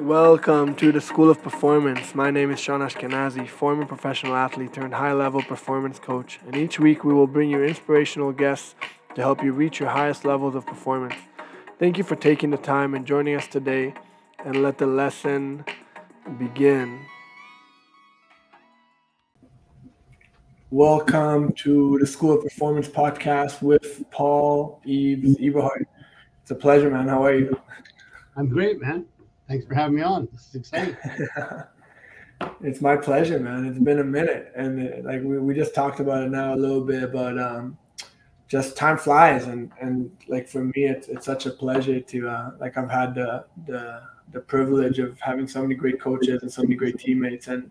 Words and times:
Welcome 0.00 0.74
to 0.76 0.90
the 0.90 1.00
School 1.00 1.30
of 1.30 1.40
Performance. 1.40 2.16
My 2.16 2.28
name 2.28 2.50
is 2.50 2.58
Sean 2.58 2.80
Ashkenazi, 2.80 3.48
former 3.48 3.86
professional 3.86 4.34
athlete 4.34 4.72
turned 4.72 4.92
high 4.92 5.12
level 5.12 5.40
performance 5.40 6.00
coach, 6.00 6.40
and 6.44 6.56
each 6.56 6.80
week 6.80 7.04
we 7.04 7.14
will 7.14 7.28
bring 7.28 7.48
you 7.48 7.62
inspirational 7.62 8.32
guests 8.32 8.74
to 9.14 9.20
help 9.20 9.40
you 9.40 9.52
reach 9.52 9.78
your 9.78 9.88
highest 9.88 10.24
levels 10.24 10.56
of 10.56 10.66
performance. 10.66 11.14
Thank 11.78 11.96
you 11.96 12.02
for 12.02 12.16
taking 12.16 12.50
the 12.50 12.56
time 12.56 12.92
and 12.94 13.06
joining 13.06 13.36
us 13.36 13.46
today, 13.46 13.94
and 14.44 14.64
let 14.64 14.78
the 14.78 14.86
lesson 14.86 15.64
begin. 16.40 17.00
Welcome 20.70 21.52
to 21.58 21.98
the 22.00 22.06
School 22.06 22.32
of 22.32 22.42
Performance 22.42 22.88
podcast 22.88 23.62
with 23.62 24.02
Paul 24.10 24.82
Ebes 24.84 25.36
Eberhardt. 25.40 25.86
It's 26.42 26.50
a 26.50 26.56
pleasure, 26.56 26.90
man. 26.90 27.06
How 27.06 27.24
are 27.24 27.34
you? 27.34 27.56
I'm 28.36 28.48
great, 28.48 28.80
man. 28.80 29.06
Thanks 29.48 29.66
for 29.66 29.74
having 29.74 29.96
me 29.96 30.02
on. 30.02 30.28
This 30.32 30.48
is 30.48 30.54
exciting. 30.54 30.96
it's 32.62 32.80
my 32.80 32.96
pleasure, 32.96 33.38
man. 33.38 33.66
It's 33.66 33.78
been 33.78 33.98
a 33.98 34.04
minute, 34.04 34.52
and 34.56 34.80
it, 34.80 35.04
like 35.04 35.22
we, 35.22 35.38
we 35.38 35.54
just 35.54 35.74
talked 35.74 36.00
about 36.00 36.24
it 36.24 36.30
now 36.30 36.54
a 36.54 36.56
little 36.56 36.80
bit, 36.80 37.12
but 37.12 37.38
um, 37.38 37.76
just 38.48 38.76
time 38.76 38.96
flies, 38.96 39.46
and 39.46 39.70
and 39.80 40.10
like 40.28 40.48
for 40.48 40.64
me, 40.64 40.84
it's 40.84 41.08
it's 41.08 41.26
such 41.26 41.44
a 41.44 41.50
pleasure 41.50 42.00
to 42.00 42.28
uh, 42.28 42.50
like 42.58 42.78
I've 42.78 42.90
had 42.90 43.14
the 43.14 43.44
the 43.66 44.02
the 44.32 44.40
privilege 44.40 44.98
of 44.98 45.20
having 45.20 45.46
so 45.46 45.60
many 45.62 45.74
great 45.74 46.00
coaches 46.00 46.42
and 46.42 46.50
so 46.50 46.62
many 46.62 46.74
great 46.74 46.98
teammates, 46.98 47.48
and 47.48 47.70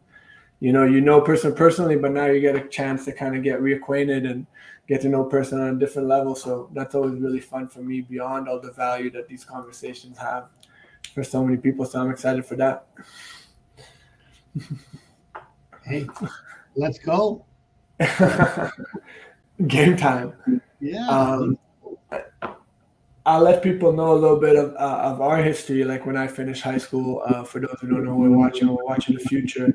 you 0.59 0.73
know 0.73 0.83
you 0.83 1.02
know 1.02 1.21
person 1.21 1.55
personally, 1.55 1.95
but 1.95 2.11
now 2.11 2.27
you 2.27 2.39
get 2.39 2.55
a 2.55 2.67
chance 2.67 3.03
to 3.05 3.11
kind 3.11 3.35
of 3.35 3.41
get 3.41 3.61
reacquainted 3.61 4.30
and 4.30 4.45
get 4.88 5.02
to 5.02 5.09
know 5.09 5.23
person 5.23 5.59
on 5.59 5.75
a 5.75 5.80
different 5.80 6.08
level. 6.08 6.35
So 6.35 6.69
that's 6.73 6.94
always 6.94 7.19
really 7.19 7.39
fun 7.39 7.67
for 7.67 7.80
me 7.80 8.02
beyond 8.02 8.47
all 8.47 8.59
the 8.59 8.71
value 8.71 9.09
that 9.11 9.27
these 9.27 9.44
conversations 9.44 10.19
have 10.19 10.49
for 11.13 11.23
so 11.23 11.43
many 11.43 11.57
people. 11.57 11.85
So 11.85 12.02
I'm 12.02 12.12
excited 12.12 12.45
for 12.45 12.55
that. 12.55 12.85
hey, 15.86 16.08
let's 16.75 17.00
go. 17.00 17.45
Game 19.67 19.95
time. 19.97 20.33
Yeah. 20.80 21.08
Um, 21.08 21.58
I'll 23.25 23.42
let 23.42 23.64
people 23.64 23.94
know 23.94 24.11
a 24.14 24.19
little 24.19 24.39
bit 24.39 24.58
of, 24.58 24.73
uh, 24.73 25.00
of 25.02 25.22
our 25.22 25.42
history. 25.42 25.86
Like 25.86 26.05
when 26.05 26.17
I 26.17 26.27
finished 26.27 26.61
high 26.61 26.77
school, 26.77 27.22
uh, 27.25 27.44
for 27.44 27.61
those 27.61 27.77
who 27.80 27.88
don't 27.88 28.03
know, 28.03 28.16
we're 28.16 28.30
watching, 28.30 28.67
we're 28.67 28.83
watching 28.83 29.16
the 29.16 29.22
future. 29.22 29.73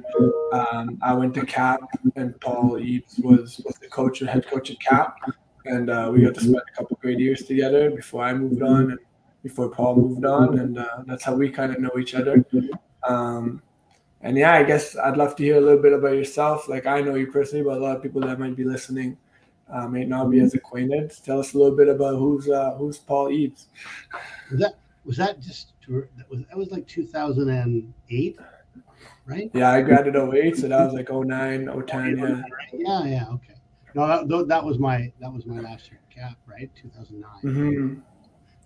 Um, 0.52 0.98
I 1.00 1.14
went 1.14 1.32
to 1.34 1.46
CAP, 1.46 1.80
and 2.16 2.38
Paul 2.42 2.76
Ebes 2.76 3.18
was 3.20 3.58
was 3.64 3.76
the 3.80 3.88
coach, 3.88 4.18
head 4.18 4.46
coach 4.46 4.70
at 4.70 4.78
CAP, 4.80 5.16
and 5.64 5.88
uh, 5.88 6.10
we 6.12 6.22
got 6.22 6.34
to 6.34 6.40
spend 6.40 6.56
a 6.56 6.76
couple 6.76 6.98
great 7.00 7.18
years 7.18 7.44
together 7.44 7.90
before 7.90 8.22
I 8.22 8.34
moved 8.34 8.62
on. 8.62 8.90
And 8.90 8.98
before 9.42 9.68
Paul 9.68 9.96
moved 9.96 10.24
on, 10.24 10.58
and 10.58 10.78
uh, 10.78 11.02
that's 11.06 11.24
how 11.24 11.34
we 11.34 11.50
kind 11.50 11.72
of 11.72 11.80
know 11.80 11.98
each 11.98 12.14
other. 12.14 12.44
Um, 13.02 13.62
and 14.20 14.36
yeah, 14.36 14.54
I 14.54 14.64
guess 14.64 14.96
I'd 14.96 15.16
love 15.16 15.36
to 15.36 15.42
hear 15.42 15.56
a 15.56 15.60
little 15.60 15.80
bit 15.80 15.92
about 15.92 16.14
yourself. 16.14 16.68
Like 16.68 16.86
I 16.86 17.00
know 17.00 17.14
you 17.14 17.28
personally, 17.28 17.64
but 17.64 17.78
a 17.78 17.80
lot 17.80 17.96
of 17.96 18.02
people 18.02 18.20
that 18.22 18.38
might 18.38 18.56
be 18.56 18.64
listening 18.64 19.16
uh, 19.72 19.86
may 19.86 20.04
not 20.04 20.30
be 20.30 20.40
as 20.40 20.54
acquainted. 20.54 21.12
Tell 21.24 21.38
us 21.38 21.54
a 21.54 21.58
little 21.58 21.76
bit 21.76 21.88
about 21.88 22.16
who's 22.18 22.48
uh, 22.48 22.74
who's 22.76 22.98
Paul 22.98 23.28
Ebes. 23.28 23.68
Was 24.50 24.60
that 24.60 24.74
was 25.04 25.16
that 25.18 25.40
just 25.40 25.72
that 25.88 26.30
was 26.30 26.40
that 26.48 26.56
was 26.56 26.70
like 26.70 26.86
2008, 26.86 28.38
right? 29.26 29.50
Yeah, 29.54 29.70
I 29.70 29.82
graduated 29.82 30.34
08, 30.34 30.56
so 30.56 30.68
that 30.68 30.84
was 30.84 30.94
like 30.94 31.10
09, 31.10 31.86
010, 31.86 32.18
yeah. 32.18 32.42
Yeah, 32.72 33.04
yeah, 33.04 33.26
okay. 33.30 33.54
No, 33.94 34.06
that, 34.06 34.48
that 34.48 34.64
was 34.64 34.78
my 34.78 35.12
that 35.20 35.32
was 35.32 35.46
my 35.46 35.60
last 35.60 35.90
year 35.90 36.00
cap, 36.10 36.36
right? 36.46 36.70
2009. 36.74 37.30
Mm-hmm. 37.42 38.00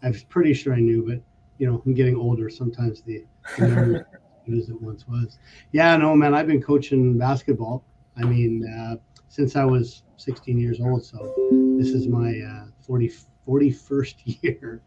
I 0.02 0.08
was 0.08 0.24
pretty 0.24 0.54
sure 0.54 0.74
I 0.74 0.80
knew, 0.80 1.04
but 1.06 1.20
you 1.58 1.70
know, 1.70 1.82
I'm 1.84 1.94
getting 1.94 2.16
older. 2.16 2.50
Sometimes 2.50 3.02
the, 3.02 3.24
the 3.58 4.04
as 4.52 4.68
it 4.68 4.80
once 4.80 5.06
was. 5.06 5.38
Yeah, 5.72 5.96
no, 5.96 6.14
man. 6.16 6.34
I've 6.34 6.46
been 6.46 6.62
coaching 6.62 7.16
basketball. 7.18 7.84
I 8.16 8.24
mean, 8.24 8.66
uh, 8.68 8.96
since 9.28 9.56
I 9.56 9.64
was 9.64 10.02
16 10.22 10.58
years 10.58 10.80
old. 10.80 11.04
So 11.04 11.34
this 11.78 11.88
is 11.88 12.06
my 12.08 12.40
uh, 12.40 12.66
40 12.86 13.12
41st 13.48 14.42
year 14.42 14.82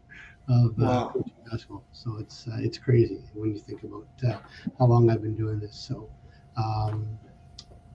of 0.48 0.70
uh, 0.70 0.84
wow. 0.84 1.10
coaching 1.12 1.32
basketball. 1.50 1.84
So 1.92 2.16
it's 2.18 2.46
uh, 2.48 2.58
it's 2.60 2.78
crazy 2.78 3.22
when 3.34 3.52
you 3.52 3.58
think 3.58 3.82
about 3.82 4.06
uh, 4.26 4.38
how 4.78 4.86
long 4.86 5.10
I've 5.10 5.22
been 5.22 5.36
doing 5.36 5.60
this. 5.60 5.76
So 5.76 6.08
um, 6.56 7.06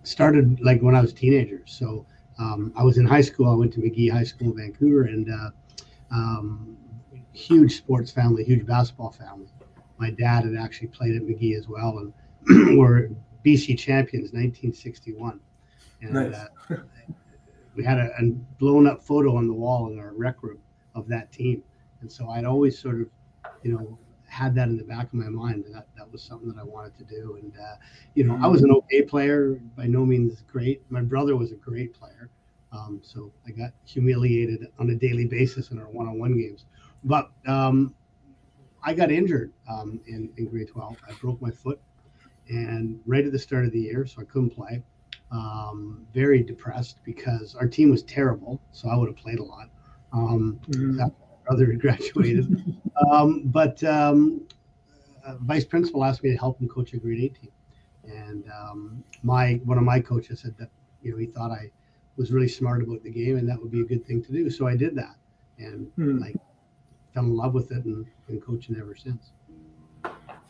started 0.03 0.59
like 0.61 0.81
when 0.81 0.95
I 0.95 1.01
was 1.01 1.11
a 1.11 1.15
teenager. 1.15 1.61
So 1.65 2.05
um, 2.39 2.71
I 2.75 2.83
was 2.83 2.97
in 2.97 3.05
high 3.05 3.21
school. 3.21 3.49
I 3.51 3.55
went 3.55 3.73
to 3.73 3.79
Magee 3.79 4.09
High 4.09 4.23
School, 4.23 4.51
in 4.51 4.57
Vancouver, 4.57 5.03
and 5.03 5.31
uh, 5.31 5.49
um, 6.11 6.77
huge 7.33 7.77
sports 7.77 8.11
family, 8.11 8.43
huge 8.43 8.65
basketball 8.65 9.11
family. 9.11 9.47
My 9.97 10.09
dad 10.09 10.45
had 10.45 10.55
actually 10.55 10.87
played 10.87 11.15
at 11.15 11.23
Magee 11.23 11.55
as 11.55 11.67
well, 11.67 11.99
and 11.99 12.77
were 12.77 13.09
BC 13.45 13.77
champions 13.77 14.31
1961. 14.33 15.39
And 16.01 16.13
nice. 16.13 16.35
uh, 16.35 16.75
we 17.75 17.83
had 17.83 17.99
a, 17.99 18.09
a, 18.19 18.31
blown 18.59 18.87
up 18.87 19.03
photo 19.03 19.35
on 19.35 19.47
the 19.47 19.53
wall 19.53 19.91
in 19.91 19.99
our 19.99 20.13
rec 20.13 20.41
room 20.41 20.59
of 20.95 21.07
that 21.07 21.31
team. 21.31 21.63
And 22.01 22.11
so 22.11 22.29
I'd 22.29 22.45
always 22.45 22.79
sort 22.79 23.01
of, 23.01 23.07
you 23.63 23.73
know, 23.73 23.97
had 24.27 24.55
that 24.55 24.69
in 24.69 24.77
the 24.77 24.83
back 24.83 25.07
of 25.07 25.13
my 25.13 25.29
mind 25.29 25.65
that 25.73 25.87
that 25.97 26.11
was 26.11 26.23
something 26.23 26.47
that 26.49 26.59
I 26.59 26.63
wanted 26.63 26.97
to 26.97 27.03
do. 27.03 27.37
And, 27.41 27.53
uh, 27.55 27.75
you 28.15 28.23
know, 28.23 28.39
I 28.41 28.47
was 28.47 28.63
an 28.63 28.71
okay 28.71 29.01
player, 29.03 29.59
by 29.75 29.85
no 29.85 30.05
means 30.05 30.43
great. 30.51 30.81
My 30.89 31.01
brother 31.01 31.35
was 31.35 31.51
a 31.51 31.55
great 31.55 31.93
player. 31.93 32.29
Um, 32.71 33.01
so 33.03 33.31
I 33.45 33.51
got 33.51 33.71
humiliated 33.85 34.67
on 34.79 34.89
a 34.89 34.95
daily 34.95 35.25
basis 35.25 35.71
in 35.71 35.79
our 35.79 35.89
one 35.89 36.07
on 36.07 36.17
one 36.17 36.37
games. 36.37 36.65
But 37.03 37.31
um, 37.47 37.95
I 38.83 38.93
got 38.93 39.11
injured 39.11 39.53
um, 39.69 39.99
in, 40.07 40.31
in 40.37 40.47
grade 40.47 40.69
12. 40.69 40.97
I 41.07 41.13
broke 41.13 41.41
my 41.41 41.51
foot 41.51 41.79
and 42.49 42.99
right 43.05 43.25
at 43.25 43.31
the 43.31 43.39
start 43.39 43.65
of 43.65 43.71
the 43.71 43.79
year, 43.79 44.05
so 44.05 44.21
I 44.21 44.25
couldn't 44.25 44.51
play. 44.51 44.83
Um, 45.31 46.05
very 46.13 46.43
depressed 46.43 46.99
because 47.05 47.55
our 47.55 47.67
team 47.67 47.89
was 47.89 48.03
terrible, 48.03 48.61
so 48.71 48.89
I 48.89 48.97
would 48.97 49.07
have 49.07 49.15
played 49.15 49.39
a 49.39 49.43
lot. 49.43 49.69
Um, 50.11 50.59
mm-hmm. 50.69 50.97
My 50.97 51.09
brother 51.47 51.73
graduated, 51.79 52.75
um, 53.09 53.43
but 53.45 53.81
um, 53.83 54.45
uh, 55.25 55.35
vice 55.41 55.63
principal 55.63 56.03
asked 56.03 56.23
me 56.23 56.31
to 56.31 56.37
help 56.37 56.59
him 56.59 56.67
coach 56.67 56.93
a 56.93 56.97
grade 56.97 57.23
8 57.23 57.41
team, 57.41 57.51
and 58.13 58.43
um, 58.51 59.03
my 59.23 59.61
one 59.63 59.77
of 59.77 59.85
my 59.85 60.01
coaches 60.01 60.41
said 60.41 60.53
that 60.57 60.69
you 61.01 61.11
know 61.11 61.17
he 61.17 61.27
thought 61.27 61.51
I 61.51 61.71
was 62.17 62.31
really 62.31 62.49
smart 62.49 62.83
about 62.83 63.01
the 63.03 63.09
game 63.09 63.37
and 63.37 63.47
that 63.47 63.59
would 63.61 63.71
be 63.71 63.81
a 63.81 63.85
good 63.85 64.05
thing 64.05 64.21
to 64.23 64.33
do, 64.33 64.49
so 64.49 64.67
I 64.67 64.75
did 64.75 64.95
that, 64.95 65.15
and 65.59 65.89
mm. 65.97 66.19
like 66.19 66.35
fell 67.13 67.23
in 67.23 67.35
love 67.35 67.53
with 67.53 67.71
it 67.71 67.85
and 67.85 68.05
been 68.27 68.41
coaching 68.41 68.75
ever 68.79 68.95
since. 68.95 69.31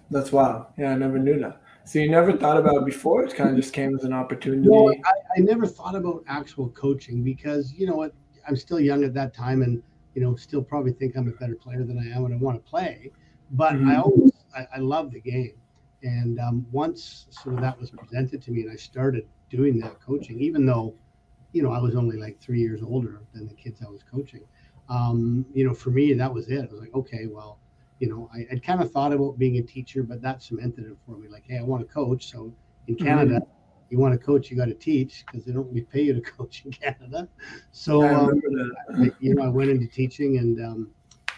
That's 0.10 0.32
wild. 0.32 0.66
Yeah, 0.78 0.92
I 0.92 0.96
never 0.96 1.18
knew 1.18 1.40
that. 1.40 1.62
So 1.86 2.00
you 2.00 2.10
never 2.10 2.34
thought 2.34 2.58
about 2.58 2.76
it 2.76 2.86
before? 2.86 3.24
It 3.24 3.36
kind 3.36 3.50
of 3.50 3.56
just 3.56 3.74
came 3.74 3.96
as 3.96 4.04
an 4.04 4.14
opportunity. 4.14 4.68
Well, 4.70 4.94
I, 5.06 5.12
I 5.38 5.40
never 5.40 5.66
thought 5.66 5.96
about 5.96 6.24
actual 6.28 6.70
coaching 6.70 7.24
because 7.24 7.74
you 7.74 7.88
know 7.88 7.96
what, 7.96 8.14
I'm 8.48 8.56
still 8.56 8.80
young 8.80 9.04
at 9.04 9.14
that 9.16 9.34
time, 9.34 9.62
and 9.62 9.82
you 10.14 10.22
know, 10.22 10.36
still 10.36 10.62
probably 10.62 10.92
think 10.94 11.16
I'm 11.16 11.28
a 11.28 11.32
better 11.32 11.56
player 11.56 11.84
than 11.84 11.98
I 11.98 12.16
am, 12.16 12.26
and 12.26 12.34
I 12.34 12.38
want 12.38 12.64
to 12.64 12.70
play. 12.70 13.12
But 13.52 13.74
mm-hmm. 13.74 13.90
I 13.90 13.96
always, 13.98 14.32
I, 14.56 14.68
I, 14.76 14.80
love 14.80 15.12
the 15.12 15.20
game, 15.20 15.54
and 16.04 16.40
um, 16.40 16.66
once 16.72 17.28
sort 17.30 17.56
of 17.56 17.62
that 17.62 17.80
was 17.80 17.92
presented 17.92 18.42
to 18.44 18.52
me, 18.52 18.62
and 18.62 18.72
I 18.72 18.76
started 18.76 19.26
doing 19.50 19.80
that 19.80 20.00
coaching, 20.02 20.40
even 20.40 20.66
though, 20.66 20.94
you 21.52 21.64
know, 21.64 21.72
I 21.72 21.80
was 21.80 21.96
only 21.96 22.18
like 22.18 22.40
three 22.40 22.62
years 22.62 22.82
older 22.82 23.22
than 23.34 23.48
the 23.48 23.54
kids 23.54 23.82
I 23.86 23.90
was 23.90 24.04
coaching 24.04 24.44
um, 24.92 25.46
you 25.54 25.66
know, 25.66 25.74
for 25.74 25.90
me, 25.90 26.14
that 26.14 26.34
was 26.34 26.50
it. 26.50 26.60
I 26.60 26.72
was 26.72 26.82
like, 26.82 26.94
okay, 26.94 27.26
well, 27.26 27.60
you 28.00 28.10
know, 28.10 28.30
I, 28.34 28.46
would 28.52 28.64
kind 28.64 28.82
of 28.82 28.92
thought 28.92 29.14
about 29.14 29.40
being 29.40 29.58
a 29.58 29.62
teacher, 29.62 30.04
but 30.04 30.22
that 30.22 30.44
cemented 30.44 30.86
it 30.86 30.98
for 31.06 31.18
me. 31.18 31.30
Like, 31.30 31.46
hey, 31.48 31.60
I 31.60 31.64
want 31.64 31.88
to 31.88 31.94
coach. 31.94 32.30
So 32.30 32.54
in 32.88 32.96
mm-hmm. 32.96 33.06
Canada, 33.06 33.36
mm-hmm. 33.36 33.86
you 33.90 34.00
want 34.00 34.14
to 34.14 34.18
coach, 34.18 34.52
you 34.52 34.58
got 34.58 34.66
to 34.66 34.74
teach 34.74 35.24
because 35.26 35.46
they 35.46 35.54
don't 35.54 35.68
really 35.68 35.84
pay 35.84 36.02
you 36.02 36.14
to 36.14 36.22
coach 36.38 36.64
in 36.66 36.72
Canada. 36.72 37.30
So, 37.72 38.06
um, 38.06 38.42
I, 38.94 39.12
you 39.22 39.34
know, 39.34 39.44
I 39.44 39.48
went 39.48 39.70
into 39.70 39.88
teaching 39.88 40.40
and, 40.40 40.60
um, 40.60 40.90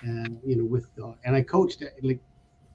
and 0.02 0.40
you 0.44 0.56
know, 0.56 0.66
with 0.66 0.88
uh, 1.02 1.14
and 1.24 1.36
I 1.36 1.44
coached 1.44 1.84
like 2.02 2.20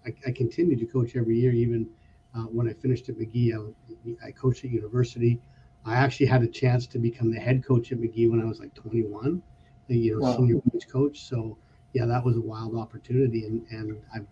I, 0.06 0.14
I 0.26 0.30
continued 0.30 0.78
to 0.78 0.86
coach 0.86 1.16
every 1.16 1.38
year, 1.38 1.52
even 1.52 1.86
uh, 2.34 2.42
when 2.42 2.69
I 2.69 2.72
finished 2.72 3.08
at 3.08 3.19
Magee. 3.19 3.52
I, 3.52 4.28
I 4.28 4.31
coached 4.31 4.64
at 4.64 4.70
university. 4.70 5.40
I 5.84 5.96
actually 5.96 6.26
had 6.26 6.42
a 6.42 6.46
chance 6.46 6.86
to 6.86 6.98
become 6.98 7.31
the 7.31 7.40
head 7.40 7.64
coach 7.66 7.92
at 7.92 8.00
Magee 8.00 8.28
when 8.28 8.40
I 8.40 8.44
was 8.44 8.60
like 8.60 8.72
21 8.74 9.42
the 9.88 9.99
you 9.99 10.20
know 10.20 10.26
wow. 10.26 10.37
senior 10.37 10.61
coach. 10.90 11.20
So 11.20 11.58
yeah, 11.93 12.06
that 12.06 12.25
was 12.25 12.37
a 12.37 12.40
wild 12.40 12.76
opportunity, 12.76 13.44
and 13.44 13.67
and 13.70 14.00
I've 14.14 14.26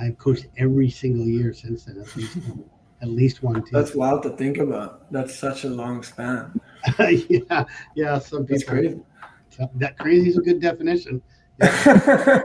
I've 0.00 0.18
coached 0.18 0.46
every 0.58 0.90
single 0.90 1.26
year 1.26 1.52
since 1.52 1.84
then. 1.84 1.98
At 2.00 2.16
least 2.16 2.38
at 3.02 3.08
least 3.08 3.42
one 3.42 3.62
team. 3.62 3.70
That's 3.72 3.94
wild 3.94 4.22
to 4.24 4.30
think 4.30 4.58
about. 4.58 5.10
That's 5.12 5.34
such 5.34 5.64
a 5.64 5.68
long 5.68 6.02
span. 6.02 6.58
yeah, 6.98 7.64
yeah. 7.94 8.18
Some 8.18 8.46
people. 8.46 8.56
That's 8.56 8.64
crazy. 8.64 9.00
That 9.76 9.98
crazy 9.98 10.28
is 10.30 10.38
a 10.38 10.42
good 10.42 10.60
definition. 10.60 11.22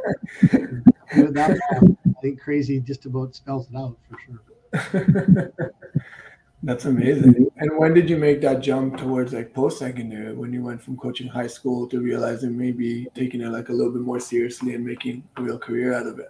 Yeah. 1.14 1.56
I 1.68 2.22
think 2.22 2.40
crazy 2.40 2.80
just 2.80 3.06
about 3.06 3.36
spells 3.36 3.68
it 3.70 3.76
out 3.76 3.98
for 4.08 4.18
sure. 4.24 5.54
That's 6.64 6.86
amazing. 6.86 7.48
And 7.58 7.78
when 7.78 7.94
did 7.94 8.08
you 8.08 8.18
make 8.18 8.42
that 8.42 8.62
jump 8.62 8.98
towards 8.98 9.34
like 9.34 9.54
post 9.54 9.80
secondary 9.80 10.34
when 10.34 10.54
you 10.54 10.64
went 10.64 10.82
from 10.82 10.96
coaching 10.96 11.28
high 11.28 11.48
school 11.48 11.88
to 11.88 12.00
realizing 12.00 12.56
maybe 12.56 13.08
taking 13.16 13.42
it 13.42 13.50
like 13.50 13.70
a 13.70 13.74
little 13.74 13.92
bit 13.92 14.04
more 14.04 14.20
seriously 14.20 14.76
and 14.76 14.86
making 14.86 15.24
a 15.38 15.42
real 15.42 15.58
career 15.58 15.94
out 15.94 16.06
of 16.06 16.20
it? 16.20 16.28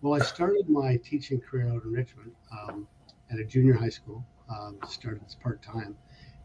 Well, 0.00 0.20
I 0.20 0.24
started 0.24 0.68
my 0.68 0.96
teaching 0.96 1.40
career 1.40 1.68
out 1.68 1.84
in 1.84 1.92
Richmond 1.92 2.32
um, 2.50 2.88
at 3.30 3.38
a 3.38 3.44
junior 3.44 3.74
high 3.74 3.88
school. 3.88 4.24
Um, 4.50 4.78
started 4.88 5.22
as 5.26 5.34
part 5.36 5.62
time, 5.62 5.96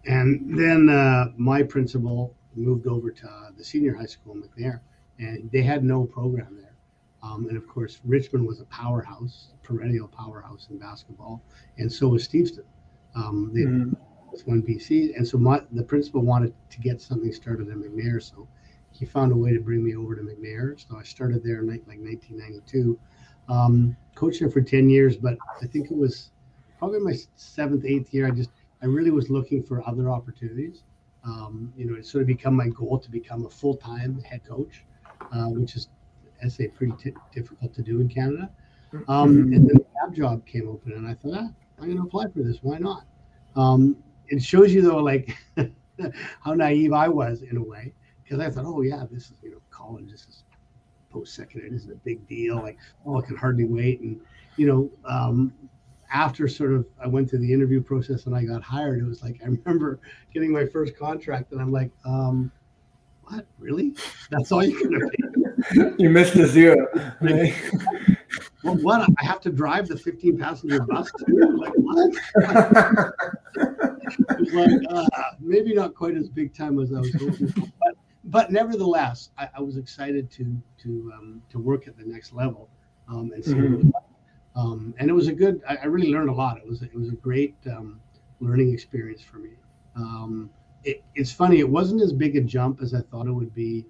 and 0.05 0.57
then 0.57 0.87
uh, 0.87 1.33
my 1.35 1.61
principal 1.61 2.33
moved 2.55 2.87
over 2.87 3.11
to 3.11 3.27
uh, 3.27 3.49
the 3.57 3.63
senior 3.63 3.93
high 3.93 4.05
school 4.05 4.33
in 4.33 4.43
McNair, 4.43 4.79
and 5.19 5.51
they 5.51 5.61
had 5.61 5.83
no 5.83 6.05
program 6.05 6.55
there. 6.55 6.75
Um, 7.21 7.47
and 7.49 7.57
of 7.57 7.67
course, 7.67 7.99
Richmond 8.05 8.47
was 8.47 8.61
a 8.61 8.65
powerhouse, 8.65 9.49
perennial 9.63 10.07
powerhouse 10.07 10.67
in 10.69 10.77
basketball, 10.77 11.43
and 11.77 11.91
so 11.91 12.07
was 12.07 12.23
Steveston. 12.23 12.63
Um, 13.17 13.51
they 13.53 13.61
mm-hmm. 13.61 13.93
won 14.45 14.61
BC, 14.61 15.15
and 15.17 15.27
so 15.27 15.37
my, 15.37 15.61
the 15.71 15.83
principal 15.83 16.21
wanted 16.21 16.53
to 16.69 16.79
get 16.79 17.01
something 17.01 17.33
started 17.33 17.67
in 17.69 17.81
McNair, 17.81 18.21
so 18.21 18.47
he 18.97 19.05
found 19.05 19.31
a 19.31 19.35
way 19.35 19.53
to 19.53 19.59
bring 19.59 19.83
me 19.83 19.95
over 19.95 20.15
to 20.15 20.21
McNair. 20.21 20.79
So 20.87 20.97
I 20.97 21.03
started 21.03 21.43
there 21.43 21.59
in 21.59 21.67
like 21.67 21.85
1992, 21.85 22.99
um, 23.49 23.95
there 24.39 24.49
for 24.49 24.61
10 24.61 24.89
years. 24.89 25.17
But 25.17 25.37
I 25.61 25.67
think 25.67 25.91
it 25.91 25.97
was 25.97 26.31
probably 26.79 26.99
my 26.99 27.15
seventh, 27.35 27.85
eighth 27.85 28.13
year. 28.13 28.27
I 28.27 28.31
just 28.31 28.49
I 28.81 28.85
really 28.85 29.11
was 29.11 29.29
looking 29.29 29.61
for 29.61 29.87
other 29.87 30.09
opportunities. 30.09 30.83
Um, 31.23 31.73
you 31.75 31.85
know, 31.85 31.95
it 31.97 32.05
sort 32.05 32.21
of 32.21 32.27
become 32.27 32.55
my 32.55 32.69
goal 32.69 32.97
to 32.99 33.11
become 33.11 33.45
a 33.45 33.49
full 33.49 33.75
time 33.75 34.21
head 34.21 34.41
coach, 34.47 34.83
uh, 35.31 35.47
which 35.49 35.75
is 35.75 35.89
I 36.43 36.47
say 36.47 36.67
pretty 36.67 36.93
t- 37.01 37.13
difficult 37.33 37.73
to 37.75 37.81
do 37.81 38.01
in 38.01 38.09
Canada. 38.09 38.49
Um, 39.07 39.35
mm-hmm. 39.35 39.53
and 39.53 39.69
then 39.69 39.77
the 40.09 40.15
job 40.15 40.45
came 40.45 40.69
open, 40.69 40.93
and 40.93 41.05
I 41.05 41.13
thought, 41.13 41.33
ah, 41.35 41.49
I'm 41.77 41.85
going 41.85 41.97
to 41.97 42.03
apply 42.03 42.25
for 42.29 42.41
this. 42.41 42.57
Why 42.61 42.77
not? 42.77 43.05
Um, 43.55 43.97
it 44.27 44.41
shows 44.41 44.73
you 44.73 44.81
though, 44.81 44.97
like 44.97 45.37
how 46.41 46.53
naive 46.53 46.93
I 46.93 47.07
was 47.07 47.41
in 47.41 47.57
a 47.57 47.63
way 47.63 47.93
because 48.23 48.39
I 48.39 48.49
thought, 48.49 48.65
oh 48.65 48.81
yeah, 48.81 49.05
this 49.09 49.25
is 49.25 49.33
you 49.41 49.51
know 49.51 49.61
college, 49.69 50.11
this 50.11 50.27
is 50.27 50.43
post 51.09 51.33
secondary, 51.35 51.71
this 51.71 51.83
is 51.83 51.89
a 51.89 51.95
big 51.95 52.27
deal. 52.27 52.57
Like, 52.57 52.77
oh, 53.05 53.19
I 53.19 53.25
can 53.25 53.35
hardly 53.35 53.65
wait. 53.65 54.01
And 54.01 54.19
you 54.57 54.67
know, 54.67 54.91
um, 55.05 55.53
after 56.11 56.47
sort 56.47 56.73
of 56.73 56.85
I 57.03 57.07
went 57.07 57.29
through 57.29 57.39
the 57.39 57.51
interview 57.51 57.81
process 57.81 58.25
and 58.25 58.35
I 58.35 58.43
got 58.43 58.61
hired, 58.61 58.99
it 58.99 59.05
was 59.05 59.23
like 59.23 59.39
I 59.43 59.47
remember 59.47 59.99
getting 60.33 60.51
my 60.51 60.65
first 60.65 60.97
contract, 60.97 61.51
and 61.51 61.61
I'm 61.61 61.71
like, 61.71 61.91
um, 62.05 62.51
what 63.23 63.45
really? 63.59 63.95
That's 64.29 64.51
all 64.51 64.63
you're 64.63 64.81
gonna 64.81 65.09
pay? 65.09 65.93
you 65.97 66.09
missed 66.09 66.33
the 66.33 66.47
zero. 66.47 66.87
Right? 67.21 67.53
Well, 68.67 68.83
what? 68.83 69.09
I 69.19 69.25
have 69.25 69.39
to 69.41 69.49
drive 69.49 69.87
the 69.87 69.97
15 69.97 70.37
passenger 70.37 70.81
bus. 70.81 71.11
Too? 71.25 71.57
Like 71.57 71.73
what? 71.75 72.13
like 74.53 74.81
uh, 74.89 75.07
maybe 75.39 75.73
not 75.73 75.95
quite 75.95 76.15
as 76.15 76.29
big 76.29 76.53
time 76.53 76.79
as 76.79 76.91
I 76.93 76.99
was 76.99 77.13
hoping 77.13 77.47
for, 77.47 77.61
but 77.61 77.95
but 78.25 78.51
nevertheless, 78.51 79.29
I, 79.37 79.49
I, 79.57 79.61
was 79.61 79.77
excited 79.77 80.29
to 80.31 80.61
to 80.83 81.11
um, 81.15 81.41
to 81.49 81.59
work 81.59 81.87
at 81.87 81.97
the 81.97 82.03
next 82.05 82.33
level 82.33 82.69
um, 83.09 83.31
and 83.33 83.43
see. 83.43 83.53
Mm-hmm. 83.53 83.89
Um, 84.55 84.93
and 84.97 85.09
it 85.09 85.13
was 85.13 85.27
a 85.27 85.33
good. 85.33 85.61
I, 85.67 85.77
I, 85.77 85.85
really 85.85 86.11
learned 86.11 86.29
a 86.29 86.33
lot. 86.33 86.57
It 86.57 86.67
was 86.67 86.81
it 86.81 86.95
was 86.95 87.09
a 87.09 87.15
great 87.15 87.55
um, 87.67 88.01
learning 88.39 88.73
experience 88.73 89.21
for 89.21 89.37
me. 89.37 89.51
Um, 89.95 90.49
it, 90.83 91.03
it's 91.15 91.31
funny. 91.31 91.59
It 91.59 91.69
wasn't 91.69 92.01
as 92.01 92.11
big 92.11 92.35
a 92.35 92.41
jump 92.41 92.81
as 92.81 92.93
I 92.93 93.01
thought 93.01 93.27
it 93.27 93.31
would 93.31 93.53
be 93.53 93.85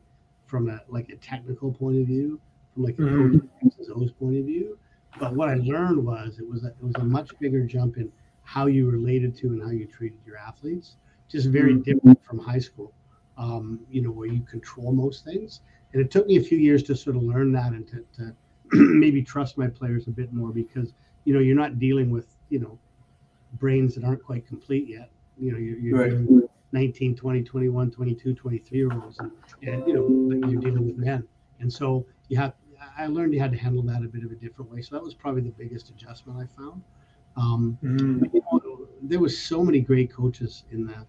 from 0.45 0.69
a 0.69 0.81
like 0.87 1.09
a 1.09 1.15
technical 1.15 1.71
point 1.71 1.99
of 1.99 2.07
view, 2.07 2.39
from 2.77 2.85
like 2.85 2.99
a 2.99 3.01
mm-hmm. 3.01 4.07
point 4.19 4.37
of 4.37 4.45
view. 4.45 4.77
But 5.19 5.33
what 5.33 5.49
I 5.49 5.55
learned 5.55 6.05
was 6.05 6.37
it 6.37 6.47
was 6.47 6.63
a, 6.63 6.67
it 6.67 6.83
was 6.83 6.95
a 6.95 7.03
much 7.03 7.31
bigger 7.39 7.65
jump 7.65 7.97
in 7.97 8.11
how 8.43 8.67
you 8.67 8.89
related 8.89 9.35
to 9.37 9.47
and 9.47 9.61
how 9.61 9.71
you 9.71 9.87
treated 9.87 10.19
your 10.25 10.37
athletes. 10.37 10.95
Just 11.27 11.47
very 11.47 11.73
mm-hmm. 11.73 11.81
different 11.81 12.23
from 12.23 12.39
high 12.39 12.59
school 12.59 12.93
um, 13.37 13.79
you 13.91 14.01
know, 14.01 14.11
where 14.11 14.27
you 14.27 14.41
control 14.41 14.91
most 14.91 15.23
things. 15.23 15.61
And 15.93 16.01
it 16.01 16.11
took 16.11 16.27
me 16.27 16.37
a 16.37 16.43
few 16.43 16.57
years 16.57 16.83
to 16.83 16.95
sort 16.95 17.15
of 17.15 17.23
learn 17.23 17.51
that 17.53 17.71
and 17.71 17.87
to, 17.87 18.05
to 18.17 18.35
maybe 18.71 19.21
trust 19.21 19.57
my 19.57 19.67
players 19.67 20.07
a 20.07 20.11
bit 20.11 20.33
more 20.33 20.49
because, 20.49 20.93
you 21.23 21.33
know, 21.33 21.39
you're 21.39 21.55
not 21.55 21.79
dealing 21.79 22.09
with, 22.09 22.27
you 22.49 22.59
know, 22.59 22.77
brains 23.53 23.95
that 23.95 24.03
aren't 24.03 24.23
quite 24.23 24.47
complete 24.47 24.87
yet. 24.87 25.09
You 25.39 25.51
know, 25.51 25.57
you're, 25.57 25.77
you're 25.77 26.37
right. 26.37 26.49
19, 26.73 27.15
20, 27.15 27.43
21, 27.43 27.91
22, 27.91 28.33
23 28.33 28.77
year 28.77 28.91
olds, 28.91 29.19
and, 29.19 29.31
and 29.61 29.87
you 29.87 29.93
know, 29.93 30.47
you're 30.49 30.59
dealing 30.59 30.85
with 30.85 30.97
men. 30.97 31.25
And 31.61 31.71
so 31.71 32.05
you 32.27 32.37
have, 32.37 32.53
I 32.97 33.07
learned 33.07 33.33
you 33.33 33.39
had 33.39 33.51
to 33.51 33.57
handle 33.57 33.83
that 33.83 34.03
a 34.03 34.07
bit 34.07 34.23
of 34.23 34.31
a 34.31 34.35
different 34.35 34.71
way. 34.71 34.81
So 34.81 34.95
that 34.95 35.03
was 35.03 35.13
probably 35.13 35.41
the 35.41 35.51
biggest 35.51 35.89
adjustment 35.89 36.39
I 36.39 36.59
found. 36.59 36.81
Um, 37.35 37.77
mm-hmm. 37.83 38.25
you 38.33 38.41
know, 38.51 38.87
there 39.01 39.19
was 39.19 39.37
so 39.39 39.63
many 39.63 39.79
great 39.79 40.11
coaches 40.11 40.63
in 40.71 40.85
the 40.85 41.05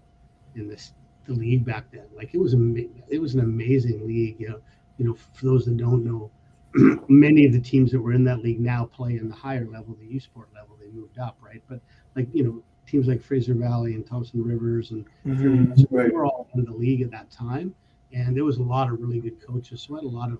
in 0.54 0.68
this 0.68 0.92
the 1.26 1.32
league 1.32 1.64
back 1.64 1.90
then. 1.90 2.04
Like 2.14 2.34
it 2.34 2.38
was 2.38 2.54
a 2.54 2.74
it 3.08 3.20
was 3.20 3.34
an 3.34 3.40
amazing 3.40 4.06
league. 4.06 4.36
You 4.38 4.50
know, 4.50 4.60
you 4.98 5.06
know, 5.06 5.14
for 5.14 5.46
those 5.46 5.64
that 5.64 5.76
don't 5.76 6.04
know, 6.04 6.30
many 7.08 7.46
of 7.46 7.52
the 7.52 7.60
teams 7.60 7.90
that 7.92 8.00
were 8.00 8.12
in 8.12 8.24
that 8.24 8.40
league 8.40 8.60
now 8.60 8.84
play 8.84 9.16
in 9.16 9.28
the 9.28 9.34
higher 9.34 9.66
level, 9.66 9.96
the 9.98 10.06
U 10.06 10.20
Sport 10.20 10.48
level. 10.54 10.76
They 10.78 10.88
moved 10.88 11.18
up, 11.18 11.38
right? 11.40 11.62
But 11.68 11.80
like 12.14 12.28
you 12.32 12.44
know, 12.44 12.62
teams 12.86 13.06
like 13.06 13.22
Fraser 13.22 13.54
Valley 13.54 13.94
and 13.94 14.06
Thompson 14.06 14.42
Rivers 14.42 14.90
and 14.90 15.06
mm-hmm. 15.26 15.94
right. 15.94 16.12
were 16.12 16.26
all 16.26 16.48
in 16.54 16.64
the 16.64 16.72
league 16.72 17.02
at 17.02 17.10
that 17.12 17.30
time, 17.30 17.74
and 18.12 18.36
there 18.36 18.44
was 18.44 18.58
a 18.58 18.62
lot 18.62 18.90
of 18.90 19.00
really 19.00 19.20
good 19.20 19.40
coaches. 19.44 19.86
So 19.86 19.94
I 19.94 19.98
had 19.98 20.04
a 20.04 20.08
lot 20.08 20.30
of 20.30 20.38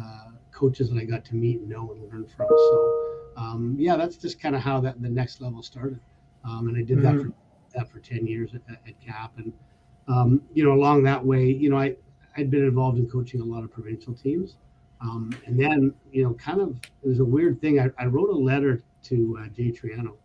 uh, 0.00 0.30
coaches 0.52 0.90
that 0.90 0.98
I 0.98 1.04
got 1.04 1.24
to 1.26 1.34
meet 1.34 1.60
and 1.60 1.68
know 1.68 1.92
and 1.92 2.02
learn 2.12 2.26
from. 2.36 2.46
So 2.48 3.32
um, 3.36 3.76
yeah, 3.78 3.96
that's 3.96 4.16
just 4.16 4.40
kind 4.40 4.54
of 4.54 4.62
how 4.62 4.80
that 4.80 5.00
the 5.00 5.08
next 5.08 5.40
level 5.40 5.62
started. 5.62 6.00
Um, 6.44 6.68
and 6.68 6.76
I 6.76 6.82
did 6.82 6.98
mm-hmm. 6.98 7.16
that 7.16 7.24
for 7.24 7.32
that 7.74 7.90
for 7.90 8.00
ten 8.00 8.26
years 8.26 8.50
at, 8.54 8.62
at 8.86 9.00
CAP, 9.00 9.32
and 9.38 9.52
um, 10.08 10.42
you 10.52 10.64
know, 10.64 10.72
along 10.72 11.02
that 11.04 11.24
way, 11.24 11.46
you 11.46 11.70
know, 11.70 11.78
I, 11.78 11.96
I'd 12.36 12.50
been 12.50 12.64
involved 12.64 12.98
in 12.98 13.08
coaching 13.08 13.40
a 13.40 13.44
lot 13.44 13.64
of 13.64 13.72
provincial 13.72 14.14
teams. 14.14 14.56
Um, 15.00 15.32
and 15.46 15.58
then, 15.58 15.94
you 16.12 16.22
know, 16.22 16.34
kind 16.34 16.60
of, 16.60 16.76
it 17.02 17.08
was 17.08 17.18
a 17.18 17.24
weird 17.24 17.60
thing. 17.60 17.80
I, 17.80 17.90
I 17.98 18.06
wrote 18.06 18.30
a 18.30 18.36
letter 18.36 18.82
to 19.04 19.38
uh, 19.40 19.48
Jay 19.48 19.72
Triano 19.72 20.16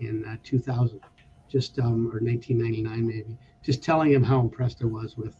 in 0.00 0.24
uh, 0.24 0.36
2000, 0.42 1.00
just, 1.48 1.78
um, 1.78 2.06
or 2.08 2.20
1999 2.20 3.06
maybe, 3.06 3.36
just 3.62 3.82
telling 3.82 4.10
him 4.10 4.22
how 4.22 4.40
impressed 4.40 4.82
I 4.82 4.86
was 4.86 5.16
with 5.16 5.36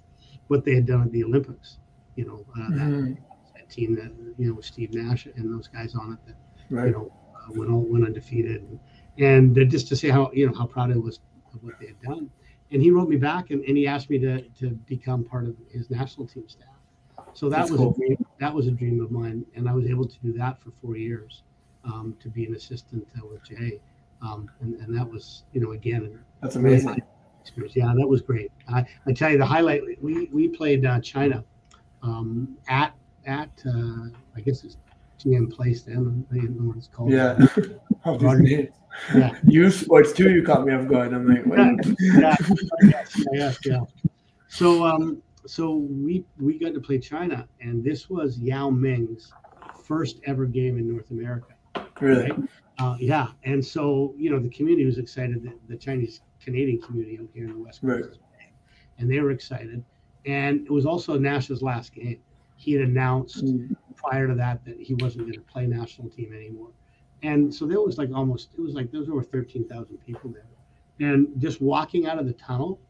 what 0.48 0.64
they 0.64 0.74
had 0.74 0.86
done 0.86 1.02
at 1.02 1.10
the 1.10 1.24
Olympics. 1.24 1.78
You 2.16 2.26
know, 2.26 2.44
uh, 2.54 2.68
mm-hmm. 2.68 3.14
Team 3.72 3.94
that, 3.96 4.12
you 4.38 4.48
know, 4.48 4.54
with 4.54 4.66
Steve 4.66 4.94
Nash 4.94 5.26
and 5.26 5.52
those 5.52 5.68
guys 5.68 5.94
on 5.94 6.12
it 6.12 6.18
that, 6.26 6.36
right. 6.70 6.86
you 6.86 6.92
know, 6.92 7.12
uh, 7.34 7.52
went, 7.52 7.70
all, 7.70 7.80
went 7.82 8.04
undefeated. 8.04 8.62
And, 9.18 9.56
and 9.56 9.70
just 9.70 9.88
to 9.88 9.96
say 9.96 10.08
how, 10.08 10.30
you 10.32 10.46
know, 10.46 10.54
how 10.54 10.66
proud 10.66 10.92
I 10.92 10.96
was 10.96 11.20
of 11.54 11.62
what 11.62 11.78
they 11.80 11.86
had 11.88 12.00
done 12.02 12.30
and 12.72 12.82
he 12.82 12.90
wrote 12.90 13.08
me 13.08 13.16
back 13.16 13.50
and, 13.50 13.62
and 13.64 13.76
he 13.76 13.86
asked 13.86 14.10
me 14.10 14.18
to, 14.18 14.42
to 14.60 14.70
become 14.70 15.24
part 15.24 15.46
of 15.46 15.54
his 15.70 15.90
national 15.90 16.26
team 16.26 16.48
staff. 16.48 16.68
So 17.34 17.48
that 17.48 17.56
That's 17.58 17.70
was 17.70 17.80
cool. 17.80 17.92
a 17.92 17.94
dream, 17.94 18.26
that 18.40 18.52
was 18.52 18.66
a 18.66 18.70
dream 18.70 19.00
of 19.00 19.10
mine, 19.10 19.44
and 19.54 19.68
I 19.68 19.72
was 19.72 19.86
able 19.86 20.06
to 20.06 20.18
do 20.20 20.32
that 20.34 20.60
for 20.60 20.70
four 20.82 20.96
years, 20.96 21.42
um, 21.84 22.16
to 22.20 22.28
be 22.28 22.46
an 22.46 22.54
assistant 22.54 23.06
uh, 23.16 23.26
with 23.26 23.42
Jay, 23.44 23.80
um, 24.20 24.50
and, 24.60 24.74
and 24.80 24.96
that 24.96 25.08
was 25.08 25.44
you 25.52 25.60
know 25.60 25.72
again 25.72 26.18
that's 26.42 26.56
amazing 26.56 27.00
experience. 27.40 27.74
Yeah, 27.74 27.92
that 27.96 28.06
was 28.06 28.20
great. 28.20 28.52
I, 28.68 28.84
I 29.06 29.12
tell 29.12 29.30
you 29.30 29.38
the 29.38 29.46
highlight 29.46 29.82
we 30.02 30.28
we 30.30 30.48
played 30.48 30.84
uh, 30.84 31.00
China 31.00 31.42
um, 32.02 32.56
at 32.68 32.94
at 33.26 33.50
uh, 33.66 34.08
I 34.36 34.40
guess 34.44 34.64
it's 34.64 34.76
GM 35.18 35.52
Place 35.52 35.82
then 35.82 36.26
I 36.32 36.36
don't 36.36 36.58
know 36.58 36.68
what 36.68 36.76
it's 36.76 36.88
called. 36.88 37.10
Yeah. 37.10 37.38
yeah. 39.14 39.34
U 39.44 39.70
Sports 39.70 40.12
too. 40.12 40.30
You 40.30 40.42
caught 40.42 40.64
me 40.64 40.72
off 40.72 40.88
guard. 40.88 41.12
I'm 41.12 41.28
like, 41.28 41.46
Wait. 41.46 41.96
yeah, 42.00 42.36
yes, 42.82 43.24
yes, 43.32 43.58
yeah. 43.64 43.80
So, 44.48 44.84
um, 44.84 45.22
so 45.46 45.76
we 45.76 46.24
we 46.38 46.58
got 46.58 46.74
to 46.74 46.80
play 46.80 46.98
China, 46.98 47.48
and 47.60 47.84
this 47.84 48.10
was 48.10 48.38
Yao 48.38 48.70
Ming's 48.70 49.32
first 49.84 50.20
ever 50.26 50.46
game 50.46 50.78
in 50.78 50.88
North 50.88 51.10
America. 51.10 51.54
Really? 52.00 52.30
Right? 52.30 52.40
Uh, 52.78 52.96
yeah, 52.98 53.28
and 53.44 53.64
so 53.64 54.14
you 54.16 54.30
know 54.30 54.38
the 54.38 54.50
community 54.50 54.84
was 54.84 54.98
excited. 54.98 55.42
That 55.44 55.54
the 55.68 55.76
Chinese 55.76 56.20
Canadian 56.42 56.80
community 56.80 57.18
out 57.20 57.28
here 57.32 57.44
in 57.44 57.52
the 57.52 57.58
West 57.58 57.80
Coast, 57.80 58.18
right. 58.38 58.52
and 58.98 59.10
they 59.10 59.20
were 59.20 59.30
excited. 59.30 59.84
And 60.24 60.66
it 60.66 60.70
was 60.70 60.86
also 60.86 61.18
Nash's 61.18 61.62
last 61.62 61.94
game. 61.94 62.20
He 62.62 62.72
had 62.72 62.82
announced 62.82 63.44
mm. 63.44 63.74
prior 63.96 64.28
to 64.28 64.34
that 64.36 64.64
that 64.64 64.80
he 64.80 64.94
wasn't 64.94 65.24
going 65.24 65.32
to 65.32 65.40
play 65.40 65.66
national 65.66 66.08
team 66.10 66.32
anymore. 66.32 66.70
And 67.24 67.52
so 67.52 67.66
there 67.66 67.80
was 67.80 67.98
like 67.98 68.10
almost, 68.14 68.50
it 68.56 68.60
was 68.60 68.74
like 68.74 68.92
there 68.92 69.00
was 69.00 69.08
over 69.08 69.24
13,000 69.24 69.98
people 70.06 70.30
there. 70.30 70.46
And 71.00 71.28
just 71.38 71.60
walking 71.60 72.06
out 72.06 72.20
of 72.20 72.26
the 72.26 72.34
tunnel, 72.34 72.80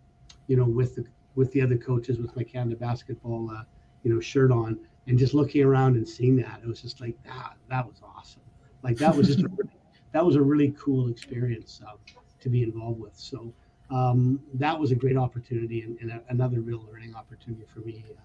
you 0.46 0.56
know, 0.56 0.64
with 0.64 0.96
the 0.96 1.06
with 1.34 1.50
the 1.52 1.62
other 1.62 1.78
coaches, 1.78 2.18
with 2.18 2.36
my 2.36 2.42
Canada 2.42 2.76
basketball, 2.76 3.50
uh, 3.50 3.62
you 4.02 4.12
know, 4.12 4.20
shirt 4.20 4.52
on, 4.52 4.78
and 5.06 5.18
just 5.18 5.32
looking 5.32 5.64
around 5.64 5.96
and 5.96 6.06
seeing 6.06 6.36
that, 6.36 6.60
it 6.62 6.68
was 6.68 6.82
just 6.82 7.00
like 7.00 7.16
that. 7.22 7.32
Ah, 7.34 7.54
that 7.70 7.86
was 7.86 8.02
awesome. 8.04 8.42
Like 8.82 8.98
that 8.98 9.16
was 9.16 9.28
just 9.28 9.40
a 9.40 9.48
really, 9.56 9.78
that 10.12 10.26
was 10.26 10.36
a 10.36 10.42
really 10.42 10.74
cool 10.78 11.08
experience 11.08 11.80
uh, 11.86 11.94
to 12.40 12.48
be 12.50 12.62
involved 12.62 13.00
with. 13.00 13.16
So 13.16 13.54
um, 13.88 14.40
that 14.52 14.78
was 14.78 14.90
a 14.90 14.94
great 14.94 15.16
opportunity 15.16 15.80
and, 15.80 15.98
and 16.02 16.10
a, 16.10 16.22
another 16.28 16.60
real 16.60 16.86
learning 16.92 17.14
opportunity 17.14 17.64
for 17.72 17.80
me. 17.80 18.04
Uh, 18.10 18.20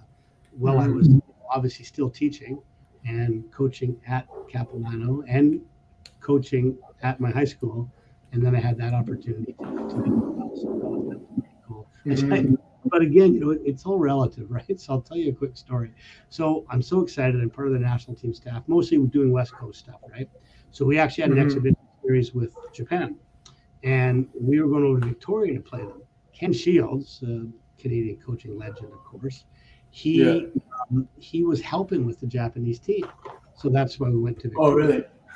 while 0.51 0.79
I 0.79 0.87
was 0.87 1.07
obviously 1.49 1.85
still 1.85 2.09
teaching 2.09 2.59
and 3.05 3.51
coaching 3.51 3.99
at 4.07 4.27
Capilano 4.51 5.23
and 5.27 5.61
coaching 6.19 6.77
at 7.03 7.19
my 7.19 7.31
high 7.31 7.45
school, 7.45 7.89
and 8.31 8.43
then 8.43 8.55
I 8.55 8.59
had 8.59 8.77
that 8.77 8.93
opportunity 8.93 9.53
to, 9.53 9.65
to 9.89 10.01
be 10.03 10.09
cool. 11.65 11.87
Mm-hmm. 12.05 12.55
but 12.85 13.01
again, 13.01 13.33
you 13.33 13.39
know, 13.39 13.51
it's 13.51 13.85
all 13.85 13.99
relative, 13.99 14.49
right? 14.51 14.79
So 14.79 14.93
I'll 14.93 15.01
tell 15.01 15.17
you 15.17 15.31
a 15.31 15.35
quick 15.35 15.57
story. 15.57 15.91
So 16.29 16.65
I'm 16.69 16.81
so 16.81 17.01
excited. 17.01 17.41
I'm 17.41 17.49
part 17.49 17.67
of 17.67 17.73
the 17.73 17.79
national 17.79 18.15
team 18.15 18.33
staff, 18.33 18.63
mostly 18.67 18.97
doing 18.97 19.31
West 19.31 19.53
Coast 19.53 19.79
stuff, 19.79 20.01
right? 20.11 20.29
So 20.71 20.85
we 20.85 20.99
actually 20.99 21.23
had 21.23 21.31
an 21.31 21.37
mm-hmm. 21.37 21.45
exhibition 21.45 21.77
series 22.03 22.33
with 22.33 22.55
Japan, 22.73 23.15
and 23.83 24.27
we 24.39 24.61
were 24.61 24.67
going 24.67 24.83
over 24.83 24.99
to 24.99 25.07
Victoria 25.07 25.53
to 25.53 25.61
play 25.61 25.79
them. 25.79 26.01
Ken 26.33 26.53
Shields, 26.53 27.23
uh, 27.23 27.45
Canadian 27.77 28.17
coaching 28.25 28.57
legend, 28.57 28.91
of 28.93 29.03
course, 29.03 29.45
he 29.97 30.23
yeah. 30.23 30.61
um, 30.91 31.07
he 31.17 31.43
was 31.43 31.59
helping 31.59 32.05
with 32.05 32.19
the 32.19 32.27
Japanese 32.27 32.77
team, 32.77 33.03
so 33.55 33.67
that's 33.67 33.99
why 33.99 34.09
we 34.09 34.19
went 34.19 34.39
to. 34.41 34.49
Victoria. 34.49 34.67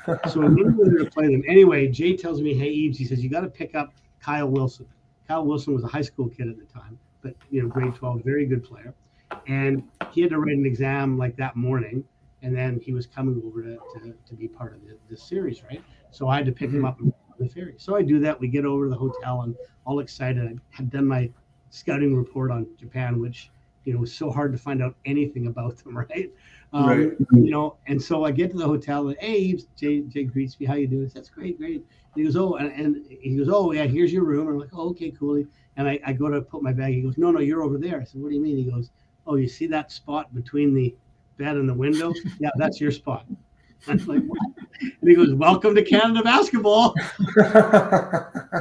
Oh, 0.06 0.12
really? 0.12 0.18
so 0.30 0.40
we 0.40 0.62
were 0.62 0.70
going 0.70 0.98
to 0.98 1.10
play 1.10 1.26
them 1.26 1.42
anyway. 1.48 1.88
Jay 1.88 2.16
tells 2.16 2.40
me, 2.40 2.54
"Hey, 2.54 2.70
Ebes," 2.86 2.96
he 2.96 3.04
says, 3.04 3.24
"You 3.24 3.28
got 3.28 3.40
to 3.40 3.48
pick 3.48 3.74
up 3.74 3.92
Kyle 4.20 4.48
Wilson." 4.48 4.86
Kyle 5.26 5.44
Wilson 5.44 5.74
was 5.74 5.82
a 5.82 5.88
high 5.88 6.02
school 6.02 6.28
kid 6.28 6.48
at 6.48 6.58
the 6.58 6.64
time, 6.64 6.96
but 7.22 7.34
you 7.50 7.62
know, 7.62 7.68
grade 7.68 7.94
12, 7.94 8.22
very 8.22 8.46
good 8.46 8.62
player. 8.62 8.94
And 9.48 9.82
he 10.12 10.20
had 10.20 10.30
to 10.30 10.38
write 10.38 10.56
an 10.56 10.66
exam 10.66 11.18
like 11.18 11.36
that 11.36 11.56
morning, 11.56 12.04
and 12.42 12.56
then 12.56 12.78
he 12.80 12.92
was 12.92 13.06
coming 13.06 13.42
over 13.44 13.62
to, 13.62 13.76
to, 13.94 14.14
to 14.28 14.34
be 14.34 14.46
part 14.46 14.74
of 14.74 14.82
the, 14.82 14.96
the 15.10 15.16
series, 15.16 15.64
right? 15.64 15.82
So 16.10 16.28
I 16.28 16.36
had 16.36 16.46
to 16.46 16.52
pick 16.52 16.68
mm-hmm. 16.68 16.78
him 16.78 16.84
up 16.84 17.00
on 17.00 17.12
the 17.38 17.48
ferry. 17.48 17.74
So 17.78 17.96
I 17.96 18.02
do 18.02 18.20
that. 18.20 18.38
We 18.38 18.46
get 18.46 18.64
over 18.64 18.84
to 18.84 18.90
the 18.90 18.96
hotel 18.96 19.42
and 19.42 19.56
all 19.86 20.00
excited. 20.00 20.46
I 20.46 20.54
had 20.70 20.90
done 20.90 21.06
my 21.06 21.30
scouting 21.70 22.14
report 22.14 22.50
on 22.50 22.66
Japan, 22.78 23.20
which 23.20 23.50
you 23.84 23.92
know 23.92 24.00
was 24.00 24.14
so 24.14 24.30
hard 24.30 24.52
to 24.52 24.58
find 24.58 24.82
out 24.82 24.94
anything 25.04 25.46
about 25.46 25.76
them, 25.78 25.96
right? 26.10 26.30
Um, 26.72 26.88
right. 26.88 27.12
You 27.32 27.50
know, 27.50 27.76
and 27.86 28.02
so 28.02 28.24
I 28.24 28.30
get 28.30 28.50
to 28.52 28.56
the 28.56 28.66
hotel 28.66 29.08
and 29.08 29.16
hey, 29.20 29.58
Jay, 29.76 30.00
Jay 30.00 30.24
greets 30.24 30.58
me. 30.58 30.66
How 30.66 30.74
you 30.74 30.86
doing? 30.86 31.10
That's 31.14 31.28
great, 31.28 31.58
great 31.58 31.76
And 31.76 31.84
he 32.14 32.24
goes, 32.24 32.36
oh, 32.36 32.54
and, 32.54 32.72
and, 32.72 33.04
he 33.08 33.36
goes, 33.36 33.50
oh, 33.50 33.72
yeah, 33.72 33.84
here's 33.84 34.10
your 34.12 34.24
room. 34.24 34.48
I'm 34.48 34.58
like, 34.58 34.70
oh, 34.72 34.88
okay, 34.90 35.10
cool. 35.10 35.44
And 35.76 35.88
I, 35.88 36.00
I 36.06 36.14
go 36.14 36.30
to 36.30 36.40
put 36.40 36.62
my 36.62 36.72
bag. 36.72 36.94
He 36.94 37.02
goes, 37.02 37.18
no, 37.18 37.30
no, 37.30 37.40
you're 37.40 37.62
over 37.62 37.76
there. 37.76 38.00
I 38.00 38.04
said, 38.04 38.22
what 38.22 38.30
do 38.30 38.36
you 38.36 38.40
mean? 38.40 38.56
He 38.56 38.64
goes, 38.64 38.90
oh, 39.26 39.34
you 39.34 39.48
see 39.48 39.66
that 39.66 39.92
spot 39.92 40.34
between 40.34 40.72
the 40.72 40.94
bed 41.36 41.56
and 41.56 41.68
the 41.68 41.74
window? 41.74 42.14
yeah, 42.40 42.50
that's 42.56 42.80
your 42.80 42.90
spot. 42.90 43.26
I 43.88 43.92
was 43.92 44.06
like, 44.06 44.22
what? 44.24 44.40
And 44.80 45.10
he 45.10 45.14
goes, 45.14 45.34
welcome 45.34 45.74
to 45.74 45.82
Canada 45.82 46.22
basketball. 46.22 46.94
like, 47.36 48.56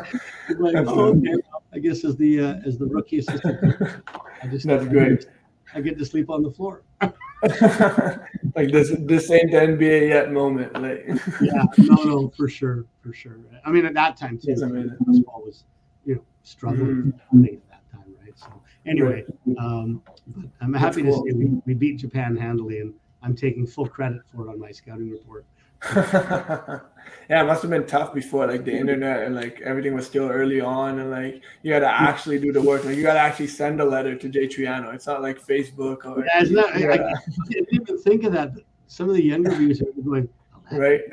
oh, 0.76 1.16
okay. 1.16 1.36
I 1.74 1.80
guess 1.80 2.04
as 2.04 2.18
the 2.18 2.42
uh, 2.42 2.56
as 2.66 2.78
the 2.78 2.86
rookie 2.86 3.20
assistant, 3.20 4.04
I 4.42 4.48
just 4.48 4.66
that's 4.66 4.86
great. 4.86 5.26
I 5.74 5.82
get 5.82 5.98
to 5.98 6.06
sleep 6.06 6.30
on 6.30 6.44
the 6.44 6.52
floor. 6.52 6.84
like 8.56 8.72
this 8.72 8.94
this 9.00 9.32
ain't 9.32 9.52
the 9.52 9.58
NBA 9.58 10.10
yet 10.10 10.32
moment. 10.32 10.74
Like 10.80 11.08
yeah, 11.42 11.64
no, 11.78 11.96
no, 12.04 12.30
for 12.38 12.48
sure, 12.48 12.86
for 13.02 13.14
sure. 13.14 13.38
I 13.66 13.72
mean, 13.72 13.86
at 13.86 13.96
that 13.96 14.16
time 14.16 14.38
too, 14.38 14.56
basketball 14.56 15.42
was 15.44 15.64
you 16.06 16.16
know 16.16 16.22
struggling 16.44 17.14
mm-hmm. 17.34 17.46
at 17.46 17.70
that 17.70 17.92
time, 17.92 18.14
right? 18.24 18.38
So 18.38 18.62
anyway, 18.86 19.26
um, 19.58 20.04
but 20.28 20.46
I'm 20.62 20.74
happy 20.74 21.02
cool. 21.02 21.24
to 21.24 21.32
say 21.32 21.36
we, 21.36 21.62
we 21.66 21.74
beat 21.74 21.98
Japan 21.98 22.36
handily, 22.38 22.80
and 22.80 22.94
I'm 23.24 23.36
taking 23.36 23.66
full 23.66 23.88
credit 23.88 24.22
for 24.32 24.48
it 24.48 24.50
on 24.52 24.60
my 24.60 24.72
scouting 24.72 25.10
report. 25.10 25.46
yeah, 25.96 27.42
it 27.42 27.46
must 27.46 27.64
have 27.64 27.72
been 27.72 27.88
tough 27.88 28.14
before, 28.14 28.46
like 28.46 28.66
the 28.66 28.74
internet 28.74 29.24
and 29.24 29.36
like 29.36 29.62
everything 29.62 29.96
was 29.96 30.06
still 30.06 30.30
early 30.30 30.62
on, 30.62 31.00
and 31.00 31.10
like 31.10 31.42
you 31.64 31.74
had 31.74 31.80
to 31.80 31.90
actually 31.90 32.40
do 32.40 32.52
the 32.52 32.62
work. 32.62 32.86
Like 32.86 32.98
you 32.98 33.04
got 33.04 33.14
to 33.14 33.20
actually 33.20 33.48
send 33.48 33.82
a 33.82 33.86
letter 33.86 34.16
to 34.16 34.30
Jay 34.30 34.48
Triano. 34.48 34.94
It's 34.94 35.08
not 35.08 35.24
like 35.24 35.44
Facebook 35.44 36.06
or. 36.06 36.24
Yeah, 36.24 36.42
it's 36.42 36.52
not. 36.52 36.76
I, 36.76 36.94
I, 36.94 37.14
didn't 37.50 37.70
even 37.72 37.98
think 37.98 38.26
of 38.26 38.34
that. 38.34 38.52
Some 38.88 39.10
of 39.10 39.16
the 39.16 39.24
younger 39.24 39.52
viewers 39.56 39.82
are 39.82 39.86
going, 40.04 40.30
right. 40.72 41.02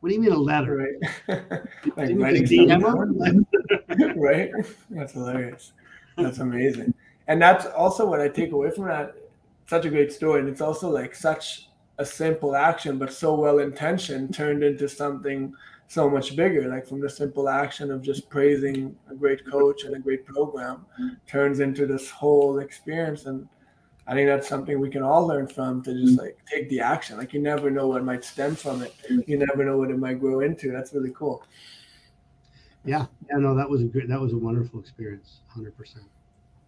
what 0.00 0.08
do 0.08 0.14
you 0.14 0.20
mean 0.20 0.32
a 0.32 0.36
letter? 0.36 0.76
Right. 0.76 1.40
like 1.96 2.10
writing 2.16 2.44
DM 2.44 3.46
right. 4.16 4.50
That's 4.90 5.12
hilarious. 5.12 5.72
That's 6.18 6.38
amazing, 6.38 6.92
and 7.26 7.40
that's 7.40 7.64
also 7.66 8.04
what 8.04 8.20
I 8.20 8.28
take 8.28 8.52
away 8.52 8.70
from 8.70 8.84
that. 8.84 9.14
Such 9.66 9.86
a 9.86 9.88
great 9.88 10.12
story, 10.12 10.40
and 10.40 10.48
it's 10.48 10.60
also 10.60 10.90
like 10.90 11.14
such 11.14 11.68
a 11.98 12.04
simple 12.04 12.56
action, 12.56 12.98
but 12.98 13.12
so 13.12 13.34
well 13.34 13.60
intentioned, 13.60 14.34
turned 14.34 14.62
into 14.62 14.88
something 14.88 15.54
so 15.86 16.08
much 16.10 16.34
bigger. 16.34 16.68
Like 16.68 16.86
from 16.86 17.00
the 17.00 17.08
simple 17.08 17.48
action 17.48 17.90
of 17.90 18.02
just 18.02 18.28
praising 18.28 18.96
a 19.10 19.14
great 19.14 19.46
coach 19.46 19.84
and 19.84 19.94
a 19.94 19.98
great 19.98 20.24
program, 20.26 20.84
turns 21.26 21.60
into 21.60 21.86
this 21.86 22.10
whole 22.10 22.58
experience. 22.58 23.26
And 23.26 23.48
I 24.06 24.14
think 24.14 24.28
that's 24.28 24.48
something 24.48 24.80
we 24.80 24.90
can 24.90 25.02
all 25.02 25.26
learn 25.26 25.46
from 25.46 25.82
to 25.84 25.94
just 25.94 26.18
like 26.18 26.38
take 26.46 26.68
the 26.68 26.80
action. 26.80 27.16
Like 27.16 27.32
you 27.32 27.40
never 27.40 27.70
know 27.70 27.86
what 27.86 28.04
might 28.04 28.24
stem 28.24 28.54
from 28.54 28.82
it. 28.82 28.94
You 29.26 29.38
never 29.38 29.64
know 29.64 29.78
what 29.78 29.90
it 29.90 29.98
might 29.98 30.20
grow 30.20 30.40
into. 30.40 30.72
That's 30.72 30.92
really 30.92 31.12
cool. 31.12 31.44
Yeah, 32.84 33.06
yeah, 33.30 33.38
no, 33.38 33.54
that 33.54 33.68
was 33.68 33.80
a 33.80 33.86
great, 33.86 34.08
that 34.08 34.20
was 34.20 34.34
a 34.34 34.36
wonderful 34.36 34.78
experience, 34.78 35.40
hundred 35.48 35.74
percent. 35.74 36.04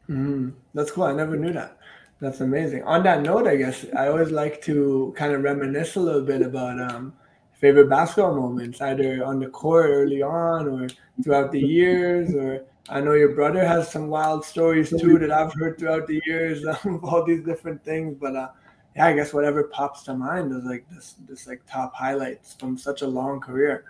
Mm-hmm. 0.09 0.51
That's 0.73 0.91
cool. 0.91 1.05
I 1.05 1.13
never 1.13 1.37
knew 1.37 1.53
that. 1.53 1.79
That's 2.19 2.41
amazing. 2.41 2.83
On 2.85 3.03
that 3.03 3.23
note, 3.23 3.47
I 3.47 3.57
guess 3.57 3.85
I 3.97 4.09
always 4.09 4.31
like 4.31 4.63
to 4.63 5.15
kind 5.17 5.35
of 5.35 5.43
reminisce 5.43 5.97
a 5.97 6.01
little 6.01 6.23
bit 6.23 6.41
about 6.41 6.81
um, 6.81 7.13
favorite 7.53 7.91
basketball 7.91 8.35
moments, 8.35 8.81
either 8.81 9.25
on 9.25 9.39
the 9.39 9.49
court 9.49 9.91
early 9.91 10.23
on 10.23 10.67
or 10.67 10.89
throughout 11.23 11.53
the 11.53 11.61
years. 11.61 12.35
Or 12.35 12.65
I 12.89 13.03
know 13.03 13.13
your 13.13 13.35
brother 13.35 13.67
has 13.67 13.91
some 13.93 14.09
wild 14.09 14.47
stories 14.47 14.91
too 14.91 15.19
that 15.19 15.31
I've 15.31 15.53
heard 15.53 15.79
throughout 15.79 16.07
the 16.07 16.23
years 16.25 16.65
of 16.85 17.05
all 17.05 17.23
these 17.23 17.45
different 17.45 17.85
things. 17.85 18.17
But 18.19 18.35
uh, 18.35 18.49
yeah, 18.95 19.07
I 19.07 19.13
guess 19.13 19.35
whatever 19.35 19.65
pops 19.65 20.03
to 20.05 20.15
mind 20.15 20.53
is 20.53 20.65
like 20.65 20.89
this, 20.91 21.17
this 21.29 21.47
like 21.47 21.61
top 21.67 21.95
highlights 21.95 22.55
from 22.55 22.79
such 22.79 23.03
a 23.03 23.07
long 23.07 23.41
career. 23.41 23.85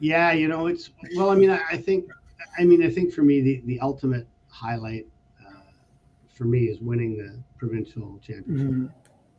Yeah, 0.00 0.32
you 0.32 0.48
know, 0.48 0.66
it's 0.66 0.90
well. 1.16 1.30
I 1.30 1.36
mean, 1.36 1.50
I, 1.50 1.60
I 1.70 1.76
think, 1.76 2.10
I 2.58 2.64
mean, 2.64 2.82
I 2.82 2.90
think 2.90 3.14
for 3.14 3.22
me, 3.22 3.40
the 3.40 3.62
the 3.66 3.80
ultimate 3.80 4.26
highlight 4.48 5.06
for 6.32 6.44
me 6.44 6.64
is 6.64 6.80
winning 6.80 7.16
the 7.16 7.42
provincial 7.58 8.18
championship, 8.22 8.66
mm-hmm. 8.66 8.86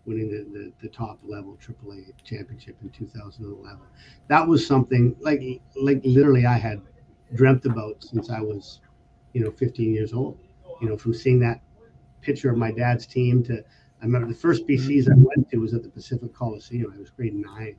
winning 0.05 0.29
the, 0.29 0.57
the, 0.57 0.73
the 0.81 0.89
top 0.89 1.19
level 1.23 1.57
AAA 1.61 2.11
championship 2.23 2.77
in 2.81 2.89
2011. 2.89 3.79
That 4.27 4.47
was 4.47 4.65
something 4.65 5.15
like 5.19 5.41
like 5.75 6.01
literally 6.03 6.45
I 6.45 6.57
had 6.57 6.81
dreamt 7.33 7.65
about 7.65 8.03
since 8.03 8.29
I 8.29 8.41
was, 8.41 8.81
you 9.33 9.43
know, 9.43 9.51
15 9.51 9.93
years 9.93 10.13
old. 10.13 10.37
You 10.81 10.89
know, 10.89 10.97
from 10.97 11.13
seeing 11.13 11.39
that 11.39 11.61
picture 12.21 12.49
of 12.49 12.57
my 12.57 12.71
dad's 12.71 13.05
team 13.05 13.43
to 13.43 13.63
I 14.03 14.05
remember 14.05 14.27
the 14.27 14.37
first 14.37 14.67
BCs 14.67 15.09
I 15.09 15.15
went 15.15 15.49
to 15.51 15.57
was 15.57 15.73
at 15.73 15.81
the 15.81 15.89
Pacific 15.89 16.33
Coliseum. 16.33 16.93
I 16.93 16.99
was 16.99 17.09
grade 17.09 17.35
nine, 17.35 17.77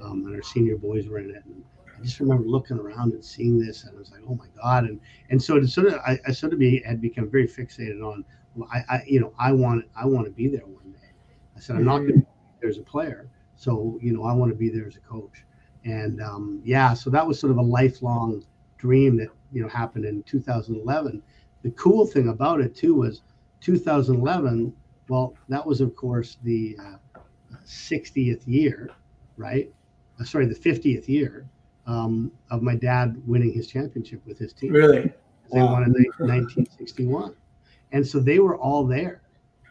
um, 0.00 0.24
and 0.24 0.36
our 0.36 0.42
senior 0.42 0.76
boys 0.76 1.08
were 1.08 1.18
in 1.18 1.30
it. 1.30 1.44
And 1.46 1.64
I 1.98 2.00
just 2.00 2.20
remember 2.20 2.44
looking 2.44 2.78
around 2.78 3.12
and 3.12 3.24
seeing 3.24 3.58
this, 3.58 3.82
and 3.82 3.96
I 3.96 3.98
was 3.98 4.12
like, 4.12 4.20
"Oh 4.28 4.36
my 4.36 4.46
god!" 4.62 4.84
And 4.84 5.00
and 5.30 5.42
so 5.42 5.56
it 5.56 5.66
sort 5.66 5.88
of 5.88 5.94
I, 5.94 6.20
I 6.28 6.30
sort 6.30 6.52
of 6.52 6.60
be 6.60 6.80
had 6.86 7.00
become 7.00 7.28
very 7.28 7.48
fixated 7.48 8.04
on 8.04 8.24
I, 8.72 8.84
I 8.88 9.02
you 9.06 9.20
know, 9.20 9.32
I 9.38 9.52
want 9.52 9.84
I 9.96 10.06
want 10.06 10.26
to 10.26 10.32
be 10.32 10.48
there 10.48 10.66
one 10.66 10.92
day. 10.92 11.08
I 11.56 11.60
said, 11.60 11.76
I'm 11.76 11.84
not 11.84 11.98
going 11.98 12.12
to 12.12 12.18
be 12.18 12.26
there 12.60 12.70
as 12.70 12.78
a 12.78 12.82
player. 12.82 13.28
So, 13.56 13.98
you 14.02 14.12
know, 14.12 14.24
I 14.24 14.32
want 14.32 14.50
to 14.50 14.56
be 14.56 14.68
there 14.68 14.86
as 14.86 14.96
a 14.96 15.00
coach. 15.00 15.44
And 15.84 16.20
um, 16.20 16.60
yeah, 16.64 16.94
so 16.94 17.10
that 17.10 17.26
was 17.26 17.38
sort 17.38 17.50
of 17.50 17.58
a 17.58 17.62
lifelong 17.62 18.44
dream 18.78 19.16
that, 19.18 19.28
you 19.52 19.62
know, 19.62 19.68
happened 19.68 20.04
in 20.04 20.22
2011. 20.24 21.22
The 21.62 21.70
cool 21.72 22.06
thing 22.06 22.28
about 22.28 22.60
it 22.60 22.74
too 22.74 22.94
was 22.94 23.22
2011, 23.60 24.74
well, 25.08 25.34
that 25.48 25.64
was 25.64 25.80
of 25.80 25.94
course 25.94 26.38
the 26.42 26.76
uh, 26.80 27.20
60th 27.66 28.42
year, 28.46 28.90
right? 29.36 29.72
Uh, 30.20 30.24
sorry, 30.24 30.46
the 30.46 30.54
50th 30.54 31.08
year 31.08 31.46
um, 31.86 32.32
of 32.50 32.62
my 32.62 32.74
dad 32.74 33.20
winning 33.26 33.52
his 33.52 33.66
championship 33.66 34.20
with 34.26 34.38
his 34.38 34.52
team. 34.52 34.72
Really? 34.72 35.12
They 35.52 35.60
wow. 35.60 35.72
won 35.72 35.84
in 35.84 35.92
1961 35.92 37.36
and 37.94 38.06
so 38.06 38.18
they 38.18 38.40
were 38.40 38.56
all 38.56 38.84
there. 38.84 39.22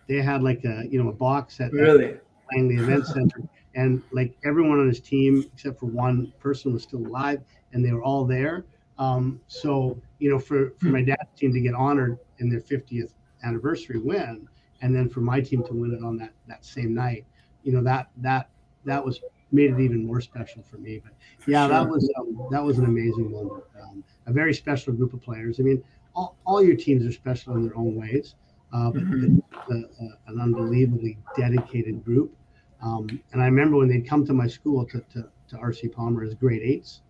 They 0.07 0.21
had 0.21 0.41
like 0.41 0.63
a 0.63 0.85
you 0.89 1.01
know 1.01 1.09
a 1.09 1.13
box 1.13 1.59
at 1.59 1.71
really 1.71 2.17
Langley 2.51 2.75
Event 2.75 3.05
Center, 3.05 3.41
and 3.75 4.01
like 4.11 4.35
everyone 4.43 4.79
on 4.79 4.87
his 4.87 4.99
team 4.99 5.45
except 5.53 5.79
for 5.79 5.87
one 5.87 6.33
person 6.39 6.73
was 6.73 6.83
still 6.83 7.05
alive, 7.05 7.41
and 7.73 7.85
they 7.85 7.91
were 7.91 8.03
all 8.03 8.25
there. 8.25 8.65
Um, 8.97 9.39
so 9.47 10.01
you 10.19 10.31
know, 10.31 10.39
for 10.39 10.71
for 10.79 10.87
my 10.87 11.03
dad's 11.03 11.29
team 11.35 11.53
to 11.53 11.59
get 11.59 11.75
honored 11.75 12.17
in 12.39 12.49
their 12.49 12.61
50th 12.61 13.11
anniversary 13.43 13.99
win, 13.99 14.47
and 14.81 14.95
then 14.95 15.09
for 15.09 15.19
my 15.19 15.41
team 15.41 15.63
to 15.65 15.73
win 15.73 15.93
it 15.93 16.03
on 16.03 16.17
that 16.17 16.31
that 16.47 16.65
same 16.65 16.93
night, 16.93 17.25
you 17.63 17.73
know 17.73 17.83
that 17.83 18.09
that 18.17 18.49
that 18.85 19.03
was 19.03 19.19
made 19.51 19.71
it 19.71 19.79
even 19.79 20.05
more 20.05 20.21
special 20.21 20.63
for 20.63 20.77
me. 20.77 21.01
But 21.03 21.13
yeah, 21.45 21.67
that 21.67 21.87
was 21.87 22.09
um, 22.17 22.47
that 22.51 22.63
was 22.63 22.77
an 22.77 22.85
amazing 22.85 23.31
moment. 23.31 23.63
Um, 23.81 24.03
a 24.27 24.31
very 24.31 24.53
special 24.53 24.93
group 24.93 25.13
of 25.13 25.21
players. 25.21 25.59
I 25.59 25.63
mean, 25.63 25.83
all, 26.15 26.37
all 26.45 26.63
your 26.63 26.75
teams 26.75 27.05
are 27.05 27.11
special 27.11 27.55
in 27.55 27.65
their 27.65 27.77
own 27.77 27.95
ways. 27.95 28.35
Uh, 28.73 28.91
mm-hmm. 28.91 29.37
a, 29.69 29.75
a, 29.75 30.31
an 30.31 30.41
unbelievably 30.41 31.15
dedicated 31.37 32.03
group. 32.03 32.35
Um, 32.81 33.07
and 33.31 33.39
I 33.39 33.45
remember 33.45 33.77
when 33.77 33.87
they'd 33.87 34.07
come 34.07 34.25
to 34.25 34.33
my 34.33 34.47
school 34.47 34.83
to, 34.87 34.99
to, 35.13 35.29
to 35.49 35.55
RC 35.57 35.93
Palmer 35.93 36.23
as 36.23 36.33
grade 36.33 36.63
eights, 36.63 37.01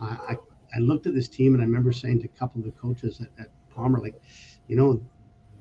uh, 0.00 0.16
I, 0.28 0.36
I 0.76 0.78
looked 0.78 1.08
at 1.08 1.14
this 1.14 1.26
team 1.28 1.54
and 1.54 1.62
I 1.62 1.66
remember 1.66 1.90
saying 1.90 2.20
to 2.20 2.26
a 2.26 2.38
couple 2.38 2.60
of 2.60 2.66
the 2.66 2.72
coaches 2.72 3.20
at, 3.20 3.30
at 3.40 3.48
Palmer, 3.74 3.98
like, 3.98 4.14
you 4.68 4.76
know, 4.76 5.02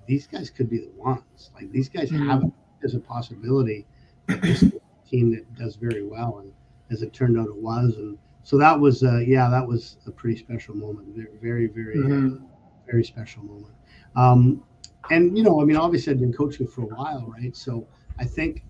these 0.08 0.28
guys 0.28 0.52
could 0.52 0.70
be 0.70 0.78
the 0.78 0.92
ones. 0.96 1.50
Like 1.56 1.72
these 1.72 1.90
guys 1.90 2.12
mm-hmm. 2.12 2.30
have 2.30 2.44
as 2.84 2.94
a 2.94 3.00
possibility. 3.00 3.88
This 4.28 4.64
team 5.10 5.32
that 5.32 5.56
does 5.56 5.76
very 5.76 6.04
well, 6.04 6.40
and 6.44 6.54
as 6.92 7.02
it 7.02 7.14
turned 7.14 7.40
out, 7.40 7.48
it 7.48 7.56
was. 7.56 7.96
And 7.98 8.20
so 8.44 8.60
that 8.60 8.80
was, 8.80 9.02
uh, 9.02 9.20
yeah, 9.26 9.50
that 9.50 9.66
was 9.66 9.98
a 10.06 10.12
pretty 10.12 10.38
special 10.38 10.76
moment. 10.76 11.08
Very, 11.16 11.38
very, 11.42 11.68
very 11.68 11.98
uh, 11.98 12.08
mm-hmm 12.08 12.46
very 12.90 13.04
special 13.04 13.44
moment. 13.44 13.74
Um, 14.16 14.64
and 15.12 15.38
you 15.38 15.44
know, 15.44 15.62
I 15.62 15.66
mean, 15.66 15.78
obviously, 15.78 16.14
I've 16.14 16.20
been 16.20 16.34
coaching 16.34 16.68
for 16.68 16.82
a 16.84 16.96
while, 16.96 17.34
right? 17.38 17.56
So 17.56 17.88
I 18.20 18.26
think, 18.26 18.64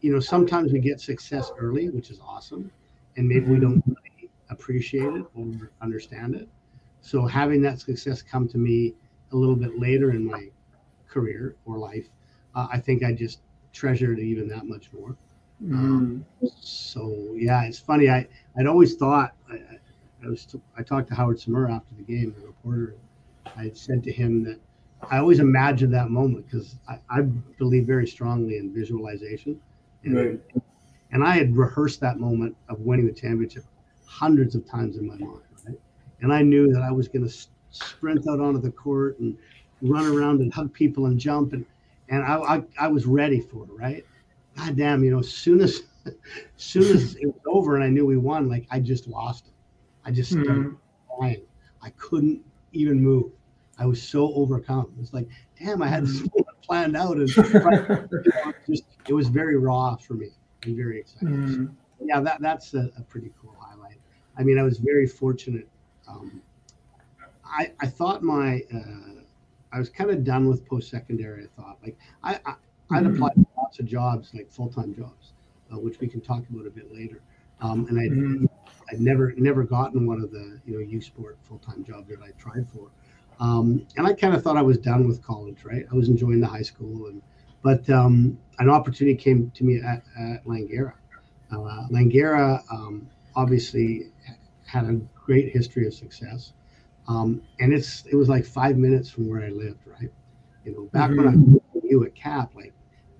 you 0.00 0.12
know, 0.12 0.20
sometimes 0.20 0.72
we 0.72 0.78
get 0.80 1.00
success 1.00 1.50
early, 1.58 1.88
which 1.90 2.10
is 2.10 2.20
awesome, 2.20 2.70
and 3.16 3.28
maybe 3.28 3.46
we 3.46 3.58
don't 3.58 3.82
really 3.86 4.30
appreciate 4.50 5.12
it 5.14 5.24
or 5.34 5.70
understand 5.80 6.34
it. 6.34 6.48
So 7.00 7.26
having 7.26 7.62
that 7.62 7.80
success 7.80 8.22
come 8.22 8.48
to 8.48 8.58
me 8.58 8.94
a 9.32 9.36
little 9.36 9.56
bit 9.56 9.78
later 9.78 10.12
in 10.12 10.24
my 10.24 10.48
career 11.08 11.56
or 11.64 11.78
life, 11.78 12.06
uh, 12.54 12.68
I 12.72 12.78
think 12.78 13.02
I 13.02 13.12
just 13.12 13.40
treasured 13.72 14.18
it 14.18 14.24
even 14.24 14.46
that 14.48 14.66
much 14.66 14.92
more. 14.92 15.16
Mm. 15.64 15.74
Um, 15.74 16.26
so 16.60 17.34
yeah, 17.34 17.64
it's 17.64 17.78
funny. 17.78 18.08
I 18.08 18.26
I'd 18.56 18.66
always 18.66 18.96
thought 18.96 19.34
I, 19.50 19.58
I 20.24 20.28
was 20.28 20.54
I 20.76 20.82
talked 20.82 21.08
to 21.08 21.14
Howard 21.14 21.38
Tsumura 21.38 21.72
after 21.76 21.94
the 21.96 22.02
game, 22.02 22.34
the 22.38 22.46
reporter. 22.46 22.94
I 23.56 23.70
said 23.74 24.02
to 24.04 24.12
him 24.12 24.44
that 24.44 24.58
I 25.10 25.18
always 25.18 25.40
imagine 25.40 25.90
that 25.92 26.10
moment 26.10 26.46
because 26.46 26.76
I, 26.88 26.98
I, 27.10 27.22
believe 27.58 27.86
very 27.86 28.06
strongly 28.06 28.58
in 28.58 28.72
visualization. 28.72 29.60
And, 30.04 30.16
right. 30.16 30.40
and 31.10 31.24
I 31.24 31.36
had 31.36 31.56
rehearsed 31.56 32.00
that 32.00 32.18
moment 32.18 32.56
of 32.68 32.80
winning 32.80 33.06
the 33.06 33.12
championship 33.12 33.64
hundreds 34.06 34.54
of 34.54 34.68
times 34.68 34.96
in 34.96 35.06
my 35.06 35.16
mind. 35.16 35.40
Right? 35.66 35.78
And 36.20 36.32
I 36.32 36.42
knew 36.42 36.72
that 36.72 36.82
I 36.82 36.92
was 36.92 37.08
going 37.08 37.28
to 37.28 37.34
sprint 37.70 38.28
out 38.28 38.40
onto 38.40 38.60
the 38.60 38.70
court 38.70 39.18
and 39.18 39.36
run 39.80 40.06
around 40.06 40.40
and 40.40 40.52
hug 40.52 40.72
people 40.72 41.06
and 41.06 41.18
jump. 41.18 41.52
And, 41.52 41.66
and 42.08 42.22
I, 42.22 42.36
I, 42.36 42.62
I 42.78 42.88
was 42.88 43.06
ready 43.06 43.40
for 43.40 43.64
it, 43.64 43.70
right? 43.72 44.04
God 44.56 44.76
damn, 44.76 45.02
you 45.02 45.10
know, 45.10 45.18
as 45.18 45.32
soon 45.32 45.60
as, 45.60 45.82
as 46.06 46.14
soon 46.56 46.94
as 46.94 47.16
it 47.16 47.26
was 47.26 47.40
over 47.46 47.74
and 47.74 47.82
I 47.82 47.88
knew 47.88 48.06
we 48.06 48.16
won, 48.16 48.48
like 48.48 48.66
I 48.70 48.78
just 48.78 49.08
lost 49.08 49.46
it. 49.46 49.52
I 50.04 50.10
just 50.10 50.30
started 50.30 50.50
mm-hmm. 50.50 51.16
crying. 51.18 51.42
I 51.82 51.90
couldn't 51.90 52.42
even 52.72 53.02
move. 53.02 53.32
I 53.78 53.86
was 53.86 54.02
so 54.02 54.32
overcome. 54.34 54.92
It's 55.00 55.12
like, 55.12 55.28
damn, 55.58 55.82
I 55.82 55.88
had 55.88 56.04
this 56.04 56.20
mm-hmm. 56.20 56.40
planned 56.62 56.96
out, 56.96 57.16
and 57.16 57.28
just 58.68 58.84
it 59.08 59.12
was 59.12 59.28
very 59.28 59.56
raw 59.56 59.96
for 59.96 60.14
me 60.14 60.28
and 60.64 60.76
very 60.76 61.00
exciting. 61.00 61.28
Mm. 61.28 61.66
So, 61.66 62.04
yeah, 62.04 62.20
that 62.20 62.40
that's 62.40 62.74
a, 62.74 62.90
a, 62.96 63.02
pretty 63.02 63.32
cool 63.40 63.54
highlight. 63.58 63.98
I 64.36 64.42
mean, 64.42 64.58
I 64.58 64.62
was 64.62 64.78
very 64.78 65.06
fortunate. 65.06 65.68
Um, 66.08 66.42
I 67.44 67.72
I 67.80 67.86
thought 67.86 68.22
my 68.22 68.62
uh, 68.74 69.22
I 69.72 69.78
was 69.78 69.88
kind 69.88 70.10
of 70.10 70.24
done 70.24 70.48
with 70.48 70.66
post 70.66 70.90
secondary. 70.90 71.44
I 71.44 71.60
thought 71.60 71.78
like 71.82 71.96
I, 72.22 72.38
I 72.44 72.54
I'd 72.90 73.04
mm. 73.04 73.14
applied 73.14 73.34
for 73.34 73.46
lots 73.56 73.78
of 73.78 73.86
jobs, 73.86 74.32
like 74.34 74.50
full 74.50 74.68
time 74.68 74.94
jobs, 74.94 75.32
uh, 75.72 75.78
which 75.78 75.98
we 76.00 76.08
can 76.08 76.20
talk 76.20 76.42
about 76.50 76.66
a 76.66 76.70
bit 76.70 76.92
later. 76.92 77.20
Um, 77.60 77.86
and 77.88 77.98
I 77.98 78.02
mm. 78.02 78.48
I'd 78.92 79.00
never 79.00 79.32
never 79.36 79.64
gotten 79.64 80.06
one 80.06 80.20
of 80.20 80.30
the 80.30 80.60
you 80.66 80.74
know 80.74 80.80
U 80.80 81.00
Sport 81.00 81.38
full 81.44 81.58
time 81.58 81.84
jobs 81.84 82.08
that 82.08 82.20
I 82.22 82.30
tried 82.38 82.66
for. 82.68 82.90
Um, 83.40 83.86
and 83.96 84.06
I 84.06 84.12
kind 84.12 84.34
of 84.34 84.42
thought 84.42 84.56
I 84.56 84.62
was 84.62 84.78
done 84.78 85.08
with 85.08 85.22
college, 85.22 85.64
right? 85.64 85.84
I 85.90 85.94
was 85.96 86.08
enjoying 86.08 86.40
the 86.40 86.46
high 86.46 86.62
school, 86.62 87.06
and 87.06 87.22
but 87.62 87.88
um, 87.90 88.38
an 88.58 88.68
opportunity 88.68 89.16
came 89.16 89.50
to 89.54 89.64
me 89.64 89.80
at, 89.80 90.02
at 90.18 90.44
Langara. 90.44 90.92
Uh, 91.50 91.86
Langara 91.90 92.62
um, 92.70 93.08
obviously 93.34 94.12
had 94.66 94.84
a 94.84 95.00
great 95.14 95.52
history 95.52 95.86
of 95.86 95.94
success, 95.94 96.52
um, 97.08 97.42
and 97.60 97.72
it's 97.72 98.04
it 98.06 98.16
was 98.16 98.28
like 98.28 98.44
five 98.44 98.76
minutes 98.76 99.10
from 99.10 99.28
where 99.28 99.42
I 99.42 99.48
lived, 99.48 99.86
right? 99.86 100.10
You 100.64 100.74
know, 100.74 100.82
back 100.92 101.10
mm-hmm. 101.10 101.24
when 101.24 101.28
I 101.28 101.36
mm-hmm. 101.36 101.86
knew 101.86 102.04
at 102.04 102.14
Cap, 102.14 102.52
like 102.54 102.74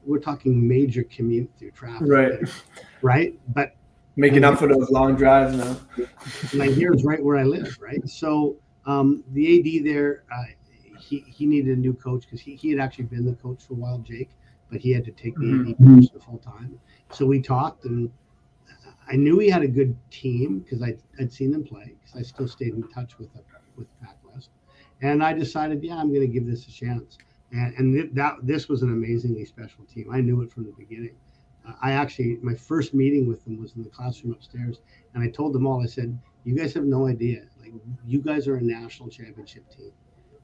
we're 0.04 0.18
talking 0.18 0.68
major 0.68 1.04
commute 1.04 1.50
through 1.58 1.70
traffic, 1.70 2.08
right? 2.08 2.32
Right, 3.00 3.40
but 3.54 3.74
making 4.16 4.45
up 4.45 4.59
for 4.59 4.69
those 4.69 4.90
long 4.90 5.16
drives 5.16 5.57
now. 5.57 5.76
Langara's 6.52 7.04
right 7.04 7.23
where 7.23 7.37
I 7.37 7.45
live, 7.45 7.78
right? 7.81 8.07
So 8.09 8.57
um, 8.87 9.25
the 9.33 9.78
AD 9.78 9.85
there, 9.85 10.25
uh, 10.35 10.45
he, 10.99 11.21
he 11.21 11.47
needed 11.47 11.76
a 11.76 11.81
new 11.81 11.95
coach 11.95 12.23
because 12.23 12.40
he, 12.40 12.54
he 12.54 12.71
had 12.71 12.81
actually 12.81 13.04
been 13.04 13.25
the 13.25 13.35
coach 13.35 13.62
for 13.64 13.75
a 13.75 13.76
while, 13.76 13.99
Jake, 13.99 14.31
but 14.71 14.81
he 14.81 14.90
had 14.90 15.04
to 15.04 15.12
take 15.12 15.35
the 15.37 15.45
mm-hmm. 15.45 15.71
AD 15.71 15.78
position 15.78 16.21
full 16.21 16.38
time. 16.38 16.78
So 17.11 17.26
we 17.26 17.40
talked, 17.40 17.85
and 17.85 18.11
I 19.09 19.16
knew 19.16 19.38
he 19.38 19.50
had 19.50 19.62
a 19.62 19.69
good 19.69 19.97
team 20.11 20.61
because 20.61 20.83
I 20.83 20.95
I'd 21.21 21.33
seen 21.33 21.50
them 21.50 21.64
play 21.64 21.95
because 22.00 22.19
I 22.19 22.23
still 22.23 22.49
stayed 22.49 22.75
in 22.75 22.83
touch 22.88 23.19
with 23.19 23.28
with 23.76 23.87
Pac 24.00 24.16
West, 24.25 24.51
and 25.03 25.22
I 25.22 25.33
decided, 25.33 25.83
yeah, 25.83 25.96
I'm 25.96 26.09
going 26.09 26.20
to 26.20 26.27
give 26.27 26.46
this 26.46 26.66
a 26.66 26.72
chance. 26.72 27.18
And, 27.51 27.75
and 27.77 27.94
th- 27.94 28.11
that 28.14 28.37
this 28.42 28.68
was 28.68 28.83
an 28.83 28.90
amazingly 28.90 29.44
special 29.44 29.85
team. 29.85 30.09
I 30.11 30.20
knew 30.20 30.40
it 30.40 30.51
from 30.51 30.64
the 30.64 30.72
beginning. 30.72 31.16
I 31.81 31.92
actually 31.92 32.38
my 32.42 32.55
first 32.55 32.94
meeting 32.94 33.29
with 33.29 33.44
them 33.44 33.61
was 33.61 33.75
in 33.77 33.83
the 33.83 33.88
classroom 33.88 34.33
upstairs, 34.33 34.81
and 35.14 35.22
I 35.22 35.29
told 35.29 35.53
them 35.53 35.66
all. 35.66 35.83
I 35.83 35.87
said, 35.87 36.18
"You 36.44 36.57
guys 36.57 36.75
have 36.75 36.85
no 36.85 37.07
idea 37.07 37.42
Like, 37.61 37.72
you 38.05 38.20
guys 38.20 38.48
are 38.48 38.57
a 38.57 38.62
national 38.62 39.09
championship 39.09 39.68
team. 39.70 39.92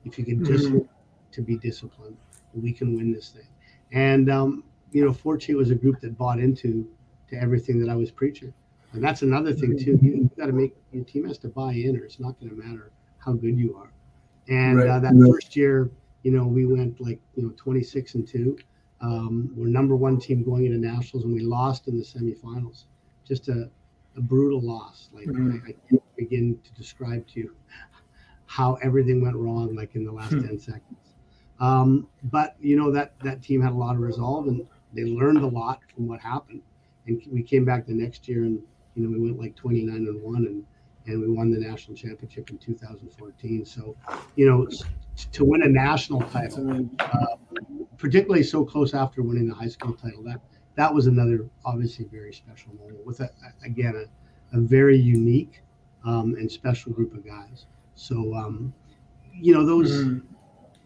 If 0.04 0.18
you 0.18 0.24
can 0.24 0.44
just 0.44 0.66
mm-hmm. 0.66 0.86
to 1.32 1.42
be 1.42 1.56
disciplined, 1.56 2.16
we 2.54 2.72
can 2.72 2.96
win 2.96 3.12
this 3.12 3.30
thing. 3.30 3.48
And 3.92 4.30
um, 4.30 4.64
you 4.92 5.04
know, 5.04 5.12
Forte 5.12 5.52
was 5.54 5.70
a 5.70 5.74
group 5.74 6.00
that 6.00 6.16
bought 6.16 6.38
into 6.38 6.88
to 7.30 7.36
everything 7.36 7.80
that 7.80 7.90
I 7.90 7.96
was 7.96 8.10
preaching. 8.10 8.52
And 8.92 9.04
that's 9.04 9.22
another 9.22 9.52
thing 9.52 9.76
too. 9.78 9.98
You, 10.00 10.10
you 10.10 10.30
got 10.36 10.46
to 10.46 10.52
make 10.52 10.74
your 10.92 11.04
team 11.04 11.26
has 11.28 11.38
to 11.38 11.48
buy 11.48 11.72
in, 11.72 11.96
or 11.96 12.04
it's 12.04 12.20
not 12.20 12.38
going 12.40 12.50
to 12.50 12.56
matter 12.56 12.90
how 13.18 13.32
good 13.32 13.58
you 13.58 13.76
are. 13.76 13.92
And 14.48 14.78
right. 14.78 14.88
uh, 14.88 15.00
that 15.00 15.12
right. 15.14 15.30
first 15.30 15.56
year, 15.56 15.90
you 16.22 16.30
know, 16.30 16.46
we 16.46 16.64
went 16.64 17.00
like 17.00 17.20
you 17.34 17.42
know 17.42 17.52
26 17.56 18.14
and 18.14 18.26
two. 18.26 18.58
Um, 19.00 19.52
we're 19.54 19.68
number 19.68 19.94
one 19.96 20.18
team 20.18 20.42
going 20.42 20.66
into 20.66 20.78
nationals, 20.78 21.24
and 21.24 21.32
we 21.32 21.40
lost 21.40 21.88
in 21.88 21.96
the 21.98 22.04
semifinals. 22.04 22.84
Just 23.26 23.48
a 23.48 23.70
a 24.16 24.20
brutal 24.20 24.60
loss. 24.60 25.08
Like 25.12 25.26
mm-hmm. 25.26 25.52
I, 25.64 25.70
I, 25.70 25.74
can't 25.88 26.16
begin 26.16 26.58
to 26.64 26.72
describe 26.72 27.26
to 27.28 27.40
you 27.40 27.54
how 28.46 28.74
everything 28.82 29.22
went 29.22 29.36
wrong, 29.36 29.74
like 29.74 29.94
in 29.94 30.04
the 30.04 30.12
last 30.12 30.32
hmm. 30.32 30.46
ten 30.46 30.58
seconds. 30.58 31.14
Um, 31.60 32.08
but 32.24 32.56
you 32.60 32.76
know 32.76 32.90
that 32.92 33.12
that 33.20 33.42
team 33.42 33.62
had 33.62 33.72
a 33.72 33.76
lot 33.76 33.94
of 33.94 34.00
resolve, 34.00 34.48
and 34.48 34.66
they 34.92 35.04
learned 35.04 35.38
a 35.38 35.46
lot 35.46 35.80
from 35.94 36.08
what 36.08 36.20
happened. 36.20 36.62
And 37.06 37.22
we 37.30 37.42
came 37.42 37.64
back 37.64 37.86
the 37.86 37.94
next 37.94 38.28
year, 38.28 38.44
and 38.44 38.60
you 38.94 39.02
know 39.04 39.10
we 39.10 39.20
went 39.20 39.38
like 39.38 39.54
twenty 39.54 39.82
nine 39.82 40.06
and 40.06 40.22
one, 40.22 40.46
and 40.46 40.64
and 41.08 41.20
we 41.20 41.28
won 41.28 41.50
the 41.50 41.58
national 41.58 41.96
championship 41.96 42.50
in 42.50 42.58
2014. 42.58 43.64
So, 43.64 43.96
you 44.36 44.46
know, 44.46 44.68
to 45.32 45.44
win 45.44 45.62
a 45.62 45.68
national 45.68 46.20
title, 46.22 46.88
uh, 46.98 47.26
particularly 47.96 48.42
so 48.42 48.64
close 48.64 48.94
after 48.94 49.22
winning 49.22 49.48
the 49.48 49.54
high 49.54 49.68
school 49.68 49.94
title, 49.94 50.22
that 50.24 50.40
that 50.76 50.92
was 50.92 51.06
another 51.06 51.48
obviously 51.64 52.04
very 52.04 52.32
special 52.32 52.72
moment 52.74 53.04
with 53.04 53.20
a, 53.20 53.30
again 53.64 53.94
a, 53.96 54.56
a 54.56 54.60
very 54.60 54.96
unique 54.96 55.62
um, 56.04 56.34
and 56.38 56.50
special 56.50 56.92
group 56.92 57.12
of 57.14 57.26
guys. 57.26 57.66
So 57.94 58.34
um, 58.34 58.72
you 59.32 59.52
know 59.52 59.66
those 59.66 59.90
mm. 60.04 60.22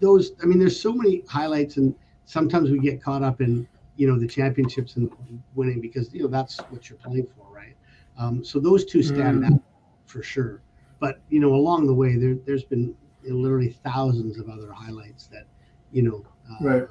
those 0.00 0.32
I 0.42 0.46
mean 0.46 0.58
there's 0.58 0.80
so 0.80 0.92
many 0.92 1.22
highlights 1.28 1.76
and 1.76 1.94
sometimes 2.24 2.70
we 2.70 2.78
get 2.78 3.02
caught 3.02 3.22
up 3.22 3.40
in 3.40 3.68
you 3.96 4.06
know 4.06 4.18
the 4.18 4.26
championships 4.26 4.96
and 4.96 5.10
winning 5.54 5.80
because 5.80 6.12
you 6.12 6.22
know 6.22 6.28
that's 6.28 6.58
what 6.70 6.88
you're 6.88 6.98
playing 6.98 7.26
for, 7.36 7.54
right? 7.54 7.76
Um, 8.18 8.44
so 8.44 8.58
those 8.58 8.84
two 8.84 9.02
stand 9.02 9.42
mm. 9.42 9.52
out 9.52 9.60
for 10.06 10.22
sure. 10.22 10.62
But 11.00 11.20
you 11.28 11.40
know 11.40 11.54
along 11.54 11.86
the 11.86 11.94
way 11.94 12.16
there 12.16 12.36
there's 12.46 12.64
been 12.64 12.94
literally 13.24 13.70
thousands 13.84 14.38
of 14.38 14.48
other 14.48 14.72
highlights 14.72 15.26
that 15.28 15.46
you 15.92 16.02
know 16.02 16.24
right 16.60 16.86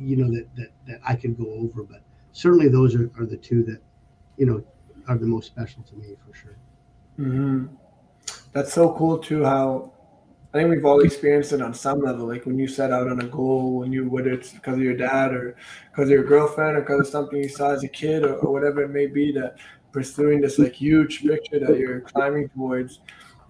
you 0.00 0.16
know 0.16 0.30
that 0.30 0.46
that 0.56 0.70
that 0.86 1.00
I 1.06 1.14
could 1.14 1.36
go 1.36 1.50
over, 1.52 1.82
but 1.82 2.02
certainly 2.32 2.68
those 2.68 2.94
are, 2.94 3.10
are 3.18 3.26
the 3.26 3.36
two 3.36 3.62
that 3.64 3.80
you 4.36 4.46
know 4.46 4.64
are 5.08 5.18
the 5.18 5.26
most 5.26 5.46
special 5.46 5.82
to 5.84 5.96
me 5.96 6.16
for 6.26 6.34
sure. 6.34 6.56
Mm-hmm. 7.18 7.66
That's 8.52 8.72
so 8.72 8.92
cool 8.94 9.18
too. 9.18 9.44
How 9.44 9.92
I 10.52 10.58
think 10.58 10.70
we've 10.70 10.84
all 10.84 11.00
experienced 11.00 11.52
it 11.52 11.62
on 11.62 11.74
some 11.74 12.00
level. 12.00 12.26
Like 12.26 12.46
when 12.46 12.58
you 12.58 12.66
set 12.66 12.92
out 12.92 13.08
on 13.08 13.20
a 13.20 13.26
goal, 13.26 13.78
when 13.78 13.92
you 13.92 14.08
whether 14.08 14.32
it's 14.32 14.52
because 14.52 14.74
of 14.74 14.82
your 14.82 14.96
dad 14.96 15.32
or 15.32 15.56
because 15.90 16.08
of 16.08 16.10
your 16.10 16.24
girlfriend 16.24 16.76
or 16.76 16.80
because 16.80 17.00
of 17.00 17.06
something 17.06 17.38
you 17.38 17.48
saw 17.48 17.70
as 17.70 17.84
a 17.84 17.88
kid 17.88 18.24
or, 18.24 18.36
or 18.36 18.52
whatever 18.52 18.82
it 18.82 18.90
may 18.90 19.06
be, 19.06 19.32
that 19.32 19.56
pursuing 19.92 20.40
this 20.40 20.58
like 20.58 20.72
huge 20.72 21.22
picture 21.22 21.58
that 21.58 21.76
you're 21.76 22.00
climbing 22.00 22.48
towards 22.50 23.00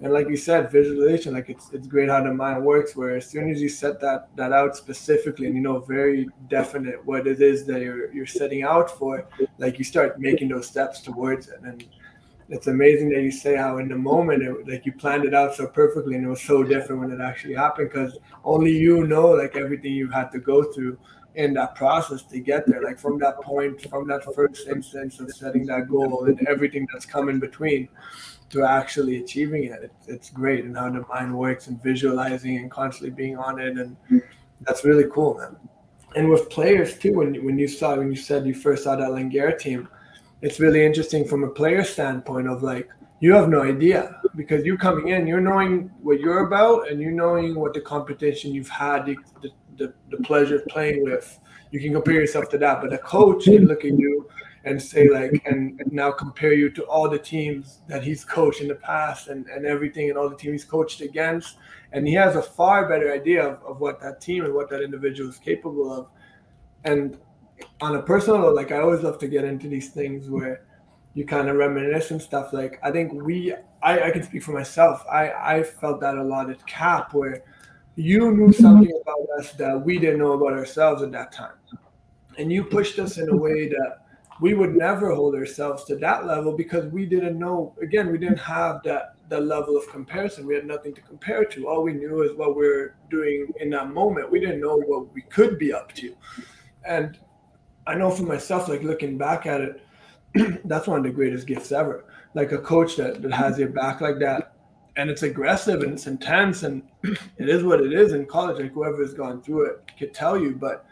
and 0.02 0.12
like 0.12 0.28
you 0.28 0.36
said 0.36 0.70
visualization 0.70 1.34
like 1.34 1.50
it's 1.50 1.70
it's 1.72 1.86
great 1.86 2.08
how 2.08 2.22
the 2.22 2.32
mind 2.32 2.64
works 2.64 2.96
where 2.96 3.16
as 3.16 3.28
soon 3.28 3.50
as 3.50 3.60
you 3.60 3.68
set 3.68 4.00
that 4.00 4.28
that 4.34 4.52
out 4.52 4.74
specifically 4.76 5.46
and 5.46 5.54
you 5.54 5.60
know 5.60 5.78
very 5.80 6.26
definite 6.48 7.04
what 7.04 7.26
it 7.26 7.40
is 7.42 7.66
that 7.66 7.80
you're 7.80 8.12
you're 8.12 8.26
setting 8.26 8.62
out 8.62 8.90
for 8.90 9.28
like 9.60 9.78
you 9.78 9.84
start 9.84 10.18
making 10.18 10.48
those 10.48 10.66
steps 10.66 11.00
towards 11.00 11.48
it. 11.48 11.60
And 11.62 11.86
it's 12.48 12.66
amazing 12.66 13.10
that 13.10 13.22
you 13.22 13.30
say 13.30 13.54
how 13.54 13.78
in 13.78 13.88
the 13.88 13.96
moment 13.96 14.42
it, 14.42 14.68
like 14.68 14.84
you 14.84 14.92
planned 14.92 15.24
it 15.24 15.34
out 15.34 15.54
so 15.54 15.66
perfectly 15.68 16.16
and 16.16 16.24
it 16.24 16.28
was 16.28 16.42
so 16.42 16.64
different 16.64 17.00
when 17.00 17.12
it 17.12 17.22
actually 17.22 17.54
happened 17.54 17.90
because 17.92 18.18
only 18.42 18.72
you 18.72 19.06
know 19.06 19.28
like 19.28 19.54
everything 19.54 19.92
you 19.92 20.10
had 20.10 20.32
to 20.32 20.40
go 20.40 20.64
through 20.72 20.98
in 21.36 21.54
that 21.54 21.76
process 21.76 22.22
to 22.22 22.40
get 22.40 22.66
there. 22.66 22.82
Like 22.82 22.98
from 22.98 23.18
that 23.20 23.40
point 23.42 23.88
from 23.88 24.08
that 24.08 24.24
first 24.34 24.66
instance 24.66 25.20
of 25.20 25.30
setting 25.30 25.66
that 25.66 25.88
goal 25.88 26.24
and 26.24 26.40
everything 26.48 26.88
that's 26.92 27.06
come 27.06 27.28
in 27.28 27.38
between 27.38 27.88
to 28.50 28.64
actually 28.64 29.22
achieving 29.22 29.64
it. 29.64 29.80
It's, 29.82 30.08
it's 30.08 30.30
great 30.30 30.64
and 30.64 30.76
how 30.76 30.90
the 30.90 31.04
mind 31.08 31.36
works 31.36 31.68
and 31.68 31.82
visualizing 31.82 32.58
and 32.58 32.70
constantly 32.70 33.10
being 33.10 33.36
on 33.36 33.60
it. 33.60 33.78
And 33.78 33.96
that's 34.62 34.84
really 34.84 35.06
cool, 35.10 35.34
man. 35.34 35.56
And 36.16 36.28
with 36.28 36.50
players 36.50 36.98
too, 36.98 37.14
when, 37.14 37.44
when 37.44 37.58
you 37.58 37.68
saw, 37.68 37.96
when 37.96 38.10
you 38.10 38.16
said 38.16 38.46
you 38.46 38.54
first 38.54 38.84
saw 38.84 38.96
that 38.96 39.10
Langara 39.10 39.58
team, 39.58 39.88
it's 40.42 40.58
really 40.58 40.84
interesting 40.84 41.24
from 41.24 41.44
a 41.44 41.48
player 41.48 41.84
standpoint 41.84 42.48
of 42.48 42.62
like, 42.62 42.88
you 43.20 43.34
have 43.34 43.48
no 43.48 43.62
idea 43.62 44.18
because 44.34 44.64
you're 44.64 44.78
coming 44.78 45.08
in, 45.08 45.26
you're 45.26 45.42
knowing 45.42 45.90
what 46.02 46.20
you're 46.20 46.46
about, 46.46 46.90
and 46.90 47.00
you're 47.00 47.12
knowing 47.12 47.54
what 47.54 47.74
the 47.74 47.80
competition 47.80 48.52
you've 48.52 48.70
had 48.70 49.04
the, 49.04 49.16
the, 49.76 49.92
the, 50.08 50.16
pleasure 50.24 50.56
of 50.56 50.66
playing 50.68 51.04
with. 51.04 51.38
You 51.70 51.80
can 51.80 51.92
compare 51.92 52.14
yourself 52.14 52.48
to 52.50 52.58
that, 52.58 52.80
but 52.80 52.94
a 52.94 52.98
coach 52.98 53.44
can 53.44 53.66
look 53.66 53.84
at 53.84 53.92
you 53.92 54.26
and 54.64 54.80
say 54.80 55.08
like 55.08 55.42
and, 55.46 55.80
and, 55.80 55.92
now 55.92 56.10
compare 56.10 56.52
you 56.52 56.68
to 56.70 56.82
all 56.84 57.08
the 57.08 57.18
teams 57.18 57.80
that 57.88 58.02
he's 58.02 58.24
coached 58.24 58.60
in 58.60 58.68
the 58.68 58.74
past 58.74 59.28
and, 59.28 59.46
and 59.46 59.64
everything 59.64 60.10
and 60.10 60.18
all 60.18 60.28
the 60.28 60.36
teams 60.36 60.62
he's 60.62 60.70
coached 60.70 61.00
against. 61.00 61.56
And 61.92 62.06
he 62.06 62.14
has 62.14 62.36
a 62.36 62.42
far 62.42 62.88
better 62.88 63.12
idea 63.12 63.42
of, 63.46 63.62
of 63.64 63.80
what 63.80 64.00
that 64.02 64.20
team 64.20 64.44
and 64.44 64.54
what 64.54 64.68
that 64.70 64.82
individual 64.82 65.30
is 65.30 65.38
capable 65.38 65.92
of. 65.92 66.08
And 66.84 67.16
on 67.80 67.96
a 67.96 68.02
personal 68.02 68.38
level 68.38 68.54
like 68.54 68.72
i 68.72 68.78
always 68.78 69.02
love 69.02 69.18
to 69.18 69.28
get 69.28 69.44
into 69.44 69.68
these 69.68 69.90
things 69.90 70.30
where 70.30 70.62
you 71.12 71.26
kind 71.26 71.48
of 71.48 71.56
reminisce 71.56 72.10
and 72.10 72.22
stuff. 72.22 72.52
Like 72.52 72.78
i 72.82 72.90
think 72.90 73.12
we 73.12 73.54
i, 73.82 74.08
I 74.08 74.10
can 74.10 74.22
speak 74.22 74.42
for 74.42 74.52
myself. 74.52 75.04
I 75.10 75.32
i 75.56 75.62
felt 75.62 76.00
that 76.00 76.16
a 76.16 76.22
lot 76.22 76.50
at 76.50 76.64
cap 76.66 77.12
where 77.14 77.42
you 77.96 78.30
knew 78.30 78.48
mm-hmm. 78.48 78.62
something 78.62 79.00
about 79.02 79.26
us 79.38 79.52
that 79.54 79.84
we 79.84 79.98
didn't 79.98 80.18
know 80.18 80.32
about 80.32 80.52
ourselves 80.52 81.02
at 81.02 81.10
that 81.12 81.32
time. 81.32 81.56
And 82.38 82.52
you 82.52 82.64
pushed 82.64 82.98
us 82.98 83.18
in 83.18 83.28
a 83.28 83.36
way 83.36 83.68
that 83.68 83.98
we 84.40 84.54
would 84.54 84.74
never 84.74 85.14
hold 85.14 85.34
ourselves 85.34 85.84
to 85.84 85.96
that 85.96 86.26
level 86.26 86.56
because 86.56 86.90
we 86.92 87.06
didn't 87.06 87.38
know 87.38 87.74
again 87.82 88.10
we 88.10 88.18
didn't 88.18 88.38
have 88.38 88.82
that 88.84 89.14
that 89.28 89.44
level 89.44 89.76
of 89.76 89.88
comparison. 89.88 90.44
We 90.44 90.56
had 90.56 90.66
nothing 90.66 90.92
to 90.94 91.00
compare 91.00 91.44
to. 91.44 91.68
All 91.68 91.84
we 91.84 91.92
knew 91.92 92.22
is 92.22 92.36
what 92.36 92.56
we 92.56 92.66
are 92.66 92.96
doing 93.10 93.46
in 93.60 93.70
that 93.70 93.90
moment. 93.90 94.30
We 94.30 94.40
didn't 94.40 94.60
know 94.60 94.76
what 94.76 95.14
we 95.14 95.22
could 95.22 95.56
be 95.58 95.72
up 95.72 95.92
to. 95.94 96.14
And 96.84 97.18
i 97.86 97.94
know 97.94 98.10
for 98.10 98.24
myself 98.24 98.68
like 98.68 98.82
looking 98.82 99.16
back 99.16 99.46
at 99.46 99.60
it 99.62 99.80
that's 100.66 100.86
one 100.86 100.98
of 100.98 101.04
the 101.04 101.10
greatest 101.10 101.46
gifts 101.46 101.72
ever. 101.72 102.04
Like 102.34 102.52
a 102.52 102.58
coach 102.58 102.96
that, 102.96 103.22
that 103.22 103.32
has 103.32 103.58
your 103.58 103.68
back 103.68 104.00
like 104.00 104.18
that 104.20 104.54
and 104.96 105.08
it's 105.10 105.22
aggressive 105.22 105.82
and 105.82 105.92
it's 105.92 106.06
intense 106.06 106.62
and 106.62 106.82
it 107.04 107.48
is 107.48 107.62
what 107.62 107.80
it 107.80 107.92
is 107.92 108.12
in 108.12 108.26
college 108.26 108.60
like 108.60 108.72
whoever 108.72 109.02
has 109.02 109.14
gone 109.14 109.40
through 109.42 109.66
it 109.66 109.90
could 109.98 110.12
tell 110.12 110.38
you 110.38 110.54
but 110.54 110.84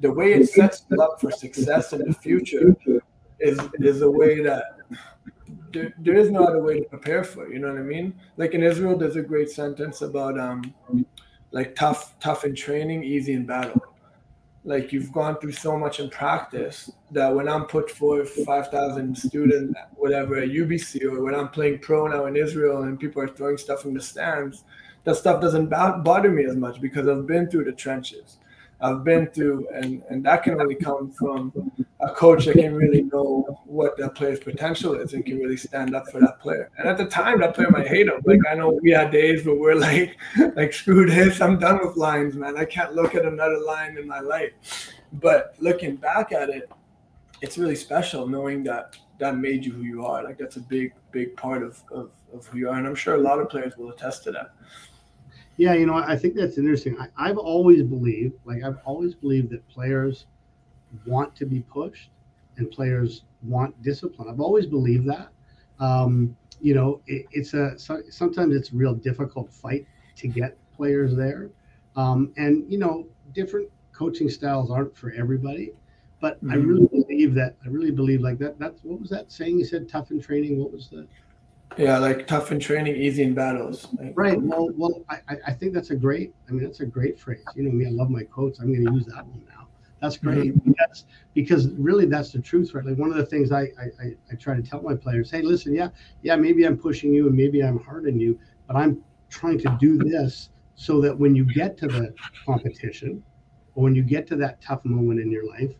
the 0.00 0.10
way 0.10 0.32
it 0.34 0.46
sets 0.48 0.84
you 0.90 1.00
up 1.00 1.20
for 1.20 1.30
success 1.30 1.92
in 1.92 2.00
the 2.00 2.12
future 2.12 2.76
is 3.40 3.58
is 3.74 4.02
a 4.02 4.10
way 4.10 4.42
that 4.42 4.78
there, 5.72 5.92
there 5.98 6.14
is 6.14 6.30
no 6.30 6.44
other 6.44 6.62
way 6.62 6.80
to 6.80 6.84
prepare 6.84 7.24
for. 7.24 7.46
It, 7.46 7.52
You 7.52 7.58
know 7.58 7.68
what 7.68 7.78
I 7.78 7.82
mean? 7.82 8.14
Like 8.36 8.54
in 8.54 8.62
Israel, 8.62 8.96
there's 8.96 9.16
a 9.16 9.22
great 9.22 9.50
sentence 9.50 10.02
about 10.02 10.38
um, 10.38 10.74
like 11.50 11.74
tough 11.74 12.18
tough 12.20 12.44
in 12.44 12.54
training, 12.54 13.04
easy 13.04 13.32
in 13.32 13.46
battle. 13.46 13.80
Like 14.64 14.92
you've 14.92 15.12
gone 15.12 15.38
through 15.38 15.52
so 15.52 15.76
much 15.76 16.00
in 16.00 16.08
practice 16.08 16.90
that 17.10 17.34
when 17.34 17.48
I'm 17.48 17.64
put 17.66 17.90
forth 17.90 18.30
five 18.46 18.68
thousand 18.68 19.16
students, 19.16 19.78
whatever 19.96 20.36
at 20.36 20.48
UBC, 20.48 21.04
or 21.04 21.22
when 21.22 21.34
I'm 21.34 21.48
playing 21.48 21.80
pro 21.80 22.06
now 22.06 22.26
in 22.26 22.36
Israel 22.36 22.82
and 22.84 22.98
people 22.98 23.20
are 23.22 23.28
throwing 23.28 23.58
stuff 23.58 23.84
in 23.84 23.92
the 23.92 24.00
stands, 24.00 24.64
that 25.04 25.16
stuff 25.16 25.40
doesn't 25.40 25.68
bother 25.68 26.30
me 26.30 26.44
as 26.44 26.56
much 26.56 26.80
because 26.80 27.08
I've 27.08 27.26
been 27.26 27.50
through 27.50 27.64
the 27.64 27.72
trenches. 27.72 28.38
I've 28.84 29.02
been 29.02 29.28
through, 29.28 29.66
and 29.72 30.02
and 30.10 30.22
that 30.26 30.42
can 30.42 30.60
only 30.60 30.74
come 30.74 31.10
from 31.10 31.72
a 32.00 32.10
coach 32.10 32.44
that 32.44 32.56
can 32.56 32.74
really 32.74 33.02
know 33.02 33.58
what 33.64 33.96
that 33.96 34.14
player's 34.14 34.40
potential 34.40 34.92
is 34.94 35.14
and 35.14 35.24
can 35.24 35.38
really 35.38 35.56
stand 35.56 35.94
up 35.94 36.06
for 36.08 36.20
that 36.20 36.38
player. 36.38 36.70
And 36.76 36.86
at 36.86 36.98
the 36.98 37.06
time, 37.06 37.40
that 37.40 37.54
player 37.54 37.70
might 37.70 37.88
hate 37.88 38.08
him. 38.08 38.20
Like 38.26 38.40
I 38.50 38.54
know 38.54 38.78
we 38.82 38.90
had 38.90 39.10
days 39.10 39.46
where 39.46 39.54
we're 39.54 39.74
like, 39.74 40.18
like 40.54 40.74
screw 40.74 41.06
this, 41.06 41.40
I'm 41.40 41.58
done 41.58 41.78
with 41.82 41.96
lines, 41.96 42.34
man. 42.34 42.58
I 42.58 42.66
can't 42.66 42.94
look 42.94 43.14
at 43.14 43.24
another 43.24 43.58
line 43.58 43.96
in 43.96 44.06
my 44.06 44.20
life. 44.20 44.52
But 45.14 45.54
looking 45.60 45.96
back 45.96 46.32
at 46.32 46.50
it, 46.50 46.70
it's 47.40 47.56
really 47.56 47.76
special 47.76 48.28
knowing 48.28 48.64
that 48.64 48.98
that 49.18 49.38
made 49.38 49.64
you 49.64 49.72
who 49.72 49.82
you 49.82 50.04
are. 50.04 50.22
Like 50.22 50.36
that's 50.36 50.56
a 50.56 50.60
big, 50.60 50.92
big 51.10 51.34
part 51.38 51.62
of, 51.62 51.82
of, 51.90 52.10
of 52.34 52.46
who 52.48 52.58
you 52.58 52.68
are. 52.68 52.76
And 52.76 52.86
I'm 52.86 52.94
sure 52.94 53.14
a 53.14 53.18
lot 53.18 53.38
of 53.38 53.48
players 53.48 53.78
will 53.78 53.88
attest 53.90 54.24
to 54.24 54.32
that. 54.32 54.52
Yeah, 55.56 55.74
you 55.74 55.86
know, 55.86 55.94
I 55.94 56.16
think 56.16 56.34
that's 56.34 56.58
interesting. 56.58 56.96
I, 57.16 57.28
have 57.28 57.38
always 57.38 57.82
believed, 57.82 58.34
like 58.44 58.64
I've 58.64 58.78
always 58.84 59.14
believed 59.14 59.50
that 59.50 59.66
players 59.68 60.26
want 61.06 61.34
to 61.36 61.46
be 61.46 61.60
pushed 61.60 62.10
and 62.56 62.70
players 62.70 63.22
want 63.42 63.80
discipline. 63.82 64.28
I've 64.28 64.40
always 64.40 64.66
believed 64.66 65.08
that. 65.08 65.28
Um, 65.78 66.36
you 66.60 66.74
know, 66.74 67.00
it, 67.06 67.26
it's 67.30 67.54
a 67.54 67.78
sometimes 67.78 68.54
it's 68.54 68.72
a 68.72 68.76
real 68.76 68.94
difficult 68.94 69.52
fight 69.52 69.86
to 70.16 70.28
get 70.28 70.56
players 70.74 71.14
there, 71.14 71.50
um, 71.96 72.32
and 72.36 72.70
you 72.70 72.78
know, 72.78 73.06
different 73.32 73.68
coaching 73.92 74.28
styles 74.28 74.70
aren't 74.70 74.96
for 74.96 75.12
everybody. 75.12 75.72
But 76.20 76.38
mm-hmm. 76.38 76.52
I 76.52 76.54
really 76.56 76.86
believe 76.86 77.34
that. 77.34 77.56
I 77.64 77.68
really 77.68 77.90
believe 77.90 78.22
like 78.22 78.38
that. 78.38 78.58
That's 78.58 78.82
what 78.82 79.00
was 79.00 79.10
that 79.10 79.30
saying? 79.30 79.58
You 79.58 79.64
said 79.64 79.88
tough 79.88 80.10
in 80.10 80.20
training. 80.20 80.58
What 80.58 80.72
was 80.72 80.88
the 80.88 81.06
yeah, 81.76 81.98
like 81.98 82.26
tough 82.26 82.52
in 82.52 82.60
training, 82.60 82.96
easy 82.96 83.22
in 83.22 83.34
battles. 83.34 83.88
Like, 83.98 84.12
right. 84.16 84.40
Well, 84.40 84.70
well, 84.76 85.04
I, 85.08 85.36
I 85.46 85.52
think 85.52 85.72
that's 85.72 85.90
a 85.90 85.96
great. 85.96 86.34
I 86.48 86.52
mean, 86.52 86.64
that's 86.64 86.80
a 86.80 86.86
great 86.86 87.18
phrase. 87.18 87.44
You 87.54 87.64
know, 87.64 87.70
me, 87.70 87.86
I 87.86 87.90
love 87.90 88.10
my 88.10 88.22
quotes. 88.24 88.60
I'm 88.60 88.72
going 88.72 88.86
to 88.86 88.92
use 88.92 89.06
that 89.06 89.26
one 89.26 89.42
now. 89.48 89.68
That's 90.00 90.18
great 90.18 90.54
mm-hmm. 90.54 90.70
because 90.70 91.06
because 91.32 91.68
really 91.70 92.04
that's 92.04 92.30
the 92.30 92.40
truth, 92.40 92.74
right? 92.74 92.84
Like 92.84 92.98
one 92.98 93.08
of 93.08 93.16
the 93.16 93.24
things 93.24 93.52
I, 93.52 93.62
I 93.62 94.12
I 94.30 94.34
try 94.38 94.54
to 94.54 94.62
tell 94.62 94.82
my 94.82 94.94
players, 94.94 95.30
hey, 95.30 95.40
listen, 95.40 95.74
yeah, 95.74 95.88
yeah, 96.22 96.36
maybe 96.36 96.64
I'm 96.64 96.76
pushing 96.76 97.14
you 97.14 97.26
and 97.26 97.34
maybe 97.34 97.62
I'm 97.62 97.82
hard 97.82 98.06
on 98.06 98.20
you, 98.20 98.38
but 98.66 98.76
I'm 98.76 99.02
trying 99.30 99.58
to 99.60 99.76
do 99.80 99.96
this 99.96 100.50
so 100.74 101.00
that 101.00 101.18
when 101.18 101.34
you 101.34 101.44
get 101.44 101.78
to 101.78 101.86
the 101.86 102.14
competition 102.44 103.22
or 103.74 103.84
when 103.84 103.94
you 103.94 104.02
get 104.02 104.26
to 104.26 104.36
that 104.36 104.60
tough 104.60 104.84
moment 104.84 105.20
in 105.20 105.30
your 105.30 105.48
life, 105.48 105.72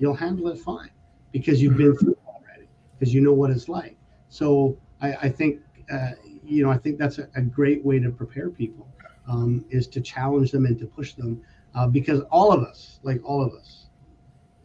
you'll 0.00 0.14
handle 0.14 0.48
it 0.48 0.58
fine 0.58 0.90
because 1.30 1.62
you've 1.62 1.76
been 1.76 1.96
through 1.96 2.12
it 2.12 2.18
already 2.26 2.68
because 2.98 3.14
you 3.14 3.20
know 3.20 3.32
what 3.32 3.50
it's 3.50 3.68
like. 3.68 3.96
So 4.28 4.76
I, 5.00 5.12
I 5.14 5.28
think 5.28 5.60
uh, 5.92 6.12
you 6.44 6.62
know 6.62 6.70
I 6.70 6.78
think 6.78 6.98
that's 6.98 7.18
a, 7.18 7.28
a, 7.34 7.42
great 7.42 7.84
way 7.84 7.98
to 7.98 8.10
prepare 8.10 8.50
people 8.50 8.88
um, 9.28 9.64
is 9.70 9.86
to 9.88 10.00
challenge 10.00 10.50
them 10.50 10.66
and 10.66 10.78
to 10.78 10.86
push 10.86 11.14
them 11.14 11.40
uh, 11.74 11.86
because 11.86 12.20
all 12.30 12.52
of 12.52 12.62
us, 12.62 12.98
like 13.02 13.20
all 13.24 13.42
of 13.42 13.52
us, 13.54 13.86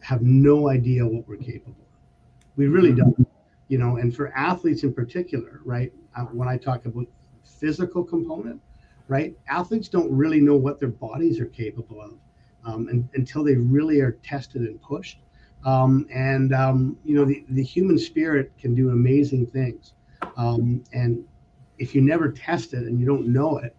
have 0.00 0.22
no 0.22 0.68
idea 0.68 1.06
what 1.06 1.26
we're 1.28 1.36
capable 1.36 1.80
of. 1.80 1.98
We 2.56 2.66
really 2.66 2.90
mm-hmm. 2.90 3.12
don't, 3.12 3.28
you 3.68 3.78
know. 3.78 3.96
And 3.96 4.14
for 4.14 4.32
athletes 4.36 4.82
in 4.82 4.92
particular, 4.92 5.60
right? 5.64 5.92
Uh, 6.16 6.24
when 6.26 6.48
I 6.48 6.56
talk 6.56 6.84
about 6.84 7.06
physical 7.44 8.04
component, 8.04 8.60
right? 9.08 9.36
Athletes 9.48 9.88
don't 9.88 10.10
really 10.10 10.40
know 10.40 10.56
what 10.56 10.78
their 10.80 10.88
bodies 10.88 11.40
are 11.40 11.46
capable 11.46 12.00
of 12.00 12.12
um, 12.64 12.88
and, 12.88 13.08
until 13.14 13.44
they 13.44 13.54
really 13.54 14.00
are 14.00 14.12
tested 14.22 14.62
and 14.62 14.80
pushed. 14.80 15.18
Um, 15.64 16.06
and 16.12 16.54
um, 16.54 16.98
you 17.04 17.14
know, 17.14 17.24
the, 17.24 17.44
the 17.48 17.62
human 17.62 17.98
spirit 17.98 18.52
can 18.58 18.74
do 18.74 18.90
amazing 18.90 19.46
things. 19.46 19.94
Um, 20.36 20.84
and 20.92 21.24
if 21.78 21.94
you 21.94 22.00
never 22.00 22.30
test 22.30 22.74
it 22.74 22.84
and 22.84 22.98
you 22.98 23.06
don't 23.06 23.26
know 23.28 23.58
it, 23.58 23.76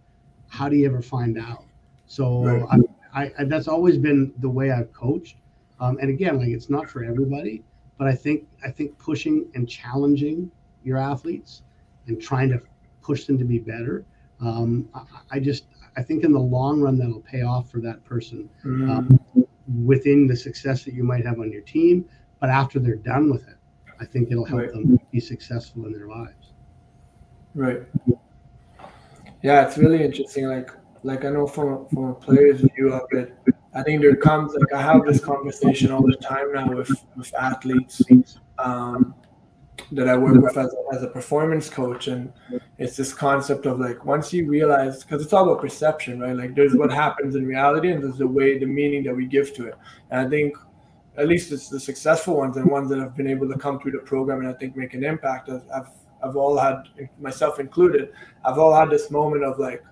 how 0.48 0.70
do 0.70 0.76
you 0.76 0.86
ever 0.86 1.02
find 1.02 1.38
out? 1.38 1.66
So 2.08 2.44
right. 2.44 2.86
I, 3.14 3.32
I, 3.38 3.44
that's 3.46 3.68
always 3.68 3.98
been 3.98 4.34
the 4.40 4.50
way 4.50 4.72
I've 4.72 4.92
coached. 4.94 5.38
Um, 5.80 5.98
and 6.02 6.10
again, 6.10 6.38
like 6.38 6.50
it's 6.50 6.70
not 6.70 6.90
for 6.90 7.04
everybody, 7.04 7.64
but 7.98 8.08
I 8.08 8.14
think 8.14 8.48
I 8.64 8.70
think 8.70 8.98
pushing 8.98 9.50
and 9.56 9.68
challenging 9.68 10.52
your 10.84 10.98
athletes 10.98 11.64
and 12.08 12.22
trying 12.22 12.50
to 12.50 12.62
push 13.02 13.26
them 13.26 13.38
to 13.38 13.46
be 13.46 13.60
better. 13.60 14.06
Um, 14.42 14.90
I, 14.94 15.02
I, 15.32 15.40
just 15.40 15.66
I 15.98 16.04
think 16.04 16.24
in 16.24 16.32
the 16.32 16.40
long 16.40 16.82
run 16.82 16.98
that'll 16.98 17.22
pay 17.22 17.42
off 17.42 17.70
for 17.70 17.80
that 17.82 18.04
person 18.04 18.50
mm. 18.64 18.90
um, 18.90 19.20
within 19.86 20.28
the 20.28 20.36
success 20.36 20.84
that 20.84 20.94
you 20.94 21.04
might 21.04 21.26
have 21.26 21.40
on 21.40 21.52
your 21.52 21.62
team. 21.62 22.06
But 22.40 22.50
after 22.50 22.80
they're 22.80 22.96
done 22.96 23.32
with 23.32 23.48
it, 23.48 23.56
I 24.00 24.06
think 24.06 24.32
it'll 24.32 24.46
help 24.46 24.62
right. 24.62 24.72
them 24.72 25.00
be 25.16 25.22
successful 25.22 25.86
in 25.86 25.94
their 25.94 26.08
lives. 26.08 26.46
Right. 27.54 27.84
Yeah, 29.42 29.66
it's 29.66 29.78
really 29.78 30.04
interesting. 30.04 30.46
Like, 30.48 30.72
like 31.04 31.24
I 31.24 31.30
know 31.30 31.48
from 31.48 31.88
from 31.88 32.06
a 32.10 32.16
player's 32.16 32.62
view 32.62 32.92
of 32.92 33.08
it, 33.12 33.34
I 33.74 33.82
think 33.84 34.02
there 34.02 34.18
comes 34.30 34.54
like 34.54 34.74
I 34.74 34.82
have 34.82 35.06
this 35.06 35.22
conversation 35.24 35.92
all 35.92 36.06
the 36.06 36.18
time 36.18 36.48
now 36.54 36.68
with 36.80 36.92
with 37.16 37.32
athletes 37.36 38.02
um, 38.60 39.16
that 39.92 40.08
I 40.10 40.18
work 40.18 40.36
with 40.46 40.58
as 40.58 40.74
a, 40.74 40.96
as 40.96 41.04
a 41.04 41.08
performance 41.08 41.70
coach, 41.70 42.08
and 42.08 42.34
it's 42.78 42.98
this 42.98 43.14
concept 43.14 43.66
of 43.68 43.80
like 43.80 44.04
once 44.04 44.34
you 44.34 44.42
realize 44.58 45.04
because 45.04 45.22
it's 45.24 45.32
all 45.32 45.46
about 45.48 45.62
perception, 45.62 46.20
right? 46.20 46.36
Like 46.36 46.56
there's 46.56 46.76
what 46.76 46.92
happens 46.92 47.36
in 47.36 47.46
reality, 47.46 47.92
and 47.92 48.04
there's 48.04 48.18
the 48.18 48.28
way 48.28 48.58
the 48.58 48.72
meaning 48.80 49.04
that 49.06 49.16
we 49.16 49.26
give 49.28 49.54
to 49.58 49.68
it. 49.68 49.76
And 50.10 50.28
I 50.28 50.30
think 50.30 50.58
at 51.18 51.28
least 51.28 51.52
it's 51.52 51.70
the 51.70 51.80
successful 51.80 52.38
ones 52.38 52.58
and 52.58 52.66
ones 52.70 52.90
that 52.90 53.00
have 53.00 53.16
been 53.16 53.28
able 53.28 53.48
to 53.50 53.58
come 53.58 53.80
through 53.80 53.92
the 53.92 54.00
program 54.00 54.40
and 54.40 54.50
I 54.50 54.54
think 54.54 54.76
make 54.76 54.94
an 54.94 55.04
impact. 55.04 55.50
I've, 55.50 55.64
I've, 55.74 55.88
I've 56.24 56.36
all 56.36 56.58
had, 56.58 56.84
myself 57.20 57.60
included, 57.60 58.12
I've 58.44 58.58
all 58.58 58.74
had 58.74 58.90
this 58.90 59.12
moment 59.12 59.44
of 59.44 59.60
like, 59.60 59.84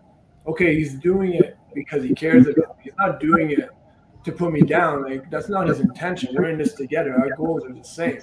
okay, 0.48 0.76
he's 0.76 0.96
doing 0.96 1.34
it 1.34 1.58
because 1.74 2.04
he 2.04 2.14
cares 2.14 2.48
about 2.48 2.78
me. 2.78 2.84
He's 2.84 2.94
not 2.98 3.20
doing 3.20 3.52
it 3.52 3.70
to 4.24 4.32
put 4.32 4.54
me 4.54 4.62
down. 4.62 5.04
Like 5.04 5.30
that's 5.30 5.50
not 5.50 5.68
his 5.68 5.80
intention. 5.80 6.34
We're 6.36 6.50
in 6.50 6.58
this 6.58 6.74
together. 6.74 7.16
Our 7.16 7.36
goals 7.36 7.66
are 7.66 7.74
the 7.74 7.84
same. 7.84 8.20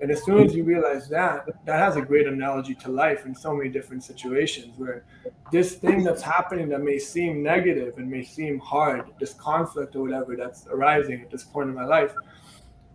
And 0.00 0.10
as 0.10 0.22
soon 0.24 0.44
as 0.44 0.54
you 0.54 0.64
realize 0.64 1.08
that, 1.08 1.46
that 1.64 1.78
has 1.78 1.96
a 1.96 2.02
great 2.02 2.26
analogy 2.26 2.74
to 2.76 2.90
life 2.90 3.24
in 3.24 3.34
so 3.34 3.54
many 3.54 3.70
different 3.70 4.04
situations 4.04 4.78
where 4.78 5.04
this 5.50 5.76
thing 5.76 6.04
that's 6.04 6.22
happening 6.22 6.68
that 6.68 6.82
may 6.82 6.98
seem 6.98 7.42
negative 7.42 7.96
and 7.96 8.10
may 8.10 8.22
seem 8.22 8.58
hard, 8.58 9.10
this 9.18 9.34
conflict 9.34 9.96
or 9.96 10.02
whatever 10.02 10.36
that's 10.36 10.66
arising 10.66 11.22
at 11.22 11.30
this 11.30 11.44
point 11.44 11.68
in 11.68 11.74
my 11.74 11.84
life, 11.84 12.12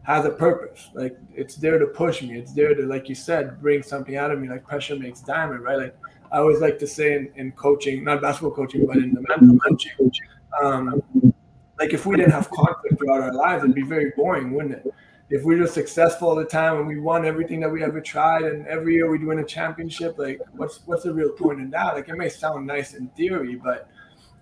has 0.04 0.26
a 0.26 0.30
purpose. 0.30 0.90
Like 0.94 1.18
it's 1.36 1.56
there 1.56 1.80
to 1.80 1.88
push 1.88 2.22
me. 2.22 2.38
It's 2.38 2.54
there 2.54 2.74
to, 2.74 2.86
like 2.86 3.10
you 3.10 3.16
said, 3.16 3.62
bring 3.62 3.84
something 3.84 4.16
out 4.16 4.32
of 4.32 4.40
me. 4.40 4.50
Like 4.50 4.66
pressure 4.66 4.96
makes 4.96 5.22
diamond, 5.22 5.64
right? 5.64 5.78
Like 5.78 5.98
I 6.32 6.38
always 6.38 6.60
like 6.60 6.80
to 6.80 6.88
say 6.88 7.14
in, 7.16 7.32
in 7.36 7.52
coaching, 7.54 8.04
not 8.04 8.22
basketball 8.22 8.52
coaching, 8.52 8.86
but 8.86 8.98
in 8.98 9.14
the 9.14 9.24
mental 9.28 9.58
coaching, 9.60 10.12
um, 10.64 11.31
like 11.82 11.94
if 11.94 12.06
we 12.06 12.16
didn't 12.16 12.32
have 12.32 12.50
conflict 12.52 13.00
throughout 13.00 13.22
our 13.22 13.34
lives, 13.34 13.64
it'd 13.64 13.76
be 13.76 13.82
very 13.82 14.12
boring, 14.16 14.54
wouldn't 14.54 14.76
it? 14.76 14.94
If 15.32 15.44
we're 15.44 15.58
just 15.58 15.74
successful 15.74 16.30
all 16.30 16.36
the 16.36 16.46
time 16.46 16.78
and 16.78 16.88
we 16.88 17.00
won 17.00 17.26
everything 17.26 17.60
that 17.62 17.72
we 17.72 17.84
ever 17.84 18.00
tried, 18.02 18.44
and 18.44 18.68
every 18.68 18.94
year 18.94 19.10
we'd 19.10 19.24
win 19.24 19.40
a 19.40 19.46
championship, 19.46 20.20
like 20.20 20.40
what's 20.58 20.82
what's 20.86 21.04
the 21.04 21.14
real 21.14 21.32
point 21.32 21.60
in 21.60 21.72
that? 21.72 21.96
Like 21.96 22.08
it 22.08 22.16
may 22.16 22.30
sound 22.30 22.68
nice 22.68 22.94
in 22.94 23.08
theory, 23.10 23.56
but 23.56 23.90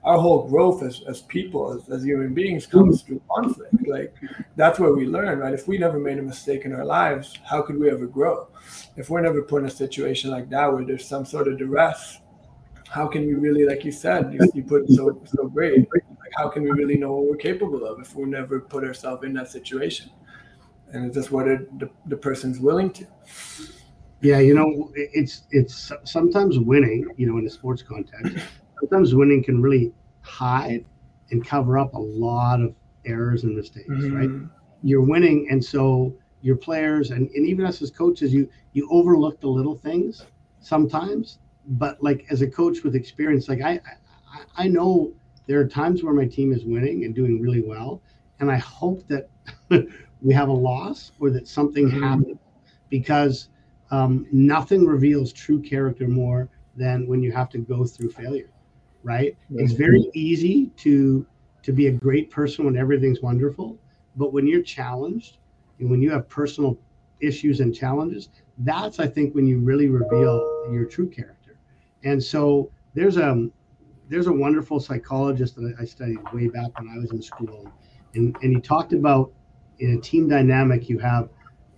our 0.03 0.17
whole 0.17 0.47
growth 0.47 0.81
as, 0.83 1.01
as 1.07 1.21
people, 1.21 1.73
as, 1.73 1.89
as 1.89 2.03
human 2.03 2.33
beings, 2.33 2.65
comes 2.65 3.01
mm. 3.01 3.05
through 3.05 3.21
conflict. 3.33 3.87
Like 3.87 4.13
that's 4.57 4.79
where 4.79 4.93
we 4.93 5.05
learn, 5.05 5.39
right? 5.39 5.53
If 5.53 5.67
we 5.67 5.77
never 5.77 5.99
made 5.99 6.19
a 6.19 6.23
mistake 6.23 6.65
in 6.65 6.73
our 6.73 6.85
lives, 6.85 7.39
how 7.45 7.61
could 7.61 7.79
we 7.79 7.89
ever 7.89 8.07
grow? 8.07 8.49
If 8.97 9.09
we're 9.09 9.21
never 9.21 9.41
put 9.43 9.61
in 9.61 9.67
a 9.67 9.71
situation 9.71 10.31
like 10.31 10.49
that 10.49 10.73
where 10.73 10.83
there's 10.83 11.07
some 11.07 11.23
sort 11.23 11.47
of 11.47 11.57
duress, 11.57 12.19
how 12.89 13.07
can 13.07 13.25
we 13.27 13.35
really, 13.35 13.65
like 13.65 13.85
you 13.85 13.91
said, 13.91 14.33
you, 14.33 14.39
you 14.55 14.63
put 14.63 14.83
it 14.83 14.89
so 14.89 15.21
so 15.25 15.47
great. 15.47 15.87
How 16.35 16.49
can 16.49 16.63
we 16.63 16.71
really 16.71 16.97
know 16.97 17.13
what 17.13 17.25
we're 17.25 17.37
capable 17.37 17.85
of 17.85 17.99
if 17.99 18.15
we 18.15 18.25
never 18.25 18.59
put 18.59 18.83
ourselves 18.83 19.23
in 19.23 19.33
that 19.33 19.49
situation? 19.49 20.09
And 20.91 21.05
it's 21.05 21.15
just 21.15 21.31
whether 21.31 21.67
the, 21.77 21.89
the 22.07 22.17
person's 22.17 22.59
willing 22.59 22.91
to. 22.91 23.07
Yeah, 24.21 24.39
you 24.39 24.53
know, 24.53 24.91
it's 24.95 25.43
it's 25.51 25.91
sometimes 26.03 26.59
winning, 26.59 27.07
you 27.15 27.25
know, 27.25 27.37
in 27.37 27.47
a 27.47 27.49
sports 27.49 27.81
context 27.81 28.37
sometimes 28.79 29.13
winning 29.13 29.43
can 29.43 29.61
really 29.61 29.93
hide 30.21 30.85
and 31.31 31.45
cover 31.45 31.77
up 31.77 31.93
a 31.93 31.99
lot 31.99 32.61
of 32.61 32.73
errors 33.05 33.43
and 33.43 33.55
mistakes, 33.55 33.89
mm-hmm. 33.89 34.15
right? 34.15 34.49
You're 34.83 35.01
winning, 35.01 35.47
and 35.51 35.63
so 35.63 36.15
your 36.41 36.55
players 36.55 37.11
and, 37.11 37.29
and 37.31 37.45
even 37.45 37.65
us 37.65 37.81
as 37.81 37.91
coaches, 37.91 38.33
you 38.33 38.49
you 38.73 38.87
overlook 38.91 39.41
the 39.41 39.47
little 39.47 39.75
things 39.75 40.25
sometimes. 40.61 41.39
But 41.65 42.01
like 42.01 42.25
as 42.29 42.41
a 42.41 42.47
coach 42.47 42.83
with 42.83 42.95
experience, 42.95 43.49
like 43.49 43.61
I 43.61 43.73
I, 44.33 44.63
I 44.63 44.67
know 44.67 45.11
there 45.49 45.59
are 45.59 45.67
times 45.67 46.01
where 46.03 46.13
my 46.13 46.25
team 46.25 46.53
is 46.53 46.63
winning 46.63 47.03
and 47.03 47.13
doing 47.13 47.41
really 47.41 47.61
well, 47.61 48.01
and 48.39 48.49
I 48.49 48.57
hope 48.57 49.05
that 49.09 49.29
we 50.21 50.33
have 50.33 50.47
a 50.47 50.53
loss 50.53 51.11
or 51.19 51.29
that 51.31 51.47
something 51.47 51.89
mm-hmm. 51.89 52.03
happens 52.03 52.37
because 52.89 53.49
um, 53.91 54.25
nothing 54.31 54.85
reveals 54.85 55.33
true 55.33 55.61
character 55.61 56.07
more 56.07 56.47
than 56.77 57.05
when 57.07 57.21
you 57.21 57.33
have 57.33 57.49
to 57.49 57.57
go 57.57 57.83
through 57.85 58.11
failure 58.11 58.49
right? 59.03 59.37
It's 59.51 59.73
very 59.73 60.09
easy 60.13 60.67
to 60.77 61.25
to 61.63 61.73
be 61.73 61.87
a 61.87 61.91
great 61.91 62.31
person 62.31 62.65
when 62.65 62.77
everything's 62.77 63.21
wonderful, 63.21 63.77
but 64.15 64.31
when 64.31 64.47
you're 64.47 64.63
challenged 64.63 65.37
and 65.79 65.89
when 65.89 66.01
you 66.01 66.09
have 66.11 66.27
personal 66.29 66.77
issues 67.19 67.59
and 67.59 67.75
challenges, 67.75 68.29
that's 68.59 68.99
I 68.99 69.07
think 69.07 69.35
when 69.35 69.45
you 69.45 69.59
really 69.59 69.87
reveal 69.87 70.67
your 70.71 70.85
true 70.85 71.09
character. 71.09 71.57
And 72.03 72.23
so 72.23 72.71
there's 72.93 73.17
a 73.17 73.49
there's 74.09 74.27
a 74.27 74.33
wonderful 74.33 74.79
psychologist 74.79 75.55
that 75.55 75.75
I 75.79 75.85
studied 75.85 76.19
way 76.33 76.47
back 76.47 76.77
when 76.79 76.89
I 76.89 76.97
was 76.97 77.11
in 77.11 77.21
school, 77.21 77.71
and 78.15 78.35
and 78.41 78.55
he 78.55 78.61
talked 78.61 78.93
about 78.93 79.31
in 79.79 79.97
a 79.97 80.01
team 80.01 80.27
dynamic 80.27 80.89
you 80.89 80.99
have 80.99 81.29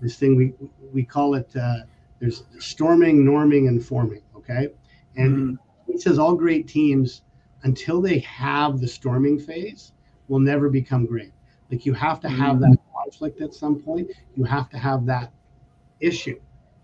this 0.02 0.18
thing 0.18 0.36
we 0.36 0.54
we 0.94 1.04
call 1.04 1.36
it 1.36 1.50
uh, 1.56 1.80
there's 2.20 2.44
storming, 2.60 3.24
norming, 3.24 3.68
and 3.68 3.84
forming. 3.86 4.22
Okay, 4.36 4.70
and 5.16 5.36
mm-hmm 5.36 5.56
he 5.92 6.00
says 6.00 6.18
all 6.18 6.36
great 6.36 6.68
teams, 6.68 7.24
until 7.64 8.02
they 8.02 8.20
have 8.20 8.80
the 8.80 8.88
storming 8.88 9.40
phase, 9.40 9.92
will 10.28 10.40
never 10.40 10.70
become 10.70 11.06
great. 11.06 11.32
Like 11.70 11.86
you 11.86 11.94
have 11.94 12.20
to 12.22 12.30
have 12.30 12.58
mm-hmm. 12.58 12.72
that 12.72 12.80
conflict 12.96 13.42
at 13.42 13.54
some 13.54 13.82
point. 13.82 14.10
You 14.36 14.44
have 14.46 14.70
to 14.70 14.78
have 14.78 15.06
that 15.06 15.32
issue 16.00 16.40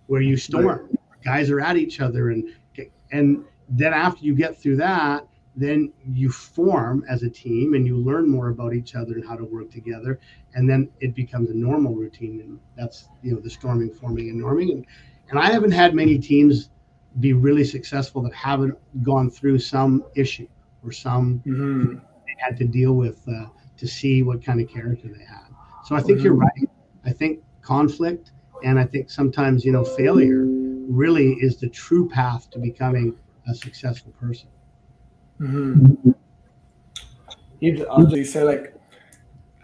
where 0.08 0.22
you 0.22 0.38
storm. 0.38 0.66
Right. 0.66 1.24
Guys 1.24 1.50
are 1.50 1.60
at 1.60 1.78
each 1.78 2.00
other, 2.00 2.30
and 2.32 2.50
and 3.12 3.44
then 3.70 3.94
after 3.94 4.24
you 4.24 4.36
get 4.36 4.58
through 4.58 4.78
that, 4.78 5.28
then 5.60 5.92
you 6.06 6.30
form 6.30 7.04
as 7.10 7.24
a 7.24 7.30
team 7.30 7.74
and 7.74 7.86
you 7.86 7.98
learn 7.98 8.30
more 8.30 8.50
about 8.50 8.74
each 8.74 8.96
other 8.96 9.14
and 9.16 9.28
how 9.28 9.36
to 9.36 9.44
work 9.44 9.70
together 9.72 10.20
and 10.54 10.70
then 10.70 10.90
it 11.00 11.16
becomes 11.16 11.50
a 11.50 11.54
normal 11.54 11.94
routine 11.96 12.40
and 12.42 12.60
that's 12.78 13.10
you 13.24 13.34
know 13.34 13.40
the 13.40 13.50
storming 13.50 13.92
forming 13.92 14.30
and 14.30 14.42
norming 14.42 14.72
and 14.72 14.86
and 15.30 15.40
i 15.40 15.50
haven't 15.50 15.72
had 15.72 15.94
many 15.94 16.18
teams 16.18 16.70
be 17.20 17.34
really 17.34 17.64
successful 17.64 18.22
that 18.22 18.34
haven't 18.34 18.78
gone 19.04 19.30
through 19.30 19.60
some 19.60 20.04
issue 20.16 20.48
or 20.84 20.92
some 20.92 21.42
mm-hmm. 21.46 21.96
they 21.96 22.36
had 22.38 22.58
to 22.58 22.66
deal 22.66 22.94
with 22.94 23.22
uh, 23.28 23.48
to 23.78 23.88
see 23.88 24.24
what 24.24 24.44
kind 24.44 24.62
of 24.62 24.70
character 24.70 25.08
they 25.08 25.24
had. 25.24 25.48
So 25.86 25.96
I 25.96 26.02
think 26.02 26.18
mm-hmm. 26.18 26.26
you're 26.26 26.34
right. 26.36 26.70
I 27.06 27.12
think 27.12 27.42
conflict 27.62 28.32
and 28.64 28.80
I 28.80 28.86
think 28.86 29.10
sometimes 29.10 29.66
you 29.66 29.72
know 29.72 29.84
failure 29.84 30.46
really 30.46 31.34
is 31.34 31.58
the 31.58 31.70
true 31.70 32.08
path 32.08 32.50
to 32.52 32.60
becoming 32.60 33.16
a 33.50 33.56
successful 33.56 34.12
person. 34.20 34.50
Mm-hmm. 35.40 36.12
You 37.60 38.24
say 38.26 38.44
like, 38.44 38.74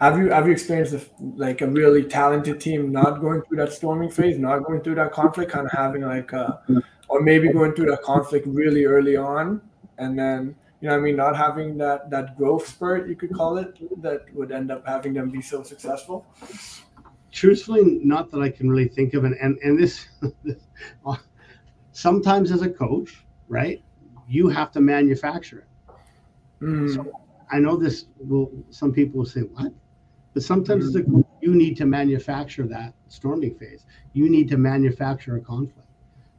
have 0.00 0.18
you 0.18 0.30
have 0.30 0.46
you 0.46 0.52
experienced 0.52 1.10
like 1.36 1.60
a 1.60 1.66
really 1.66 2.04
talented 2.04 2.60
team 2.60 2.92
not 2.92 3.20
going 3.20 3.42
through 3.42 3.58
that 3.58 3.72
storming 3.72 4.10
phase, 4.10 4.38
not 4.38 4.64
going 4.64 4.80
through 4.80 4.96
that 4.96 5.12
conflict, 5.12 5.52
kind 5.52 5.66
of 5.66 5.72
having 5.72 6.02
like 6.02 6.32
a 6.32 6.60
or 7.08 7.20
maybe 7.20 7.52
going 7.52 7.72
through 7.74 7.86
that 7.86 8.02
conflict 8.02 8.46
really 8.46 8.84
early 8.84 9.16
on 9.16 9.60
and 9.98 10.18
then 10.18 10.54
you 10.80 10.88
know 10.88 10.96
I 10.96 10.98
mean 10.98 11.16
not 11.16 11.36
having 11.36 11.78
that 11.78 12.10
that 12.10 12.36
growth 12.36 12.66
spurt 12.66 13.08
you 13.08 13.16
could 13.16 13.32
call 13.32 13.58
it 13.58 13.78
that 14.02 14.22
would 14.34 14.52
end 14.52 14.70
up 14.70 14.86
having 14.86 15.14
them 15.14 15.30
be 15.30 15.42
so 15.42 15.62
successful 15.62 16.26
truthfully 17.32 18.00
not 18.02 18.30
that 18.30 18.40
I 18.40 18.50
can 18.50 18.68
really 18.68 18.88
think 18.88 19.14
of 19.14 19.24
and 19.24 19.36
and, 19.40 19.58
and 19.62 19.78
this 19.78 20.06
sometimes 21.92 22.50
as 22.50 22.62
a 22.62 22.68
coach 22.68 23.24
right 23.48 23.82
you 24.28 24.48
have 24.48 24.70
to 24.72 24.80
manufacture 24.80 25.66
it 25.66 26.64
mm. 26.64 26.94
so 26.94 27.20
I 27.50 27.58
know 27.58 27.76
this 27.76 28.06
will 28.18 28.50
some 28.70 28.92
people 28.92 29.18
will 29.18 29.26
say 29.26 29.42
what 29.42 29.72
but 30.32 30.42
sometimes 30.42 30.94
mm. 30.94 31.24
you 31.40 31.54
need 31.54 31.76
to 31.76 31.86
manufacture 31.86 32.66
that 32.66 32.94
storming 33.08 33.54
phase 33.54 33.86
you 34.12 34.28
need 34.28 34.48
to 34.48 34.56
manufacture 34.56 35.36
a 35.36 35.40
conflict 35.40 35.84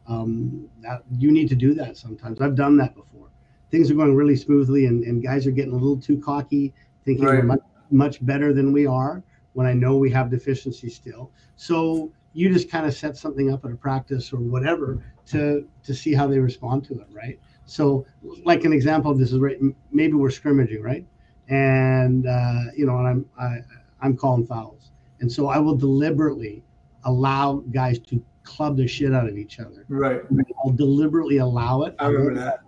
um, 0.08 0.70
that 0.82 1.04
you 1.18 1.32
need 1.32 1.50
to 1.50 1.56
do 1.56 1.74
that 1.76 1.98
sometimes. 1.98 2.42
I've 2.42 2.56
done 2.56 2.78
that 2.78 2.96
before. 2.96 3.30
Things 3.72 3.90
are 3.90 3.96
going 3.96 4.16
really 4.16 4.36
smoothly, 4.36 4.86
and, 4.86 5.04
and 5.04 5.24
guys 5.24 5.48
are 5.48 5.52
getting 5.52 5.74
a 5.74 5.78
little 5.78 6.00
too 6.00 6.20
cocky, 6.20 6.74
thinking 7.04 7.26
right. 7.26 7.38
we're 7.38 7.44
much, 7.44 7.62
much 7.92 8.26
better 8.26 8.54
than 8.54 8.72
we 8.72 8.86
are 8.86 9.24
when 9.54 9.66
I 9.66 9.74
know 9.74 9.98
we 9.98 10.12
have 10.12 10.30
deficiencies 10.30 10.96
still. 10.96 11.32
So 11.56 12.12
you 12.34 12.52
just 12.52 12.70
kind 12.70 12.86
of 12.86 12.94
set 12.94 13.18
something 13.18 13.52
up 13.52 13.66
at 13.66 13.72
a 13.72 13.76
practice 13.76 14.32
or 14.34 14.38
whatever 14.38 15.04
to 15.28 15.68
to 15.84 15.94
see 15.94 16.14
how 16.14 16.28
they 16.28 16.40
respond 16.40 16.84
to 16.86 16.94
it, 17.00 17.08
right? 17.12 17.40
So, 17.66 18.06
like 18.44 18.64
an 18.64 18.74
example 18.74 19.14
this 19.14 19.32
is 19.32 19.40
right. 19.40 19.58
Maybe 19.92 20.14
we're 20.14 20.30
scrimmaging, 20.30 20.82
right? 20.82 21.06
And 21.50 22.28
uh, 22.28 22.62
you 22.76 22.86
know, 22.86 22.98
and 22.98 23.08
I'm 23.08 23.26
I, 23.40 23.58
I'm 24.02 24.16
calling 24.16 24.46
fouls, 24.46 24.92
and 25.20 25.32
so 25.32 25.48
I 25.48 25.58
will 25.58 25.76
deliberately 25.76 26.64
allow 27.06 27.64
guys 27.72 28.00
to 28.00 28.24
club 28.44 28.78
the 28.78 28.88
shit 28.88 29.14
out 29.14 29.28
of 29.28 29.38
each 29.38 29.60
other. 29.60 29.86
Right. 29.90 30.22
I'll 30.64 30.72
deliberately 30.72 31.38
allow 31.38 31.84
it. 31.84 31.96
I 32.00 32.08
remember 32.08 32.40
that. 32.40 32.62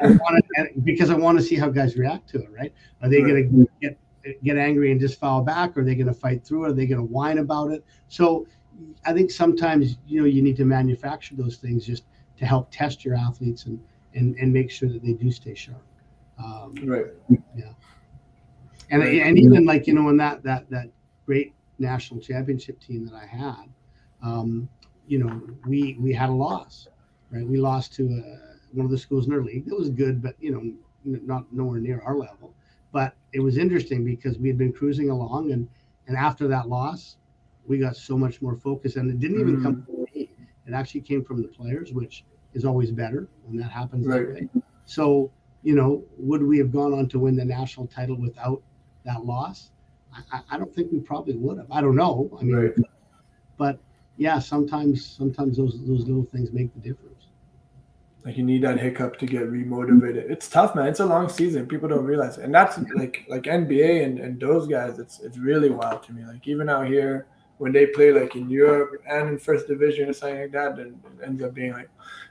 I 0.00 0.68
because 0.82 1.10
I 1.10 1.14
want 1.14 1.38
to 1.38 1.44
see 1.44 1.54
how 1.54 1.68
guys 1.68 1.96
react 1.96 2.28
to 2.30 2.42
it. 2.42 2.50
Right? 2.50 2.72
Are 3.02 3.08
they 3.08 3.22
right. 3.22 3.48
going 3.50 3.66
to 3.66 3.68
get 3.80 3.98
get 4.42 4.56
angry 4.56 4.90
and 4.90 5.00
just 5.00 5.20
foul 5.20 5.42
back? 5.42 5.76
Or 5.76 5.80
are 5.80 5.84
they 5.84 5.94
going 5.94 6.08
to 6.08 6.14
fight 6.14 6.44
through 6.44 6.64
it? 6.64 6.70
Are 6.70 6.74
they 6.74 6.86
going 6.86 6.98
to 6.98 7.12
whine 7.12 7.38
about 7.38 7.70
it? 7.70 7.84
So 8.08 8.46
I 9.04 9.12
think 9.12 9.30
sometimes 9.30 9.98
you 10.06 10.20
know 10.20 10.26
you 10.26 10.42
need 10.42 10.56
to 10.56 10.64
manufacture 10.64 11.36
those 11.36 11.56
things 11.56 11.86
just 11.86 12.04
to 12.38 12.46
help 12.46 12.70
test 12.72 13.04
your 13.04 13.14
athletes 13.14 13.66
and 13.66 13.78
and, 14.14 14.36
and 14.36 14.52
make 14.52 14.70
sure 14.70 14.88
that 14.88 15.02
they 15.02 15.12
do 15.12 15.30
stay 15.30 15.54
sharp. 15.54 15.82
Um, 16.38 16.74
right. 16.84 17.06
Yeah. 17.56 17.72
And 18.90 19.02
right. 19.02 19.22
and 19.22 19.38
even 19.38 19.64
like 19.64 19.86
you 19.86 19.94
know 19.94 20.08
in 20.08 20.16
that 20.18 20.42
that 20.42 20.68
that 20.70 20.90
great 21.26 21.54
national 21.78 22.20
championship 22.20 22.80
team 22.80 23.06
that 23.06 23.14
I 23.14 23.26
had, 23.26 23.68
um, 24.22 24.68
you 25.06 25.18
know, 25.18 25.40
we 25.66 25.96
we 26.00 26.12
had 26.12 26.28
a 26.28 26.32
loss, 26.32 26.88
right? 27.30 27.46
We 27.46 27.58
lost 27.58 27.94
to 27.94 28.04
uh, 28.04 28.56
one 28.72 28.84
of 28.84 28.90
the 28.90 28.98
schools 28.98 29.26
in 29.26 29.32
our 29.32 29.42
league. 29.42 29.66
It 29.66 29.76
was 29.76 29.90
good, 29.90 30.22
but 30.22 30.34
you 30.38 30.52
know, 30.52 31.18
not 31.24 31.52
nowhere 31.52 31.80
near 31.80 32.00
our 32.04 32.16
level. 32.16 32.54
But 32.92 33.14
it 33.32 33.40
was 33.40 33.58
interesting 33.58 34.04
because 34.04 34.38
we 34.38 34.48
had 34.48 34.58
been 34.58 34.72
cruising 34.72 35.10
along, 35.10 35.52
and 35.52 35.68
and 36.06 36.16
after 36.16 36.46
that 36.48 36.68
loss, 36.68 37.16
we 37.66 37.78
got 37.78 37.96
so 37.96 38.16
much 38.16 38.42
more 38.42 38.56
focus, 38.56 38.96
and 38.96 39.10
it 39.10 39.18
didn't 39.18 39.40
even 39.40 39.58
mm. 39.58 39.62
come 39.62 39.82
from 39.82 40.04
me. 40.14 40.30
It 40.66 40.72
actually 40.72 41.02
came 41.02 41.24
from 41.24 41.42
the 41.42 41.48
players, 41.48 41.92
which 41.92 42.24
is 42.54 42.64
always 42.64 42.90
better 42.90 43.28
when 43.44 43.56
that 43.58 43.70
happens 43.70 44.06
right. 44.06 44.26
that 44.26 44.34
way. 44.34 44.48
So, 44.86 45.30
you 45.62 45.74
know, 45.74 46.04
would 46.18 46.42
we 46.42 46.58
have 46.58 46.72
gone 46.72 46.92
on 46.92 47.08
to 47.08 47.18
win 47.18 47.36
the 47.36 47.44
national 47.44 47.86
title 47.86 48.16
without 48.16 48.62
that 49.04 49.24
loss? 49.24 49.70
I, 50.32 50.40
I 50.52 50.58
don't 50.58 50.72
think 50.74 50.92
we 50.92 51.00
probably 51.00 51.36
would 51.36 51.58
have. 51.58 51.70
I 51.70 51.80
don't 51.80 51.96
know. 51.96 52.30
I 52.38 52.44
mean, 52.44 52.54
right. 52.54 52.74
but 53.56 53.78
yeah, 54.16 54.38
sometimes 54.38 55.04
sometimes 55.04 55.56
those 55.56 55.80
those 55.86 56.06
little 56.06 56.24
things 56.24 56.52
make 56.52 56.72
the 56.74 56.80
difference. 56.80 57.14
Like 58.24 58.38
you 58.38 58.44
need 58.44 58.62
that 58.62 58.80
hiccup 58.80 59.18
to 59.18 59.26
get 59.26 59.50
remotivated. 59.50 60.30
It's 60.30 60.48
tough, 60.48 60.74
man. 60.74 60.86
It's 60.86 61.00
a 61.00 61.06
long 61.06 61.28
season. 61.28 61.66
People 61.66 61.88
don't 61.88 62.04
realize, 62.04 62.38
it. 62.38 62.44
and 62.44 62.54
that's 62.54 62.78
like 62.94 63.26
like 63.28 63.42
NBA 63.42 64.04
and, 64.04 64.18
and 64.18 64.40
those 64.40 64.66
guys. 64.66 64.98
It's 64.98 65.20
it's 65.20 65.36
really 65.36 65.70
wild 65.70 66.04
to 66.04 66.12
me. 66.12 66.24
Like 66.24 66.46
even 66.46 66.68
out 66.68 66.86
here, 66.86 67.26
when 67.58 67.72
they 67.72 67.86
play 67.86 68.12
like 68.12 68.34
in 68.34 68.50
Europe 68.50 69.02
and 69.08 69.28
in 69.28 69.38
first 69.38 69.68
division 69.68 70.08
or 70.08 70.12
something 70.12 70.40
like 70.40 70.52
that, 70.52 70.76
then 70.76 71.00
it 71.04 71.24
ends 71.24 71.42
up 71.42 71.54
being 71.54 71.72
like 71.72 71.88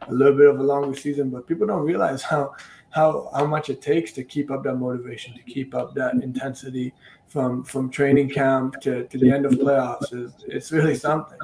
a 0.07 0.13
little 0.13 0.35
bit 0.35 0.49
of 0.49 0.59
a 0.59 0.63
longer 0.63 0.97
season. 0.97 1.29
But 1.29 1.47
people 1.47 1.67
don't 1.67 1.85
realize 1.85 2.21
how 2.21 2.55
how 2.89 3.29
how 3.33 3.45
much 3.45 3.69
it 3.69 3.81
takes 3.81 4.11
to 4.13 4.23
keep 4.23 4.51
up 4.51 4.63
that 4.63 4.75
motivation, 4.75 5.33
to 5.33 5.43
keep 5.43 5.73
up 5.73 5.95
that 5.95 6.15
intensity 6.15 6.93
from 7.27 7.63
from 7.63 7.89
training 7.89 8.29
camp 8.29 8.79
to, 8.81 9.05
to 9.07 9.17
the 9.17 9.31
end 9.31 9.45
of 9.45 9.53
playoffs. 9.53 10.13
Is 10.13 10.33
it's 10.47 10.71
really 10.71 10.95
something. 10.95 11.39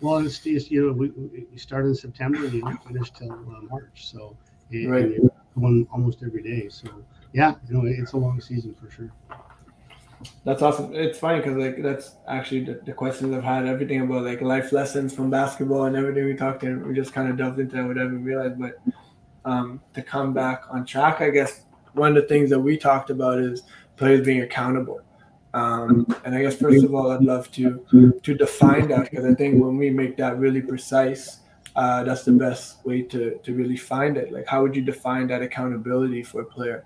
Well, 0.00 0.18
it's, 0.18 0.44
it's 0.44 0.70
you 0.70 0.88
know 0.88 0.92
we, 0.92 1.10
we 1.50 1.58
started 1.58 1.88
in 1.88 1.94
September 1.94 2.44
and 2.44 2.52
you 2.52 2.78
finished 2.86 3.16
till 3.16 3.32
uh, 3.32 3.62
March, 3.70 4.10
so 4.10 4.36
it, 4.70 4.88
right. 4.88 5.12
one 5.54 5.86
almost 5.92 6.22
every 6.24 6.42
day. 6.42 6.68
So 6.68 6.88
yeah, 7.32 7.54
you 7.68 7.74
know 7.74 7.82
it's 7.86 8.12
a 8.12 8.16
long 8.16 8.40
season 8.40 8.74
for 8.74 8.90
sure. 8.90 9.12
That's 10.44 10.62
awesome. 10.62 10.94
It's 10.94 11.18
funny 11.18 11.38
because 11.38 11.56
like 11.56 11.82
that's 11.82 12.16
actually 12.28 12.64
the, 12.64 12.80
the, 12.84 12.92
questions 12.92 13.34
I've 13.34 13.44
had. 13.44 13.66
Everything 13.66 14.00
about 14.02 14.24
like 14.24 14.40
life 14.40 14.72
lessons 14.72 15.14
from 15.14 15.30
basketball 15.30 15.84
and 15.84 15.96
everything 15.96 16.24
we 16.24 16.34
talked 16.34 16.62
and 16.62 16.84
we 16.86 16.94
just 16.94 17.12
kind 17.12 17.28
of 17.28 17.36
delved 17.36 17.58
into 17.58 17.86
without 17.86 18.06
even 18.06 18.24
realize. 18.24 18.52
But 18.58 18.80
um, 19.44 19.80
to 19.94 20.02
come 20.02 20.32
back 20.32 20.64
on 20.70 20.84
track, 20.84 21.20
I 21.20 21.30
guess 21.30 21.64
one 21.94 22.16
of 22.16 22.22
the 22.22 22.28
things 22.28 22.50
that 22.50 22.60
we 22.60 22.76
talked 22.76 23.10
about 23.10 23.38
is 23.38 23.62
players 23.96 24.24
being 24.24 24.42
accountable. 24.42 25.00
Um, 25.54 26.06
and 26.24 26.34
I 26.34 26.42
guess 26.42 26.56
first 26.56 26.82
of 26.84 26.94
all, 26.94 27.10
I'd 27.10 27.22
love 27.22 27.50
to 27.52 28.20
to 28.22 28.34
define 28.34 28.88
that 28.88 29.10
because 29.10 29.24
I 29.24 29.34
think 29.34 29.62
when 29.62 29.76
we 29.76 29.90
make 29.90 30.16
that 30.16 30.38
really 30.38 30.62
precise, 30.62 31.40
uh, 31.76 32.04
that's 32.04 32.24
the 32.24 32.32
best 32.32 32.84
way 32.86 33.02
to 33.02 33.38
to 33.42 33.54
really 33.54 33.76
find 33.76 34.16
it. 34.16 34.32
Like, 34.32 34.46
how 34.46 34.62
would 34.62 34.74
you 34.74 34.82
define 34.82 35.26
that 35.28 35.42
accountability 35.42 36.22
for 36.22 36.40
a 36.40 36.44
player? 36.44 36.84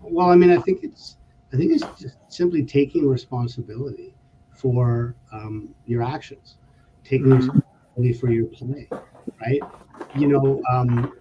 Well, 0.00 0.30
I 0.30 0.36
mean, 0.36 0.50
I 0.50 0.58
think 0.58 0.84
it's 0.84 1.15
I 1.56 1.58
think 1.58 1.72
it's 1.72 1.98
just 1.98 2.18
simply 2.28 2.66
taking 2.66 3.08
responsibility 3.08 4.14
for 4.52 5.14
um, 5.32 5.74
your 5.86 6.02
actions, 6.02 6.56
taking 7.02 7.28
mm-hmm. 7.28 7.36
responsibility 7.36 8.12
for 8.12 8.30
your 8.30 8.44
play, 8.44 8.86
right? 9.40 9.62
You 10.14 10.28
know, 10.28 10.62
um, 10.70 11.14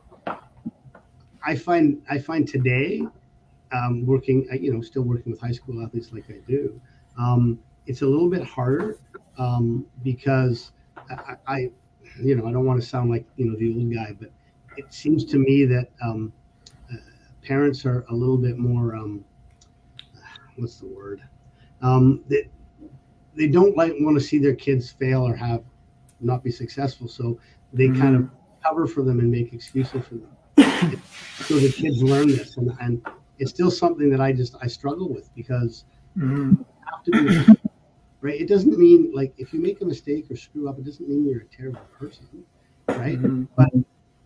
I 1.45 1.56
find 1.56 2.02
I 2.10 2.17
find 2.17 2.45
today, 2.45 3.04
um, 3.71 4.06
working, 4.06 4.45
you 4.60 4.74
know, 4.74 4.82
still 4.82 5.04
working 5.04 5.32
with 5.32 5.39
high 5.39 5.54
school 5.54 5.82
athletes 5.82 6.10
like 6.12 6.26
I 6.30 6.39
do, 6.45 6.82
um, 7.17 7.58
it's 7.86 8.02
a 8.02 8.06
little 8.06 8.30
bit 8.30 8.43
harder 8.43 8.98
um, 9.38 9.86
because 10.04 10.74
I, 11.10 11.36
I, 11.48 11.60
you 12.21 12.36
know, 12.36 12.45
I 12.45 12.52
don't 12.52 12.65
want 12.65 12.82
to 12.82 12.86
sound 12.86 13.10
like 13.10 13.26
you 13.38 13.45
know 13.45 13.58
the 13.58 13.74
old 13.74 13.93
guy, 13.93 14.13
but 14.19 14.32
it 14.76 14.93
seems 14.93 15.24
to 15.32 15.38
me 15.38 15.63
that 15.63 15.88
um, 16.04 16.34
uh, 16.91 16.98
parents 17.41 17.86
are 17.86 18.04
a 18.10 18.13
little 18.13 18.38
bit 18.38 18.58
more 18.58 18.95
what's 20.58 20.78
the 20.78 20.88
word? 20.88 21.22
Um, 21.82 22.24
they, 22.28 22.50
they 23.36 23.48
don't 23.48 23.76
like 23.76 23.94
want 24.00 24.18
to 24.18 24.24
see 24.24 24.39
their 24.39 24.56
kids 24.56 24.91
fail 24.91 25.28
or 25.28 25.36
have 25.36 25.63
not 26.20 26.44
be 26.44 26.52
successful, 26.52 27.08
so 27.08 27.39
they 27.74 27.88
mm-hmm. 27.88 28.02
kind 28.02 28.15
of 28.15 28.30
cover 28.63 28.88
for 28.88 29.04
them 29.04 29.20
and 29.20 29.30
make 29.30 29.54
excuses 29.54 30.04
for 30.06 30.15
them. 30.15 30.32
so 31.44 31.60
the 31.60 31.72
kids 31.72 32.02
learn 32.02 32.28
this, 32.28 32.58
and, 32.58 32.72
and 32.80 33.06
it's 33.39 33.52
still 33.52 33.72
something 33.72 34.10
that 34.10 34.22
I 34.22 34.32
just 34.32 34.56
I 34.62 34.68
struggle 34.68 35.10
with 35.10 35.34
because 35.36 35.86
mm-hmm. 36.18 36.62
have 36.89 37.04
to 37.06 37.12
be 37.12 37.60
right. 38.22 38.39
It 38.39 38.48
doesn't 38.48 38.78
mean 38.78 39.12
like 39.13 39.34
if 39.38 39.54
you 39.54 39.62
make 39.62 39.82
a 39.82 39.86
mistake 39.86 40.32
or 40.32 40.36
screw 40.36 40.70
up, 40.70 40.80
it 40.80 40.86
doesn't 40.86 41.08
mean 41.08 41.28
you're 41.28 41.41
a 41.41 41.46
terrible 41.46 41.82
person, 42.00 42.28
right? 42.88 43.20
Mm-hmm. 43.20 43.44
But 43.56 43.70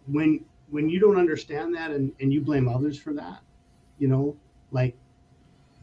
when 0.07 0.45
when 0.69 0.89
you 0.89 0.99
don't 0.99 1.17
understand 1.17 1.73
that 1.75 1.91
and, 1.91 2.11
and 2.19 2.31
you 2.31 2.41
blame 2.41 2.67
others 2.69 2.99
for 2.99 3.13
that, 3.13 3.39
you 3.97 4.07
know, 4.07 4.37
like 4.71 4.95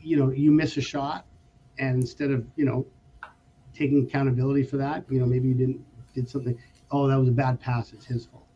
you 0.06 0.16
know 0.16 0.30
you 0.30 0.50
miss 0.50 0.76
a 0.76 0.80
shot 0.80 1.26
and 1.78 1.96
instead 1.96 2.30
of 2.30 2.46
you 2.56 2.64
know 2.64 2.86
taking 3.74 4.04
accountability 4.04 4.62
for 4.62 4.76
that 4.76 5.04
you 5.10 5.18
know 5.18 5.26
maybe 5.26 5.48
you 5.48 5.54
didn't 5.54 5.84
did 6.14 6.28
something 6.28 6.58
oh 6.90 7.06
that 7.08 7.16
was 7.16 7.28
a 7.28 7.32
bad 7.32 7.60
pass 7.60 7.92
it's 7.92 8.06
his 8.06 8.26
fault. 8.26 8.46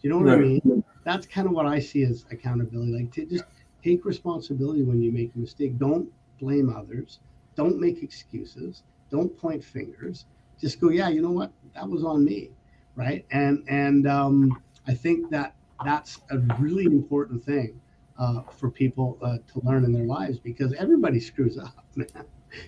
Do 0.00 0.08
you 0.08 0.14
know 0.14 0.20
what 0.20 0.26
right. 0.26 0.38
i 0.38 0.40
mean? 0.40 0.84
That's 1.04 1.26
kind 1.26 1.46
of 1.46 1.52
what 1.52 1.66
i 1.66 1.78
see 1.78 2.04
as 2.04 2.24
accountability 2.30 2.92
like 2.92 3.12
to 3.12 3.26
just 3.26 3.44
take 3.84 4.04
responsibility 4.04 4.82
when 4.82 5.02
you 5.02 5.10
make 5.12 5.34
a 5.34 5.38
mistake. 5.38 5.78
Don't 5.78 6.08
blame 6.38 6.74
others. 6.74 7.20
Don't 7.56 7.78
make 7.78 8.02
excuses. 8.02 8.82
Don't 9.10 9.36
point 9.36 9.64
fingers. 9.64 10.26
Just 10.60 10.80
go 10.80 10.90
yeah 10.90 11.08
you 11.08 11.20
know 11.22 11.32
what? 11.32 11.52
That 11.74 11.88
was 11.88 12.04
on 12.04 12.24
me 12.24 12.50
right? 12.96 13.24
And 13.30 13.64
and 13.68 14.06
um, 14.06 14.62
i 14.86 14.94
think 14.94 15.30
that 15.30 15.54
that's 15.84 16.20
a 16.30 16.38
really 16.58 16.84
important 16.84 17.44
thing 17.44 17.80
uh, 18.20 18.42
for 18.42 18.70
people 18.70 19.18
uh, 19.22 19.38
to 19.52 19.60
learn 19.64 19.84
in 19.84 19.92
their 19.92 20.04
lives 20.04 20.38
because 20.38 20.72
everybody 20.74 21.18
screws 21.18 21.58
up, 21.58 21.84
man. 21.96 22.06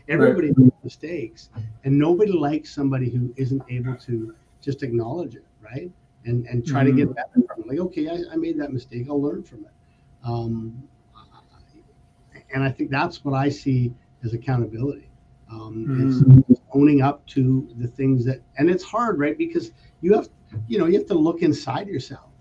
Everybody 0.09 0.49
right. 0.49 0.59
makes 0.59 0.77
mistakes, 0.85 1.51
and 1.85 1.99
nobody 1.99 2.33
likes 2.33 2.73
somebody 2.73 3.11
who 3.11 3.35
isn't 3.37 3.63
able 3.69 3.97
to 3.97 4.35
just 4.61 4.83
acknowledge 4.83 5.35
it, 5.35 5.45
right? 5.61 5.91
And 6.25 6.47
and 6.47 6.65
try 6.65 6.85
mm-hmm. 6.85 6.91
to 6.91 6.97
get 6.97 7.05
mm-hmm. 7.07 7.15
better 7.15 7.47
from 7.47 7.65
it. 7.65 7.69
Like, 7.69 7.79
okay, 7.81 8.09
I, 8.09 8.33
I, 8.33 8.37
made 8.37 8.59
that 8.61 8.73
mistake. 8.73 9.07
I'll 9.11 9.21
learn 9.21 9.43
from 9.43 9.65
it. 9.65 9.73
Um, 10.25 10.89
and 12.55 12.63
I 12.63 12.71
think 12.71 12.91
that's 12.91 13.25
what 13.25 13.35
I 13.35 13.49
see 13.49 13.93
as 14.25 14.35
accountability. 14.35 15.11
Um, 15.51 15.87
mm-hmm. 15.87 16.53
owning 16.73 17.03
up 17.03 17.27
to 17.27 17.69
the 17.77 17.89
things 17.89 18.25
that, 18.25 18.41
and 18.57 18.71
it's 18.71 18.85
hard, 18.85 19.19
right? 19.19 19.37
Because 19.37 19.73
you 20.01 20.15
have, 20.15 20.29
you 20.69 20.79
know, 20.79 20.87
you 20.87 20.97
have 20.97 21.09
to 21.09 21.15
look 21.15 21.43
inside 21.43 21.89
yourself 21.89 22.32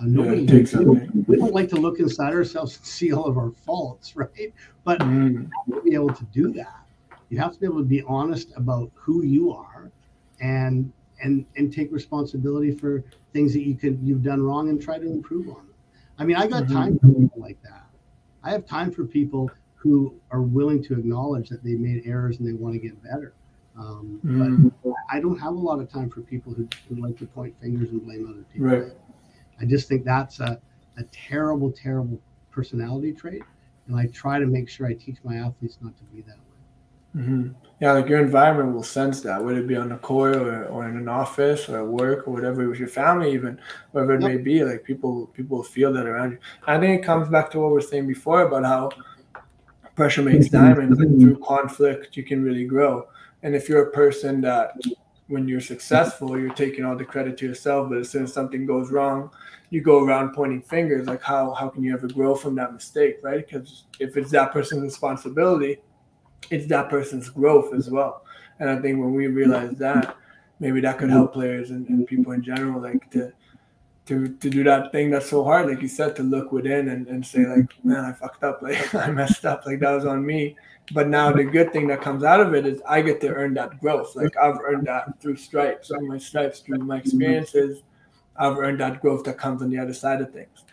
uh, 0.00 0.04
nobody, 0.06 0.42
yeah, 0.42 0.78
we, 0.78 0.84
don't, 0.84 1.28
we, 1.28 1.36
don't, 1.36 1.54
like 1.54 1.68
to 1.68 1.76
look 1.76 2.00
inside 2.00 2.34
ourselves 2.34 2.76
and 2.76 2.86
see 2.86 3.12
all 3.12 3.26
of 3.26 3.38
our 3.38 3.50
faults, 3.50 4.16
right? 4.16 4.52
But 4.84 5.00
mm. 5.00 5.48
to 5.70 5.82
be 5.82 5.94
able 5.94 6.14
to 6.14 6.24
do 6.24 6.52
that, 6.54 6.84
you 7.28 7.38
have 7.38 7.52
to 7.52 7.60
be 7.60 7.66
able 7.66 7.78
to 7.78 7.84
be 7.84 8.02
honest 8.02 8.52
about 8.56 8.90
who 8.94 9.24
you 9.24 9.52
are, 9.52 9.90
and 10.40 10.92
and 11.22 11.46
and 11.56 11.72
take 11.72 11.92
responsibility 11.92 12.72
for 12.72 13.04
things 13.32 13.52
that 13.54 13.62
you 13.62 13.74
could 13.74 13.98
you've 14.02 14.22
done 14.22 14.42
wrong 14.42 14.68
and 14.68 14.80
try 14.80 14.98
to 14.98 15.06
improve 15.06 15.48
on 15.48 15.54
them. 15.54 15.74
I 16.18 16.24
mean, 16.24 16.36
I 16.36 16.46
got 16.46 16.64
mm-hmm. 16.64 16.74
time 16.74 16.98
for 16.98 17.06
people 17.08 17.40
like 17.40 17.60
that. 17.62 17.86
I 18.42 18.50
have 18.50 18.66
time 18.66 18.90
for 18.90 19.04
people 19.04 19.50
who 19.74 20.14
are 20.30 20.42
willing 20.42 20.82
to 20.84 20.94
acknowledge 20.94 21.48
that 21.48 21.62
they 21.62 21.74
made 21.74 22.02
errors 22.06 22.38
and 22.38 22.48
they 22.48 22.52
want 22.52 22.74
to 22.74 22.78
get 22.78 23.02
better. 23.02 23.34
Um, 23.76 24.20
mm. 24.24 24.72
But 24.82 24.92
I 25.10 25.20
don't 25.20 25.38
have 25.38 25.54
a 25.54 25.58
lot 25.58 25.80
of 25.80 25.90
time 25.90 26.08
for 26.08 26.20
people 26.20 26.52
who, 26.52 26.68
who 26.88 27.02
like 27.02 27.18
to 27.18 27.26
point 27.26 27.54
fingers 27.60 27.90
and 27.90 28.02
blame 28.04 28.28
other 28.28 28.44
people. 28.52 28.68
Right. 28.68 28.92
I 29.60 29.64
just 29.64 29.88
think 29.88 30.04
that's 30.04 30.40
a, 30.40 30.60
a 30.96 31.02
terrible, 31.04 31.70
terrible 31.70 32.20
personality 32.50 33.12
trait. 33.12 33.42
And 33.86 33.96
I 33.96 34.06
try 34.06 34.38
to 34.38 34.46
make 34.46 34.68
sure 34.68 34.86
I 34.86 34.94
teach 34.94 35.18
my 35.24 35.36
athletes 35.36 35.78
not 35.80 35.96
to 35.98 36.04
be 36.04 36.22
that 36.22 36.36
way. 36.36 37.22
Mm-hmm. 37.22 37.52
Yeah, 37.80 37.92
like 37.92 38.08
your 38.08 38.20
environment 38.20 38.74
will 38.74 38.82
sense 38.82 39.20
that, 39.20 39.44
whether 39.44 39.60
it 39.60 39.68
be 39.68 39.76
on 39.76 39.90
the 39.90 39.96
court 39.96 40.36
or, 40.36 40.64
or 40.66 40.88
in 40.88 40.96
an 40.96 41.08
office 41.08 41.68
or 41.68 41.78
at 41.78 41.86
work 41.86 42.26
or 42.26 42.32
whatever, 42.32 42.68
with 42.68 42.78
your 42.78 42.88
family, 42.88 43.32
even 43.32 43.60
whatever 43.92 44.14
it 44.14 44.22
yep. 44.22 44.30
may 44.30 44.36
be. 44.38 44.64
Like 44.64 44.82
people, 44.84 45.26
people 45.28 45.62
feel 45.62 45.92
that 45.92 46.06
around 46.06 46.32
you. 46.32 46.38
I 46.66 46.78
think 46.78 47.00
it 47.00 47.04
comes 47.04 47.28
back 47.28 47.50
to 47.52 47.60
what 47.60 47.70
we 47.70 47.78
are 47.78 47.82
saying 47.82 48.08
before 48.08 48.42
about 48.42 48.64
how 48.64 48.90
pressure 49.94 50.22
makes 50.22 50.48
diamonds. 50.48 50.98
Like 50.98 51.08
through 51.20 51.38
conflict, 51.38 52.16
you 52.16 52.24
can 52.24 52.42
really 52.42 52.64
grow. 52.64 53.06
And 53.42 53.54
if 53.54 53.68
you're 53.68 53.84
a 53.84 53.90
person 53.92 54.40
that 54.40 54.72
when 55.28 55.48
you're 55.48 55.60
successful, 55.60 56.38
you're 56.38 56.52
taking 56.52 56.84
all 56.84 56.96
the 56.96 57.04
credit 57.04 57.38
to 57.38 57.46
yourself. 57.46 57.88
But 57.88 57.98
as 57.98 58.10
soon 58.10 58.24
as 58.24 58.32
something 58.32 58.66
goes 58.66 58.90
wrong, 58.90 59.30
you 59.70 59.80
go 59.80 60.04
around 60.04 60.32
pointing 60.34 60.62
fingers. 60.62 61.06
Like 61.06 61.22
how 61.22 61.52
how 61.54 61.68
can 61.68 61.82
you 61.82 61.94
ever 61.94 62.08
grow 62.08 62.34
from 62.34 62.54
that 62.56 62.72
mistake, 62.72 63.18
right? 63.22 63.46
Because 63.46 63.84
if 63.98 64.16
it's 64.16 64.30
that 64.32 64.52
person's 64.52 64.82
responsibility, 64.82 65.78
it's 66.50 66.66
that 66.68 66.90
person's 66.90 67.28
growth 67.30 67.72
as 67.74 67.90
well. 67.90 68.24
And 68.60 68.70
I 68.70 68.80
think 68.80 69.00
when 69.00 69.14
we 69.14 69.26
realize 69.26 69.76
that, 69.78 70.16
maybe 70.60 70.80
that 70.82 70.98
could 70.98 71.10
help 71.10 71.32
players 71.32 71.70
and, 71.70 71.88
and 71.88 72.06
people 72.06 72.32
in 72.32 72.42
general, 72.42 72.80
like 72.80 73.10
to 73.10 73.32
to 74.06 74.28
to 74.28 74.50
do 74.50 74.62
that 74.64 74.92
thing 74.92 75.10
that's 75.10 75.30
so 75.30 75.42
hard, 75.42 75.68
like 75.68 75.80
you 75.80 75.88
said, 75.88 76.14
to 76.16 76.22
look 76.22 76.52
within 76.52 76.88
and, 76.88 77.08
and 77.08 77.26
say 77.26 77.46
like, 77.46 77.72
man, 77.82 78.04
I 78.04 78.12
fucked 78.12 78.44
up, 78.44 78.60
like 78.62 78.94
I 78.94 79.10
messed 79.10 79.46
up, 79.46 79.64
like 79.64 79.80
that 79.80 79.92
was 79.92 80.04
on 80.04 80.24
me 80.24 80.56
but 80.92 81.08
now 81.08 81.32
the 81.32 81.44
good 81.44 81.72
thing 81.72 81.86
that 81.88 82.02
comes 82.02 82.24
out 82.24 82.40
of 82.40 82.54
it 82.54 82.66
is 82.66 82.82
I 82.86 83.00
get 83.00 83.20
to 83.22 83.28
earn 83.28 83.54
that 83.54 83.80
growth. 83.80 84.14
Like 84.14 84.36
I've 84.36 84.58
earned 84.60 84.86
that 84.86 85.20
through 85.20 85.36
stripes, 85.36 85.90
on 85.90 86.06
my 86.06 86.18
stripes, 86.18 86.60
through 86.60 86.78
my 86.78 86.98
experiences. 86.98 87.82
I've 88.36 88.58
earned 88.58 88.80
that 88.80 89.00
growth 89.00 89.24
that 89.24 89.38
comes 89.38 89.62
on 89.62 89.70
the 89.70 89.78
other 89.78 89.94
side 89.94 90.20
of 90.20 90.32
things. 90.32 90.64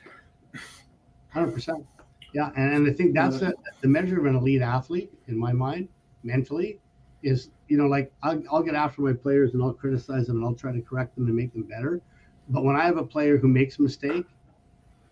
Hundred 1.29 1.53
percent. 1.53 1.85
Yeah, 2.33 2.49
and, 2.55 2.89
I 2.89 2.93
think 2.93 3.13
that's 3.13 3.41
a, 3.41 3.53
the 3.81 3.87
measure 3.87 4.19
of 4.19 4.25
an 4.25 4.35
elite 4.35 4.61
athlete 4.61 5.11
in 5.27 5.37
my 5.37 5.51
mind, 5.51 5.89
mentally, 6.23 6.79
is 7.23 7.49
you 7.67 7.77
know 7.77 7.87
like 7.87 8.11
I'll, 8.23 8.41
I'll 8.51 8.63
get 8.63 8.75
after 8.75 9.01
my 9.01 9.13
players 9.13 9.53
and 9.53 9.61
I'll 9.61 9.73
criticize 9.73 10.27
them 10.27 10.37
and 10.37 10.45
I'll 10.45 10.55
try 10.55 10.71
to 10.71 10.81
correct 10.81 11.15
them 11.15 11.27
and 11.27 11.35
make 11.35 11.53
them 11.53 11.63
better. 11.63 12.01
But 12.49 12.63
when 12.63 12.75
I 12.75 12.83
have 12.85 12.97
a 12.97 13.03
player 13.03 13.37
who 13.37 13.47
makes 13.47 13.79
a 13.79 13.81
mistake, 13.81 14.25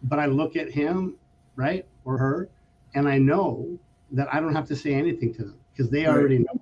but 0.04 0.20
I 0.20 0.26
look 0.26 0.56
at 0.56 0.70
him, 0.72 1.16
right, 1.56 1.86
or 2.04 2.18
her, 2.18 2.50
and 2.96 3.08
I 3.08 3.18
know 3.18 3.80
that 4.12 4.34
I 4.34 4.40
don't 4.40 4.54
have 4.54 4.68
to 4.68 4.76
say 4.76 4.94
anything 4.94 5.34
to 5.36 5.44
them 5.44 5.60
because 5.72 5.90
they 5.90 6.08
already 6.08 6.40
know. 6.40 6.62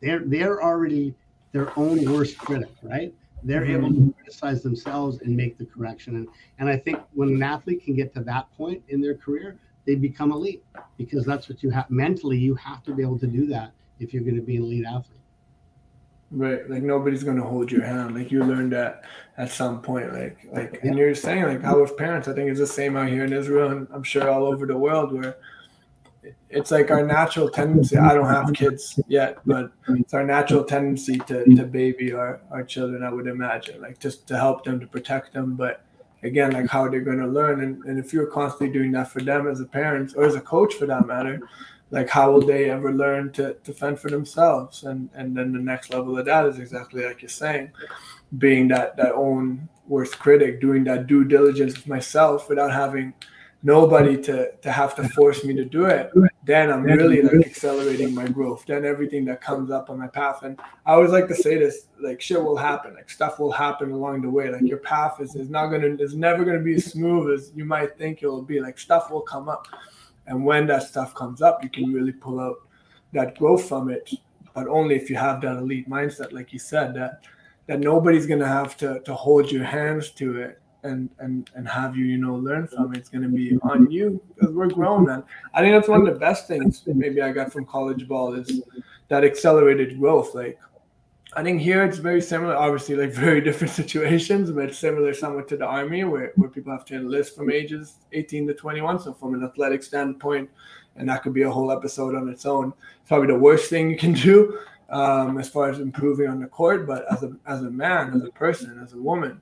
They're 0.00 0.22
they're 0.24 0.62
already 0.62 1.14
their 1.52 1.76
own 1.78 2.10
worst 2.10 2.38
critic, 2.38 2.70
right? 2.82 3.14
They're 3.44 3.62
mm-hmm. 3.62 3.84
able 3.84 3.90
to 3.90 4.14
criticize 4.14 4.62
themselves 4.62 5.20
and 5.20 5.36
make 5.36 5.58
the 5.58 5.66
correction. 5.66 6.16
And 6.16 6.28
and 6.58 6.68
I 6.68 6.76
think 6.76 6.98
when 7.14 7.28
an 7.30 7.42
athlete 7.42 7.84
can 7.84 7.94
get 7.94 8.12
to 8.14 8.20
that 8.24 8.52
point 8.56 8.82
in 8.88 9.00
their 9.00 9.14
career, 9.14 9.58
they 9.86 9.94
become 9.94 10.32
elite 10.32 10.64
because 10.96 11.24
that's 11.24 11.48
what 11.48 11.62
you 11.62 11.70
have 11.70 11.90
mentally. 11.90 12.38
You 12.38 12.54
have 12.56 12.82
to 12.84 12.94
be 12.94 13.02
able 13.02 13.18
to 13.18 13.26
do 13.26 13.46
that 13.48 13.72
if 14.00 14.12
you're 14.12 14.22
going 14.22 14.36
to 14.36 14.42
be 14.42 14.56
an 14.56 14.62
elite 14.62 14.84
athlete. 14.86 15.18
Right. 16.30 16.68
Like 16.68 16.82
nobody's 16.82 17.22
gonna 17.22 17.44
hold 17.44 17.70
your 17.70 17.84
hand. 17.84 18.14
Like 18.14 18.32
you 18.32 18.42
learned 18.42 18.72
that 18.72 19.04
at 19.36 19.50
some 19.50 19.82
point. 19.82 20.14
Like 20.14 20.38
like 20.50 20.80
and 20.82 20.96
you're 20.96 21.14
saying 21.14 21.44
like 21.44 21.62
how 21.62 21.78
with 21.78 21.94
parents, 21.96 22.26
I 22.26 22.32
think 22.32 22.48
it's 22.48 22.58
the 22.58 22.66
same 22.66 22.96
out 22.96 23.08
here 23.08 23.24
in 23.24 23.34
Israel 23.34 23.70
and 23.70 23.86
I'm 23.92 24.02
sure 24.02 24.30
all 24.30 24.46
over 24.46 24.64
the 24.64 24.76
world 24.76 25.12
where 25.12 25.36
it's 26.50 26.70
like 26.70 26.90
our 26.90 27.04
natural 27.04 27.48
tendency. 27.48 27.96
I 27.96 28.14
don't 28.14 28.28
have 28.28 28.52
kids 28.52 29.00
yet, 29.08 29.38
but 29.44 29.72
it's 29.88 30.14
our 30.14 30.24
natural 30.24 30.64
tendency 30.64 31.18
to, 31.18 31.44
to 31.56 31.64
baby 31.64 32.12
our, 32.12 32.40
our 32.50 32.62
children, 32.62 33.02
I 33.02 33.12
would 33.12 33.26
imagine, 33.26 33.80
like 33.80 33.98
just 33.98 34.28
to 34.28 34.36
help 34.36 34.64
them, 34.64 34.78
to 34.80 34.86
protect 34.86 35.32
them. 35.32 35.54
But 35.54 35.84
again, 36.22 36.52
like 36.52 36.68
how 36.68 36.88
they're 36.88 37.00
going 37.00 37.18
to 37.18 37.26
learn. 37.26 37.62
And, 37.62 37.82
and 37.84 37.98
if 37.98 38.12
you're 38.12 38.26
constantly 38.26 38.72
doing 38.72 38.92
that 38.92 39.10
for 39.10 39.20
them 39.20 39.48
as 39.48 39.60
a 39.60 39.64
parent 39.64 40.14
or 40.16 40.24
as 40.24 40.34
a 40.34 40.40
coach 40.40 40.74
for 40.74 40.86
that 40.86 41.06
matter, 41.06 41.40
like 41.90 42.08
how 42.08 42.30
will 42.30 42.46
they 42.46 42.70
ever 42.70 42.92
learn 42.92 43.32
to, 43.32 43.54
to 43.54 43.72
fend 43.72 43.98
for 43.98 44.10
themselves? 44.10 44.84
And, 44.84 45.10
and 45.14 45.36
then 45.36 45.52
the 45.52 45.58
next 45.58 45.92
level 45.92 46.18
of 46.18 46.26
that 46.26 46.46
is 46.46 46.58
exactly 46.58 47.04
like 47.04 47.22
you're 47.22 47.28
saying, 47.28 47.72
being 48.38 48.68
that, 48.68 48.96
that 48.96 49.12
own 49.12 49.68
worst 49.88 50.18
critic, 50.18 50.60
doing 50.60 50.84
that 50.84 51.06
due 51.06 51.24
diligence 51.24 51.86
myself 51.86 52.48
without 52.48 52.72
having– 52.72 53.12
nobody 53.62 54.20
to 54.20 54.52
to 54.56 54.72
have 54.72 54.94
to 54.94 55.08
force 55.10 55.44
me 55.44 55.54
to 55.54 55.64
do 55.64 55.84
it 55.86 56.10
then 56.44 56.70
i'm 56.70 56.82
really 56.82 57.22
like 57.22 57.46
accelerating 57.46 58.14
my 58.14 58.26
growth. 58.26 58.64
Then 58.66 58.84
everything 58.84 59.24
that 59.26 59.40
comes 59.40 59.70
up 59.70 59.90
on 59.90 59.98
my 59.98 60.08
path 60.08 60.42
and 60.42 60.58
i 60.86 60.92
always 60.92 61.12
like 61.12 61.28
to 61.28 61.34
say 61.34 61.58
this 61.58 61.86
like 62.00 62.20
shit 62.20 62.42
will 62.42 62.56
happen 62.56 62.94
like 62.94 63.08
stuff 63.08 63.38
will 63.38 63.52
happen 63.52 63.92
along 63.92 64.22
the 64.22 64.30
way. 64.30 64.50
Like 64.50 64.62
your 64.62 64.78
path 64.78 65.20
is, 65.20 65.36
is 65.36 65.48
not 65.48 65.68
gonna 65.68 65.94
is 66.00 66.14
never 66.14 66.44
gonna 66.44 66.60
be 66.60 66.74
as 66.74 66.86
smooth 66.86 67.32
as 67.38 67.52
you 67.54 67.64
might 67.64 67.96
think 67.96 68.22
it 68.22 68.26
will 68.26 68.42
be. 68.42 68.60
Like 68.60 68.78
stuff 68.78 69.10
will 69.10 69.20
come 69.20 69.48
up 69.48 69.68
and 70.26 70.44
when 70.44 70.66
that 70.66 70.82
stuff 70.82 71.14
comes 71.14 71.42
up 71.42 71.62
you 71.62 71.70
can 71.70 71.92
really 71.92 72.12
pull 72.12 72.40
out 72.40 72.56
that 73.12 73.36
growth 73.38 73.68
from 73.68 73.90
it 73.90 74.10
but 74.54 74.66
only 74.68 74.94
if 74.94 75.10
you 75.10 75.16
have 75.16 75.40
that 75.40 75.56
elite 75.56 75.88
mindset 75.88 76.32
like 76.32 76.52
you 76.52 76.58
said 76.58 76.94
that 76.94 77.22
that 77.66 77.80
nobody's 77.80 78.26
gonna 78.26 78.46
have 78.46 78.76
to 78.76 79.00
to 79.00 79.14
hold 79.14 79.50
your 79.50 79.64
hands 79.64 80.10
to 80.10 80.40
it 80.40 80.61
and 80.84 81.10
and 81.18 81.50
and 81.54 81.68
have 81.68 81.96
you 81.96 82.04
you 82.04 82.18
know 82.18 82.34
learn 82.34 82.66
from 82.66 82.94
it. 82.94 82.98
It's 82.98 83.08
going 83.08 83.22
to 83.22 83.28
be 83.28 83.58
on 83.62 83.90
you 83.90 84.20
because 84.34 84.54
we're 84.54 84.68
grown, 84.68 85.06
man. 85.06 85.24
I 85.54 85.60
think 85.60 85.74
that's 85.74 85.88
one 85.88 86.06
of 86.06 86.12
the 86.12 86.18
best 86.18 86.46
things 86.48 86.82
maybe 86.86 87.22
I 87.22 87.32
got 87.32 87.52
from 87.52 87.64
college 87.64 88.08
ball 88.08 88.34
is 88.34 88.62
that 89.08 89.24
accelerated 89.24 89.98
growth. 89.98 90.34
Like 90.34 90.58
I 91.34 91.42
think 91.42 91.62
here 91.62 91.82
it's 91.84 91.98
very 91.98 92.20
similar, 92.20 92.56
obviously 92.56 92.94
like 92.96 93.12
very 93.14 93.40
different 93.40 93.72
situations, 93.72 94.50
but 94.50 94.74
similar 94.74 95.14
somewhat 95.14 95.48
to 95.48 95.56
the 95.56 95.64
army 95.64 96.04
where, 96.04 96.32
where 96.36 96.50
people 96.50 96.72
have 96.72 96.84
to 96.86 96.94
enlist 96.94 97.36
from 97.36 97.50
ages 97.50 97.96
18 98.12 98.48
to 98.48 98.54
21. 98.54 99.00
So 99.00 99.14
from 99.14 99.34
an 99.34 99.44
athletic 99.44 99.82
standpoint, 99.82 100.50
and 100.96 101.08
that 101.08 101.22
could 101.22 101.32
be 101.32 101.42
a 101.42 101.50
whole 101.50 101.72
episode 101.72 102.14
on 102.14 102.28
its 102.28 102.44
own. 102.44 102.74
It's 103.00 103.08
probably 103.08 103.28
the 103.28 103.38
worst 103.38 103.70
thing 103.70 103.90
you 103.90 103.96
can 103.96 104.12
do 104.12 104.58
um, 104.90 105.38
as 105.38 105.48
far 105.48 105.70
as 105.70 105.78
improving 105.78 106.28
on 106.28 106.38
the 106.38 106.46
court, 106.46 106.86
but 106.86 107.10
as 107.10 107.22
a 107.22 107.32
as 107.46 107.62
a 107.62 107.70
man, 107.70 108.12
as 108.14 108.22
a 108.24 108.30
person, 108.30 108.78
as 108.82 108.92
a 108.92 108.98
woman, 108.98 109.40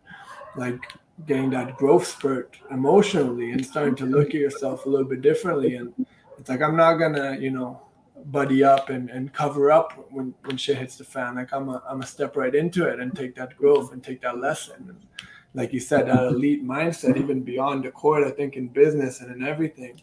like 0.57 0.81
getting 1.27 1.51
that 1.51 1.77
growth 1.77 2.07
spurt 2.07 2.57
emotionally 2.71 3.53
and 3.53 3.65
starting 3.65 3.95
to 3.97 4.07
look 4.07 4.29
at 4.29 4.35
yourself 4.35 4.87
a 4.87 4.89
little 4.89 5.07
bit 5.07 5.23
differently. 5.23 5.77
And 5.77 6.07
it's 6.39 6.49
like 6.49 6.63
I'm 6.63 6.77
not 6.77 6.95
gonna, 6.95 7.37
you 7.39 7.51
know, 7.51 7.83
buddy 8.27 8.63
up 8.63 8.91
and, 8.91 9.11
and 9.11 9.33
cover 9.33 9.71
up 9.71 10.07
when, 10.11 10.35
when 10.45 10.57
shit 10.57 10.79
hits 10.79 10.97
the 10.97 11.05
fan. 11.05 11.37
Like 11.37 11.53
I'm 11.53 11.69
a 11.69 11.83
I'm 11.89 12.03
a 12.03 12.07
step 12.07 12.37
right 12.37 12.55
into 12.55 12.87
it 12.87 13.01
and 13.01 13.15
take 13.15 13.35
that 13.37 13.57
growth 13.57 13.93
and 13.93 14.03
take 14.03 14.21
that 14.23 14.39
lesson. 14.39 14.87
And 14.89 15.07
like 15.55 15.73
you 15.73 15.81
said, 15.81 16.07
that 16.07 16.25
elite 16.25 16.65
mindset, 16.65 17.17
even 17.17 17.43
beyond 17.43 17.85
the 17.85 17.91
court, 17.91 18.25
I 18.25 18.31
think 18.31 18.57
in 18.57 18.69
business 18.69 19.21
and 19.21 19.35
in 19.35 19.47
everything, 19.47 20.01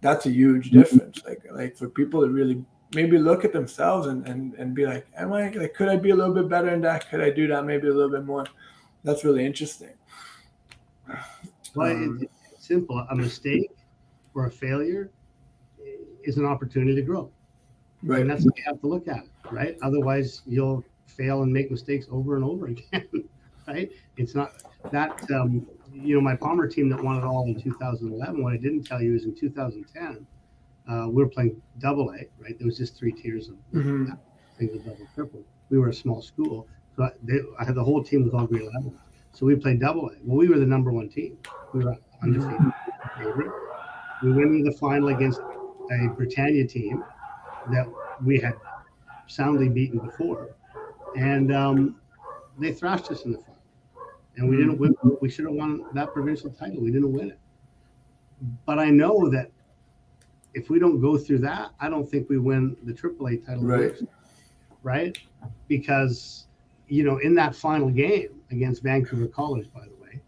that's 0.00 0.26
a 0.26 0.30
huge 0.30 0.70
difference. 0.70 1.22
Like 1.24 1.44
like 1.50 1.76
for 1.76 1.88
people 1.88 2.20
to 2.22 2.28
really 2.28 2.64
maybe 2.94 3.16
look 3.16 3.42
at 3.42 3.54
themselves 3.54 4.06
and, 4.06 4.26
and, 4.28 4.52
and 4.54 4.74
be 4.74 4.86
like, 4.86 5.06
am 5.16 5.32
I 5.32 5.48
like 5.48 5.74
could 5.74 5.88
I 5.88 5.96
be 5.96 6.10
a 6.10 6.14
little 6.14 6.34
bit 6.34 6.48
better 6.48 6.70
in 6.70 6.80
that? 6.82 7.08
Could 7.08 7.20
I 7.20 7.30
do 7.30 7.46
that 7.48 7.64
maybe 7.64 7.88
a 7.88 7.94
little 7.94 8.10
bit 8.10 8.24
more? 8.24 8.46
That's 9.04 9.24
really 9.24 9.44
interesting. 9.44 9.94
Well, 11.74 11.90
um, 11.90 12.20
it's 12.50 12.66
simple. 12.66 12.98
A 13.10 13.14
mistake 13.14 13.70
or 14.34 14.46
a 14.46 14.50
failure 14.50 15.10
is 16.24 16.36
an 16.36 16.44
opportunity 16.44 16.94
to 16.94 17.02
grow. 17.02 17.30
Right. 18.02 18.20
And 18.20 18.30
that's 18.30 18.44
what 18.44 18.56
you 18.56 18.64
have 18.66 18.80
to 18.80 18.86
look 18.86 19.08
at, 19.08 19.24
right? 19.50 19.76
Otherwise, 19.82 20.42
you'll 20.46 20.84
fail 21.06 21.42
and 21.42 21.52
make 21.52 21.70
mistakes 21.70 22.06
over 22.10 22.36
and 22.36 22.44
over 22.44 22.66
again, 22.68 23.08
right? 23.66 23.90
It's 24.16 24.34
not 24.34 24.54
that, 24.90 25.30
um, 25.30 25.66
you 25.92 26.14
know, 26.14 26.20
my 26.20 26.34
Palmer 26.34 26.66
team 26.66 26.88
that 26.88 27.02
won 27.02 27.18
it 27.18 27.24
all 27.24 27.44
in 27.44 27.60
2011, 27.60 28.42
what 28.42 28.52
I 28.52 28.56
didn't 28.56 28.84
tell 28.84 29.02
you 29.02 29.14
is 29.14 29.24
in 29.24 29.34
2010, 29.34 30.26
uh, 30.88 31.06
we 31.08 31.22
were 31.22 31.28
playing 31.28 31.60
double 31.78 32.10
A, 32.10 32.26
right? 32.42 32.58
There 32.58 32.66
was 32.66 32.76
just 32.76 32.96
three 32.96 33.12
tiers 33.12 33.48
of 33.48 33.54
mm-hmm. 33.72 34.10
single, 34.58 34.78
double, 34.78 35.06
triple. 35.14 35.44
We 35.70 35.78
were 35.78 35.88
a 35.88 35.94
small 35.94 36.22
school. 36.22 36.66
So 36.96 37.04
I, 37.04 37.10
they, 37.22 37.40
I 37.58 37.64
had 37.64 37.74
the 37.74 37.84
whole 37.84 38.02
team 38.02 38.24
was 38.24 38.34
all 38.34 38.46
grade 38.46 38.68
level. 38.74 38.94
So 39.32 39.46
we 39.46 39.56
played 39.56 39.80
double 39.80 40.08
A. 40.08 40.12
Well, 40.22 40.36
we 40.36 40.48
were 40.48 40.58
the 40.58 40.66
number 40.66 40.92
one 40.92 41.08
team. 41.08 41.38
We 41.72 41.84
were 41.84 41.96
undefeated 42.22 42.72
favorite. 43.18 43.50
We 44.22 44.32
went 44.32 44.52
into 44.52 44.70
the 44.70 44.76
final 44.76 45.08
against 45.08 45.40
a 45.40 46.08
Britannia 46.08 46.66
team 46.66 47.02
that 47.70 47.86
we 48.24 48.38
had 48.38 48.54
soundly 49.26 49.68
beaten 49.68 49.98
before, 49.98 50.54
and 51.16 51.52
um, 51.52 51.96
they 52.58 52.72
thrashed 52.72 53.10
us 53.10 53.24
in 53.24 53.32
the 53.32 53.38
final. 53.38 53.52
And 54.36 54.48
we 54.48 54.56
didn't 54.56 54.78
win. 54.78 54.94
We 55.20 55.28
should 55.28 55.44
have 55.46 55.54
won 55.54 55.86
that 55.94 56.12
provincial 56.12 56.50
title. 56.50 56.80
We 56.80 56.90
didn't 56.90 57.12
win 57.12 57.30
it. 57.30 57.38
But 58.64 58.78
I 58.78 58.90
know 58.90 59.28
that 59.30 59.50
if 60.54 60.70
we 60.70 60.78
don't 60.78 61.00
go 61.00 61.18
through 61.18 61.38
that, 61.40 61.70
I 61.80 61.88
don't 61.88 62.08
think 62.08 62.28
we 62.28 62.38
win 62.38 62.76
the 62.84 62.92
AAA 62.92 63.46
title. 63.46 63.64
Right. 63.64 63.94
Right. 64.82 65.16
Because 65.68 66.46
you 66.88 67.04
know, 67.04 67.18
in 67.18 67.34
that 67.34 67.54
final 67.54 67.88
game 67.88 68.41
against 68.52 68.82
Vancouver 68.82 69.26
College, 69.26 69.68
by 69.74 69.84
the 69.84 70.02
way, 70.02 70.20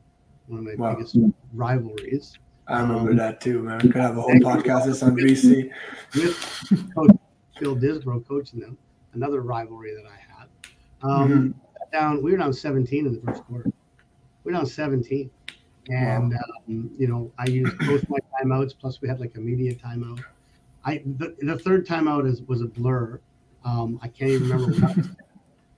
one 0.47 0.61
of 0.61 0.65
my 0.65 0.75
wow. 0.75 0.95
biggest 0.95 1.17
rivalries. 1.53 2.39
I 2.67 2.81
remember 2.81 3.11
um, 3.11 3.17
that 3.17 3.41
too, 3.41 3.63
man. 3.63 3.81
We 3.83 3.91
could 3.91 4.01
have 4.01 4.17
a 4.17 4.23
whole 4.23 4.33
Vancouver 4.33 4.63
podcast 4.63 4.87
this 4.87 5.03
on 5.03 5.17
BC. 5.17 5.71
With 6.15 6.95
Coach 6.95 7.17
Phil 7.59 7.77
Disbrow 7.77 8.27
coaching 8.27 8.61
them, 8.61 8.77
another 9.13 9.43
rivalry 9.43 9.95
that 9.95 10.07
I 10.07 10.17
had. 10.17 10.49
Um, 11.03 11.29
mm-hmm. 11.29 11.59
Down, 11.93 12.23
we 12.23 12.33
were 12.33 12.39
down 12.39 12.53
17 12.53 13.07
in 13.07 13.15
the 13.15 13.21
first 13.21 13.45
quarter. 13.45 13.71
We 14.43 14.51
were 14.51 14.53
down 14.53 14.67
17, 14.67 15.31
and 15.91 16.33
wow. 16.33 16.39
um, 16.69 16.91
you 16.99 17.07
know, 17.07 17.31
I 17.39 17.47
used 17.47 17.79
both 17.79 18.09
my 18.09 18.19
timeouts. 18.41 18.75
Plus, 18.79 19.01
we 19.01 19.09
had 19.09 19.21
like 19.21 19.37
a 19.37 19.41
media 19.41 19.75
timeout. 19.75 20.21
I 20.85 21.03
the, 21.19 21.37
the 21.41 21.59
third 21.59 21.87
timeout 21.87 22.27
is 22.27 22.43
was 22.43 22.63
a 22.63 22.67
blur. 22.67 23.21
Um, 23.65 23.99
I 24.03 24.09
can't 24.09 24.31
even 24.31 24.51
remember 24.51 25.17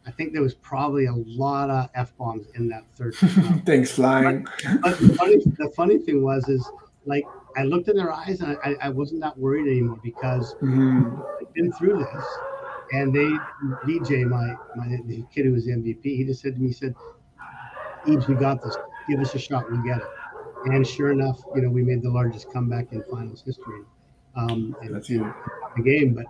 I 0.07 0.13
think 0.13 0.33
there 0.33 0.43
was 0.43 0.55
probably 0.55 1.07
a 1.07 1.13
lot 1.15 1.69
of 1.69 1.91
f 1.95 2.17
bombs 2.17 2.47
in 2.55 2.69
that 2.69 2.85
third. 2.95 3.15
Thanks, 3.67 3.93
flying. 3.93 4.47
But, 4.63 4.83
but 4.83 4.99
the, 5.01 5.15
funny, 5.15 5.37
the, 5.37 5.73
funny, 5.75 5.99
thing 5.99 6.23
was, 6.23 6.49
is 6.49 6.69
like 7.07 7.25
I 7.57 7.65
looked 7.65 7.89
in 7.89 7.97
their 7.97 8.13
eyes 8.13 8.41
and 8.41 8.57
I, 8.65 8.77
I 8.81 8.89
wasn't 8.89 9.21
that 9.23 9.37
worried 9.37 9.67
anymore 9.67 9.99
because 10.05 10.55
mm-hmm. 10.57 11.21
I've 11.41 11.53
been 11.55 11.73
through 11.73 11.99
this. 11.99 12.25
And 12.93 13.13
they, 13.13 13.29
DJ, 13.85 14.25
my 14.29 14.55
my 14.77 14.87
the 15.07 15.25
kid 15.35 15.47
who 15.47 15.53
was 15.53 15.65
the 15.65 15.73
MVP, 15.73 16.05
he 16.05 16.25
just 16.25 16.41
said 16.41 16.55
to 16.55 16.61
me, 16.61 16.69
he 16.69 16.73
said, 16.73 16.95
"Ebes, 18.07 18.29
we 18.29 18.37
got 18.37 18.63
this. 18.63 18.77
Give 19.09 19.19
us 19.19 19.35
a 19.35 19.41
shot. 19.41 19.69
We'll 19.69 19.83
get 19.83 19.99
it." 19.99 20.07
And 20.67 20.87
sure 20.87 21.11
enough, 21.11 21.41
you 21.57 21.63
know, 21.63 21.69
we 21.69 21.83
made 21.83 22.03
the 22.03 22.11
largest 22.11 22.53
comeback 22.53 22.93
in 22.93 23.03
finals 23.11 23.43
history. 23.45 23.83
Um, 24.37 24.77
and 24.83 24.95
That's 24.95 25.09
the 25.09 25.83
game, 25.83 26.15
but 26.15 26.27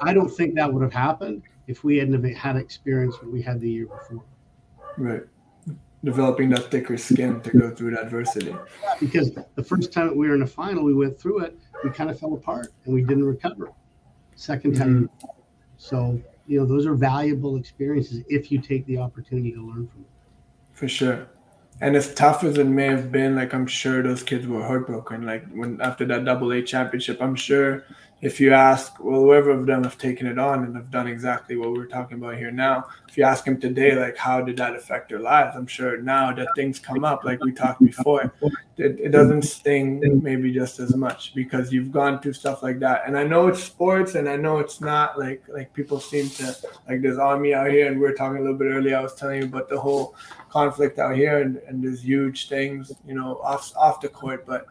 I 0.00 0.14
don't 0.14 0.30
think 0.30 0.54
that 0.54 0.72
would 0.72 0.82
have 0.82 0.92
happened 0.92 1.42
if 1.66 1.84
we 1.84 1.98
hadn't 1.98 2.24
had 2.34 2.56
experience 2.56 3.16
what 3.16 3.30
we 3.30 3.42
had 3.42 3.60
the 3.60 3.70
year 3.70 3.86
before. 3.86 4.22
Right. 4.96 5.22
Developing 6.04 6.50
that 6.50 6.70
thicker 6.70 6.96
skin 6.96 7.40
to 7.40 7.50
go 7.50 7.74
through 7.74 7.98
adversity. 7.98 8.54
Because 9.00 9.32
the 9.54 9.64
first 9.64 9.92
time 9.92 10.16
we 10.16 10.28
were 10.28 10.34
in 10.34 10.42
a 10.42 10.46
final, 10.46 10.84
we 10.84 10.94
went 10.94 11.18
through 11.18 11.40
it, 11.40 11.58
we 11.82 11.90
kind 11.90 12.10
of 12.10 12.18
fell 12.18 12.34
apart 12.34 12.72
and 12.84 12.94
we 12.94 13.02
didn't 13.02 13.24
recover. 13.24 13.72
Second 14.36 14.76
time. 14.76 15.08
Mm-hmm. 15.08 15.26
So, 15.78 16.20
you 16.46 16.60
know, 16.60 16.66
those 16.66 16.86
are 16.86 16.94
valuable 16.94 17.56
experiences 17.56 18.22
if 18.28 18.52
you 18.52 18.60
take 18.60 18.86
the 18.86 18.98
opportunity 18.98 19.52
to 19.52 19.66
learn 19.66 19.88
from 19.88 20.02
them. 20.02 20.10
For 20.72 20.88
sure. 20.88 21.26
And 21.80 21.96
as 21.96 22.14
tough 22.14 22.44
as 22.44 22.56
it 22.56 22.66
may 22.66 22.86
have 22.86 23.10
been, 23.12 23.34
like 23.34 23.52
I'm 23.52 23.66
sure 23.66 24.02
those 24.02 24.22
kids 24.22 24.46
were 24.46 24.62
heartbroken. 24.62 25.26
Like 25.26 25.46
when 25.52 25.80
after 25.80 26.06
that 26.06 26.24
double 26.24 26.52
A 26.52 26.62
championship, 26.62 27.20
I'm 27.20 27.34
sure 27.34 27.84
if 28.22 28.40
you 28.40 28.54
ask, 28.54 28.98
well, 28.98 29.20
whoever 29.20 29.50
of 29.50 29.66
them 29.66 29.84
have 29.84 29.98
taken 29.98 30.26
it 30.26 30.38
on 30.38 30.64
and 30.64 30.74
have 30.74 30.90
done 30.90 31.06
exactly 31.06 31.54
what 31.54 31.72
we're 31.72 31.86
talking 31.86 32.16
about 32.16 32.36
here 32.36 32.50
now, 32.50 32.86
if 33.08 33.18
you 33.18 33.24
ask 33.24 33.44
them 33.44 33.60
today, 33.60 33.94
like, 33.94 34.16
how 34.16 34.40
did 34.40 34.56
that 34.56 34.74
affect 34.74 35.10
their 35.10 35.18
lives? 35.18 35.54
I'm 35.54 35.66
sure 35.66 36.00
now 36.00 36.32
that 36.32 36.48
things 36.56 36.78
come 36.78 37.04
up, 37.04 37.24
like 37.24 37.44
we 37.44 37.52
talked 37.52 37.84
before, 37.84 38.32
it, 38.78 38.98
it 38.98 39.10
doesn't 39.10 39.42
sting 39.42 40.22
maybe 40.22 40.50
just 40.50 40.78
as 40.78 40.96
much 40.96 41.34
because 41.34 41.74
you've 41.74 41.92
gone 41.92 42.18
through 42.20 42.32
stuff 42.32 42.62
like 42.62 42.78
that. 42.78 43.02
And 43.06 43.18
I 43.18 43.24
know 43.24 43.48
it's 43.48 43.62
sports 43.62 44.14
and 44.14 44.30
I 44.30 44.36
know 44.36 44.60
it's 44.60 44.80
not 44.80 45.18
like, 45.18 45.42
like 45.48 45.74
people 45.74 46.00
seem 46.00 46.30
to, 46.30 46.56
like 46.88 47.02
there's 47.02 47.18
army 47.18 47.52
out 47.52 47.70
here 47.70 47.86
and 47.86 48.00
we 48.00 48.06
are 48.06 48.14
talking 48.14 48.38
a 48.38 48.40
little 48.40 48.56
bit 48.56 48.72
earlier, 48.72 48.96
I 48.96 49.02
was 49.02 49.14
telling 49.14 49.42
you 49.42 49.46
about 49.46 49.68
the 49.68 49.78
whole 49.78 50.14
conflict 50.48 50.98
out 50.98 51.14
here 51.16 51.42
and, 51.42 51.58
and 51.68 51.84
there's 51.84 52.02
huge 52.02 52.48
things, 52.48 52.92
you 53.06 53.14
know, 53.14 53.38
off, 53.42 53.76
off 53.76 54.00
the 54.00 54.08
court, 54.08 54.46
but 54.46 54.66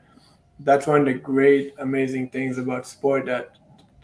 that's 0.60 0.88
one 0.88 1.02
of 1.02 1.06
the 1.06 1.14
great, 1.14 1.74
amazing 1.80 2.30
things 2.30 2.58
about 2.58 2.88
sport 2.88 3.26
that 3.26 3.58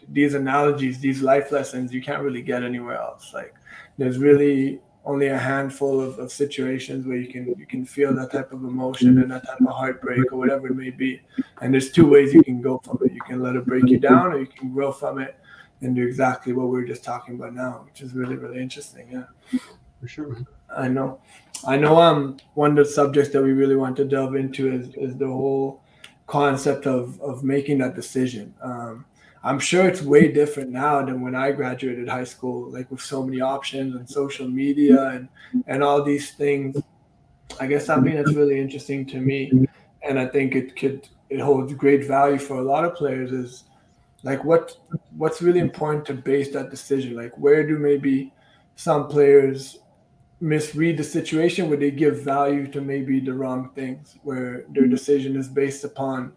these 0.08 0.34
analogies, 0.34 0.98
these 0.98 1.22
life 1.22 1.52
lessons, 1.52 1.92
you 1.92 2.02
can't 2.02 2.22
really 2.22 2.42
get 2.42 2.62
anywhere 2.62 2.96
else. 2.96 3.32
Like 3.32 3.54
there's 3.98 4.18
really 4.18 4.80
only 5.04 5.28
a 5.28 5.38
handful 5.38 6.00
of, 6.00 6.18
of 6.18 6.30
situations 6.30 7.06
where 7.06 7.16
you 7.16 7.26
can 7.26 7.54
you 7.58 7.66
can 7.66 7.84
feel 7.84 8.14
that 8.14 8.30
type 8.30 8.52
of 8.52 8.62
emotion 8.64 9.20
and 9.20 9.30
that 9.30 9.44
type 9.46 9.60
of 9.60 9.74
heartbreak 9.74 10.32
or 10.32 10.38
whatever 10.38 10.68
it 10.68 10.76
may 10.76 10.90
be. 10.90 11.20
And 11.60 11.72
there's 11.72 11.90
two 11.90 12.08
ways 12.08 12.32
you 12.32 12.42
can 12.42 12.60
go 12.60 12.78
from 12.84 12.98
it. 13.04 13.12
You 13.12 13.20
can 13.22 13.42
let 13.42 13.56
it 13.56 13.66
break 13.66 13.88
you 13.88 13.98
down, 13.98 14.32
or 14.32 14.38
you 14.38 14.46
can 14.46 14.72
grow 14.72 14.92
from 14.92 15.18
it 15.18 15.38
and 15.80 15.96
do 15.96 16.06
exactly 16.06 16.52
what 16.52 16.68
we 16.68 16.78
were 16.78 16.86
just 16.86 17.02
talking 17.02 17.34
about 17.34 17.54
now, 17.54 17.82
which 17.84 18.00
is 18.00 18.12
really 18.12 18.36
really 18.36 18.60
interesting. 18.60 19.08
Yeah, 19.10 19.60
for 20.00 20.08
sure, 20.08 20.28
man. 20.28 20.46
I 20.76 20.88
know. 20.88 21.20
I 21.66 21.76
know. 21.76 21.98
Um, 22.00 22.38
one 22.54 22.70
of 22.70 22.76
the 22.76 22.84
subjects 22.84 23.32
that 23.32 23.42
we 23.42 23.52
really 23.52 23.76
want 23.76 23.96
to 23.96 24.04
delve 24.04 24.36
into 24.36 24.72
is 24.72 24.94
is 24.94 25.16
the 25.16 25.26
whole 25.26 25.81
concept 26.32 26.86
of 26.86 27.20
of 27.20 27.44
making 27.44 27.78
that 27.78 27.94
decision. 27.94 28.54
Um, 28.62 29.04
I'm 29.44 29.58
sure 29.58 29.86
it's 29.86 30.00
way 30.00 30.32
different 30.32 30.70
now 30.70 31.04
than 31.04 31.20
when 31.20 31.34
I 31.34 31.52
graduated 31.52 32.08
high 32.08 32.24
school, 32.24 32.70
like 32.70 32.90
with 32.90 33.02
so 33.02 33.22
many 33.22 33.40
options 33.42 33.94
and 33.96 34.08
social 34.08 34.48
media 34.48 34.98
and 35.10 35.28
and 35.66 35.84
all 35.84 36.02
these 36.02 36.30
things. 36.32 36.80
I 37.60 37.66
guess 37.66 37.84
something 37.84 38.14
that's 38.14 38.32
really 38.32 38.58
interesting 38.58 39.04
to 39.12 39.20
me, 39.20 39.40
and 40.08 40.18
I 40.18 40.26
think 40.26 40.54
it 40.54 40.74
could 40.74 41.06
it 41.28 41.38
holds 41.38 41.74
great 41.74 42.04
value 42.06 42.38
for 42.38 42.56
a 42.56 42.66
lot 42.72 42.86
of 42.86 42.94
players 42.94 43.30
is 43.30 43.64
like 44.22 44.42
what 44.42 44.76
what's 45.18 45.42
really 45.42 45.60
important 45.60 46.06
to 46.06 46.14
base 46.14 46.50
that 46.54 46.70
decision. 46.70 47.14
Like 47.14 47.36
where 47.36 47.66
do 47.66 47.78
maybe 47.78 48.32
some 48.76 49.06
players 49.06 49.81
misread 50.42 50.96
the 50.98 51.04
situation 51.04 51.68
where 51.68 51.78
they 51.78 51.90
give 51.90 52.22
value 52.22 52.66
to 52.66 52.80
maybe 52.80 53.20
the 53.20 53.32
wrong 53.32 53.70
things, 53.74 54.18
where 54.22 54.64
their 54.68 54.82
mm-hmm. 54.82 54.90
decision 54.90 55.36
is 55.36 55.48
based 55.48 55.84
upon 55.84 56.32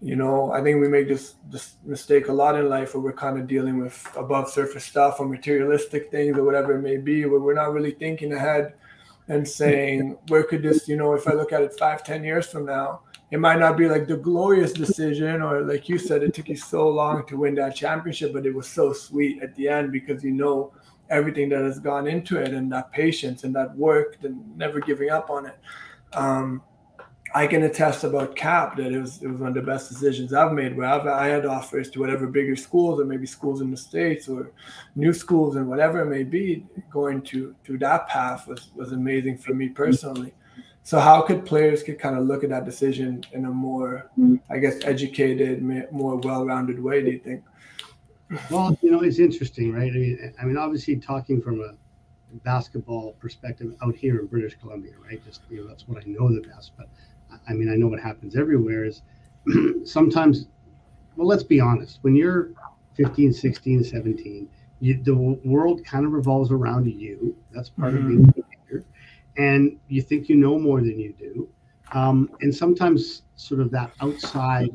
you 0.00 0.14
know, 0.14 0.52
I 0.52 0.62
think 0.62 0.80
we 0.80 0.88
make 0.88 1.08
this 1.08 1.36
this 1.50 1.76
mistake 1.84 2.28
a 2.28 2.32
lot 2.32 2.58
in 2.58 2.68
life 2.68 2.94
where 2.94 3.02
we're 3.02 3.12
kind 3.14 3.38
of 3.38 3.46
dealing 3.46 3.78
with 3.78 4.06
above 4.16 4.50
surface 4.50 4.84
stuff 4.84 5.20
or 5.20 5.26
materialistic 5.26 6.10
things 6.10 6.36
or 6.36 6.44
whatever 6.44 6.74
it 6.74 6.82
may 6.82 6.98
be, 6.98 7.24
where 7.24 7.40
we're 7.40 7.54
not 7.54 7.72
really 7.72 7.92
thinking 7.92 8.32
ahead 8.34 8.74
and 9.28 9.42
mm-hmm. 9.42 9.48
saying, 9.48 10.18
where 10.28 10.42
could 10.42 10.62
this, 10.62 10.86
you 10.86 10.96
know, 10.96 11.14
if 11.14 11.26
I 11.26 11.32
look 11.32 11.52
at 11.52 11.62
it 11.62 11.78
five, 11.78 12.04
ten 12.04 12.22
years 12.22 12.46
from 12.46 12.66
now, 12.66 13.00
it 13.30 13.40
might 13.40 13.58
not 13.58 13.78
be 13.78 13.88
like 13.88 14.06
the 14.06 14.18
glorious 14.18 14.72
decision, 14.72 15.40
or 15.40 15.62
like 15.62 15.88
you 15.88 15.98
said, 15.98 16.22
it 16.22 16.34
took 16.34 16.48
you 16.50 16.56
so 16.56 16.88
long 16.88 17.26
to 17.26 17.38
win 17.38 17.54
that 17.54 17.74
championship, 17.74 18.34
but 18.34 18.44
it 18.44 18.54
was 18.54 18.68
so 18.68 18.92
sweet 18.92 19.42
at 19.42 19.56
the 19.56 19.66
end 19.66 19.92
because 19.92 20.22
you 20.22 20.32
know 20.32 20.72
everything 21.10 21.48
that 21.50 21.62
has 21.62 21.78
gone 21.78 22.06
into 22.06 22.38
it 22.38 22.52
and 22.52 22.70
that 22.72 22.92
patience 22.92 23.44
and 23.44 23.54
that 23.54 23.76
work 23.76 24.16
and 24.22 24.56
never 24.56 24.80
giving 24.80 25.10
up 25.10 25.30
on 25.30 25.46
it. 25.46 25.58
Um, 26.12 26.62
I 27.34 27.46
can 27.46 27.64
attest 27.64 28.04
about 28.04 28.36
Cap 28.36 28.76
that 28.76 28.92
it 28.92 29.00
was 29.00 29.22
it 29.22 29.28
was 29.28 29.40
one 29.40 29.48
of 29.48 29.54
the 29.54 29.62
best 29.62 29.88
decisions 29.88 30.32
I've 30.32 30.52
made. 30.52 30.76
Where 30.76 30.88
I've, 30.88 31.06
I 31.06 31.26
had 31.26 31.44
offers 31.44 31.90
to 31.90 32.00
whatever 32.00 32.26
bigger 32.26 32.56
schools 32.56 33.00
or 33.00 33.04
maybe 33.04 33.26
schools 33.26 33.60
in 33.60 33.70
the 33.70 33.76
states 33.76 34.28
or 34.28 34.52
new 34.94 35.12
schools 35.12 35.56
and 35.56 35.68
whatever 35.68 36.00
it 36.00 36.06
may 36.06 36.22
be. 36.22 36.64
Going 36.90 37.20
to 37.22 37.54
through 37.64 37.78
that 37.78 38.08
path 38.08 38.46
was 38.46 38.70
was 38.74 38.92
amazing 38.92 39.38
for 39.38 39.54
me 39.54 39.68
personally. 39.68 40.32
So 40.84 41.00
how 41.00 41.20
could 41.20 41.44
players 41.44 41.82
could 41.82 41.98
kind 41.98 42.16
of 42.16 42.26
look 42.26 42.44
at 42.44 42.50
that 42.50 42.64
decision 42.64 43.24
in 43.32 43.44
a 43.46 43.50
more, 43.50 44.08
I 44.48 44.58
guess, 44.58 44.76
educated, 44.84 45.60
more 45.90 46.16
well-rounded 46.16 46.80
way? 46.80 47.02
Do 47.02 47.10
you 47.10 47.18
think? 47.18 47.42
Well, 48.50 48.76
you 48.82 48.90
know, 48.90 49.00
it's 49.02 49.18
interesting, 49.18 49.72
right? 49.72 49.90
I 49.90 49.94
mean, 49.94 50.34
I 50.40 50.44
mean, 50.44 50.56
obviously, 50.56 50.96
talking 50.96 51.40
from 51.40 51.60
a 51.60 51.74
basketball 52.44 53.12
perspective 53.20 53.74
out 53.82 53.94
here 53.94 54.18
in 54.18 54.26
British 54.26 54.56
Columbia, 54.60 54.92
right? 55.04 55.24
Just 55.24 55.42
you 55.48 55.62
know, 55.62 55.68
that's 55.68 55.86
what 55.86 56.02
I 56.02 56.04
know 56.06 56.28
the 56.28 56.46
best. 56.48 56.72
But 56.76 56.88
I 57.48 57.52
mean, 57.52 57.70
I 57.70 57.76
know 57.76 57.86
what 57.86 58.00
happens 58.00 58.36
everywhere 58.36 58.84
is 58.84 59.02
sometimes, 59.84 60.46
well, 61.16 61.26
let's 61.26 61.44
be 61.44 61.60
honest, 61.60 61.98
when 62.02 62.16
you're 62.16 62.50
15, 62.96 63.32
16, 63.32 63.84
17, 63.84 64.48
you, 64.80 65.02
the 65.02 65.14
world 65.14 65.84
kind 65.84 66.04
of 66.04 66.12
revolves 66.12 66.50
around 66.50 66.86
you. 66.86 67.36
That's 67.52 67.70
part 67.70 67.94
mm-hmm. 67.94 68.02
of 68.02 68.08
being 68.08 68.28
a 68.28 68.32
teenager. 68.32 68.86
And 69.36 69.78
you 69.88 70.02
think 70.02 70.28
you 70.28 70.36
know 70.36 70.58
more 70.58 70.80
than 70.80 70.98
you 70.98 71.14
do. 71.18 71.48
Um, 71.92 72.30
and 72.40 72.54
sometimes, 72.54 73.22
sort 73.36 73.60
of 73.60 73.70
that 73.70 73.92
outside 74.00 74.70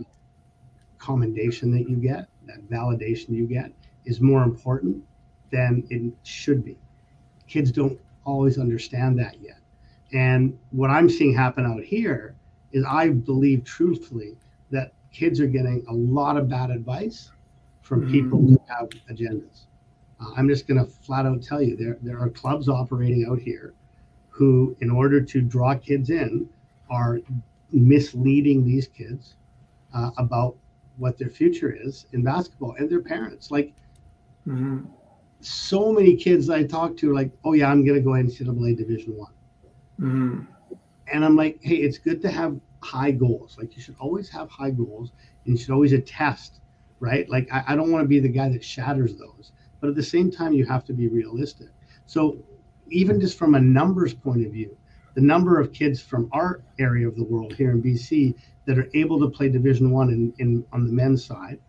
commendation 0.98 1.72
that 1.72 1.90
you 1.90 1.98
get, 1.98 2.28
that 2.52 2.70
validation 2.70 3.30
you 3.30 3.46
get, 3.46 3.72
is 4.06 4.22
more 4.22 4.44
important 4.44 5.04
than 5.52 5.84
it 5.90 6.14
should 6.24 6.64
be. 6.64 6.78
Kids 7.48 7.72
don't 7.72 8.00
always 8.26 8.58
understand 8.58 9.18
that 9.20 9.42
yet. 9.42 9.58
And 10.14 10.58
what 10.72 10.90
I'm 10.90 11.10
seeing 11.10 11.34
happen 11.34 11.66
out 11.66 11.84
here 11.84 12.36
is 12.72 12.84
I 12.88 13.10
believe 13.10 13.64
truthfully 13.64 14.36
that 14.72 14.94
kids 15.12 15.40
are 15.40 15.48
getting 15.48 15.86
a 15.88 15.94
lot 15.94 16.38
of 16.38 16.50
bad 16.50 16.70
advice 16.70 17.32
from 17.82 18.02
mm-hmm. 18.02 18.12
people 18.12 18.40
who 18.40 18.62
have 18.68 18.90
agendas. 19.10 19.66
Uh, 20.20 20.32
I'm 20.36 20.48
just 20.48 20.68
going 20.68 20.84
to 20.84 20.90
flat 20.90 21.26
out 21.26 21.42
tell 21.42 21.62
you 21.62 21.76
there 21.76 21.98
there 22.02 22.20
are 22.20 22.30
clubs 22.30 22.70
operating 22.70 23.26
out 23.30 23.40
here 23.40 23.74
who, 24.30 24.76
in 24.80 24.90
order 24.90 25.22
to 25.22 25.42
draw 25.42 25.76
kids 25.76 26.10
in, 26.10 26.50
are 26.90 27.20
misleading 27.72 28.66
these 28.66 28.88
kids 28.88 29.36
uh, 29.94 30.12
about 30.18 30.56
what 30.98 31.18
their 31.18 31.30
future 31.30 31.72
is 31.72 32.06
in 32.14 32.24
basketball 32.24 32.76
and 32.78 32.90
their 32.90 33.02
parents. 33.02 33.52
Like 33.52 33.74
mm-hmm. 34.48 34.86
so 35.40 35.92
many 35.92 36.16
kids 36.16 36.50
I 36.50 36.64
talk 36.64 36.98
to, 36.98 37.14
like, 37.14 37.32
oh 37.44 37.54
yeah, 37.54 37.70
I'm 37.70 37.86
going 37.86 37.98
to 37.98 38.02
go 38.02 38.12
NCAA 38.12 38.78
Division 38.78 39.18
One. 39.18 39.34
Mm-hmm 40.00 40.42
and 41.12 41.26
I'm 41.26 41.36
like, 41.36 41.60
hey, 41.62 41.76
it's 41.76 41.98
good 41.98 42.22
to 42.22 42.32
have 42.32 42.60
high 42.82 43.12
goals. 43.12 43.58
Like 43.60 43.76
you 43.76 43.82
should 43.82 43.96
always 44.00 44.30
have 44.30 44.50
high 44.50 44.72
goals 44.72 45.12
and 45.46 45.58
you 45.58 45.64
should 45.64 45.74
always 45.74 45.94
attest, 45.94 46.62
right? 47.00 47.30
Like 47.30 47.52
I, 47.52 47.64
I 47.70 47.76
don't 47.76 47.92
want 47.92 48.04
to 48.04 48.08
be 48.08 48.20
the 48.20 48.30
guy 48.30 48.50
that 48.50 48.64
shatters 48.64 49.18
those. 49.18 49.52
But 49.80 49.90
at 49.90 49.96
the 49.96 50.04
same 50.04 50.32
time, 50.32 50.54
you 50.54 50.66
have 50.66 50.86
to 50.86 50.94
be 50.94 51.08
realistic. 51.08 51.70
So 52.06 52.38
even 52.90 53.20
just 53.20 53.38
from 53.38 53.56
a 53.56 53.60
numbers 53.60 54.14
point 54.14 54.46
of 54.46 54.52
view, 54.52 54.76
the 55.14 55.22
number 55.22 55.60
of 55.60 55.74
kids 55.74 56.02
from 56.02 56.30
our 56.32 56.62
area 56.80 57.08
of 57.08 57.16
the 57.16 57.24
world 57.24 57.54
here 57.54 57.72
in 57.72 57.82
BC 57.82 58.36
that 58.66 58.78
are 58.78 58.90
able 58.94 59.20
to 59.20 59.30
play 59.30 59.50
Division 59.50 59.92
One 59.92 60.10
in, 60.10 60.34
in 60.40 60.66
on 60.72 60.86
the 60.86 60.92
men's 60.92 61.24
side, 61.24 61.60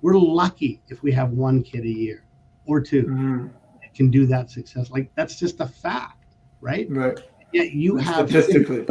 we're 0.00 0.18
lucky 0.18 0.82
if 0.88 1.02
we 1.02 1.12
have 1.12 1.30
one 1.30 1.62
kid 1.62 1.84
a 1.84 1.88
year 1.88 2.24
or 2.66 2.80
2 2.80 3.02
mm-hmm. 3.04 3.46
that 3.80 3.94
can 3.94 4.10
do 4.10 4.26
that 4.26 4.50
success. 4.50 4.90
Like 4.90 5.10
that's 5.14 5.38
just 5.38 5.60
a 5.60 5.66
fact, 5.66 6.24
right? 6.60 6.86
Right. 6.90 7.18
Yeah, 7.52 7.64
you 7.64 7.96
have 7.96 8.30
statistically, 8.30 8.86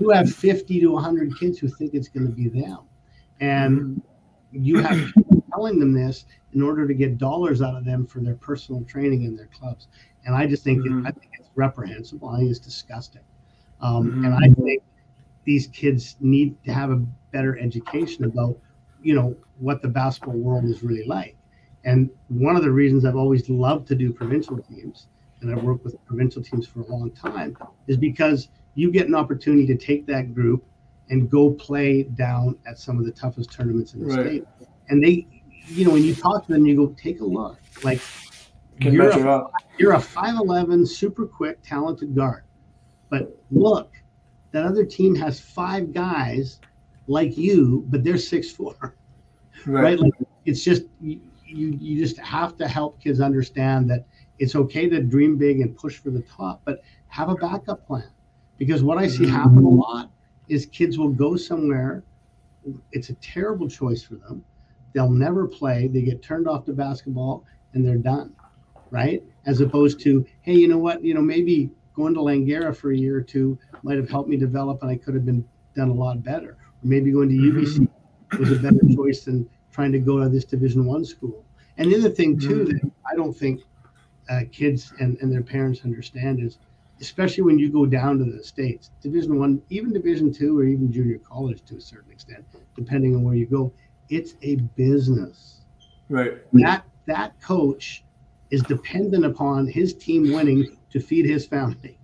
you 0.00 0.10
have 0.10 0.32
50 0.32 0.80
to 0.80 0.88
100 0.88 1.38
kids 1.38 1.58
who 1.58 1.68
think 1.68 1.92
it's 1.92 2.08
going 2.08 2.26
to 2.26 2.32
be 2.32 2.48
them, 2.48 2.78
and 3.40 3.80
mm-hmm. 3.80 4.64
you 4.64 4.78
have 4.78 5.12
telling 5.58 5.78
them 5.78 5.92
this 5.92 6.24
in 6.52 6.62
order 6.62 6.86
to 6.86 6.94
get 6.94 7.18
dollars 7.18 7.60
out 7.62 7.76
of 7.76 7.84
them 7.84 8.06
for 8.06 8.20
their 8.20 8.36
personal 8.36 8.82
training 8.84 9.24
in 9.24 9.36
their 9.36 9.48
clubs. 9.48 9.88
And 10.24 10.34
I 10.34 10.46
just 10.46 10.64
think 10.64 10.80
mm-hmm. 10.80 11.04
it, 11.04 11.08
I 11.08 11.10
think 11.10 11.32
it's 11.38 11.50
reprehensible. 11.54 12.28
I 12.28 12.38
think 12.38 12.50
it's 12.50 12.58
disgusting, 12.58 13.22
um, 13.80 14.10
mm-hmm. 14.10 14.24
and 14.24 14.34
I 14.34 14.54
think 14.54 14.82
these 15.44 15.66
kids 15.68 16.16
need 16.20 16.62
to 16.64 16.72
have 16.72 16.90
a 16.90 16.96
better 17.32 17.58
education 17.58 18.24
about, 18.24 18.58
you 19.02 19.14
know, 19.14 19.36
what 19.58 19.82
the 19.82 19.88
basketball 19.88 20.36
world 20.36 20.64
is 20.64 20.82
really 20.82 21.06
like. 21.06 21.36
And 21.84 22.10
one 22.28 22.56
of 22.56 22.62
the 22.62 22.70
reasons 22.70 23.04
I've 23.04 23.16
always 23.16 23.48
loved 23.48 23.88
to 23.88 23.94
do 23.94 24.12
provincial 24.12 24.58
teams 24.58 25.06
and 25.40 25.50
I've 25.52 25.62
worked 25.62 25.84
with 25.84 26.04
provincial 26.04 26.42
teams 26.42 26.66
for 26.66 26.80
a 26.80 26.86
long 26.86 27.10
time, 27.12 27.56
is 27.86 27.96
because 27.96 28.48
you 28.74 28.90
get 28.90 29.06
an 29.06 29.14
opportunity 29.14 29.66
to 29.66 29.76
take 29.76 30.06
that 30.06 30.34
group 30.34 30.64
and 31.10 31.30
go 31.30 31.50
play 31.50 32.02
down 32.02 32.58
at 32.66 32.78
some 32.78 32.98
of 32.98 33.04
the 33.04 33.12
toughest 33.12 33.52
tournaments 33.52 33.94
in 33.94 34.00
the 34.00 34.06
right. 34.06 34.26
state. 34.26 34.44
And 34.88 35.02
they, 35.02 35.26
you 35.66 35.84
know, 35.84 35.92
when 35.92 36.02
you 36.02 36.14
talk 36.14 36.46
to 36.46 36.52
them, 36.52 36.66
you 36.66 36.76
go, 36.76 36.94
take 37.00 37.20
a 37.20 37.24
look. 37.24 37.58
Like, 37.82 38.00
you're 38.80 39.10
a, 39.10 39.44
you're 39.78 39.92
a 39.92 39.98
5'11, 39.98 40.86
super 40.86 41.26
quick, 41.26 41.58
talented 41.62 42.14
guard. 42.14 42.44
But 43.10 43.38
look, 43.50 43.92
that 44.52 44.64
other 44.64 44.84
team 44.84 45.14
has 45.16 45.40
five 45.40 45.92
guys 45.92 46.60
like 47.06 47.36
you, 47.36 47.84
but 47.88 48.04
they're 48.04 48.18
six 48.18 48.50
four. 48.50 48.94
Right. 49.66 49.82
right? 49.82 49.98
Like, 49.98 50.12
it's 50.44 50.62
just, 50.62 50.84
you, 51.00 51.20
you, 51.44 51.98
just 51.98 52.16
have 52.18 52.56
to 52.58 52.68
help 52.68 53.02
kids 53.02 53.20
understand 53.20 53.90
that 53.90 54.06
it's 54.38 54.54
okay 54.54 54.88
to 54.88 55.02
dream 55.02 55.36
big 55.36 55.60
and 55.60 55.76
push 55.76 55.98
for 55.98 56.10
the 56.10 56.22
top, 56.22 56.62
but 56.64 56.80
have 57.08 57.28
a 57.28 57.34
backup 57.34 57.84
plan. 57.84 58.08
Because 58.56 58.84
what 58.84 58.98
I 58.98 59.08
see 59.08 59.24
mm-hmm. 59.24 59.34
happen 59.34 59.64
a 59.64 59.68
lot 59.68 60.10
is 60.48 60.66
kids 60.66 60.96
will 60.96 61.10
go 61.10 61.36
somewhere. 61.36 62.04
It's 62.92 63.10
a 63.10 63.14
terrible 63.14 63.68
choice 63.68 64.02
for 64.02 64.14
them. 64.14 64.44
They'll 64.92 65.10
never 65.10 65.46
play. 65.46 65.88
They 65.88 66.02
get 66.02 66.22
turned 66.22 66.48
off 66.48 66.64
to 66.66 66.72
basketball 66.72 67.44
and 67.74 67.86
they're 67.86 67.96
done, 67.96 68.34
right? 68.90 69.22
As 69.46 69.60
opposed 69.60 70.00
to, 70.00 70.24
hey, 70.42 70.54
you 70.54 70.68
know 70.68 70.78
what? 70.78 71.04
You 71.04 71.14
know, 71.14 71.20
maybe 71.20 71.70
going 71.98 72.14
to 72.14 72.20
Langara 72.20 72.74
for 72.74 72.92
a 72.92 72.96
year 72.96 73.16
or 73.16 73.22
two 73.22 73.58
might 73.82 73.96
have 73.96 74.08
helped 74.08 74.30
me 74.30 74.36
develop 74.36 74.82
and 74.82 74.90
I 74.90 74.96
could 74.96 75.14
have 75.14 75.26
been 75.26 75.46
done 75.76 75.90
a 75.90 75.94
lot 75.94 76.22
better. 76.22 76.50
Or 76.50 76.56
maybe 76.82 77.12
going 77.12 77.28
to 77.28 77.34
UBC 77.34 77.78
mm-hmm. 77.80 78.38
was 78.38 78.52
a 78.52 78.56
better 78.56 78.80
choice 78.94 79.24
than 79.24 79.48
trying 79.72 79.92
to 79.92 79.98
go 79.98 80.18
to 80.22 80.28
this 80.28 80.44
Division 80.44 80.86
One 80.86 81.04
school. 81.04 81.44
And 81.76 81.92
the 81.92 81.98
other 81.98 82.10
thing 82.10 82.38
too 82.38 82.64
mm-hmm. 82.64 82.86
that 82.86 82.92
I 83.10 83.16
don't 83.16 83.36
think 83.36 83.60
uh, 84.30 84.40
kids 84.52 84.92
and, 85.00 85.18
and 85.20 85.32
their 85.32 85.42
parents 85.42 85.80
understand 85.84 86.40
is 86.40 86.58
especially 87.00 87.44
when 87.44 87.58
you 87.58 87.70
go 87.70 87.86
down 87.86 88.18
to 88.18 88.24
the 88.24 88.42
states 88.42 88.90
division 89.00 89.38
one 89.38 89.62
even 89.70 89.92
division 89.92 90.32
two 90.32 90.58
or 90.58 90.64
even 90.64 90.92
junior 90.92 91.18
college 91.18 91.62
to 91.64 91.76
a 91.76 91.80
certain 91.80 92.10
extent 92.10 92.44
depending 92.76 93.14
on 93.14 93.22
where 93.22 93.34
you 93.34 93.46
go 93.46 93.72
it's 94.08 94.34
a 94.42 94.56
business 94.76 95.62
right 96.08 96.38
that 96.52 96.84
that 97.06 97.40
coach 97.40 98.04
is 98.50 98.62
dependent 98.62 99.24
upon 99.24 99.66
his 99.66 99.94
team 99.94 100.32
winning 100.32 100.77
to 100.90 101.00
feed 101.00 101.26
his 101.26 101.46
family. 101.46 101.98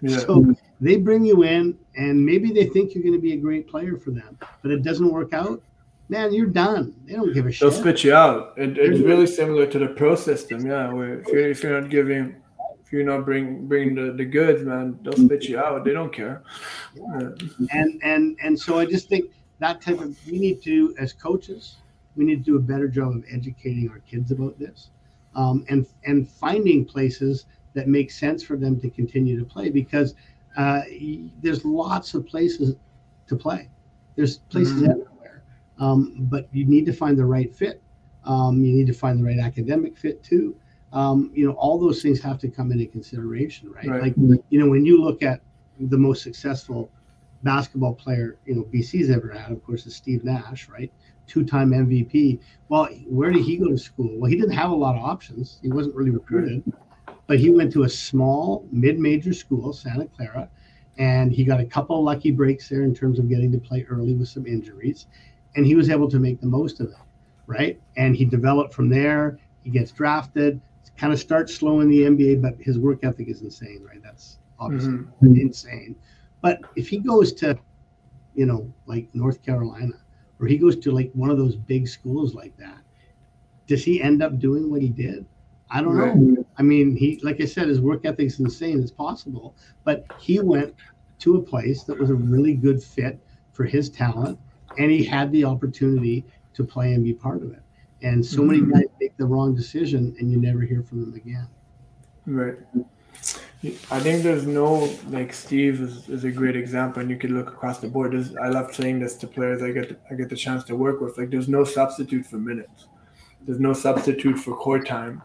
Yeah. 0.00 0.18
So 0.18 0.54
they 0.80 0.96
bring 0.96 1.24
you 1.24 1.42
in, 1.42 1.78
and 1.96 2.24
maybe 2.24 2.52
they 2.52 2.66
think 2.66 2.94
you're 2.94 3.02
going 3.02 3.14
to 3.14 3.20
be 3.20 3.32
a 3.32 3.36
great 3.36 3.68
player 3.68 3.96
for 3.96 4.10
them, 4.10 4.38
but 4.62 4.70
it 4.70 4.82
doesn't 4.82 5.10
work 5.10 5.32
out. 5.32 5.62
Man, 6.08 6.32
you're 6.32 6.46
done. 6.46 6.94
They 7.04 7.14
don't 7.14 7.34
give 7.34 7.46
a 7.46 7.52
shit. 7.52 7.60
They'll 7.60 7.78
spit 7.78 8.02
you 8.02 8.14
out. 8.14 8.54
It, 8.56 8.78
it's 8.78 9.00
really 9.00 9.26
similar 9.26 9.66
to 9.66 9.78
the 9.78 9.88
pro 9.88 10.14
system, 10.14 10.64
yeah. 10.66 10.90
Where 10.90 11.20
if 11.20 11.26
you're, 11.28 11.50
if 11.50 11.62
you're 11.62 11.80
not 11.80 11.90
giving, 11.90 12.36
if 12.82 12.92
you're 12.92 13.04
not 13.04 13.26
bring 13.26 13.66
bring 13.66 13.94
the, 13.94 14.12
the 14.12 14.24
goods, 14.24 14.62
man, 14.64 14.98
they'll 15.02 15.12
spit 15.12 15.44
you 15.44 15.58
out. 15.58 15.84
They 15.84 15.92
don't 15.92 16.12
care. 16.12 16.42
Yeah. 16.94 17.30
And 17.72 18.00
and 18.02 18.38
and 18.42 18.58
so 18.58 18.78
I 18.78 18.86
just 18.86 19.10
think 19.10 19.30
that 19.58 19.82
type 19.82 20.00
of 20.00 20.16
we 20.26 20.38
need 20.38 20.62
to 20.62 20.94
as 20.98 21.12
coaches, 21.12 21.76
we 22.16 22.24
need 22.24 22.42
to 22.42 22.52
do 22.52 22.56
a 22.56 22.60
better 22.60 22.88
job 22.88 23.14
of 23.14 23.24
educating 23.30 23.90
our 23.90 23.98
kids 24.10 24.30
about 24.30 24.58
this, 24.58 24.88
um, 25.34 25.66
and 25.68 25.86
and 26.06 26.26
finding 26.26 26.86
places 26.86 27.44
that 27.78 27.86
makes 27.86 28.18
sense 28.18 28.42
for 28.42 28.56
them 28.56 28.80
to 28.80 28.90
continue 28.90 29.38
to 29.38 29.44
play 29.44 29.70
because 29.70 30.16
uh, 30.56 30.80
there's 31.40 31.64
lots 31.64 32.12
of 32.12 32.26
places 32.26 32.74
to 33.28 33.36
play. 33.36 33.68
There's 34.16 34.38
places 34.38 34.82
mm-hmm. 34.82 34.90
everywhere, 34.90 35.44
um, 35.78 36.16
but 36.22 36.48
you 36.50 36.66
need 36.66 36.86
to 36.86 36.92
find 36.92 37.16
the 37.16 37.24
right 37.24 37.54
fit. 37.54 37.80
Um, 38.24 38.64
you 38.64 38.72
need 38.72 38.88
to 38.88 38.92
find 38.92 39.20
the 39.20 39.24
right 39.24 39.38
academic 39.38 39.96
fit 39.96 40.24
too. 40.24 40.56
Um, 40.92 41.30
you 41.32 41.46
know, 41.46 41.52
all 41.52 41.78
those 41.78 42.02
things 42.02 42.20
have 42.22 42.40
to 42.40 42.48
come 42.48 42.72
into 42.72 42.86
consideration, 42.86 43.70
right? 43.70 43.86
right? 43.86 44.02
Like, 44.02 44.14
you 44.50 44.58
know, 44.58 44.68
when 44.68 44.84
you 44.84 45.00
look 45.00 45.22
at 45.22 45.40
the 45.78 45.98
most 45.98 46.24
successful 46.24 46.90
basketball 47.44 47.94
player, 47.94 48.38
you 48.44 48.56
know, 48.56 48.62
BC's 48.62 49.08
ever 49.08 49.30
had, 49.30 49.52
of 49.52 49.62
course, 49.62 49.86
is 49.86 49.94
Steve 49.94 50.24
Nash, 50.24 50.68
right? 50.68 50.90
Two-time 51.28 51.70
MVP. 51.70 52.40
Well, 52.70 52.88
where 53.06 53.30
did 53.30 53.44
he 53.44 53.56
go 53.56 53.68
to 53.68 53.78
school? 53.78 54.18
Well, 54.18 54.28
he 54.28 54.36
didn't 54.36 54.56
have 54.56 54.72
a 54.72 54.74
lot 54.74 54.96
of 54.96 55.04
options. 55.04 55.60
He 55.62 55.70
wasn't 55.70 55.94
really 55.94 56.10
recruited 56.10 56.64
but 57.28 57.38
he 57.38 57.50
went 57.50 57.72
to 57.74 57.84
a 57.84 57.88
small 57.88 58.66
mid-major 58.72 59.32
school, 59.32 59.72
Santa 59.72 60.06
Clara, 60.06 60.48
and 60.96 61.30
he 61.30 61.44
got 61.44 61.60
a 61.60 61.64
couple 61.64 62.02
lucky 62.02 62.32
breaks 62.32 62.68
there 62.68 62.82
in 62.82 62.94
terms 62.94 63.20
of 63.20 63.28
getting 63.28 63.52
to 63.52 63.58
play 63.58 63.86
early 63.88 64.14
with 64.14 64.28
some 64.28 64.46
injuries, 64.46 65.06
and 65.54 65.64
he 65.64 65.76
was 65.76 65.90
able 65.90 66.10
to 66.10 66.18
make 66.18 66.40
the 66.40 66.46
most 66.46 66.80
of 66.80 66.88
it, 66.88 66.96
right? 67.46 67.80
And 67.96 68.16
he 68.16 68.24
developed 68.24 68.74
from 68.74 68.88
there. 68.88 69.38
He 69.62 69.70
gets 69.70 69.92
drafted, 69.92 70.60
kind 70.96 71.12
of 71.12 71.20
starts 71.20 71.54
slow 71.54 71.80
in 71.80 71.88
the 71.88 72.02
NBA, 72.02 72.40
but 72.42 72.56
his 72.58 72.78
work 72.78 73.04
ethic 73.04 73.28
is 73.28 73.42
insane, 73.42 73.84
right? 73.86 74.02
That's 74.02 74.38
obviously 74.58 74.94
mm-hmm. 74.94 75.36
insane. 75.36 75.94
But 76.40 76.60
if 76.76 76.88
he 76.88 76.98
goes 76.98 77.32
to, 77.34 77.58
you 78.34 78.46
know, 78.46 78.72
like 78.86 79.08
North 79.12 79.44
Carolina, 79.44 79.94
or 80.40 80.46
he 80.46 80.56
goes 80.56 80.76
to 80.76 80.92
like 80.92 81.10
one 81.12 81.30
of 81.30 81.36
those 81.36 81.56
big 81.56 81.88
schools 81.88 82.34
like 82.34 82.56
that, 82.56 82.78
does 83.66 83.84
he 83.84 84.00
end 84.00 84.22
up 84.22 84.38
doing 84.38 84.70
what 84.70 84.80
he 84.80 84.88
did? 84.88 85.26
I 85.70 85.82
don't 85.82 85.96
right. 85.96 86.14
know. 86.14 86.46
I 86.56 86.62
mean, 86.62 86.96
he, 86.96 87.20
like 87.22 87.40
I 87.40 87.44
said, 87.44 87.68
his 87.68 87.80
work 87.80 88.04
ethic's 88.04 88.40
insane. 88.40 88.80
It's 88.80 88.90
possible, 88.90 89.54
but 89.84 90.06
he 90.18 90.40
went 90.40 90.74
to 91.20 91.36
a 91.36 91.42
place 91.42 91.82
that 91.84 91.98
was 91.98 92.10
a 92.10 92.14
really 92.14 92.54
good 92.54 92.82
fit 92.82 93.18
for 93.52 93.64
his 93.64 93.90
talent, 93.90 94.38
and 94.78 94.90
he 94.90 95.04
had 95.04 95.30
the 95.32 95.44
opportunity 95.44 96.24
to 96.54 96.64
play 96.64 96.94
and 96.94 97.04
be 97.04 97.12
part 97.12 97.42
of 97.42 97.52
it. 97.52 97.62
And 98.02 98.24
so 98.24 98.38
mm-hmm. 98.38 98.70
many 98.70 98.84
guys 98.84 98.92
make 99.00 99.16
the 99.16 99.26
wrong 99.26 99.54
decision, 99.54 100.14
and 100.18 100.30
you 100.30 100.40
never 100.40 100.62
hear 100.62 100.82
from 100.82 101.00
them 101.00 101.14
again. 101.14 101.48
Right. 102.26 102.56
I 103.90 103.98
think 103.98 104.22
there's 104.22 104.46
no 104.46 104.88
like 105.08 105.32
Steve 105.32 105.80
is, 105.80 106.08
is 106.08 106.22
a 106.22 106.30
great 106.30 106.54
example, 106.54 107.02
and 107.02 107.10
you 107.10 107.16
could 107.16 107.30
look 107.30 107.48
across 107.48 107.78
the 107.78 107.88
board. 107.88 108.12
There's, 108.12 108.36
I 108.36 108.48
love 108.48 108.72
saying 108.72 109.00
this 109.00 109.16
to 109.16 109.26
players 109.26 109.62
I 109.62 109.72
get 109.72 110.00
I 110.10 110.14
get 110.14 110.28
the 110.28 110.36
chance 110.36 110.62
to 110.64 110.76
work 110.76 111.00
with. 111.00 111.18
Like, 111.18 111.30
there's 111.30 111.48
no 111.48 111.64
substitute 111.64 112.24
for 112.24 112.36
minutes. 112.36 112.86
There's 113.42 113.58
no 113.58 113.72
substitute 113.72 114.38
for 114.38 114.54
court 114.54 114.86
time. 114.86 115.22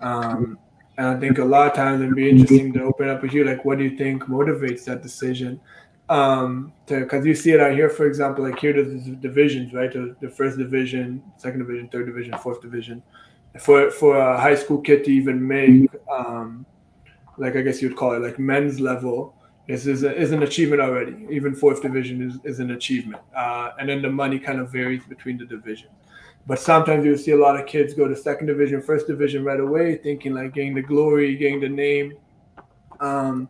Um, 0.00 0.58
and 0.96 1.06
I 1.08 1.18
think 1.18 1.38
a 1.38 1.44
lot 1.44 1.66
of 1.68 1.74
times 1.74 2.02
it'd 2.02 2.14
be 2.14 2.28
interesting 2.28 2.72
to 2.74 2.82
open 2.82 3.08
up 3.08 3.22
with 3.22 3.32
you, 3.32 3.44
like, 3.44 3.64
what 3.64 3.78
do 3.78 3.84
you 3.84 3.96
think 3.96 4.24
motivates 4.24 4.84
that 4.84 5.02
decision? 5.02 5.60
Um, 6.10 6.72
because 6.86 7.24
you 7.24 7.34
see 7.34 7.52
it 7.52 7.60
out 7.60 7.72
here, 7.72 7.88
for 7.88 8.04
example, 8.06 8.44
like 8.44 8.58
here, 8.58 8.72
there's 8.72 9.04
divisions, 9.20 9.72
right? 9.72 9.92
The, 9.92 10.16
the, 10.20 10.28
first 10.28 10.58
division, 10.58 11.22
second 11.36 11.60
division, 11.60 11.88
third 11.88 12.06
division, 12.06 12.36
fourth 12.38 12.60
division. 12.60 13.00
For 13.60 13.90
for 13.92 14.18
a 14.18 14.38
high 14.38 14.56
school 14.56 14.80
kid 14.80 15.04
to 15.04 15.12
even 15.12 15.46
make, 15.46 15.88
um, 16.10 16.66
like 17.38 17.54
I 17.54 17.62
guess 17.62 17.80
you'd 17.80 17.96
call 17.96 18.14
it, 18.14 18.22
like 18.22 18.40
men's 18.40 18.80
level, 18.80 19.36
is 19.68 19.86
is, 19.86 20.02
a, 20.02 20.14
is 20.14 20.32
an 20.32 20.42
achievement 20.42 20.82
already. 20.82 21.26
Even 21.30 21.54
fourth 21.54 21.80
division 21.80 22.22
is, 22.22 22.38
is 22.44 22.58
an 22.58 22.72
achievement, 22.72 23.22
uh, 23.36 23.70
and 23.78 23.88
then 23.88 24.02
the 24.02 24.10
money 24.10 24.38
kind 24.40 24.58
of 24.58 24.70
varies 24.70 25.04
between 25.08 25.38
the 25.38 25.46
divisions. 25.46 25.92
But 26.50 26.58
sometimes 26.58 27.04
you 27.04 27.16
see 27.16 27.30
a 27.30 27.36
lot 27.36 27.60
of 27.60 27.64
kids 27.64 27.94
go 27.94 28.08
to 28.08 28.16
second 28.16 28.48
division, 28.48 28.82
first 28.82 29.06
division 29.06 29.44
right 29.44 29.60
away, 29.60 29.98
thinking 29.98 30.34
like 30.34 30.52
getting 30.52 30.74
the 30.74 30.82
glory, 30.82 31.36
getting 31.36 31.60
the 31.60 31.68
name. 31.68 32.14
Um, 32.98 33.48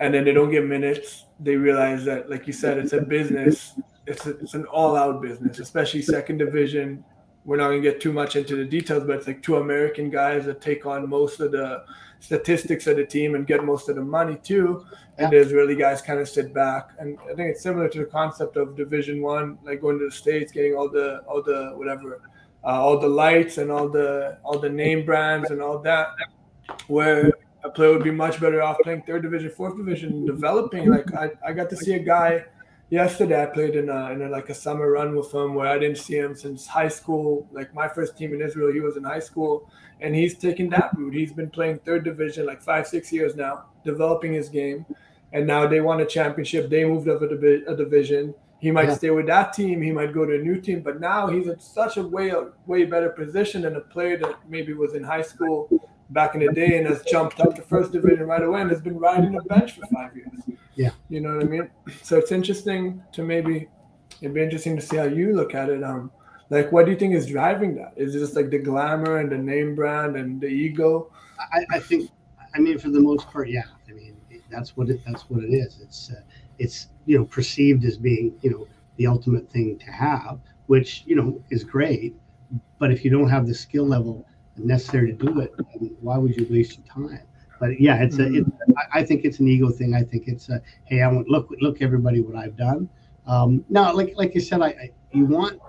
and 0.00 0.14
then 0.14 0.24
they 0.24 0.32
don't 0.32 0.50
get 0.50 0.64
minutes. 0.64 1.26
They 1.40 1.56
realize 1.56 2.06
that, 2.06 2.30
like 2.30 2.46
you 2.46 2.54
said, 2.54 2.78
it's 2.78 2.94
a 2.94 3.02
business. 3.02 3.78
It's 4.06 4.24
a, 4.24 4.30
it's 4.38 4.54
an 4.54 4.64
all-out 4.64 5.20
business, 5.20 5.58
especially 5.58 6.00
second 6.00 6.38
division. 6.38 7.04
We're 7.44 7.58
not 7.58 7.68
gonna 7.68 7.82
get 7.82 8.00
too 8.00 8.14
much 8.14 8.34
into 8.34 8.56
the 8.56 8.64
details, 8.64 9.04
but 9.04 9.16
it's 9.16 9.26
like 9.26 9.42
two 9.42 9.56
American 9.56 10.08
guys 10.08 10.46
that 10.46 10.62
take 10.62 10.86
on 10.86 11.06
most 11.06 11.38
of 11.38 11.52
the 11.52 11.84
statistics 12.22 12.86
of 12.86 12.96
the 12.96 13.04
team 13.04 13.34
and 13.34 13.48
get 13.48 13.64
most 13.64 13.88
of 13.88 13.96
the 13.96 14.02
money 14.02 14.36
too. 14.36 14.86
And 15.18 15.30
yeah. 15.30 15.30
the 15.30 15.36
Israeli 15.38 15.74
guys 15.74 16.00
kind 16.00 16.20
of 16.20 16.28
sit 16.28 16.54
back. 16.54 16.90
And 16.98 17.18
I 17.30 17.34
think 17.34 17.50
it's 17.50 17.62
similar 17.62 17.88
to 17.88 17.98
the 17.98 18.04
concept 18.04 18.56
of 18.56 18.76
Division 18.76 19.20
One, 19.20 19.58
like 19.64 19.80
going 19.80 19.98
to 19.98 20.04
the 20.04 20.12
states, 20.12 20.52
getting 20.52 20.74
all 20.74 20.88
the 20.88 21.18
all 21.26 21.42
the 21.42 21.72
whatever, 21.74 22.22
uh, 22.64 22.80
all 22.80 22.98
the 22.98 23.08
lights 23.08 23.58
and 23.58 23.70
all 23.70 23.88
the 23.88 24.38
all 24.44 24.58
the 24.58 24.70
name 24.70 25.04
brands 25.04 25.50
and 25.50 25.60
all 25.60 25.78
that, 25.80 26.10
where 26.86 27.32
a 27.64 27.70
player 27.70 27.92
would 27.92 28.04
be 28.04 28.12
much 28.12 28.40
better 28.40 28.62
off 28.62 28.76
playing 28.84 29.02
third 29.02 29.22
division, 29.22 29.50
fourth 29.50 29.76
division, 29.76 30.24
developing. 30.24 30.88
Like 30.88 31.12
I, 31.14 31.32
I 31.46 31.52
got 31.52 31.68
to 31.70 31.76
see 31.76 31.94
a 31.94 31.98
guy 31.98 32.44
yesterday. 32.92 33.42
I 33.42 33.46
played 33.46 33.74
in 33.74 33.88
a, 33.88 34.10
in 34.10 34.20
a, 34.22 34.28
like 34.28 34.50
a 34.50 34.54
summer 34.54 34.90
run 34.90 35.16
with 35.16 35.32
him 35.32 35.54
where 35.54 35.66
I 35.66 35.78
didn't 35.78 35.96
see 35.96 36.18
him 36.18 36.36
since 36.36 36.66
high 36.66 36.88
school. 36.88 37.48
Like 37.50 37.74
my 37.74 37.88
first 37.88 38.18
team 38.18 38.34
in 38.34 38.42
Israel, 38.42 38.70
he 38.72 38.80
was 38.80 38.96
in 38.98 39.04
high 39.04 39.20
school, 39.30 39.70
and 40.00 40.14
he's 40.14 40.36
taken 40.36 40.68
that 40.70 40.90
route. 40.96 41.14
He's 41.14 41.32
been 41.32 41.50
playing 41.50 41.78
third 41.78 42.04
division 42.04 42.44
like 42.44 42.62
five, 42.62 42.86
six 42.86 43.10
years 43.10 43.34
now, 43.34 43.64
developing 43.82 44.34
his 44.34 44.50
game, 44.50 44.84
and 45.32 45.46
now 45.46 45.66
they 45.66 45.80
won 45.80 46.00
a 46.00 46.06
championship. 46.06 46.68
They 46.68 46.84
moved 46.84 47.08
up 47.08 47.22
a, 47.22 47.28
divi- 47.28 47.64
a 47.66 47.74
division. 47.74 48.34
He 48.60 48.70
might 48.70 48.88
yeah. 48.88 48.94
stay 48.94 49.10
with 49.10 49.26
that 49.26 49.54
team. 49.54 49.80
He 49.82 49.90
might 49.90 50.12
go 50.12 50.24
to 50.26 50.34
a 50.34 50.38
new 50.38 50.60
team, 50.60 50.82
but 50.82 51.00
now 51.00 51.26
he's 51.28 51.48
in 51.48 51.58
such 51.58 51.96
a 51.96 52.02
way, 52.02 52.28
a 52.28 52.48
way 52.66 52.84
better 52.84 53.08
position 53.08 53.62
than 53.62 53.74
a 53.74 53.80
player 53.80 54.18
that 54.18 54.36
maybe 54.48 54.74
was 54.74 54.94
in 54.94 55.02
high 55.02 55.22
school 55.22 55.68
back 56.10 56.34
in 56.34 56.44
the 56.44 56.52
day 56.52 56.78
and 56.78 56.86
has 56.86 57.02
jumped 57.02 57.40
up 57.40 57.56
to 57.56 57.62
first 57.62 57.90
division 57.90 58.26
right 58.26 58.42
away 58.42 58.60
and 58.60 58.70
has 58.70 58.82
been 58.82 58.98
riding 58.98 59.32
the 59.32 59.42
bench 59.42 59.72
for 59.72 59.86
five 59.86 60.14
years. 60.14 60.58
Yeah, 60.74 60.90
you 61.08 61.20
know 61.20 61.34
what 61.36 61.44
I 61.44 61.48
mean. 61.48 61.70
So 62.02 62.18
it's 62.18 62.32
interesting 62.32 63.02
to 63.12 63.22
maybe 63.22 63.68
it'd 64.20 64.34
be 64.34 64.42
interesting 64.42 64.76
to 64.76 64.82
see 64.82 64.96
how 64.96 65.04
you 65.04 65.34
look 65.34 65.54
at 65.54 65.68
it. 65.68 65.82
Um, 65.82 66.10
like, 66.50 66.72
what 66.72 66.84
do 66.86 66.92
you 66.92 66.98
think 66.98 67.14
is 67.14 67.26
driving 67.26 67.74
that? 67.76 67.92
Is 67.96 68.14
it 68.14 68.20
just 68.20 68.36
like 68.36 68.50
the 68.50 68.58
glamour 68.58 69.18
and 69.18 69.30
the 69.30 69.38
name 69.38 69.74
brand 69.74 70.16
and 70.16 70.40
the 70.40 70.46
ego? 70.46 71.10
I, 71.52 71.64
I 71.72 71.78
think, 71.78 72.10
I 72.54 72.58
mean, 72.58 72.78
for 72.78 72.90
the 72.90 73.00
most 73.00 73.26
part, 73.28 73.48
yeah. 73.48 73.64
I 73.88 73.92
mean, 73.92 74.16
that's 74.50 74.76
what 74.76 74.88
it 74.90 75.00
that's 75.06 75.22
what 75.30 75.42
it 75.44 75.48
is. 75.52 75.80
It's 75.82 76.10
uh, 76.10 76.20
it's 76.58 76.88
you 77.06 77.18
know 77.18 77.24
perceived 77.24 77.84
as 77.84 77.96
being 77.98 78.38
you 78.42 78.50
know 78.50 78.66
the 78.96 79.06
ultimate 79.06 79.50
thing 79.50 79.78
to 79.78 79.90
have, 79.90 80.40
which 80.66 81.04
you 81.06 81.16
know 81.16 81.42
is 81.50 81.64
great. 81.64 82.14
But 82.78 82.92
if 82.92 83.04
you 83.04 83.10
don't 83.10 83.28
have 83.30 83.46
the 83.46 83.54
skill 83.54 83.86
level 83.86 84.26
necessary 84.56 85.08
to 85.08 85.26
do 85.26 85.40
it, 85.40 85.52
why 86.00 86.18
would 86.18 86.36
you 86.36 86.46
waste 86.50 86.78
your 86.78 86.86
time? 87.08 87.20
But 87.62 87.80
yeah, 87.80 88.02
it's 88.02 88.18
a. 88.18 88.26
It's, 88.34 88.50
I 88.92 89.04
think 89.04 89.24
it's 89.24 89.38
an 89.38 89.46
ego 89.46 89.70
thing. 89.70 89.94
I 89.94 90.02
think 90.02 90.24
it's 90.26 90.48
a. 90.48 90.60
Hey, 90.84 91.00
I 91.00 91.06
want 91.06 91.28
look 91.28 91.48
look 91.60 91.80
everybody 91.80 92.20
what 92.20 92.34
I've 92.34 92.56
done. 92.56 92.88
Um, 93.24 93.64
now, 93.68 93.94
like 93.94 94.14
like 94.16 94.34
you 94.34 94.40
said, 94.40 94.62
I, 94.62 94.66
I 94.66 94.90
you 95.12 95.26
want 95.26 95.60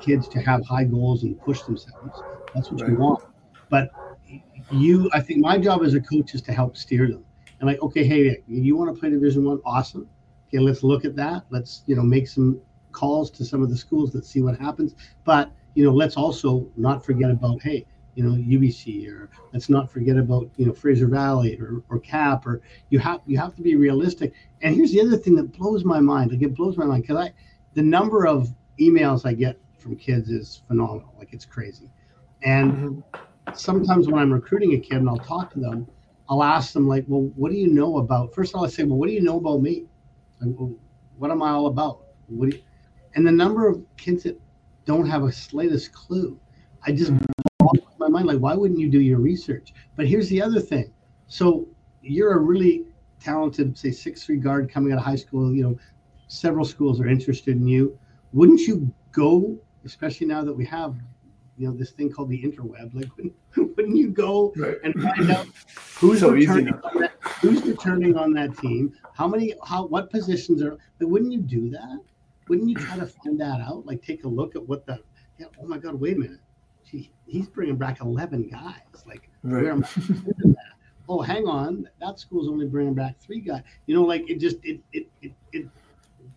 kids 0.00 0.28
to 0.28 0.38
have 0.42 0.64
high 0.64 0.84
goals 0.84 1.24
and 1.24 1.36
push 1.40 1.62
themselves. 1.62 2.22
That's 2.54 2.70
what 2.70 2.82
right. 2.82 2.90
you 2.92 2.96
want. 2.98 3.24
But 3.68 3.90
you, 4.70 5.10
I 5.12 5.20
think 5.20 5.40
my 5.40 5.58
job 5.58 5.82
as 5.82 5.94
a 5.94 6.00
coach 6.00 6.36
is 6.36 6.42
to 6.42 6.52
help 6.52 6.76
steer 6.76 7.08
them. 7.08 7.24
And 7.58 7.68
like, 7.68 7.82
okay, 7.82 8.04
hey, 8.04 8.40
you 8.46 8.76
want 8.76 8.94
to 8.94 9.00
play 9.00 9.10
Division 9.10 9.44
One? 9.44 9.60
Awesome. 9.66 10.08
Okay, 10.46 10.60
let's 10.60 10.84
look 10.84 11.04
at 11.04 11.16
that. 11.16 11.46
Let's 11.50 11.82
you 11.86 11.96
know 11.96 12.02
make 12.02 12.28
some 12.28 12.60
calls 12.92 13.28
to 13.32 13.44
some 13.44 13.60
of 13.60 13.70
the 13.70 13.76
schools. 13.76 14.14
Let's 14.14 14.28
see 14.28 14.40
what 14.40 14.56
happens. 14.60 14.94
But 15.24 15.50
you 15.74 15.84
know, 15.84 15.92
let's 15.92 16.16
also 16.16 16.68
not 16.76 17.04
forget 17.04 17.32
about 17.32 17.60
hey, 17.60 17.86
you 18.14 18.24
know, 18.24 18.36
UBC 18.36 19.08
or 19.10 19.30
let's 19.52 19.68
not 19.68 19.90
forget 19.90 20.16
about 20.16 20.50
you 20.56 20.66
know 20.66 20.72
Fraser 20.72 21.06
Valley 21.06 21.58
or, 21.60 21.82
or 21.88 21.98
CAP 21.98 22.46
or 22.46 22.62
you 22.90 22.98
have 22.98 23.20
you 23.26 23.38
have 23.38 23.54
to 23.56 23.62
be 23.62 23.76
realistic. 23.76 24.32
And 24.62 24.74
here's 24.74 24.92
the 24.92 25.00
other 25.00 25.16
thing 25.16 25.34
that 25.36 25.52
blows 25.52 25.84
my 25.84 26.00
mind. 26.00 26.30
Like 26.32 26.42
it 26.42 26.54
blows 26.54 26.76
my 26.76 26.84
mind 26.84 27.02
because 27.02 27.16
I 27.16 27.32
the 27.74 27.82
number 27.82 28.26
of 28.26 28.54
emails 28.80 29.26
I 29.26 29.32
get 29.32 29.58
from 29.78 29.96
kids 29.96 30.30
is 30.30 30.62
phenomenal. 30.66 31.14
Like 31.18 31.32
it's 31.32 31.44
crazy. 31.44 31.90
And 32.42 32.72
mm-hmm. 32.72 33.54
sometimes 33.54 34.08
when 34.08 34.20
I'm 34.20 34.32
recruiting 34.32 34.74
a 34.74 34.78
kid 34.78 34.98
and 34.98 35.08
I'll 35.08 35.18
talk 35.18 35.52
to 35.54 35.60
them, 35.60 35.88
I'll 36.28 36.42
ask 36.42 36.72
them 36.72 36.88
like, 36.88 37.04
well, 37.06 37.30
what 37.36 37.50
do 37.50 37.58
you 37.58 37.68
know 37.68 37.98
about? 37.98 38.34
First 38.34 38.54
of 38.54 38.58
all, 38.58 38.66
I 38.66 38.68
say, 38.68 38.84
well, 38.84 38.96
what 38.96 39.08
do 39.08 39.12
you 39.12 39.22
know 39.22 39.38
about 39.38 39.60
me? 39.60 39.86
Like, 40.40 40.54
well, 40.58 40.74
what 41.18 41.30
am 41.30 41.42
I 41.42 41.50
all 41.50 41.66
about? 41.66 42.06
What 42.28 42.50
do 42.50 42.56
you, 42.56 42.62
and 43.14 43.26
the 43.26 43.32
number 43.32 43.68
of 43.68 43.84
kids 43.96 44.24
that 44.24 44.40
don't 44.84 45.06
have 45.06 45.22
a 45.22 45.32
slightest 45.32 45.92
clue, 45.92 46.38
I 46.86 46.92
just 46.92 47.12
mm-hmm. 47.12 47.78
my 47.98 48.08
mind 48.08 48.26
like 48.26 48.38
why 48.38 48.54
wouldn't 48.54 48.80
you 48.80 48.90
do 48.90 49.00
your 49.00 49.18
research? 49.18 49.72
But 49.96 50.06
here's 50.06 50.28
the 50.28 50.42
other 50.42 50.60
thing. 50.60 50.92
So 51.26 51.66
you're 52.02 52.34
a 52.34 52.38
really 52.38 52.86
talented 53.20 53.76
say 53.76 53.90
six 53.90 54.24
three 54.24 54.36
guard 54.36 54.70
coming 54.70 54.92
out 54.92 54.98
of 54.98 55.04
high 55.04 55.16
school 55.16 55.54
you 55.54 55.62
know 55.62 55.78
several 56.28 56.64
schools 56.64 57.00
are 57.00 57.08
interested 57.08 57.56
in 57.56 57.66
you. 57.66 57.98
Wouldn't 58.32 58.60
you 58.60 58.92
go 59.12 59.58
especially 59.84 60.26
now 60.26 60.42
that 60.44 60.52
we 60.52 60.64
have 60.66 60.96
you 61.56 61.68
know 61.68 61.74
this 61.74 61.90
thing 61.90 62.10
called 62.10 62.28
the 62.30 62.42
interweb 62.42 62.92
like 62.94 63.08
wouldn't 63.56 63.96
you 63.96 64.08
go 64.08 64.52
right. 64.56 64.76
and 64.82 64.94
find 64.94 65.30
out 65.30 65.46
who's 65.96 66.20
so 66.20 66.30
returning 66.30 66.74
on 66.74 67.00
that, 67.00 67.12
who's 67.40 67.62
returning 67.62 68.16
on 68.16 68.32
that 68.32 68.56
team? 68.58 68.92
How 69.14 69.28
many 69.28 69.54
how 69.64 69.86
what 69.86 70.10
positions 70.10 70.62
are 70.62 70.72
like 70.72 70.78
wouldn't 71.00 71.32
you 71.32 71.40
do 71.40 71.70
that? 71.70 72.00
Wouldn't 72.48 72.68
you 72.68 72.74
try 72.74 72.98
to 72.98 73.06
find 73.06 73.40
that 73.40 73.60
out? 73.60 73.86
Like 73.86 74.02
take 74.02 74.24
a 74.24 74.28
look 74.28 74.56
at 74.56 74.68
what 74.68 74.84
the 74.86 75.00
yeah, 75.38 75.46
oh 75.60 75.66
my 75.66 75.78
god 75.78 75.94
wait 75.94 76.16
a 76.16 76.20
minute 76.20 76.40
Gee, 76.84 77.10
he's 77.26 77.48
bringing 77.48 77.76
back 77.76 78.00
11 78.00 78.48
guys 78.48 79.04
like 79.06 79.30
right. 79.42 79.62
where 79.62 79.72
am 79.72 79.84
I 79.84 80.54
oh 81.08 81.22
hang 81.22 81.46
on 81.46 81.88
that 82.00 82.18
school's 82.18 82.48
only 82.48 82.66
bringing 82.66 82.94
back 82.94 83.18
three 83.20 83.40
guys 83.40 83.62
you 83.86 83.94
know 83.94 84.02
like 84.02 84.28
it 84.28 84.38
just 84.38 84.56
it 84.62 84.80
it, 84.92 85.08
it, 85.22 85.32
it 85.52 85.66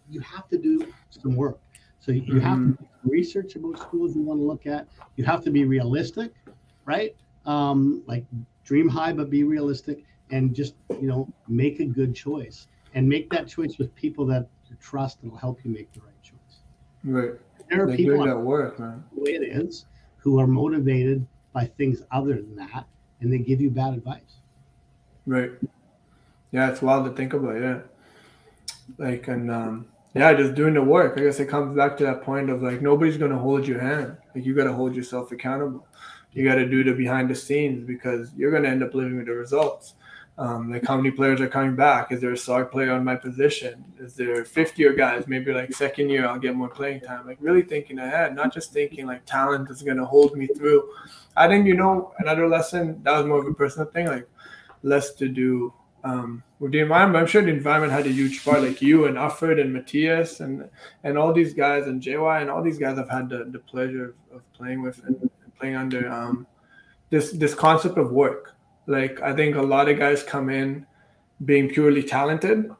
you 0.10 0.22
have 0.22 0.48
to 0.50 0.58
do 0.58 0.88
some 1.10 1.36
work 1.36 1.60
so 2.08 2.14
you 2.14 2.22
mm-hmm. 2.22 2.40
have 2.40 2.58
to 2.58 2.64
mm-hmm. 2.64 3.10
research 3.10 3.58
about 3.58 3.78
schools 3.80 4.16
you 4.16 4.22
want 4.22 4.40
to 4.40 4.44
look 4.46 4.66
at. 4.66 4.88
You 5.18 5.26
have 5.26 5.44
to 5.44 5.52
be 5.52 5.66
realistic, 5.66 6.32
right? 6.86 7.14
Um, 7.46 8.02
like 8.08 8.24
dream 8.64 8.88
high, 8.88 9.12
but 9.12 9.30
be 9.30 9.44
realistic, 9.44 10.06
and 10.32 10.56
just 10.56 10.76
you 11.02 11.08
know 11.08 11.28
make 11.50 11.82
a 11.82 11.86
good 11.86 12.16
choice 12.16 12.68
and 12.94 13.10
make 13.10 13.30
that 13.32 13.50
choice 13.50 13.78
with 13.78 13.94
people 13.96 14.26
that 14.28 14.48
you 14.70 14.78
trust 14.80 15.22
and 15.22 15.32
will 15.32 15.38
help 15.38 15.66
you 15.66 15.72
make 15.72 15.92
the 15.92 16.00
right 16.00 16.24
choice. 16.24 16.62
Right. 17.04 17.32
There 17.70 17.84
are 17.84 17.88
they 17.88 17.98
people 17.98 18.24
that 18.24 18.40
work, 18.40 18.80
man. 18.80 19.04
The 19.14 19.22
way 19.22 19.32
it 19.32 19.44
is, 19.44 19.86
who 20.28 20.42
are 20.42 20.46
motivated 20.46 21.26
by 21.54 21.64
things 21.64 22.04
other 22.12 22.34
than 22.34 22.54
that, 22.58 22.86
and 23.22 23.32
they 23.32 23.38
give 23.38 23.62
you 23.62 23.70
bad 23.70 23.94
advice. 23.94 24.42
Right. 25.26 25.52
Yeah, 26.52 26.70
it's 26.70 26.82
wild 26.82 27.06
to 27.06 27.12
think 27.12 27.32
about. 27.32 27.62
Yeah. 27.62 27.80
Like 28.98 29.30
and 29.30 29.50
um 29.50 29.86
yeah, 30.14 30.34
just 30.34 30.54
doing 30.54 30.74
the 30.74 30.82
work. 30.82 31.18
I 31.18 31.22
guess 31.22 31.40
it 31.40 31.48
comes 31.48 31.78
back 31.78 31.96
to 31.98 32.04
that 32.04 32.24
point 32.24 32.50
of 32.50 32.62
like 32.62 32.82
nobody's 32.82 33.16
gonna 33.16 33.40
hold 33.40 33.66
your 33.66 33.80
hand. 33.80 34.18
Like 34.36 34.46
you 34.46 34.54
gotta 34.54 34.74
hold 34.74 34.98
yourself 34.98 35.32
accountable. 35.32 35.88
You 36.34 36.44
gotta 36.44 36.68
do 36.68 36.84
the 36.84 36.92
behind 36.92 37.30
the 37.30 37.36
scenes 37.36 37.88
because 37.88 38.34
you're 38.36 38.52
gonna 38.52 38.68
end 38.68 38.84
up 38.84 38.94
living 38.94 39.16
with 39.16 39.28
the 39.28 39.34
results. 39.34 39.94
Um, 40.40 40.72
like 40.72 40.86
how 40.86 40.98
many 40.98 41.10
players 41.10 41.42
are 41.42 41.48
coming 41.48 41.76
back? 41.76 42.12
Is 42.12 42.22
there 42.22 42.32
a 42.32 42.38
star 42.38 42.64
player 42.64 42.92
on 42.92 43.04
my 43.04 43.16
position? 43.16 43.84
Is 43.98 44.14
there 44.14 44.46
fifth 44.46 44.78
year 44.78 44.94
guys? 44.94 45.28
Maybe 45.28 45.52
like 45.52 45.74
second 45.74 46.10
year 46.10 46.28
I'll 46.28 46.38
get 46.38 46.56
more 46.56 46.70
playing 46.70 47.02
time. 47.02 47.26
Like 47.26 47.38
really 47.42 47.64
thinking 47.64 47.98
ahead, 47.98 48.36
not 48.36 48.54
just 48.54 48.72
thinking 48.72 49.08
like 49.08 49.26
talent 49.26 49.72
is 49.72 49.82
gonna 49.82 50.06
hold 50.06 50.38
me 50.38 50.46
through. 50.46 50.88
I 51.36 51.48
think 51.48 51.66
you 51.66 51.76
know 51.76 52.14
another 52.20 52.48
lesson 52.48 53.02
that 53.04 53.18
was 53.18 53.26
more 53.26 53.40
of 53.40 53.48
a 53.48 53.54
personal 53.54 53.88
thing, 53.88 54.06
like 54.08 54.30
less 54.84 55.16
to 55.16 55.28
do 55.28 55.74
um, 56.04 56.44
with 56.60 56.72
the 56.72 56.80
environment, 56.80 57.22
I'm 57.22 57.28
sure 57.28 57.42
the 57.42 57.50
environment 57.50 57.92
had 57.92 58.08
a 58.08 58.12
huge 58.12 58.44
part. 58.44 58.62
Like 58.62 58.82
you 58.82 59.06
and 59.06 59.18
Ufford 59.18 59.60
and 59.60 59.74
Matthias 59.74 60.40
and 60.40 60.70
and 61.04 61.18
all 61.18 61.34
these 61.34 61.54
guys 61.54 61.88
and 61.88 62.02
JY 62.02 62.42
and 62.42 62.50
all 62.50 62.64
these 62.64 62.78
guys 62.78 62.98
I've 62.98 63.10
had 63.10 63.30
the, 63.30 63.46
the 63.52 63.60
pleasure 63.60 64.16
of, 64.32 64.38
of 64.38 64.54
playing 64.54 64.82
with 64.82 65.04
and 65.06 65.30
playing 65.60 65.76
under 65.76 66.10
um, 66.12 66.48
this 67.10 67.32
this 67.34 67.54
concept 67.54 67.98
of 67.98 68.12
work. 68.12 68.56
Like 68.88 69.22
I 69.22 69.34
think 69.36 69.56
a 69.56 69.62
lot 69.62 69.90
of 69.90 70.00
guys 70.00 70.24
come 70.24 70.50
in 70.50 70.86
being 71.46 71.70
purely 71.70 72.02
talented, 72.02 72.72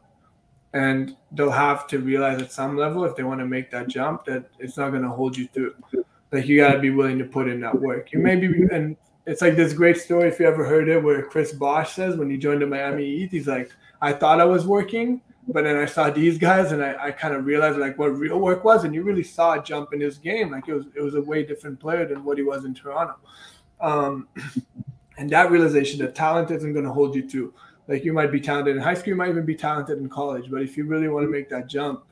and 0.74 1.16
they'll 1.32 1.52
have 1.52 1.88
to 1.88 2.00
realize 2.00 2.42
at 2.42 2.52
some 2.52 2.78
level 2.78 3.06
if 3.06 3.16
they 3.16 3.24
want 3.24 3.42
to 3.42 3.46
make 3.46 3.70
that 3.72 3.88
jump 3.88 4.26
that 4.26 4.46
it's 4.58 4.78
not 4.78 4.90
going 4.90 5.04
to 5.04 5.10
hold 5.10 5.38
you 5.38 5.48
through. 5.48 5.76
Like 6.32 6.48
you 6.48 6.58
got 6.58 6.74
to 6.74 6.80
be 6.80 6.90
willing 6.90 7.20
to 7.20 7.26
put 7.26 7.48
in 7.48 7.60
that 7.62 7.80
work. 7.80 8.12
You 8.12 8.20
may 8.20 8.36
be 8.36 8.48
and 8.72 8.98
it's 9.26 9.42
like 9.42 9.58
this 9.58 9.74
great 9.74 9.98
story 9.98 10.30
if 10.30 10.40
you 10.40 10.48
ever 10.48 10.66
heard 10.66 10.88
it 10.88 11.04
where 11.04 11.22
Chris 11.24 11.52
Bosh 11.52 11.94
says 11.94 12.16
when 12.16 12.30
he 12.30 12.38
joined 12.38 12.62
the 12.62 12.68
Miami 12.68 13.06
Heat, 13.06 13.32
he's 13.32 13.48
like, 13.48 13.72
I 14.02 14.14
thought 14.14 14.40
I 14.40 14.46
was 14.46 14.66
working, 14.66 15.22
but 15.50 15.66
then 15.66 15.76
I 15.76 15.86
saw 15.86 16.10
these 16.10 16.38
guys 16.38 16.72
and 16.72 16.82
I, 16.82 16.96
I 17.08 17.12
kind 17.12 17.34
of 17.34 17.46
realized 17.46 17.78
like 17.78 17.98
what 17.98 18.18
real 18.18 18.40
work 18.40 18.64
was, 18.64 18.86
and 18.86 18.96
you 18.96 19.04
really 19.04 19.24
saw 19.24 19.60
a 19.60 19.64
jump 19.64 19.94
in 19.94 20.00
his 20.00 20.18
game. 20.18 20.52
Like 20.52 20.70
it 20.70 20.74
was 20.74 20.86
it 20.96 21.02
was 21.02 21.16
a 21.16 21.22
way 21.22 21.44
different 21.44 21.80
player 21.80 22.06
than 22.06 22.24
what 22.24 22.38
he 22.38 22.44
was 22.44 22.64
in 22.64 22.74
Toronto. 22.74 23.16
Um, 23.82 24.30
and 25.18 25.30
that 25.30 25.52
realization 25.52 26.00
that 26.00 26.16
talent 26.16 26.52
isn't 26.52 26.74
going 26.74 26.86
to 26.86 26.92
hold 26.92 27.16
you 27.16 27.28
to. 27.30 27.54
Like 27.88 28.04
you 28.04 28.14
might 28.14 28.32
be 28.32 28.42
talented 28.42 28.76
in 28.76 28.82
high 28.82 28.94
school, 28.94 29.10
you 29.10 29.16
might 29.16 29.30
even 29.30 29.46
be 29.46 29.56
talented 29.56 30.00
in 30.00 30.10
college, 30.10 30.52
but 30.52 30.62
if 30.62 30.76
you 30.78 30.86
really 30.86 31.08
want 31.08 31.26
to 31.26 31.30
make 31.30 31.50
that 31.50 31.68
jump, 31.68 32.04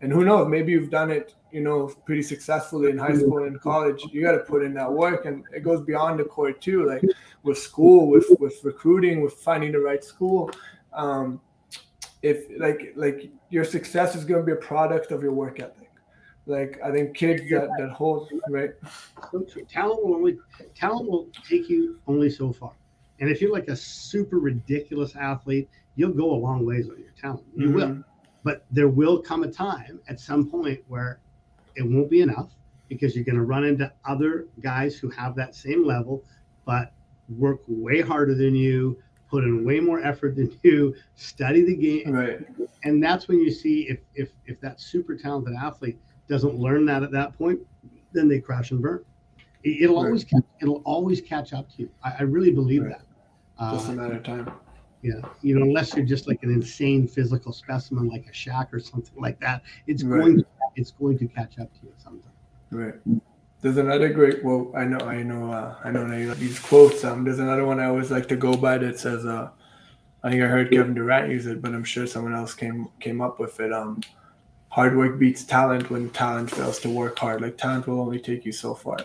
and 0.00 0.12
who 0.12 0.24
knows, 0.24 0.48
maybe 0.48 0.72
you've 0.72 0.90
done 0.90 1.10
it 1.10 1.34
you 1.50 1.60
know, 1.60 1.88
pretty 2.04 2.22
successfully 2.22 2.90
in 2.90 2.98
high 2.98 3.14
school 3.14 3.44
and 3.44 3.60
college, 3.60 4.04
you 4.12 4.22
got 4.22 4.32
to 4.32 4.38
put 4.38 4.62
in 4.62 4.74
that 4.74 4.90
work, 4.90 5.24
and 5.24 5.44
it 5.54 5.62
goes 5.62 5.84
beyond 5.84 6.20
the 6.20 6.24
court 6.24 6.60
too. 6.60 6.86
Like 6.86 7.02
with 7.42 7.58
school, 7.58 8.08
with 8.08 8.26
with 8.38 8.62
recruiting, 8.64 9.22
with 9.22 9.34
finding 9.34 9.72
the 9.72 9.80
right 9.80 10.04
school. 10.04 10.50
Um, 10.92 11.40
if 12.22 12.46
like 12.58 12.92
like 12.96 13.30
your 13.50 13.64
success 13.64 14.14
is 14.14 14.24
going 14.24 14.40
to 14.42 14.46
be 14.46 14.52
a 14.52 14.56
product 14.56 15.10
of 15.10 15.22
your 15.22 15.32
work 15.32 15.60
ethic. 15.60 15.77
Like 16.48 16.80
I 16.82 16.90
think 16.90 17.14
kids 17.14 17.42
that 17.50 17.68
that 17.78 17.90
hold 17.90 18.30
right. 18.48 18.70
Talent 19.68 20.04
will 20.04 20.14
only 20.14 20.38
talent 20.74 21.08
will 21.08 21.28
take 21.48 21.68
you 21.68 22.00
only 22.06 22.30
so 22.30 22.52
far, 22.52 22.72
and 23.20 23.28
if 23.30 23.40
you're 23.40 23.52
like 23.52 23.68
a 23.68 23.76
super 23.76 24.38
ridiculous 24.38 25.14
athlete, 25.14 25.68
you'll 25.96 26.14
go 26.14 26.30
a 26.32 26.38
long 26.38 26.64
ways 26.64 26.88
with 26.88 26.98
your 26.98 27.12
talent. 27.20 27.44
You 27.54 27.68
mm-hmm. 27.68 27.74
will 27.76 28.04
but 28.44 28.64
there 28.70 28.88
will 28.88 29.18
come 29.18 29.42
a 29.42 29.50
time 29.50 30.00
at 30.08 30.18
some 30.18 30.48
point 30.48 30.80
where 30.88 31.20
it 31.76 31.82
won't 31.82 32.08
be 32.08 32.22
enough 32.22 32.50
because 32.88 33.14
you're 33.14 33.24
going 33.24 33.36
to 33.36 33.42
run 33.42 33.64
into 33.64 33.92
other 34.06 34.46
guys 34.60 34.96
who 34.96 35.10
have 35.10 35.36
that 35.36 35.54
same 35.54 35.84
level, 35.84 36.24
but 36.64 36.94
work 37.36 37.60
way 37.68 38.00
harder 38.00 38.34
than 38.34 38.54
you, 38.54 38.96
put 39.30 39.44
in 39.44 39.66
way 39.66 39.80
more 39.80 40.00
effort 40.02 40.36
than 40.36 40.58
you, 40.62 40.94
study 41.14 41.62
the 41.62 41.76
game. 41.76 42.10
Right. 42.10 42.40
And 42.84 43.02
that's 43.02 43.28
when 43.28 43.38
you 43.38 43.50
see 43.50 43.82
if 43.82 43.98
if 44.14 44.30
if 44.46 44.60
that 44.62 44.80
super 44.80 45.14
talented 45.14 45.54
athlete 45.54 45.98
doesn't 46.28 46.54
learn 46.54 46.84
that 46.86 47.02
at 47.02 47.10
that 47.12 47.36
point, 47.36 47.60
then 48.12 48.28
they 48.28 48.40
crash 48.40 48.70
and 48.70 48.82
burn. 48.82 49.04
It, 49.64 49.88
will 49.88 49.96
right. 49.96 50.06
always 50.06 50.24
catch, 50.24 50.44
it'll 50.62 50.82
always 50.84 51.20
catch 51.20 51.52
up 51.52 51.68
to 51.72 51.82
you. 51.82 51.90
I, 52.02 52.14
I 52.20 52.22
really 52.22 52.50
believe 52.50 52.84
right. 52.84 52.96
that. 53.58 53.72
Just 53.72 53.88
uh, 53.88 53.92
a 53.92 53.94
matter 53.94 54.16
of 54.16 54.22
time. 54.22 54.50
Yeah, 55.02 55.20
you 55.42 55.56
know, 55.56 55.64
unless 55.64 55.94
you're 55.94 56.06
just 56.06 56.26
like 56.26 56.42
an 56.42 56.52
insane 56.52 57.06
physical 57.06 57.52
specimen, 57.52 58.08
like 58.08 58.26
a 58.26 58.32
Shaq 58.32 58.72
or 58.72 58.80
something 58.80 59.20
like 59.20 59.38
that, 59.40 59.62
it's 59.86 60.02
right. 60.02 60.20
going 60.20 60.38
to 60.38 60.46
it's 60.76 60.90
going 60.92 61.18
to 61.18 61.26
catch 61.28 61.58
up 61.58 61.72
to 61.74 61.80
you 61.86 61.92
sometime. 61.98 62.32
Right. 62.70 62.94
There's 63.60 63.76
another 63.76 64.08
great 64.08 64.42
quote. 64.42 64.72
I 64.76 64.84
know, 64.84 64.98
I 64.98 65.22
know, 65.22 65.50
uh, 65.52 65.76
I 65.82 65.90
know 65.90 66.06
now 66.06 66.34
these 66.34 66.60
quotes. 66.60 67.02
Um, 67.04 67.24
there's 67.24 67.40
another 67.40 67.64
one 67.64 67.80
I 67.80 67.86
always 67.86 68.10
like 68.10 68.28
to 68.28 68.36
go 68.36 68.56
by 68.56 68.78
that 68.78 69.00
says, 69.00 69.26
uh, 69.26 69.50
I 70.22 70.30
think 70.30 70.42
I 70.42 70.46
heard 70.46 70.70
Kevin 70.70 70.94
Durant 70.94 71.30
use 71.30 71.46
it, 71.46 71.60
but 71.60 71.74
I'm 71.74 71.84
sure 71.84 72.06
someone 72.06 72.34
else 72.34 72.54
came 72.54 72.88
came 73.00 73.20
up 73.20 73.40
with 73.40 73.58
it. 73.60 73.72
Um, 73.72 74.00
hard 74.68 74.96
work 74.96 75.18
beats 75.18 75.44
talent 75.44 75.90
when 75.90 76.10
talent 76.10 76.50
fails 76.50 76.78
to 76.80 76.90
work 76.90 77.18
hard. 77.18 77.40
Like 77.40 77.56
talent 77.56 77.86
will 77.86 78.00
only 78.00 78.20
take 78.20 78.44
you 78.44 78.52
so 78.52 78.74
far. 78.74 78.98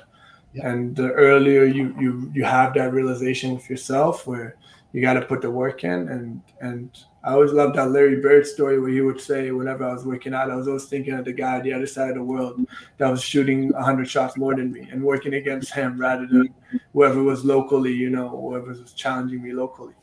Yeah. 0.53 0.69
And 0.69 0.95
the 0.95 1.11
earlier 1.11 1.65
you 1.65 1.95
you 1.99 2.31
you 2.33 2.43
have 2.43 2.73
that 2.75 2.93
realization 2.93 3.53
with 3.55 3.69
yourself, 3.69 4.27
where 4.27 4.55
you 4.91 5.01
got 5.01 5.13
to 5.13 5.21
put 5.21 5.41
the 5.41 5.49
work 5.49 5.83
in, 5.83 6.09
and 6.09 6.41
and 6.61 6.91
I 7.23 7.31
always 7.33 7.53
loved 7.53 7.75
that 7.77 7.89
Larry 7.89 8.19
Bird 8.21 8.45
story 8.45 8.79
where 8.79 8.91
he 8.91 9.01
would 9.01 9.19
say, 9.19 9.49
whenever 9.51 9.85
I 9.85 9.93
was 9.93 10.05
working 10.05 10.33
out, 10.33 10.51
I 10.51 10.55
was 10.55 10.67
always 10.67 10.85
thinking 10.85 11.13
of 11.13 11.23
the 11.23 11.31
guy 11.31 11.55
on 11.55 11.63
the 11.63 11.73
other 11.73 11.87
side 11.87 12.09
of 12.09 12.15
the 12.15 12.23
world 12.23 12.59
that 12.97 13.09
was 13.09 13.23
shooting 13.23 13.71
100 13.71 14.09
shots 14.09 14.35
more 14.35 14.55
than 14.55 14.73
me 14.73 14.89
and 14.91 15.01
working 15.01 15.35
against 15.35 15.73
him 15.73 15.97
rather 15.97 16.27
than 16.27 16.53
whoever 16.91 17.23
was 17.23 17.45
locally, 17.45 17.93
you 17.93 18.09
know, 18.09 18.27
whoever 18.27 18.67
was 18.67 18.91
challenging 18.91 19.41
me 19.41 19.53
locally. 19.53 19.93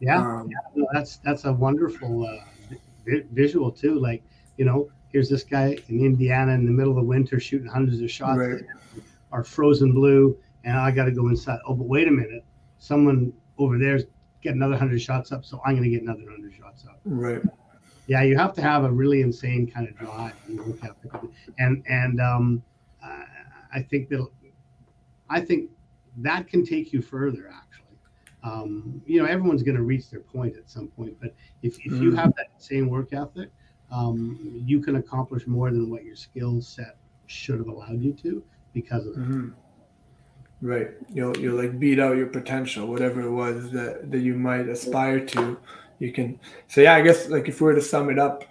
Yeah, 0.00 0.18
um, 0.18 0.50
yeah 0.50 0.58
no, 0.74 0.86
that's 0.92 1.16
that's 1.18 1.46
a 1.46 1.52
wonderful 1.52 2.26
uh, 2.26 2.76
vi- 3.06 3.24
visual 3.32 3.72
too. 3.72 3.98
Like, 3.98 4.22
you 4.58 4.66
know, 4.66 4.90
here's 5.16 5.30
this 5.30 5.44
guy 5.44 5.74
in 5.88 6.04
Indiana 6.04 6.52
in 6.52 6.66
the 6.66 6.70
middle 6.70 6.90
of 6.90 6.96
the 6.96 7.02
winter 7.02 7.40
shooting 7.40 7.66
hundreds 7.66 8.02
of 8.02 8.10
shots 8.10 8.38
right. 8.38 8.60
are 9.32 9.42
frozen 9.42 9.94
blue, 9.94 10.36
and 10.62 10.76
I 10.76 10.90
got 10.90 11.06
to 11.06 11.10
go 11.10 11.28
inside. 11.28 11.58
Oh, 11.66 11.72
but 11.72 11.86
wait 11.86 12.06
a 12.06 12.10
minute, 12.10 12.44
someone 12.78 13.32
over 13.56 13.78
there's 13.78 14.02
get 14.42 14.54
another 14.54 14.76
hundred 14.76 15.00
shots 15.00 15.32
up, 15.32 15.42
so 15.42 15.58
I'm 15.64 15.72
going 15.72 15.84
to 15.84 15.88
get 15.88 16.02
another 16.02 16.30
hundred 16.30 16.52
shots 16.52 16.84
up. 16.84 17.00
Right. 17.06 17.40
Yeah, 18.08 18.24
you 18.24 18.36
have 18.36 18.52
to 18.56 18.60
have 18.60 18.84
a 18.84 18.92
really 18.92 19.22
insane 19.22 19.70
kind 19.70 19.88
of 19.88 19.96
drive, 19.96 20.34
and 20.48 20.60
work 20.60 20.84
ethic 20.84 21.30
and 21.58 22.20
um, 22.20 22.62
uh, 23.02 23.22
I 23.72 23.80
think 23.80 24.10
that 24.10 24.28
I 25.30 25.40
think 25.40 25.70
that 26.18 26.46
can 26.46 26.62
take 26.62 26.92
you 26.92 27.00
further. 27.00 27.50
Actually, 27.50 27.96
um, 28.44 29.00
you 29.06 29.22
know, 29.22 29.26
everyone's 29.26 29.62
going 29.62 29.78
to 29.78 29.82
reach 29.82 30.10
their 30.10 30.20
point 30.20 30.58
at 30.58 30.68
some 30.68 30.88
point, 30.88 31.16
but 31.18 31.34
if 31.62 31.78
if 31.78 31.86
you 31.86 32.10
mm-hmm. 32.10 32.16
have 32.16 32.34
that 32.36 32.48
same 32.58 32.90
work 32.90 33.14
ethic, 33.14 33.48
um, 33.90 34.62
you 34.64 34.80
can 34.80 34.96
accomplish 34.96 35.46
more 35.46 35.70
than 35.70 35.90
what 35.90 36.04
your 36.04 36.16
skill 36.16 36.60
set 36.60 36.96
should 37.26 37.58
have 37.58 37.68
allowed 37.68 38.02
you 38.02 38.12
to 38.12 38.42
because 38.72 39.06
of 39.06 39.14
that. 39.14 39.20
Mm-hmm. 39.22 39.48
Right. 40.62 40.90
You'll 41.12 41.36
you'll 41.36 41.56
like 41.62 41.78
beat 41.78 42.00
out 42.00 42.16
your 42.16 42.28
potential, 42.28 42.86
whatever 42.86 43.20
it 43.20 43.30
was 43.30 43.70
that, 43.72 44.10
that 44.10 44.20
you 44.20 44.34
might 44.34 44.68
aspire 44.68 45.24
to. 45.26 45.58
You 45.98 46.12
can 46.12 46.40
so 46.68 46.80
yeah, 46.80 46.94
I 46.94 47.02
guess 47.02 47.28
like 47.28 47.48
if 47.48 47.60
we 47.60 47.66
were 47.66 47.74
to 47.74 47.82
sum 47.82 48.10
it 48.10 48.18
up, 48.18 48.44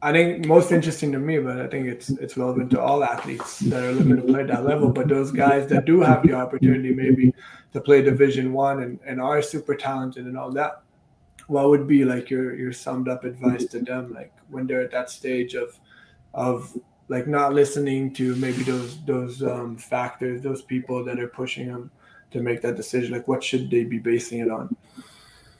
I 0.00 0.12
think 0.12 0.46
most 0.46 0.72
interesting 0.72 1.12
to 1.12 1.18
me, 1.18 1.38
but 1.38 1.60
I 1.60 1.66
think 1.66 1.86
it's 1.86 2.08
it's 2.10 2.36
relevant 2.36 2.70
to 2.70 2.80
all 2.80 3.04
athletes 3.04 3.60
that 3.60 3.82
are 3.82 3.92
looking 3.92 4.16
to 4.16 4.22
play 4.22 4.40
at 4.40 4.48
that 4.48 4.64
level. 4.64 4.90
But 4.90 5.08
those 5.08 5.30
guys 5.32 5.68
that 5.68 5.84
do 5.84 6.00
have 6.00 6.22
the 6.22 6.34
opportunity 6.34 6.94
maybe 6.94 7.32
to 7.72 7.80
play 7.80 8.02
Division 8.02 8.52
One 8.52 8.82
and, 8.82 8.98
and 9.06 9.20
are 9.20 9.42
super 9.42 9.74
talented 9.74 10.26
and 10.26 10.36
all 10.36 10.50
that, 10.52 10.82
what 11.48 11.68
would 11.68 11.86
be 11.86 12.04
like 12.04 12.30
your 12.30 12.54
your 12.54 12.72
summed 12.72 13.08
up 13.08 13.24
advice 13.24 13.66
to 13.66 13.80
them, 13.80 14.12
like 14.12 14.32
when 14.48 14.66
they're 14.66 14.82
at 14.82 14.90
that 14.92 15.10
stage 15.10 15.54
of 15.54 15.78
of 16.34 16.76
like 17.08 17.26
not 17.26 17.52
listening 17.52 18.12
to 18.14 18.34
maybe 18.36 18.62
those 18.62 19.04
those 19.04 19.42
um, 19.42 19.76
factors, 19.76 20.42
those 20.42 20.62
people 20.62 21.04
that 21.04 21.18
are 21.18 21.28
pushing 21.28 21.68
them 21.68 21.90
to 22.32 22.40
make 22.40 22.62
that 22.62 22.76
decision? 22.76 23.12
Like, 23.12 23.28
what 23.28 23.42
should 23.44 23.70
they 23.70 23.84
be 23.84 23.98
basing 23.98 24.40
it 24.40 24.50
on? 24.50 24.74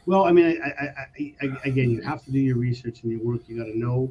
Well, 0.06 0.24
I 0.24 0.32
mean, 0.32 0.60
I, 0.64 0.68
I, 0.68 1.34
I, 1.42 1.58
again, 1.64 1.90
you 1.90 2.00
have 2.02 2.24
to 2.24 2.32
do 2.32 2.38
your 2.38 2.56
research 2.56 3.02
and 3.02 3.12
your 3.12 3.20
work. 3.22 3.42
You 3.46 3.58
got 3.58 3.70
to 3.70 3.78
know 3.78 4.10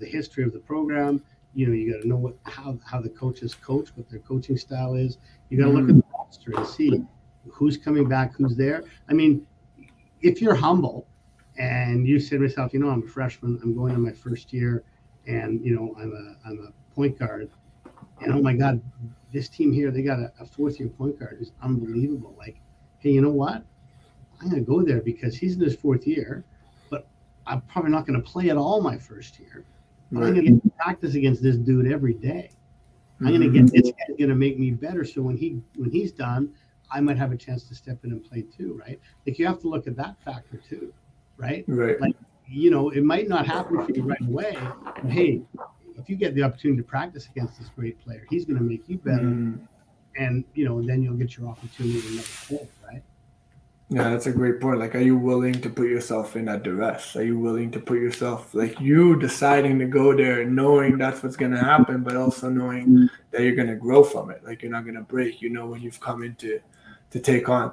the 0.00 0.06
history 0.06 0.42
of 0.42 0.52
the 0.52 0.58
program. 0.58 1.22
You 1.54 1.68
know, 1.68 1.72
you 1.72 1.92
got 1.92 2.02
to 2.02 2.08
know 2.08 2.16
what 2.16 2.34
how 2.44 2.78
how 2.84 3.00
the 3.00 3.10
coaches 3.10 3.54
coach, 3.54 3.90
what 3.94 4.08
their 4.10 4.18
coaching 4.20 4.56
style 4.56 4.94
is. 4.94 5.18
You 5.50 5.58
got 5.58 5.66
to 5.66 5.70
look 5.70 5.88
at 5.88 5.96
the 5.96 6.02
roster 6.12 6.52
and 6.56 6.66
see 6.66 7.04
who's 7.48 7.76
coming 7.76 8.08
back, 8.08 8.34
who's 8.34 8.56
there. 8.56 8.82
I 9.08 9.12
mean, 9.12 9.46
if 10.24 10.40
you're 10.40 10.54
humble 10.54 11.06
and 11.58 12.08
you 12.08 12.18
say 12.18 12.36
to 12.36 12.42
yourself, 12.42 12.72
you 12.72 12.80
know, 12.80 12.88
I'm 12.88 13.02
a 13.02 13.06
freshman, 13.06 13.60
I'm 13.62 13.76
going 13.76 13.94
in 13.94 14.00
my 14.00 14.12
first 14.12 14.52
year, 14.52 14.82
and 15.26 15.64
you 15.64 15.74
know, 15.76 15.94
I'm 16.00 16.12
a 16.12 16.48
I'm 16.48 16.58
a 16.66 16.94
point 16.94 17.18
guard, 17.18 17.50
and 18.20 18.32
oh 18.32 18.40
my 18.40 18.54
God, 18.54 18.80
this 19.32 19.48
team 19.48 19.72
here, 19.72 19.90
they 19.90 20.02
got 20.02 20.18
a, 20.18 20.32
a 20.40 20.46
fourth 20.46 20.80
year 20.80 20.88
point 20.88 21.18
guard 21.18 21.36
who's 21.38 21.52
unbelievable. 21.62 22.34
Like, 22.38 22.56
hey, 22.98 23.10
you 23.10 23.20
know 23.20 23.30
what? 23.30 23.64
I'm 24.40 24.50
to 24.50 24.60
go 24.60 24.82
there 24.82 25.00
because 25.00 25.36
he's 25.36 25.56
in 25.56 25.60
his 25.60 25.76
fourth 25.76 26.06
year, 26.06 26.44
but 26.90 27.06
I'm 27.46 27.60
probably 27.62 27.92
not 27.92 28.06
to 28.20 28.26
play 28.26 28.48
at 28.48 28.56
all 28.56 28.80
my 28.80 28.98
first 28.98 29.38
year. 29.38 29.64
Right. 30.10 30.28
I'm 30.28 30.34
to 30.34 30.42
get 30.42 30.76
practice 30.76 31.14
against 31.14 31.42
this 31.42 31.56
dude 31.56 31.90
every 31.90 32.14
day. 32.14 32.50
I'm 33.20 33.28
going 33.28 33.40
to 33.40 33.46
mm-hmm. 33.46 33.66
get 33.66 33.84
this 33.84 33.92
guy's 33.92 34.16
to 34.28 34.34
make 34.34 34.58
me 34.58 34.70
better. 34.70 35.04
So 35.04 35.22
when 35.22 35.36
he 35.36 35.60
when 35.76 35.90
he's 35.90 36.12
done, 36.12 36.52
I 36.90 37.00
might 37.00 37.16
have 37.16 37.32
a 37.32 37.36
chance 37.36 37.64
to 37.64 37.74
step 37.74 38.04
in 38.04 38.12
and 38.12 38.24
play 38.24 38.42
too, 38.42 38.80
right? 38.86 39.00
Like 39.26 39.38
you 39.38 39.46
have 39.46 39.60
to 39.60 39.68
look 39.68 39.86
at 39.86 39.96
that 39.96 40.16
factor 40.24 40.60
too, 40.68 40.92
right? 41.36 41.64
Right. 41.66 42.00
Like 42.00 42.16
you 42.48 42.70
know, 42.70 42.90
it 42.90 43.04
might 43.04 43.28
not 43.28 43.46
happen 43.46 43.84
for 43.84 43.90
you 43.92 44.02
right 44.02 44.20
away. 44.20 44.56
But 44.84 45.10
hey, 45.10 45.42
if 45.98 46.08
you 46.08 46.16
get 46.16 46.34
the 46.34 46.42
opportunity 46.42 46.82
to 46.82 46.86
practice 46.86 47.28
against 47.28 47.58
this 47.58 47.68
great 47.68 48.02
player, 48.04 48.26
he's 48.30 48.44
going 48.44 48.58
to 48.58 48.64
make 48.64 48.88
you 48.88 48.98
better, 48.98 49.22
mm. 49.22 49.58
and 50.16 50.44
you 50.54 50.64
know, 50.64 50.82
then 50.82 51.02
you'll 51.02 51.16
get 51.16 51.36
your 51.36 51.48
opportunity 51.48 52.00
in 52.00 52.12
another 52.12 52.28
place, 52.46 52.68
right? 52.86 53.02
Yeah, 53.90 54.10
that's 54.10 54.26
a 54.26 54.32
great 54.32 54.60
point. 54.60 54.80
Like, 54.80 54.94
are 54.94 55.00
you 55.00 55.16
willing 55.16 55.60
to 55.60 55.68
put 55.68 55.88
yourself 55.88 56.36
in 56.36 56.46
that 56.46 56.62
duress? 56.62 57.16
Are 57.16 57.24
you 57.24 57.38
willing 57.38 57.70
to 57.72 57.78
put 57.78 57.98
yourself, 57.98 58.54
like, 58.54 58.80
you 58.80 59.18
deciding 59.20 59.78
to 59.78 59.84
go 59.84 60.16
there, 60.16 60.44
knowing 60.44 60.96
that's 60.96 61.22
what's 61.22 61.36
going 61.36 61.52
to 61.52 61.58
happen, 61.58 62.02
but 62.02 62.16
also 62.16 62.48
knowing 62.48 62.86
mm. 62.86 63.10
that 63.30 63.42
you're 63.42 63.54
going 63.54 63.68
to 63.68 63.76
grow 63.76 64.02
from 64.02 64.30
it? 64.30 64.42
Like, 64.42 64.62
you're 64.62 64.72
not 64.72 64.84
going 64.84 64.96
to 64.96 65.02
break. 65.02 65.42
You 65.42 65.50
know 65.50 65.66
when 65.66 65.82
you've 65.82 66.00
come 66.00 66.22
into 66.22 66.60
to 67.14 67.20
take 67.20 67.48
on. 67.48 67.72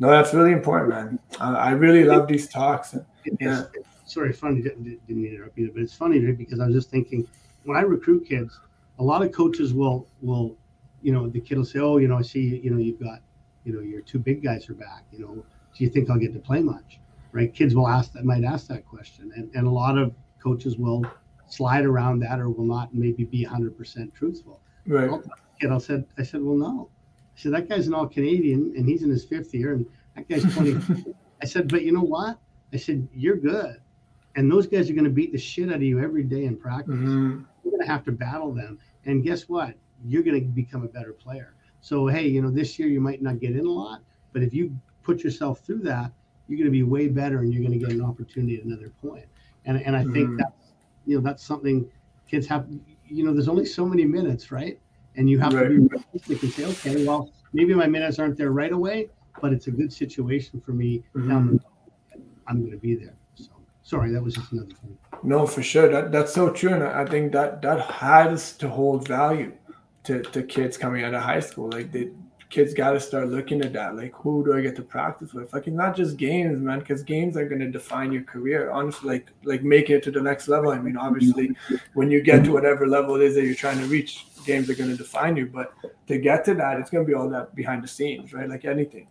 No, 0.00 0.10
that's 0.10 0.34
really 0.34 0.50
important, 0.50 0.90
man. 0.90 1.18
I, 1.40 1.54
I 1.54 1.70
really 1.70 2.02
love 2.04 2.26
these 2.26 2.48
talks. 2.48 2.96
Yeah. 3.40 3.62
Sorry, 4.06 4.32
funny 4.32 4.60
didn't, 4.60 4.84
didn't 5.06 5.24
interrupt 5.24 5.56
you, 5.56 5.70
but 5.72 5.82
it's 5.82 5.94
funny 5.94 6.18
because 6.32 6.58
I 6.58 6.66
was 6.66 6.74
just 6.74 6.90
thinking 6.90 7.26
when 7.62 7.76
I 7.76 7.82
recruit 7.82 8.26
kids, 8.28 8.58
a 8.98 9.02
lot 9.02 9.22
of 9.22 9.30
coaches 9.30 9.72
will 9.72 10.08
will, 10.20 10.56
you 11.00 11.12
know, 11.12 11.28
the 11.28 11.40
kid 11.40 11.56
will 11.56 11.64
say, 11.64 11.78
"Oh, 11.78 11.98
you 11.98 12.08
know, 12.08 12.18
I 12.18 12.22
see, 12.22 12.60
you 12.62 12.70
know, 12.70 12.78
you've 12.78 12.98
got 12.98 13.20
you 13.64 13.72
know, 13.72 13.80
your 13.80 14.00
two 14.00 14.18
big 14.18 14.42
guys 14.42 14.68
are 14.68 14.74
back. 14.74 15.04
You 15.12 15.20
know, 15.20 15.34
do 15.34 15.84
you 15.84 15.88
think 15.88 16.10
I'll 16.10 16.18
get 16.18 16.32
to 16.32 16.40
play 16.40 16.60
much? 16.60 16.98
Right? 17.30 17.54
Kids 17.54 17.76
will 17.76 17.88
ask 17.88 18.12
that, 18.14 18.24
might 18.24 18.42
ask 18.42 18.66
that 18.66 18.84
question, 18.84 19.30
and 19.36 19.48
and 19.54 19.68
a 19.68 19.70
lot 19.70 19.96
of 19.96 20.12
coaches 20.42 20.76
will 20.76 21.06
slide 21.46 21.84
around 21.84 22.18
that 22.20 22.40
or 22.40 22.50
will 22.50 22.64
not 22.64 22.92
maybe 22.92 23.24
be 23.24 23.46
100% 23.46 24.12
truthful. 24.14 24.60
Right. 24.86 25.10
kid, 25.60 25.70
I 25.70 25.78
said, 25.78 26.04
I 26.18 26.24
said, 26.24 26.42
well, 26.42 26.56
no. 26.56 26.88
I 27.42 27.50
said 27.50 27.54
that 27.54 27.68
guy's 27.68 27.88
an 27.88 27.94
all 27.94 28.06
Canadian 28.06 28.72
and 28.76 28.88
he's 28.88 29.02
in 29.02 29.10
his 29.10 29.24
fifth 29.24 29.52
year, 29.52 29.72
and 29.72 29.86
that 30.14 30.28
guy's 30.28 30.44
20. 30.54 31.12
I 31.42 31.44
said, 31.44 31.68
but 31.68 31.82
you 31.82 31.90
know 31.90 32.02
what? 32.02 32.38
I 32.72 32.76
said 32.76 33.08
you're 33.12 33.36
good, 33.36 33.80
and 34.36 34.50
those 34.50 34.68
guys 34.68 34.88
are 34.88 34.92
going 34.92 35.04
to 35.04 35.10
beat 35.10 35.32
the 35.32 35.38
shit 35.38 35.68
out 35.68 35.76
of 35.76 35.82
you 35.82 35.98
every 36.00 36.22
day 36.22 36.44
in 36.44 36.56
practice. 36.56 36.94
Mm-hmm. 36.94 37.42
You're 37.64 37.72
going 37.72 37.80
to 37.80 37.92
have 37.92 38.04
to 38.04 38.12
battle 38.12 38.52
them, 38.52 38.78
and 39.06 39.24
guess 39.24 39.48
what? 39.48 39.74
You're 40.04 40.22
going 40.22 40.40
to 40.40 40.46
become 40.46 40.84
a 40.84 40.88
better 40.88 41.12
player. 41.12 41.54
So 41.80 42.06
hey, 42.06 42.28
you 42.28 42.42
know, 42.42 42.50
this 42.50 42.78
year 42.78 42.86
you 42.88 43.00
might 43.00 43.22
not 43.22 43.40
get 43.40 43.56
in 43.56 43.66
a 43.66 43.70
lot, 43.70 44.02
but 44.32 44.42
if 44.42 44.54
you 44.54 44.76
put 45.02 45.24
yourself 45.24 45.60
through 45.60 45.80
that, 45.80 46.12
you're 46.46 46.58
going 46.58 46.66
to 46.66 46.70
be 46.70 46.84
way 46.84 47.08
better, 47.08 47.40
and 47.40 47.52
you're 47.52 47.62
going 47.64 47.76
to 47.76 47.84
get 47.84 47.92
an 47.94 48.04
opportunity 48.04 48.56
at 48.56 48.64
another 48.64 48.92
point. 49.02 49.26
And 49.64 49.82
and 49.82 49.96
I 49.96 50.02
think 50.02 50.28
mm-hmm. 50.28 50.36
that's 50.36 50.72
you 51.06 51.16
know 51.16 51.22
that's 51.22 51.44
something 51.44 51.90
kids 52.30 52.46
have. 52.46 52.68
You 53.04 53.24
know, 53.24 53.34
there's 53.34 53.48
only 53.48 53.66
so 53.66 53.84
many 53.84 54.04
minutes, 54.04 54.52
right? 54.52 54.78
And 55.16 55.28
you 55.28 55.38
have 55.38 55.52
right. 55.52 55.64
to 55.64 55.68
be 55.68 55.78
realistic 55.78 56.42
and 56.42 56.52
say, 56.52 56.64
okay, 56.64 57.06
well, 57.06 57.30
maybe 57.52 57.74
my 57.74 57.86
minutes 57.86 58.18
aren't 58.18 58.36
there 58.36 58.50
right 58.50 58.72
away, 58.72 59.08
but 59.40 59.52
it's 59.52 59.66
a 59.66 59.70
good 59.70 59.92
situation 59.92 60.60
for 60.60 60.72
me 60.72 61.04
mm-hmm. 61.14 61.28
down 61.28 61.46
the 61.46 61.52
road. 61.52 62.24
I'm 62.46 62.60
going 62.60 62.72
to 62.72 62.78
be 62.78 62.94
there. 62.94 63.14
So 63.34 63.50
sorry, 63.82 64.10
that 64.12 64.22
was 64.22 64.34
just 64.34 64.52
another 64.52 64.68
thing. 64.68 64.96
No, 65.22 65.46
for 65.46 65.62
sure. 65.62 65.88
That 65.88 66.12
that's 66.12 66.32
so 66.32 66.50
true, 66.50 66.72
and 66.74 66.82
I 66.82 67.04
think 67.04 67.32
that 67.32 67.62
that 67.62 67.80
has 67.90 68.56
to 68.56 68.68
hold 68.68 69.06
value 69.06 69.52
to, 70.04 70.22
to 70.22 70.42
kids 70.42 70.76
coming 70.76 71.04
out 71.04 71.14
of 71.14 71.22
high 71.22 71.40
school. 71.40 71.70
Like 71.70 71.92
the 71.92 72.10
kids 72.50 72.74
got 72.74 72.92
to 72.92 73.00
start 73.00 73.28
looking 73.28 73.62
at 73.62 73.72
that. 73.72 73.96
Like 73.96 74.12
who 74.14 74.44
do 74.44 74.54
I 74.54 74.60
get 74.60 74.76
to 74.76 74.82
practice 74.82 75.32
with? 75.32 75.52
Like 75.52 75.66
it's 75.66 75.76
not 75.76 75.96
just 75.96 76.16
games, 76.16 76.60
man, 76.60 76.80
because 76.80 77.02
games 77.02 77.36
are 77.36 77.48
going 77.48 77.60
to 77.60 77.70
define 77.70 78.12
your 78.12 78.24
career. 78.24 78.70
Honestly, 78.70 79.08
like 79.08 79.28
like 79.44 79.62
making 79.62 79.96
it 79.96 80.02
to 80.04 80.10
the 80.10 80.20
next 80.20 80.48
level. 80.48 80.70
I 80.70 80.78
mean, 80.78 80.96
obviously, 80.96 81.54
when 81.94 82.10
you 82.10 82.20
get 82.20 82.44
to 82.44 82.52
whatever 82.52 82.86
level 82.86 83.16
it 83.16 83.22
is 83.22 83.34
that 83.36 83.44
you're 83.44 83.54
trying 83.54 83.78
to 83.78 83.86
reach, 83.86 84.26
games 84.44 84.68
are 84.70 84.74
going 84.74 84.90
to 84.90 84.96
define 84.96 85.36
you. 85.36 85.46
But 85.46 85.72
to 86.06 86.18
get 86.18 86.44
to 86.46 86.54
that, 86.54 86.78
it's 86.78 86.90
going 86.90 87.04
to 87.04 87.08
be 87.08 87.14
all 87.14 87.28
that 87.30 87.54
behind 87.54 87.82
the 87.82 87.88
scenes, 87.88 88.32
right? 88.32 88.48
Like 88.48 88.64
anything. 88.64 89.08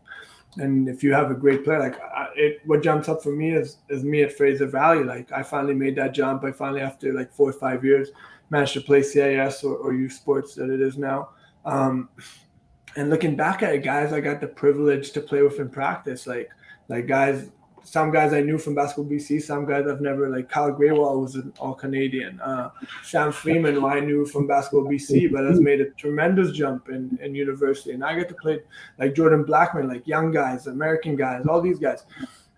And 0.58 0.90
if 0.90 1.02
you 1.04 1.14
have 1.14 1.32
a 1.32 1.36
great 1.36 1.64
player, 1.64 1.80
like 1.80 1.98
it, 2.36 2.60
what 2.66 2.84
jumps 2.84 3.08
up 3.08 3.24
for 3.24 3.32
me 3.32 3.52
is 3.52 3.78
is 3.90 4.04
me 4.04 4.22
at 4.24 4.34
Fraser 4.34 4.68
Valley. 4.68 5.04
Like 5.04 5.32
I 5.32 5.44
finally 5.44 5.74
made 5.74 5.96
that 5.96 6.14
jump. 6.14 6.44
I 6.44 6.52
finally, 6.52 6.82
after 6.82 7.14
like 7.14 7.32
four 7.32 7.50
or 7.50 7.54
five 7.54 7.86
years, 7.86 8.10
managed 8.50 8.74
to 8.74 8.82
play 8.82 9.02
CIS 9.02 9.64
or, 9.64 9.78
or 9.78 9.94
U 9.94 10.10
Sports 10.10 10.56
that 10.56 10.70
it 10.70 10.82
is 10.82 10.98
now. 10.98 11.30
Um, 11.66 12.10
and 12.98 13.10
looking 13.10 13.38
back 13.38 13.64
at 13.64 13.74
it, 13.74 13.84
guys, 13.84 14.12
I 14.12 14.20
got 14.20 14.42
the 14.42 14.48
privilege 14.48 15.12
to 15.14 15.22
play 15.22 15.42
with 15.42 15.60
in 15.60 15.70
practice. 15.70 16.28
Like, 16.28 16.50
like 16.90 17.08
guys, 17.08 17.50
some 17.84 18.12
guys 18.12 18.34
I 18.34 18.42
knew 18.42 18.58
from 18.58 18.76
basketball 18.76 19.12
BC, 19.12 19.42
some 19.42 19.66
guys 19.66 19.88
I've 19.88 20.02
never 20.02 20.30
like. 20.30 20.50
Kyle 20.50 20.72
Graywall 20.72 21.22
was 21.22 21.36
an 21.36 21.54
All 21.60 21.74
Canadian. 21.74 22.40
Uh, 22.40 22.70
Sam 23.04 23.32
Freeman, 23.32 23.76
who 23.76 23.88
I 23.88 24.00
knew 24.00 24.26
from 24.26 24.48
basketball 24.48 24.90
BC, 24.90 25.32
but 25.32 25.44
has 25.44 25.60
made 25.60 25.82
a 25.82 25.90
tremendous 25.92 26.52
jump 26.52 26.90
in, 26.90 27.18
in 27.22 27.36
university. 27.36 27.92
And 27.92 28.04
I 28.04 28.16
get 28.16 28.30
to 28.30 28.36
play 28.36 28.60
like 28.98 29.16
Jordan 29.16 29.44
Blackman, 29.44 29.88
like 29.88 30.08
young 30.08 30.32
guys, 30.32 30.68
American 30.68 31.16
guys, 31.16 31.46
all 31.46 31.62
these 31.62 31.80
guys, 31.80 32.04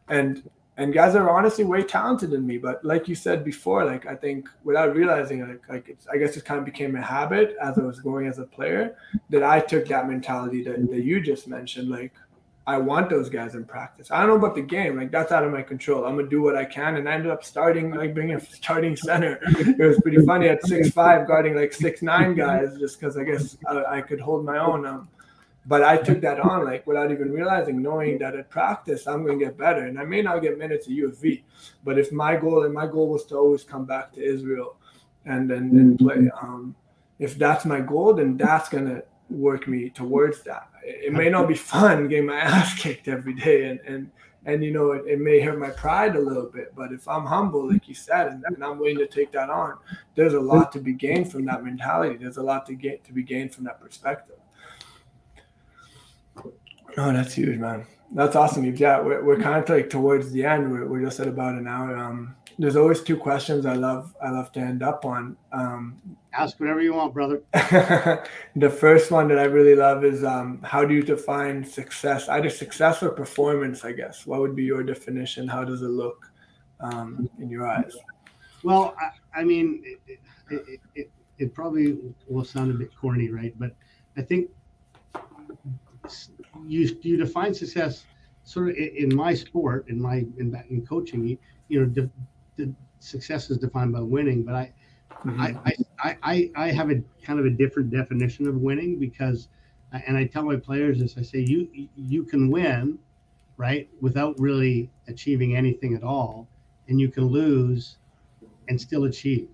and 0.10 0.44
and 0.78 0.92
guys 0.92 1.14
are 1.14 1.30
honestly 1.30 1.64
way 1.64 1.84
talented 1.84 2.32
than 2.32 2.48
me. 2.48 2.58
But 2.58 2.84
like 2.84 3.08
you 3.08 3.16
said 3.16 3.44
before, 3.44 3.86
like 3.86 4.08
I 4.08 4.16
think 4.16 4.50
without 4.64 4.96
realizing 4.96 5.42
it, 5.42 5.48
like, 5.48 5.70
like 5.70 5.98
I 6.12 6.18
guess 6.18 6.36
it 6.36 6.46
kind 6.46 6.60
of 6.60 6.66
became 6.66 6.96
a 6.96 7.02
habit 7.02 7.56
as 7.62 7.78
I 7.78 7.82
was 7.84 8.00
growing 8.00 8.28
as 8.28 8.40
a 8.40 8.46
player 8.46 8.96
that 9.30 9.44
I 9.44 9.60
took 9.60 9.88
that 9.88 10.08
mentality 10.08 10.64
that, 10.64 10.90
that 10.90 11.04
you 11.04 11.22
just 11.22 11.48
mentioned. 11.48 11.90
Like 11.90 12.12
I 12.66 12.78
want 12.78 13.10
those 13.10 13.30
guys 13.30 13.56
in 13.56 13.66
practice. 13.66 14.10
I 14.10 14.20
don't 14.20 14.30
know 14.30 14.36
about 14.36 14.56
the 14.56 14.62
game. 14.62 14.96
Like 14.96 15.12
that's 15.12 15.34
out 15.34 15.44
of 15.44 15.52
my 15.52 15.62
control. 15.62 16.06
I'm 16.06 16.16
gonna 16.16 16.30
do 16.30 16.42
what 16.42 16.56
I 16.56 16.64
can, 16.64 16.96
and 16.96 17.10
I 17.10 17.14
ended 17.14 17.32
up 17.32 17.44
starting 17.44 17.92
like 17.92 18.14
being 18.14 18.34
a 18.34 18.40
starting 18.56 18.96
center. 18.96 19.40
It 19.44 19.80
was 19.80 20.00
pretty 20.02 20.26
funny 20.26 20.48
at 20.48 20.66
six 20.66 20.90
five 20.92 21.28
guarding 21.28 21.56
like 21.56 21.74
six 21.74 22.02
nine 22.02 22.36
guys, 22.36 22.78
just 22.80 23.00
because 23.00 23.18
I 23.18 23.24
guess 23.26 23.58
I, 23.68 23.98
I, 23.98 24.02
could 24.02 24.22
hold 24.22 24.46
my 24.46 24.60
own. 24.60 24.86
Um, 24.86 25.10
but 25.66 25.84
I 25.84 25.98
took 25.98 26.22
that 26.22 26.40
on 26.40 26.64
like 26.64 26.88
without 26.88 27.12
even 27.12 27.32
realizing, 27.32 27.82
knowing 27.82 28.18
that 28.20 28.36
at 28.36 28.50
practice 28.50 29.08
I'm 29.08 29.26
going 29.26 29.40
to 29.40 29.46
get 29.46 29.58
better, 29.58 29.86
and 29.86 30.00
I 30.00 30.06
may 30.06 30.22
not 30.22 30.42
get 30.42 30.58
minutes 30.58 30.88
at 30.88 30.94
U 30.94 31.08
of 31.08 31.18
V, 31.20 31.44
but 31.84 32.00
if 32.00 32.12
my 32.12 32.38
goal 32.38 32.64
and 32.64 32.74
my 32.74 32.88
goal 32.88 33.10
was 33.10 33.26
to 33.26 33.36
always 33.36 33.64
come 33.64 33.86
back 33.86 34.14
to 34.14 34.24
Israel, 34.24 34.78
and 35.26 35.50
then 35.50 35.70
and 35.72 36.00
play, 36.00 36.30
um, 36.42 36.76
if 37.20 37.38
that's 37.38 37.66
my 37.66 37.82
goal, 37.82 38.14
then 38.14 38.38
that's 38.38 38.70
going 38.70 38.86
to 38.86 39.04
work 39.34 39.68
me 39.68 39.90
towards 39.90 40.42
that. 40.44 40.70
It 40.84 41.14
may 41.14 41.30
not 41.30 41.48
be 41.48 41.56
fun 41.56 42.08
getting 42.08 42.28
my 42.28 42.40
ass 42.40 42.74
kicked 42.78 43.08
every 43.08 43.34
day, 43.34 43.66
and 43.66 43.80
and 43.82 44.12
and 44.46 44.64
you 44.64 44.72
know 44.72 44.92
it, 44.92 45.06
it 45.08 45.20
may 45.20 45.40
hurt 45.40 45.60
my 45.60 45.70
pride 45.70 46.16
a 46.16 46.20
little 46.20 46.46
bit. 46.46 46.74
But 46.76 46.92
if 46.92 47.08
I'm 47.08 47.26
humble, 47.26 47.72
like 47.72 47.88
you 47.88 47.96
said, 47.96 48.28
and, 48.28 48.44
and 48.48 48.64
I'm 48.64 48.78
willing 48.78 48.98
to 48.98 49.08
take 49.08 49.32
that 49.32 49.50
on, 49.50 49.78
there's 50.16 50.34
a 50.34 50.40
lot 50.40 50.72
to 50.74 50.80
be 50.80 50.94
gained 50.94 51.32
from 51.32 51.46
that 51.46 51.64
mentality. 51.64 52.18
There's 52.18 52.38
a 52.38 52.44
lot 52.44 52.66
to 52.68 52.74
get 52.74 53.04
to 53.06 53.14
be 53.14 53.24
gained 53.24 53.54
from 53.54 53.64
that 53.66 53.80
perspective. 53.82 54.38
Oh, 56.98 57.12
that's 57.12 57.34
huge, 57.34 57.58
man. 57.58 57.86
That's 58.12 58.36
awesome. 58.36 58.64
Yeah, 58.64 59.02
we're, 59.02 59.24
we're 59.24 59.40
kind 59.40 59.64
of 59.64 59.68
like 59.68 59.90
towards 59.90 60.32
the 60.32 60.46
end. 60.46 60.72
We're, 60.72 60.86
we're 60.86 61.02
just 61.02 61.20
at 61.20 61.28
about 61.28 61.56
an 61.56 61.68
hour. 61.68 61.98
Um, 61.98 62.36
there's 62.60 62.76
always 62.76 63.02
two 63.02 63.18
questions 63.18 63.66
I 63.66 63.74
love. 63.74 64.16
I 64.22 64.30
love 64.30 64.52
to 64.52 64.60
end 64.60 64.84
up 64.84 65.04
on. 65.06 65.36
Um, 65.52 66.00
Ask 66.36 66.60
whatever 66.60 66.82
you 66.82 66.94
want, 66.94 67.14
brother. 67.14 67.44
the 68.56 68.70
first 68.70 69.12
one 69.12 69.28
that 69.28 69.38
I 69.38 69.44
really 69.44 69.76
love 69.76 70.04
is 70.04 70.24
um, 70.24 70.62
how 70.64 70.84
do 70.84 70.94
you 70.94 71.04
define 71.04 71.64
success? 71.64 72.28
Either 72.28 72.50
success 72.50 73.04
or 73.04 73.10
performance, 73.12 73.86
I 73.86 73.92
guess. 73.92 74.26
What 74.26 74.40
would 74.40 74.56
be 74.56 74.64
your 74.64 74.84
definition? 74.84 75.48
How 75.48 75.64
does 75.64 75.82
it 75.82 75.90
look 75.90 76.32
um, 76.80 77.30
in 77.40 77.50
your 77.50 77.68
eyes? 77.68 77.96
Well, 78.64 78.96
I, 79.00 79.42
I 79.42 79.44
mean, 79.44 79.84
it, 79.86 80.20
it, 80.50 80.80
it, 80.96 81.12
it, 81.38 81.54
probably 81.54 81.98
will 82.28 82.46
sound 82.46 82.72
a 82.72 82.74
bit 82.74 82.90
corny, 83.00 83.30
right? 83.30 83.54
But 83.58 83.76
I 84.18 84.22
think 84.22 84.50
you 86.66 86.98
you 87.02 87.18
define 87.18 87.54
success 87.54 88.06
sort 88.44 88.70
of 88.70 88.76
in 88.76 89.14
my 89.16 89.34
sport, 89.34 89.88
in 89.88 90.02
my 90.02 90.26
in, 90.38 90.64
in 90.70 90.86
coaching. 90.86 91.38
You 91.68 91.82
know, 91.82 91.92
the, 91.94 92.10
the 92.58 92.74
success 93.00 93.50
is 93.50 93.58
defined 93.58 93.94
by 93.94 94.02
winning, 94.02 94.44
but 94.44 94.56
I, 94.56 94.74
mm-hmm. 95.26 95.42
I, 95.42 95.74
I, 96.04 96.18
I, 96.24 96.52
I 96.56 96.72
have 96.72 96.90
a 96.92 97.02
kind 97.24 97.40
of 97.40 97.46
a 97.46 97.50
different 97.50 97.90
definition 97.90 98.48
of 98.48 98.56
winning 98.56 99.00
because, 99.00 99.48
and 100.08 100.18
I 100.18 100.26
tell 100.26 100.44
my 100.44 100.56
players 100.56 101.00
this: 101.00 101.18
I 101.18 101.22
say 101.22 101.40
you 101.40 101.68
you 101.96 102.24
can 102.24 102.50
win, 102.50 102.98
right, 103.58 103.90
without 104.02 104.40
really 104.40 104.90
achieving 105.08 105.56
anything 105.56 105.96
at 105.96 106.04
all, 106.04 106.48
and 106.88 107.00
you 107.00 107.10
can 107.10 107.26
lose, 107.26 107.98
and 108.68 108.80
still 108.80 109.06
achieve. 109.06 109.48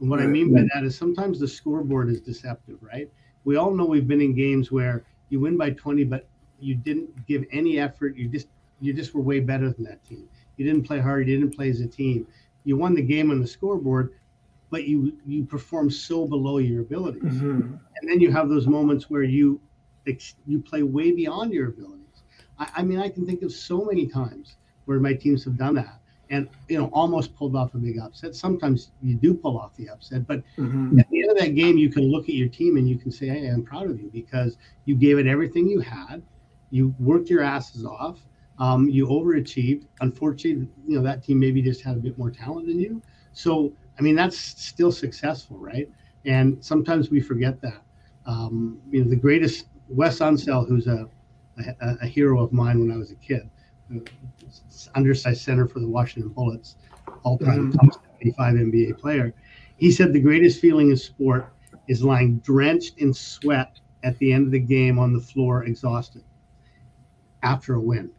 And 0.00 0.10
what 0.10 0.20
I 0.20 0.26
mean 0.26 0.52
by 0.52 0.66
that 0.74 0.84
is 0.84 0.96
sometimes 0.96 1.40
the 1.40 1.48
scoreboard 1.48 2.10
is 2.10 2.20
deceptive, 2.20 2.76
right? 2.82 3.10
We 3.44 3.56
all 3.56 3.70
know 3.74 3.86
we've 3.86 4.06
been 4.06 4.20
in 4.20 4.34
games 4.34 4.70
where 4.70 5.04
you 5.30 5.40
win 5.40 5.56
by 5.56 5.70
20, 5.70 6.04
but 6.04 6.26
you 6.60 6.74
didn't 6.74 7.26
give 7.26 7.44
any 7.50 7.78
effort. 7.78 8.16
You 8.16 8.28
just 8.28 8.48
you 8.80 8.92
just 8.92 9.14
were 9.14 9.22
way 9.22 9.40
better 9.40 9.70
than 9.70 9.84
that 9.84 10.04
team. 10.04 10.28
You 10.56 10.66
didn't 10.66 10.84
play 10.84 11.00
hard. 11.00 11.28
You 11.28 11.38
didn't 11.38 11.54
play 11.54 11.70
as 11.70 11.80
a 11.80 11.86
team. 11.86 12.26
You 12.64 12.76
won 12.76 12.94
the 12.94 13.02
game 13.02 13.30
on 13.30 13.40
the 13.40 13.46
scoreboard, 13.46 14.14
but 14.70 14.84
you 14.84 15.18
you 15.24 15.44
perform 15.44 15.90
so 15.90 16.26
below 16.26 16.58
your 16.58 16.82
abilities. 16.82 17.22
Mm-hmm. 17.22 17.74
And 17.96 18.10
then 18.10 18.20
you 18.20 18.30
have 18.32 18.48
those 18.48 18.66
moments 18.66 19.08
where 19.08 19.22
you 19.22 19.60
you 20.46 20.60
play 20.60 20.82
way 20.82 21.12
beyond 21.12 21.52
your 21.52 21.68
abilities. 21.68 22.22
I, 22.58 22.68
I 22.76 22.82
mean, 22.82 22.98
I 22.98 23.08
can 23.08 23.26
think 23.26 23.42
of 23.42 23.52
so 23.52 23.84
many 23.84 24.06
times 24.06 24.56
where 24.84 25.00
my 25.00 25.14
teams 25.14 25.44
have 25.44 25.56
done 25.56 25.74
that 25.74 26.00
and 26.30 26.48
you 26.68 26.78
know 26.78 26.86
almost 26.92 27.34
pulled 27.36 27.54
off 27.54 27.74
a 27.74 27.78
big 27.78 27.98
upset. 27.98 28.34
Sometimes 28.34 28.90
you 29.02 29.14
do 29.14 29.34
pull 29.34 29.58
off 29.58 29.76
the 29.76 29.88
upset, 29.88 30.26
but 30.26 30.42
mm-hmm. 30.56 30.98
at 30.98 31.08
the 31.10 31.22
end 31.22 31.30
of 31.30 31.38
that 31.38 31.54
game, 31.54 31.78
you 31.78 31.88
can 31.88 32.04
look 32.04 32.28
at 32.28 32.34
your 32.34 32.48
team 32.48 32.76
and 32.76 32.88
you 32.88 32.96
can 32.96 33.10
say, 33.10 33.28
"Hey, 33.28 33.46
I'm 33.48 33.62
proud 33.62 33.90
of 33.90 34.00
you 34.00 34.10
because 34.12 34.56
you 34.84 34.96
gave 34.96 35.18
it 35.18 35.26
everything 35.26 35.68
you 35.68 35.80
had. 35.80 36.22
You 36.70 36.94
worked 36.98 37.30
your 37.30 37.42
asses 37.42 37.84
off. 37.84 38.20
Um, 38.58 38.88
you 38.88 39.06
overachieved. 39.06 39.86
Unfortunately, 40.00 40.68
you 40.86 40.96
know 40.96 41.02
that 41.02 41.22
team 41.22 41.38
maybe 41.38 41.62
just 41.62 41.82
had 41.82 41.96
a 41.96 42.00
bit 42.00 42.18
more 42.18 42.30
talent 42.30 42.66
than 42.66 42.80
you. 42.80 43.02
So, 43.32 43.72
I 43.98 44.02
mean, 44.02 44.14
that's 44.14 44.36
still 44.38 44.92
successful, 44.92 45.58
right? 45.58 45.88
And 46.24 46.62
sometimes 46.64 47.10
we 47.10 47.20
forget 47.20 47.60
that. 47.62 47.82
Um, 48.26 48.80
you 48.90 49.04
know, 49.04 49.08
the 49.08 49.16
greatest 49.16 49.66
Wes 49.88 50.18
Unseld, 50.18 50.68
who's 50.68 50.86
a, 50.86 51.08
a, 51.80 51.96
a 52.02 52.06
hero 52.06 52.42
of 52.42 52.52
mine 52.52 52.80
when 52.80 52.90
I 52.90 52.96
was 52.96 53.12
a 53.12 53.16
kid 53.16 53.48
undersized 54.94 55.42
center 55.42 55.66
for 55.66 55.80
the 55.80 55.88
Washington 55.88 56.32
Bullets, 56.32 56.76
all 57.22 57.38
time 57.38 57.72
mm-hmm. 57.72 57.88
top 57.88 58.02
75 58.18 58.54
NBA 58.54 58.98
player. 58.98 59.34
He 59.76 59.90
said 59.90 60.12
the 60.12 60.20
greatest 60.20 60.60
feeling 60.60 60.90
in 60.90 60.96
sport 60.96 61.52
is 61.88 62.02
lying 62.02 62.38
drenched 62.38 62.98
in 62.98 63.12
sweat 63.12 63.78
at 64.02 64.18
the 64.18 64.32
end 64.32 64.46
of 64.46 64.52
the 64.52 64.58
game 64.58 64.98
on 64.98 65.12
the 65.12 65.20
floor, 65.20 65.64
exhausted 65.64 66.24
after 67.42 67.74
a 67.74 67.80
win. 67.80 68.10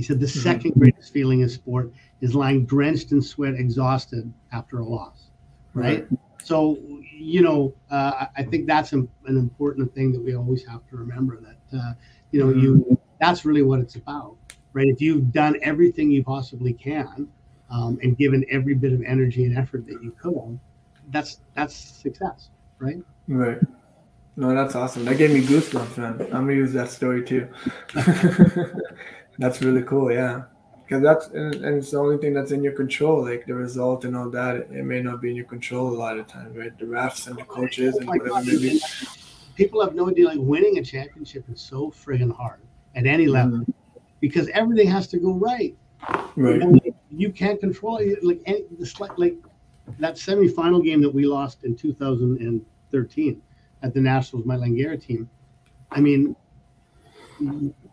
He 0.00 0.04
said 0.06 0.20
the 0.20 0.26
mm-hmm. 0.26 0.40
second 0.40 0.74
greatest 0.74 1.12
feeling 1.12 1.40
in 1.40 1.48
sport 1.48 1.92
is 2.20 2.34
lying 2.34 2.64
drenched 2.64 3.12
in 3.12 3.22
sweat, 3.22 3.54
exhausted 3.54 4.32
after 4.52 4.78
a 4.78 4.84
loss. 4.84 5.30
Right. 5.74 6.08
right. 6.10 6.20
So, 6.42 6.78
you 7.12 7.42
know, 7.42 7.74
uh, 7.90 8.26
I 8.36 8.42
think 8.42 8.66
that's 8.66 8.92
an, 8.92 9.08
an, 9.26 9.36
important 9.36 9.94
thing 9.94 10.10
that 10.12 10.20
we 10.20 10.34
always 10.34 10.66
have 10.66 10.86
to 10.88 10.96
remember 10.96 11.40
that, 11.40 11.78
uh, 11.78 11.92
you 12.32 12.42
know, 12.42 12.50
you 12.52 12.76
mm-hmm. 12.76 12.94
that's 13.20 13.44
really 13.44 13.62
what 13.62 13.78
it's 13.78 13.96
about 13.96 14.36
right? 14.72 14.86
If 14.86 15.00
you've 15.00 15.32
done 15.32 15.56
everything 15.62 16.10
you 16.10 16.22
possibly 16.24 16.72
can 16.72 17.28
um, 17.70 17.98
and 18.02 18.16
given 18.16 18.44
every 18.50 18.74
bit 18.74 18.92
of 18.92 19.02
energy 19.02 19.44
and 19.44 19.56
effort 19.56 19.86
that 19.86 20.02
you 20.02 20.12
could, 20.20 20.58
that's 21.08 21.40
that's 21.54 21.74
success, 21.74 22.50
right? 22.78 22.98
Right. 23.28 23.58
No, 24.36 24.54
that's 24.54 24.74
awesome. 24.74 25.04
That 25.04 25.18
gave 25.18 25.32
me 25.32 25.42
goosebumps, 25.42 25.98
man. 25.98 26.20
I'm 26.32 26.46
gonna 26.46 26.54
use 26.54 26.72
that 26.72 26.90
story 26.90 27.24
too. 27.24 27.48
that's 29.40 29.60
really 29.60 29.82
cool, 29.82 30.12
yeah. 30.12 30.44
Because 30.84 31.02
that's 31.02 31.26
and, 31.28 31.54
and, 31.54 31.78
it's 31.78 31.90
the 31.90 31.98
only 31.98 32.18
thing 32.18 32.34
that's 32.34 32.52
in 32.52 32.62
your 32.62 32.72
control, 32.72 33.24
like 33.24 33.46
the 33.46 33.54
result 33.54 34.04
and 34.04 34.16
all 34.16 34.30
that. 34.30 34.56
It, 34.56 34.68
it 34.70 34.84
may 34.84 35.02
not 35.02 35.20
be 35.20 35.30
in 35.30 35.36
your 35.36 35.44
control 35.44 35.88
a 35.88 35.96
lot 35.96 36.18
of 36.18 36.26
times, 36.26 36.56
right? 36.56 36.76
The 36.78 36.84
refs 36.84 37.26
and 37.26 37.36
the 37.36 37.44
coaches 37.44 37.96
and 37.96 38.08
oh 38.08 38.12
whatever. 38.12 38.42
Maybe. 38.44 38.80
People 39.54 39.82
have 39.82 39.94
no 39.94 40.08
idea. 40.08 40.26
Like 40.26 40.38
winning 40.40 40.78
a 40.78 40.84
championship 40.84 41.44
is 41.48 41.60
so 41.60 41.90
friggin' 41.90 42.34
hard 42.34 42.60
at 42.94 43.06
any 43.06 43.26
level. 43.26 43.58
Mm-hmm 43.58 43.70
because 44.20 44.48
everything 44.48 44.88
has 44.88 45.06
to 45.08 45.18
go 45.18 45.32
right. 45.32 45.76
Right. 46.36 46.62
you 47.10 47.32
can't 47.32 47.58
control 47.58 47.96
it. 47.96 48.22
Like 48.22 48.40
any, 48.46 48.64
like, 48.98 49.18
like 49.18 49.36
that 49.98 50.14
semifinal 50.14 50.84
game 50.84 51.02
that 51.02 51.12
we 51.12 51.26
lost 51.26 51.64
in 51.64 51.74
2013 51.74 53.42
at 53.82 53.94
the 53.94 54.00
Nationals, 54.00 54.46
my 54.46 54.56
Langara 54.56 55.00
team. 55.00 55.28
I 55.90 56.00
mean, 56.00 56.36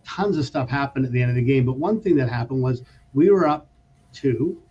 tons 0.08 0.38
of 0.38 0.46
stuff 0.46 0.70
happened 0.70 1.06
at 1.06 1.12
the 1.12 1.22
end 1.22 1.30
of 1.30 1.36
the 1.36 1.44
game, 1.44 1.66
but 1.66 1.78
one 1.78 2.00
thing 2.00 2.16
that 2.16 2.30
happened 2.30 2.62
was 2.62 2.84
we 3.14 3.30
were 3.30 3.48
up 3.48 3.68
two, 4.14 4.62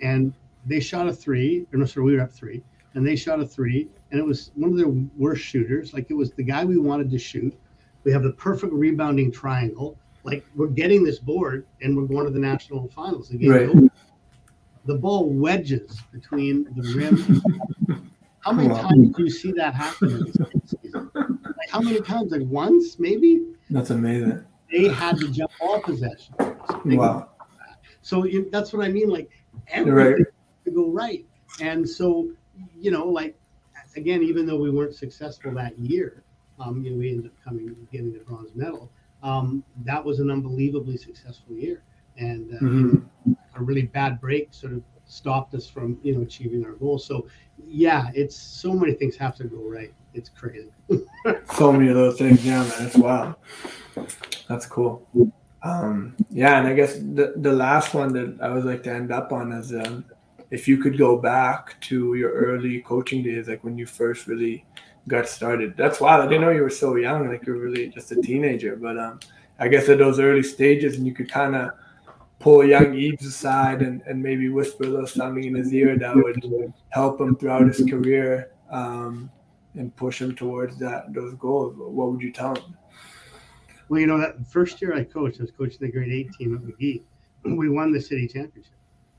and 0.00 0.32
they 0.66 0.80
shot 0.80 1.08
a 1.08 1.12
three. 1.12 1.66
Or 1.72 1.78
no, 1.78 1.84
sorry, 1.84 2.06
we 2.06 2.16
were 2.16 2.22
up 2.22 2.32
three, 2.32 2.62
and 2.94 3.06
they 3.06 3.16
shot 3.16 3.40
a 3.40 3.46
three, 3.46 3.88
and 4.10 4.18
it 4.18 4.24
was 4.24 4.50
one 4.54 4.70
of 4.70 4.76
their 4.76 4.88
worst 5.16 5.42
shooters. 5.42 5.92
Like 5.92 6.10
it 6.10 6.14
was 6.14 6.32
the 6.32 6.42
guy 6.42 6.64
we 6.64 6.78
wanted 6.78 7.10
to 7.10 7.18
shoot. 7.18 7.54
We 8.04 8.12
have 8.12 8.22
the 8.22 8.32
perfect 8.32 8.72
rebounding 8.72 9.30
triangle 9.30 9.98
like 10.28 10.44
we're 10.54 10.66
getting 10.68 11.04
this 11.04 11.18
board 11.18 11.66
and 11.80 11.96
we're 11.96 12.06
going 12.06 12.26
to 12.26 12.32
the 12.32 12.38
national 12.38 12.88
finals. 12.88 13.28
The, 13.28 13.48
right. 13.48 13.90
the 14.84 14.94
ball 14.94 15.28
wedges 15.30 16.00
between 16.12 16.64
the 16.76 16.82
rim. 16.94 18.02
how 18.40 18.52
many 18.52 18.68
times 18.68 19.16
do 19.16 19.24
you 19.24 19.30
see 19.30 19.52
that 19.52 19.74
happen 19.74 20.10
in 20.10 20.24
this 20.24 20.74
season? 20.82 21.10
Like 21.14 21.70
how 21.70 21.80
many 21.80 22.00
times? 22.00 22.32
Like 22.32 22.42
once, 22.42 22.98
maybe. 22.98 23.42
That's 23.70 23.90
amazing. 23.90 24.44
They 24.70 24.88
had 24.88 25.18
to 25.18 25.30
jump 25.30 25.52
all 25.60 25.80
possession. 25.80 26.34
wow. 26.84 27.30
So 28.02 28.24
you, 28.24 28.48
that's 28.50 28.72
what 28.72 28.84
I 28.84 28.90
mean. 28.90 29.08
Like 29.08 29.30
everything 29.68 30.24
right. 30.24 30.26
to 30.64 30.70
go 30.70 30.90
right, 30.90 31.24
and 31.60 31.88
so 31.88 32.30
you 32.78 32.90
know, 32.90 33.06
like 33.06 33.36
again, 33.96 34.22
even 34.22 34.46
though 34.46 34.56
we 34.56 34.70
weren't 34.70 34.94
successful 34.94 35.52
that 35.54 35.78
year, 35.78 36.22
um, 36.60 36.82
you 36.84 36.90
know, 36.90 36.98
we 36.98 37.10
ended 37.10 37.26
up 37.26 37.32
coming 37.44 37.74
getting 37.90 38.12
the 38.12 38.20
bronze 38.20 38.50
medal 38.54 38.90
um, 39.22 39.64
that 39.84 40.04
was 40.04 40.20
an 40.20 40.30
unbelievably 40.30 40.96
successful 40.96 41.54
year. 41.54 41.82
And 42.16 42.52
uh, 42.54 42.58
mm-hmm. 42.58 43.32
a 43.56 43.62
really 43.62 43.82
bad 43.82 44.20
break 44.20 44.52
sort 44.52 44.72
of 44.72 44.82
stopped 45.08 45.54
us 45.54 45.66
from, 45.66 45.98
you 46.02 46.14
know, 46.14 46.22
achieving 46.22 46.64
our 46.64 46.72
goals. 46.72 47.04
So, 47.04 47.26
yeah, 47.66 48.10
it's 48.14 48.36
so 48.36 48.72
many 48.72 48.92
things 48.92 49.16
have 49.16 49.34
to 49.36 49.44
go 49.44 49.58
right. 49.58 49.92
It's 50.14 50.28
crazy. 50.28 50.70
so 51.56 51.72
many 51.72 51.88
of 51.88 51.96
those 51.96 52.18
things, 52.18 52.44
yeah, 52.44 52.62
man. 52.62 52.86
It's 52.86 52.96
wild. 52.96 53.34
That's 54.48 54.66
cool. 54.66 55.06
Um, 55.62 56.14
yeah, 56.30 56.58
and 56.58 56.68
I 56.68 56.74
guess 56.74 56.94
the 56.94 57.34
the 57.36 57.52
last 57.52 57.92
one 57.92 58.12
that 58.12 58.38
I 58.40 58.50
would 58.50 58.64
like 58.64 58.84
to 58.84 58.92
end 58.92 59.12
up 59.12 59.32
on 59.32 59.50
is 59.52 59.74
um, 59.74 60.04
if 60.50 60.68
you 60.68 60.78
could 60.78 60.96
go 60.96 61.18
back 61.18 61.78
to 61.82 62.14
your 62.14 62.30
early 62.30 62.80
coaching 62.80 63.24
days, 63.24 63.48
like 63.48 63.64
when 63.64 63.76
you 63.76 63.84
first 63.84 64.28
really 64.28 64.64
got 65.08 65.28
started. 65.28 65.76
That's 65.76 66.00
wild. 66.00 66.22
I 66.22 66.26
didn't 66.26 66.42
know 66.42 66.50
you 66.50 66.62
were 66.62 66.70
so 66.70 66.96
young. 66.96 67.28
Like 67.28 67.44
you're 67.46 67.58
really 67.58 67.88
just 67.88 68.12
a 68.12 68.20
teenager. 68.20 68.76
But 68.76 68.98
um, 68.98 69.20
I 69.58 69.68
guess 69.68 69.88
at 69.88 69.98
those 69.98 70.20
early 70.20 70.42
stages, 70.42 70.96
and 70.96 71.06
you 71.06 71.14
could 71.14 71.30
kind 71.30 71.56
of 71.56 71.70
pull 72.38 72.64
young 72.64 72.96
Ebes 72.96 73.26
aside 73.26 73.82
and, 73.82 74.02
and 74.02 74.22
maybe 74.22 74.48
whisper 74.48 74.84
a 74.84 74.88
little 74.88 75.06
something 75.06 75.44
in 75.44 75.54
his 75.54 75.72
ear 75.72 75.98
that 75.98 76.14
would 76.14 76.72
help 76.90 77.20
him 77.20 77.36
throughout 77.36 77.66
his 77.66 77.84
career 77.88 78.52
um, 78.70 79.30
and 79.74 79.94
push 79.96 80.20
him 80.20 80.34
towards 80.34 80.78
that 80.78 81.12
those 81.12 81.34
goals. 81.34 81.74
What 81.76 82.12
would 82.12 82.20
you 82.20 82.32
tell 82.32 82.54
him? 82.54 82.76
Well, 83.88 84.00
you 84.00 84.06
know 84.06 84.18
that 84.18 84.46
first 84.46 84.80
year 84.82 84.94
I 84.94 85.04
coached, 85.04 85.40
I 85.40 85.44
was 85.44 85.50
coaching 85.50 85.78
the 85.80 85.90
grade 85.90 86.12
eight 86.12 86.32
team 86.34 86.54
at 86.54 86.62
Magee. 86.62 87.02
We 87.44 87.70
won 87.70 87.92
the 87.92 88.00
city 88.00 88.28
championship, 88.28 88.74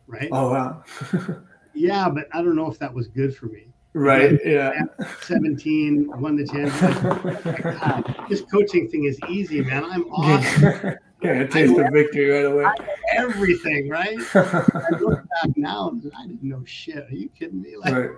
right? 0.05 0.29
Oh 0.31 0.51
wow. 0.51 0.83
yeah, 1.73 2.07
but 2.09 2.27
I 2.33 2.43
don't 2.43 2.55
know 2.55 2.69
if 2.69 2.77
that 2.79 2.93
was 2.93 3.07
good 3.07 3.35
for 3.35 3.47
me. 3.47 3.69
Right. 3.93 4.39
Yeah. 4.45 4.73
17, 5.21 6.11
won 6.21 6.35
the 6.35 6.45
championship. 6.45 8.27
this 8.29 8.41
coaching 8.41 8.87
thing 8.87 9.05
is 9.05 9.19
easy, 9.27 9.61
man. 9.61 9.83
I'm 9.83 10.03
awesome. 10.11 10.95
Yeah, 11.23 11.45
taste 11.47 11.75
the 11.75 11.89
victory 11.91 12.29
right 12.29 12.45
away. 12.45 12.65
Everything, 13.15 13.89
right? 13.89 14.17
I 14.35 14.89
look 14.99 15.19
back 15.19 15.55
now 15.55 15.89
and 15.89 16.11
I 16.17 16.27
didn't 16.27 16.43
know 16.43 16.63
shit. 16.65 17.05
Are 17.09 17.15
you 17.15 17.29
kidding 17.29 17.61
me? 17.61 17.75
Like, 17.77 17.93
right. 17.93 18.09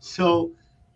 So, 0.00 0.52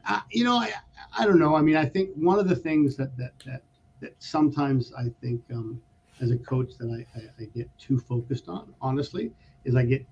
uh, 0.09 0.21
you 0.31 0.45
know, 0.45 0.57
I, 0.57 0.73
I 1.19 1.27
don't 1.27 1.39
know. 1.39 1.55
I 1.57 1.61
mean, 1.61 1.77
I 1.77 1.85
think 1.85 2.11
one 2.15 2.39
of 2.39 2.49
the 2.49 2.57
things 2.57 2.97
that 2.97 3.17
that 3.17 3.33
that, 3.47 3.63
that 4.01 4.15
sometimes 4.19 4.93
I 4.95 5.09
think 5.21 5.43
um, 5.53 5.81
as 6.21 6.31
a 6.31 6.39
coach 6.39 6.73
that 6.79 6.89
I, 6.91 7.19
I, 7.19 7.23
I 7.41 7.45
get 7.55 7.69
too 7.79 7.99
focused 7.99 8.49
on, 8.49 8.73
honestly, 8.81 9.33
is 9.65 9.75
I 9.77 9.85
get 9.85 10.07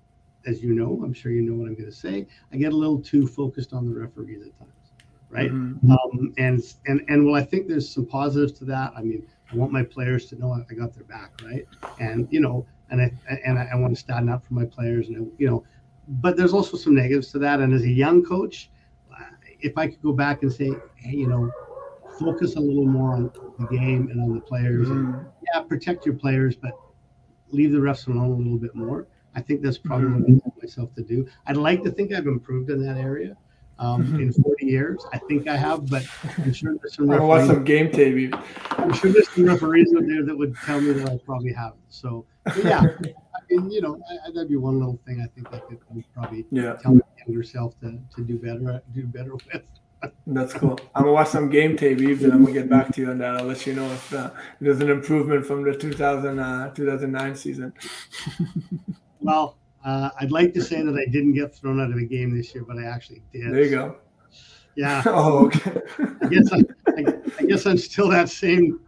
as 0.45 0.63
you 0.63 0.73
know, 0.73 1.01
I'm 1.03 1.13
sure 1.13 1.31
you 1.31 1.41
know 1.41 1.53
what 1.53 1.67
I'm 1.67 1.75
going 1.75 1.89
to 1.89 1.95
say. 1.95 2.25
I 2.51 2.57
get 2.57 2.73
a 2.73 2.75
little 2.75 2.99
too 2.99 3.27
focused 3.27 3.73
on 3.73 3.85
the 3.85 3.99
referees 3.99 4.45
at 4.45 4.57
times, 4.57 4.71
right? 5.29 5.51
Mm-hmm. 5.51 5.91
Um, 5.91 6.33
and 6.37 6.61
and 6.87 7.01
and 7.07 7.25
well, 7.25 7.35
I 7.35 7.43
think 7.43 7.67
there's 7.67 7.89
some 7.89 8.05
positives 8.05 8.53
to 8.59 8.65
that. 8.65 8.93
I 8.95 9.01
mean, 9.01 9.25
I 9.51 9.55
want 9.55 9.71
my 9.71 9.83
players 9.83 10.25
to 10.27 10.35
know 10.39 10.53
I 10.53 10.73
got 10.73 10.93
their 10.93 11.03
back, 11.03 11.31
right? 11.43 11.67
And 11.99 12.27
you 12.31 12.39
know, 12.39 12.65
and 12.91 13.01
I 13.01 13.11
and 13.45 13.59
I, 13.59 13.75
want 13.75 13.93
to 13.93 13.99
stand 13.99 14.29
up 14.29 14.45
for 14.45 14.53
my 14.53 14.65
players, 14.65 15.07
and 15.07 15.17
I, 15.17 15.29
you 15.37 15.47
know, 15.49 15.63
but 16.07 16.37
there's 16.37 16.53
also 16.53 16.77
some 16.77 16.95
negatives 16.95 17.31
to 17.31 17.39
that. 17.39 17.59
And 17.59 17.73
as 17.73 17.83
a 17.83 17.89
young 17.89 18.23
coach, 18.23 18.69
if 19.61 19.77
I 19.77 19.87
could 19.87 20.01
go 20.01 20.13
back 20.13 20.43
and 20.43 20.51
say, 20.51 20.71
hey, 20.95 21.11
you 21.11 21.27
know, 21.27 21.51
focus 22.19 22.55
a 22.55 22.59
little 22.59 22.85
more 22.85 23.13
on 23.13 23.31
the 23.59 23.67
game 23.67 24.09
and 24.11 24.21
on 24.21 24.33
the 24.33 24.41
players. 24.41 24.87
Mm. 24.87 24.91
And, 24.91 25.25
yeah, 25.53 25.61
protect 25.61 26.05
your 26.05 26.15
players, 26.15 26.55
but 26.55 26.71
leave 27.51 27.71
the 27.71 27.77
refs 27.77 28.07
alone 28.07 28.31
a 28.31 28.37
little 28.37 28.57
bit 28.57 28.75
more. 28.75 29.07
I 29.35 29.41
think 29.41 29.61
that's 29.61 29.77
probably 29.77 30.07
mm-hmm. 30.07 30.33
what 30.33 30.43
I 30.43 30.47
want 30.47 30.63
myself 30.63 30.95
to 30.95 31.03
do. 31.03 31.27
I'd 31.45 31.57
like 31.57 31.83
to 31.83 31.91
think 31.91 32.13
I've 32.13 32.27
improved 32.27 32.69
in 32.69 32.85
that 32.85 32.97
area 32.97 33.37
um, 33.77 34.05
mm-hmm. 34.05 34.15
in 34.21 34.33
40 34.33 34.65
years. 34.65 35.05
I 35.13 35.17
think 35.17 35.47
I 35.47 35.55
have, 35.55 35.89
but 35.89 36.03
I'm 36.37 36.53
sure 36.53 36.75
there's 36.75 36.95
some. 36.95 37.09
I 37.11 37.19
watch 37.19 37.47
some 37.47 37.63
game 37.63 37.91
tape. 37.91 38.33
I'm 38.71 38.93
sure 38.93 39.11
there's 39.11 39.29
some 39.29 39.45
referees 39.45 39.93
out 39.95 40.03
there 40.07 40.23
that 40.23 40.35
would 40.37 40.55
tell 40.65 40.81
me 40.81 40.93
that 40.93 41.09
I 41.09 41.17
probably 41.17 41.53
haven't. 41.53 41.81
So, 41.89 42.25
yeah, 42.63 42.81
I 43.03 43.39
mean, 43.49 43.71
you 43.71 43.81
know, 43.81 43.99
I, 44.09 44.31
that'd 44.31 44.49
be 44.49 44.55
one 44.55 44.79
little 44.79 44.99
thing 45.05 45.21
I 45.21 45.27
think 45.35 45.47
I 45.53 45.59
could, 45.59 45.79
probably 46.13 46.45
yeah. 46.51 46.73
tell 46.81 46.95
my 46.95 47.01
younger 47.25 47.43
self 47.43 47.79
to, 47.81 47.99
to 48.15 48.23
do 48.23 48.37
better 48.37 48.81
do 48.93 49.03
better 49.03 49.33
with. 49.33 49.63
That's 50.27 50.53
cool. 50.53 50.79
I'm 50.95 51.03
gonna 51.03 51.13
watch 51.13 51.29
some 51.29 51.49
game 51.49 51.75
tape, 51.75 51.99
Ebes, 51.99 52.23
and 52.23 52.31
I'm 52.31 52.43
gonna 52.43 52.53
get 52.53 52.69
back 52.69 52.93
to 52.93 53.01
you 53.01 53.09
on 53.09 53.17
that. 53.17 53.35
I'll 53.35 53.45
let 53.45 53.65
you 53.65 53.73
know 53.73 53.85
if 53.91 54.13
uh, 54.13 54.29
there's 54.61 54.79
an 54.79 54.89
improvement 54.89 55.45
from 55.45 55.63
the 55.63 55.75
2000 55.75 56.39
uh, 56.39 56.73
2009 56.73 57.35
season. 57.35 57.73
well, 59.19 59.57
uh, 59.83 60.09
I'd 60.19 60.31
like 60.31 60.53
to 60.53 60.61
say 60.61 60.81
that 60.81 60.95
I 60.95 61.09
didn't 61.11 61.33
get 61.33 61.53
thrown 61.53 61.81
out 61.81 61.91
of 61.91 61.97
a 61.97 62.05
game 62.05 62.35
this 62.35 62.53
year, 62.53 62.63
but 62.65 62.77
I 62.77 62.85
actually 62.85 63.23
did. 63.33 63.51
There 63.51 63.63
you 63.63 63.69
go. 63.71 63.97
Yeah. 64.75 65.03
Oh, 65.07 65.47
okay. 65.47 65.81
I 66.21 66.27
guess 66.27 66.53
I, 66.53 66.63
I, 66.87 67.13
I, 67.39 67.43
guess 67.43 67.65
I'm 67.65 67.77
still 67.77 68.07
that 68.09 68.29
same 68.29 68.79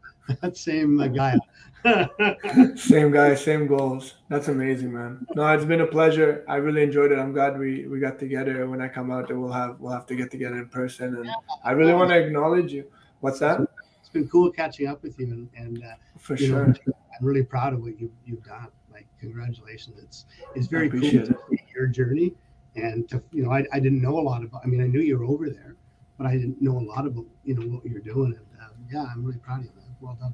that 0.42 0.56
same 0.56 1.02
uh, 1.02 1.08
guy. 1.08 1.38
same 2.76 3.12
guy, 3.12 3.34
same 3.36 3.68
goals. 3.68 4.16
That's 4.30 4.48
amazing, 4.48 4.94
man. 4.94 5.26
No, 5.36 5.48
it's 5.48 5.66
been 5.66 5.82
a 5.82 5.88
pleasure. 5.88 6.46
I 6.48 6.58
really 6.58 6.84
enjoyed 6.84 7.12
it. 7.12 7.18
I'm 7.18 7.34
glad 7.34 7.58
we 7.58 7.88
we 7.88 8.00
got 8.00 8.20
together. 8.20 8.68
When 8.68 8.82
I 8.82 8.88
come 8.88 9.12
out, 9.12 9.36
we'll 9.36 9.52
have 9.52 9.80
we'll 9.80 9.94
have 9.94 10.06
to 10.08 10.16
get 10.16 10.30
together 10.30 10.58
in 10.58 10.70
person. 10.70 11.16
And 11.16 11.30
I 11.64 11.72
really 11.72 11.94
want 11.94 12.10
to 12.10 12.18
acknowledge 12.18 12.72
you. 12.72 12.86
What's 13.22 13.40
that? 13.40 13.62
It's 14.00 14.10
been 14.10 14.28
cool 14.28 14.52
catching 14.52 14.88
up 14.88 15.02
with 15.02 15.20
you, 15.20 15.28
and, 15.28 15.50
and 15.56 15.84
uh, 15.84 15.96
for 16.20 16.38
sure, 16.38 16.68
know, 16.68 16.74
I'm 16.88 17.26
really 17.26 17.44
proud 17.44 17.74
of 17.74 17.82
what 17.82 18.00
you 18.00 18.12
you've 18.26 18.44
done. 18.44 18.68
Like, 18.92 19.08
congratulations! 19.20 20.00
It's 20.04 20.26
it's 20.56 20.68
very 20.68 20.90
cool 20.90 21.02
to 21.02 21.26
see 21.26 21.64
your 21.76 21.88
journey, 21.88 22.34
and 22.76 23.10
to 23.10 23.24
you 23.32 23.44
know, 23.44 23.52
I, 23.52 23.66
I 23.74 23.80
didn't 23.80 24.02
know 24.02 24.20
a 24.20 24.22
lot 24.22 24.44
about. 24.44 24.62
I 24.64 24.68
mean, 24.68 24.82
I 24.82 24.88
knew 24.88 25.00
you 25.00 25.18
were 25.18 25.26
over 25.26 25.50
there, 25.50 25.76
but 26.18 26.28
I 26.28 26.34
didn't 26.34 26.62
know 26.62 26.78
a 26.78 26.86
lot 26.86 27.08
about 27.08 27.26
you 27.44 27.56
know 27.56 27.66
what 27.66 27.86
you're 27.86 28.02
doing. 28.02 28.38
And 28.38 28.62
um, 28.62 28.86
yeah, 28.92 29.06
I'm 29.12 29.24
really 29.24 29.40
proud 29.40 29.62
of 29.62 29.66
you. 29.66 29.72
Man. 29.76 29.96
Well 30.00 30.18
done. 30.20 30.34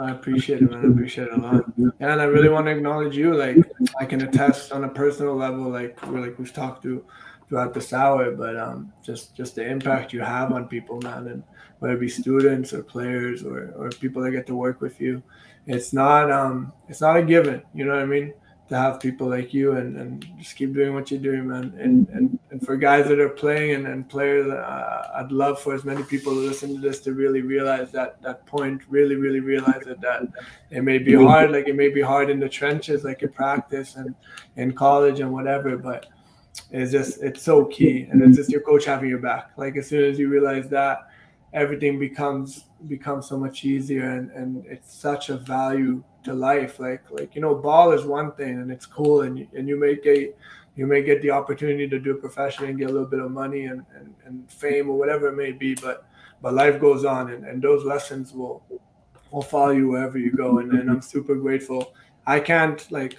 I 0.00 0.10
appreciate 0.12 0.62
it, 0.62 0.70
man. 0.70 0.84
I 0.84 0.88
appreciate 0.88 1.28
it 1.28 1.34
a 1.34 1.36
lot. 1.36 1.64
And 1.76 2.20
I 2.20 2.24
really 2.24 2.48
want 2.48 2.66
to 2.66 2.72
acknowledge 2.72 3.16
you. 3.16 3.34
Like 3.34 3.58
I 4.00 4.06
can 4.06 4.22
attest 4.22 4.72
on 4.72 4.84
a 4.84 4.88
personal 4.88 5.36
level, 5.36 5.68
like 5.68 6.04
we're 6.06 6.20
like 6.20 6.38
we've 6.38 6.52
talked 6.52 6.82
to 6.84 7.04
throughout 7.48 7.74
this 7.74 7.92
hour, 7.92 8.30
but 8.30 8.56
um, 8.56 8.92
just 9.02 9.36
just 9.36 9.54
the 9.54 9.66
impact 9.66 10.12
you 10.12 10.20
have 10.20 10.52
on 10.52 10.68
people, 10.68 11.00
man, 11.02 11.28
and 11.28 11.42
whether 11.80 11.94
it 11.94 12.00
be 12.00 12.08
students 12.08 12.72
or 12.72 12.82
players 12.82 13.44
or 13.44 13.72
or 13.76 13.90
people 13.90 14.22
that 14.22 14.30
get 14.30 14.46
to 14.46 14.54
work 14.54 14.80
with 14.80 15.00
you, 15.00 15.22
it's 15.66 15.92
not 15.92 16.30
um 16.32 16.72
it's 16.88 17.02
not 17.02 17.16
a 17.16 17.22
given. 17.22 17.62
You 17.74 17.84
know 17.84 17.92
what 17.92 18.02
I 18.02 18.06
mean? 18.06 18.32
to 18.70 18.76
have 18.76 19.00
people 19.00 19.28
like 19.28 19.52
you 19.52 19.72
and, 19.72 19.96
and 19.96 20.24
just 20.38 20.56
keep 20.56 20.72
doing 20.72 20.94
what 20.94 21.10
you're 21.10 21.20
doing, 21.20 21.48
man. 21.48 21.74
And 21.78 22.08
and, 22.08 22.38
and 22.50 22.64
for 22.64 22.76
guys 22.76 23.06
that 23.08 23.20
are 23.20 23.28
playing 23.28 23.74
and, 23.74 23.86
and 23.86 24.08
players, 24.08 24.50
uh, 24.50 25.10
I'd 25.14 25.30
love 25.30 25.60
for 25.60 25.72
as 25.72 25.84
many 25.84 26.02
people 26.02 26.32
to 26.34 26.40
listen 26.40 26.74
to 26.74 26.80
this 26.80 27.00
to 27.02 27.14
really 27.14 27.42
realize 27.42 27.92
that 27.92 28.20
that 28.22 28.44
point, 28.46 28.82
really, 28.88 29.14
really 29.14 29.40
realize 29.40 29.84
that, 29.86 30.00
that 30.00 30.22
it 30.70 30.82
may 30.82 30.98
be 30.98 31.14
hard, 31.14 31.52
like 31.52 31.68
it 31.68 31.76
may 31.76 31.88
be 31.88 32.00
hard 32.00 32.28
in 32.28 32.40
the 32.40 32.48
trenches, 32.48 33.04
like 33.04 33.22
in 33.22 33.30
practice 33.30 33.94
and 33.94 34.14
in 34.56 34.72
college 34.72 35.20
and 35.20 35.32
whatever, 35.32 35.76
but 35.76 36.06
it's 36.72 36.90
just, 36.90 37.22
it's 37.22 37.42
so 37.42 37.66
key. 37.66 38.08
And 38.10 38.20
it's 38.22 38.36
just 38.36 38.50
your 38.50 38.62
coach 38.62 38.84
having 38.84 39.08
your 39.08 39.18
back. 39.18 39.52
Like 39.56 39.76
as 39.76 39.86
soon 39.86 40.04
as 40.04 40.18
you 40.18 40.28
realize 40.28 40.68
that, 40.70 41.06
everything 41.52 41.98
becomes 41.98 42.64
becomes 42.86 43.28
so 43.28 43.36
much 43.36 43.64
easier 43.64 44.08
and, 44.08 44.30
and 44.30 44.64
it's 44.66 44.94
such 44.94 45.30
a 45.30 45.36
value 45.36 46.02
to 46.22 46.32
life. 46.32 46.78
Like 46.78 47.02
like 47.10 47.34
you 47.34 47.40
know, 47.40 47.54
ball 47.54 47.92
is 47.92 48.04
one 48.04 48.32
thing 48.32 48.60
and 48.60 48.70
it's 48.70 48.86
cool 48.86 49.22
and 49.22 49.38
you, 49.38 49.48
and 49.56 49.68
you 49.68 49.78
may 49.78 49.96
get 49.96 50.36
you 50.76 50.86
may 50.86 51.02
get 51.02 51.20
the 51.22 51.30
opportunity 51.30 51.88
to 51.88 51.98
do 51.98 52.12
it 52.12 52.20
professionally 52.20 52.70
and 52.70 52.78
get 52.78 52.90
a 52.90 52.92
little 52.92 53.08
bit 53.08 53.20
of 53.20 53.30
money 53.30 53.66
and, 53.66 53.84
and, 53.94 54.14
and 54.24 54.50
fame 54.50 54.88
or 54.88 54.96
whatever 54.96 55.28
it 55.28 55.36
may 55.36 55.52
be, 55.52 55.74
but 55.74 56.06
but 56.42 56.54
life 56.54 56.80
goes 56.80 57.04
on 57.04 57.30
and, 57.30 57.44
and 57.44 57.60
those 57.60 57.84
lessons 57.84 58.32
will 58.32 58.62
will 59.30 59.42
follow 59.42 59.70
you 59.70 59.88
wherever 59.88 60.18
you 60.18 60.32
go. 60.32 60.58
And, 60.58 60.72
and 60.72 60.90
I'm 60.90 61.02
super 61.02 61.34
grateful. 61.34 61.94
I 62.26 62.40
can't 62.40 62.90
like 62.90 63.18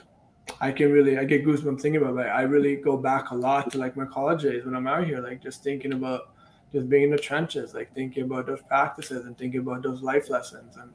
I 0.59 0.71
can 0.71 0.91
really 0.91 1.17
I 1.17 1.25
get 1.25 1.45
goosebumps 1.45 1.81
thinking 1.81 2.01
about 2.01 2.25
it. 2.25 2.29
I 2.29 2.41
really 2.43 2.75
go 2.77 2.97
back 2.97 3.31
a 3.31 3.35
lot 3.35 3.71
to 3.71 3.77
like 3.77 3.95
my 3.95 4.05
college 4.05 4.43
days 4.43 4.65
when 4.65 4.75
I'm 4.75 4.87
out 4.87 5.05
here, 5.05 5.21
like 5.21 5.41
just 5.41 5.63
thinking 5.63 5.93
about 5.93 6.33
just 6.71 6.89
being 6.89 7.03
in 7.03 7.11
the 7.11 7.17
trenches, 7.17 7.73
like 7.73 7.93
thinking 7.93 8.23
about 8.23 8.47
those 8.47 8.61
practices 8.61 9.25
and 9.25 9.37
thinking 9.37 9.59
about 9.59 9.83
those 9.83 10.01
life 10.01 10.29
lessons 10.29 10.77
and 10.77 10.91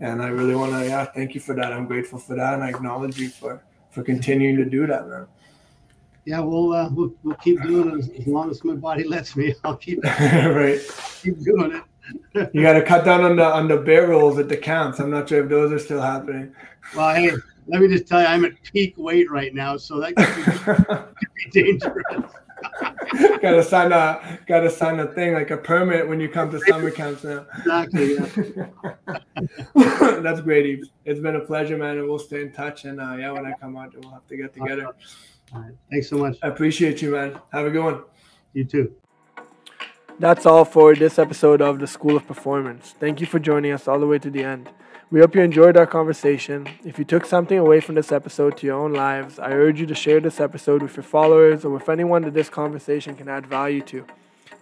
and 0.00 0.22
I 0.22 0.28
really 0.28 0.54
want 0.54 0.72
to 0.72 0.86
yeah 0.86 1.04
thank 1.04 1.34
you 1.34 1.40
for 1.40 1.54
that. 1.54 1.72
I'm 1.72 1.86
grateful 1.86 2.18
for 2.18 2.34
that, 2.36 2.54
and 2.54 2.64
I 2.64 2.70
acknowledge 2.70 3.18
you 3.18 3.28
for 3.28 3.62
for 3.90 4.02
continuing 4.02 4.56
to 4.56 4.64
do 4.64 4.86
that, 4.86 5.08
man. 5.08 5.26
Yeah, 6.30 6.38
we'll 6.38 6.72
uh, 6.72 6.88
we'll, 6.92 7.12
we'll 7.24 7.34
keep 7.34 7.60
doing 7.60 7.90
it 7.90 7.98
as, 7.98 8.08
as, 8.20 8.26
long 8.28 8.52
as 8.52 8.62
my 8.62 8.74
body 8.74 9.02
lets 9.02 9.34
me. 9.34 9.52
I'll 9.64 9.76
keep 9.76 9.98
right 10.04 10.78
keep 11.22 11.40
doing 11.40 11.72
it. 11.72 11.82
you 12.54 12.62
got 12.62 12.74
to 12.74 12.82
cut 12.82 13.04
down 13.04 13.24
on 13.24 13.34
the 13.34 13.44
on 13.44 13.66
the 13.66 13.78
bear 13.78 14.06
rolls 14.06 14.38
at 14.38 14.48
the 14.48 14.56
camps. 14.56 15.00
I'm 15.00 15.10
not 15.10 15.28
sure 15.28 15.42
if 15.42 15.48
those 15.48 15.72
are 15.72 15.80
still 15.80 16.00
happening. 16.00 16.54
Well, 16.94 17.16
hey, 17.16 17.32
let 17.66 17.80
me 17.80 17.88
just 17.88 18.06
tell 18.06 18.20
you, 18.20 18.28
I'm 18.28 18.44
at 18.44 18.52
peak 18.62 18.94
weight 18.96 19.28
right 19.28 19.52
now, 19.52 19.76
so 19.76 19.98
that 19.98 20.14
could 20.14 20.36
be, 20.36 20.42
could 21.16 21.34
be 21.34 21.50
dangerous. 21.62 22.32
gotta 23.42 23.64
sign 23.64 23.90
a 23.90 24.38
gotta 24.46 24.70
sign 24.70 25.00
a 25.00 25.08
thing 25.08 25.34
like 25.34 25.50
a 25.50 25.56
permit 25.56 26.06
when 26.06 26.20
you 26.20 26.28
come 26.28 26.48
to 26.52 26.60
summer 26.60 26.92
camps 26.92 27.24
now. 27.24 27.44
Exactly. 27.58 28.14
Yeah. 28.14 29.18
That's 30.20 30.40
great, 30.42 30.78
Ebes. 30.78 30.90
It's 31.04 31.18
been 31.18 31.34
a 31.34 31.40
pleasure, 31.40 31.76
man, 31.76 31.98
and 31.98 32.08
we'll 32.08 32.20
stay 32.20 32.42
in 32.42 32.52
touch. 32.52 32.84
And 32.84 33.00
uh, 33.00 33.16
yeah, 33.18 33.32
when 33.32 33.46
I 33.46 33.54
come 33.60 33.76
out, 33.76 33.96
we'll 33.96 34.12
have 34.12 34.28
to 34.28 34.36
get 34.36 34.54
together. 34.54 34.94
All 35.54 35.60
right. 35.62 35.72
Thanks 35.90 36.08
so 36.08 36.16
much. 36.16 36.36
I 36.42 36.48
appreciate 36.48 37.02
you, 37.02 37.12
man. 37.12 37.38
Have 37.52 37.66
a 37.66 37.70
good 37.70 37.84
one. 37.84 38.02
You 38.52 38.64
too. 38.64 38.94
That's 40.18 40.44
all 40.44 40.64
for 40.64 40.94
this 40.94 41.18
episode 41.18 41.62
of 41.62 41.78
the 41.78 41.86
School 41.86 42.16
of 42.16 42.26
Performance. 42.26 42.94
Thank 43.00 43.20
you 43.20 43.26
for 43.26 43.38
joining 43.38 43.72
us 43.72 43.88
all 43.88 43.98
the 43.98 44.06
way 44.06 44.18
to 44.18 44.30
the 44.30 44.44
end. 44.44 44.68
We 45.10 45.20
hope 45.20 45.34
you 45.34 45.40
enjoyed 45.40 45.76
our 45.76 45.86
conversation. 45.86 46.68
If 46.84 46.98
you 46.98 47.04
took 47.04 47.26
something 47.26 47.58
away 47.58 47.80
from 47.80 47.96
this 47.96 48.12
episode 48.12 48.56
to 48.58 48.66
your 48.66 48.76
own 48.76 48.92
lives, 48.92 49.40
I 49.40 49.50
urge 49.50 49.80
you 49.80 49.86
to 49.86 49.94
share 49.94 50.20
this 50.20 50.38
episode 50.38 50.82
with 50.82 50.94
your 50.96 51.02
followers 51.02 51.64
or 51.64 51.70
with 51.70 51.88
anyone 51.88 52.22
that 52.22 52.34
this 52.34 52.48
conversation 52.48 53.16
can 53.16 53.28
add 53.28 53.46
value 53.46 53.80
to. 53.82 54.06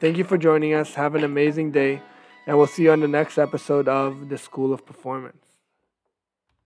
Thank 0.00 0.16
you 0.16 0.24
for 0.24 0.38
joining 0.38 0.72
us. 0.72 0.94
Have 0.94 1.16
an 1.16 1.24
amazing 1.24 1.72
day, 1.72 2.00
and 2.46 2.56
we'll 2.56 2.66
see 2.66 2.84
you 2.84 2.92
on 2.92 3.00
the 3.00 3.08
next 3.08 3.36
episode 3.36 3.88
of 3.88 4.28
The 4.30 4.38
School 4.38 4.72
of 4.72 4.86
Performance. 4.86 5.47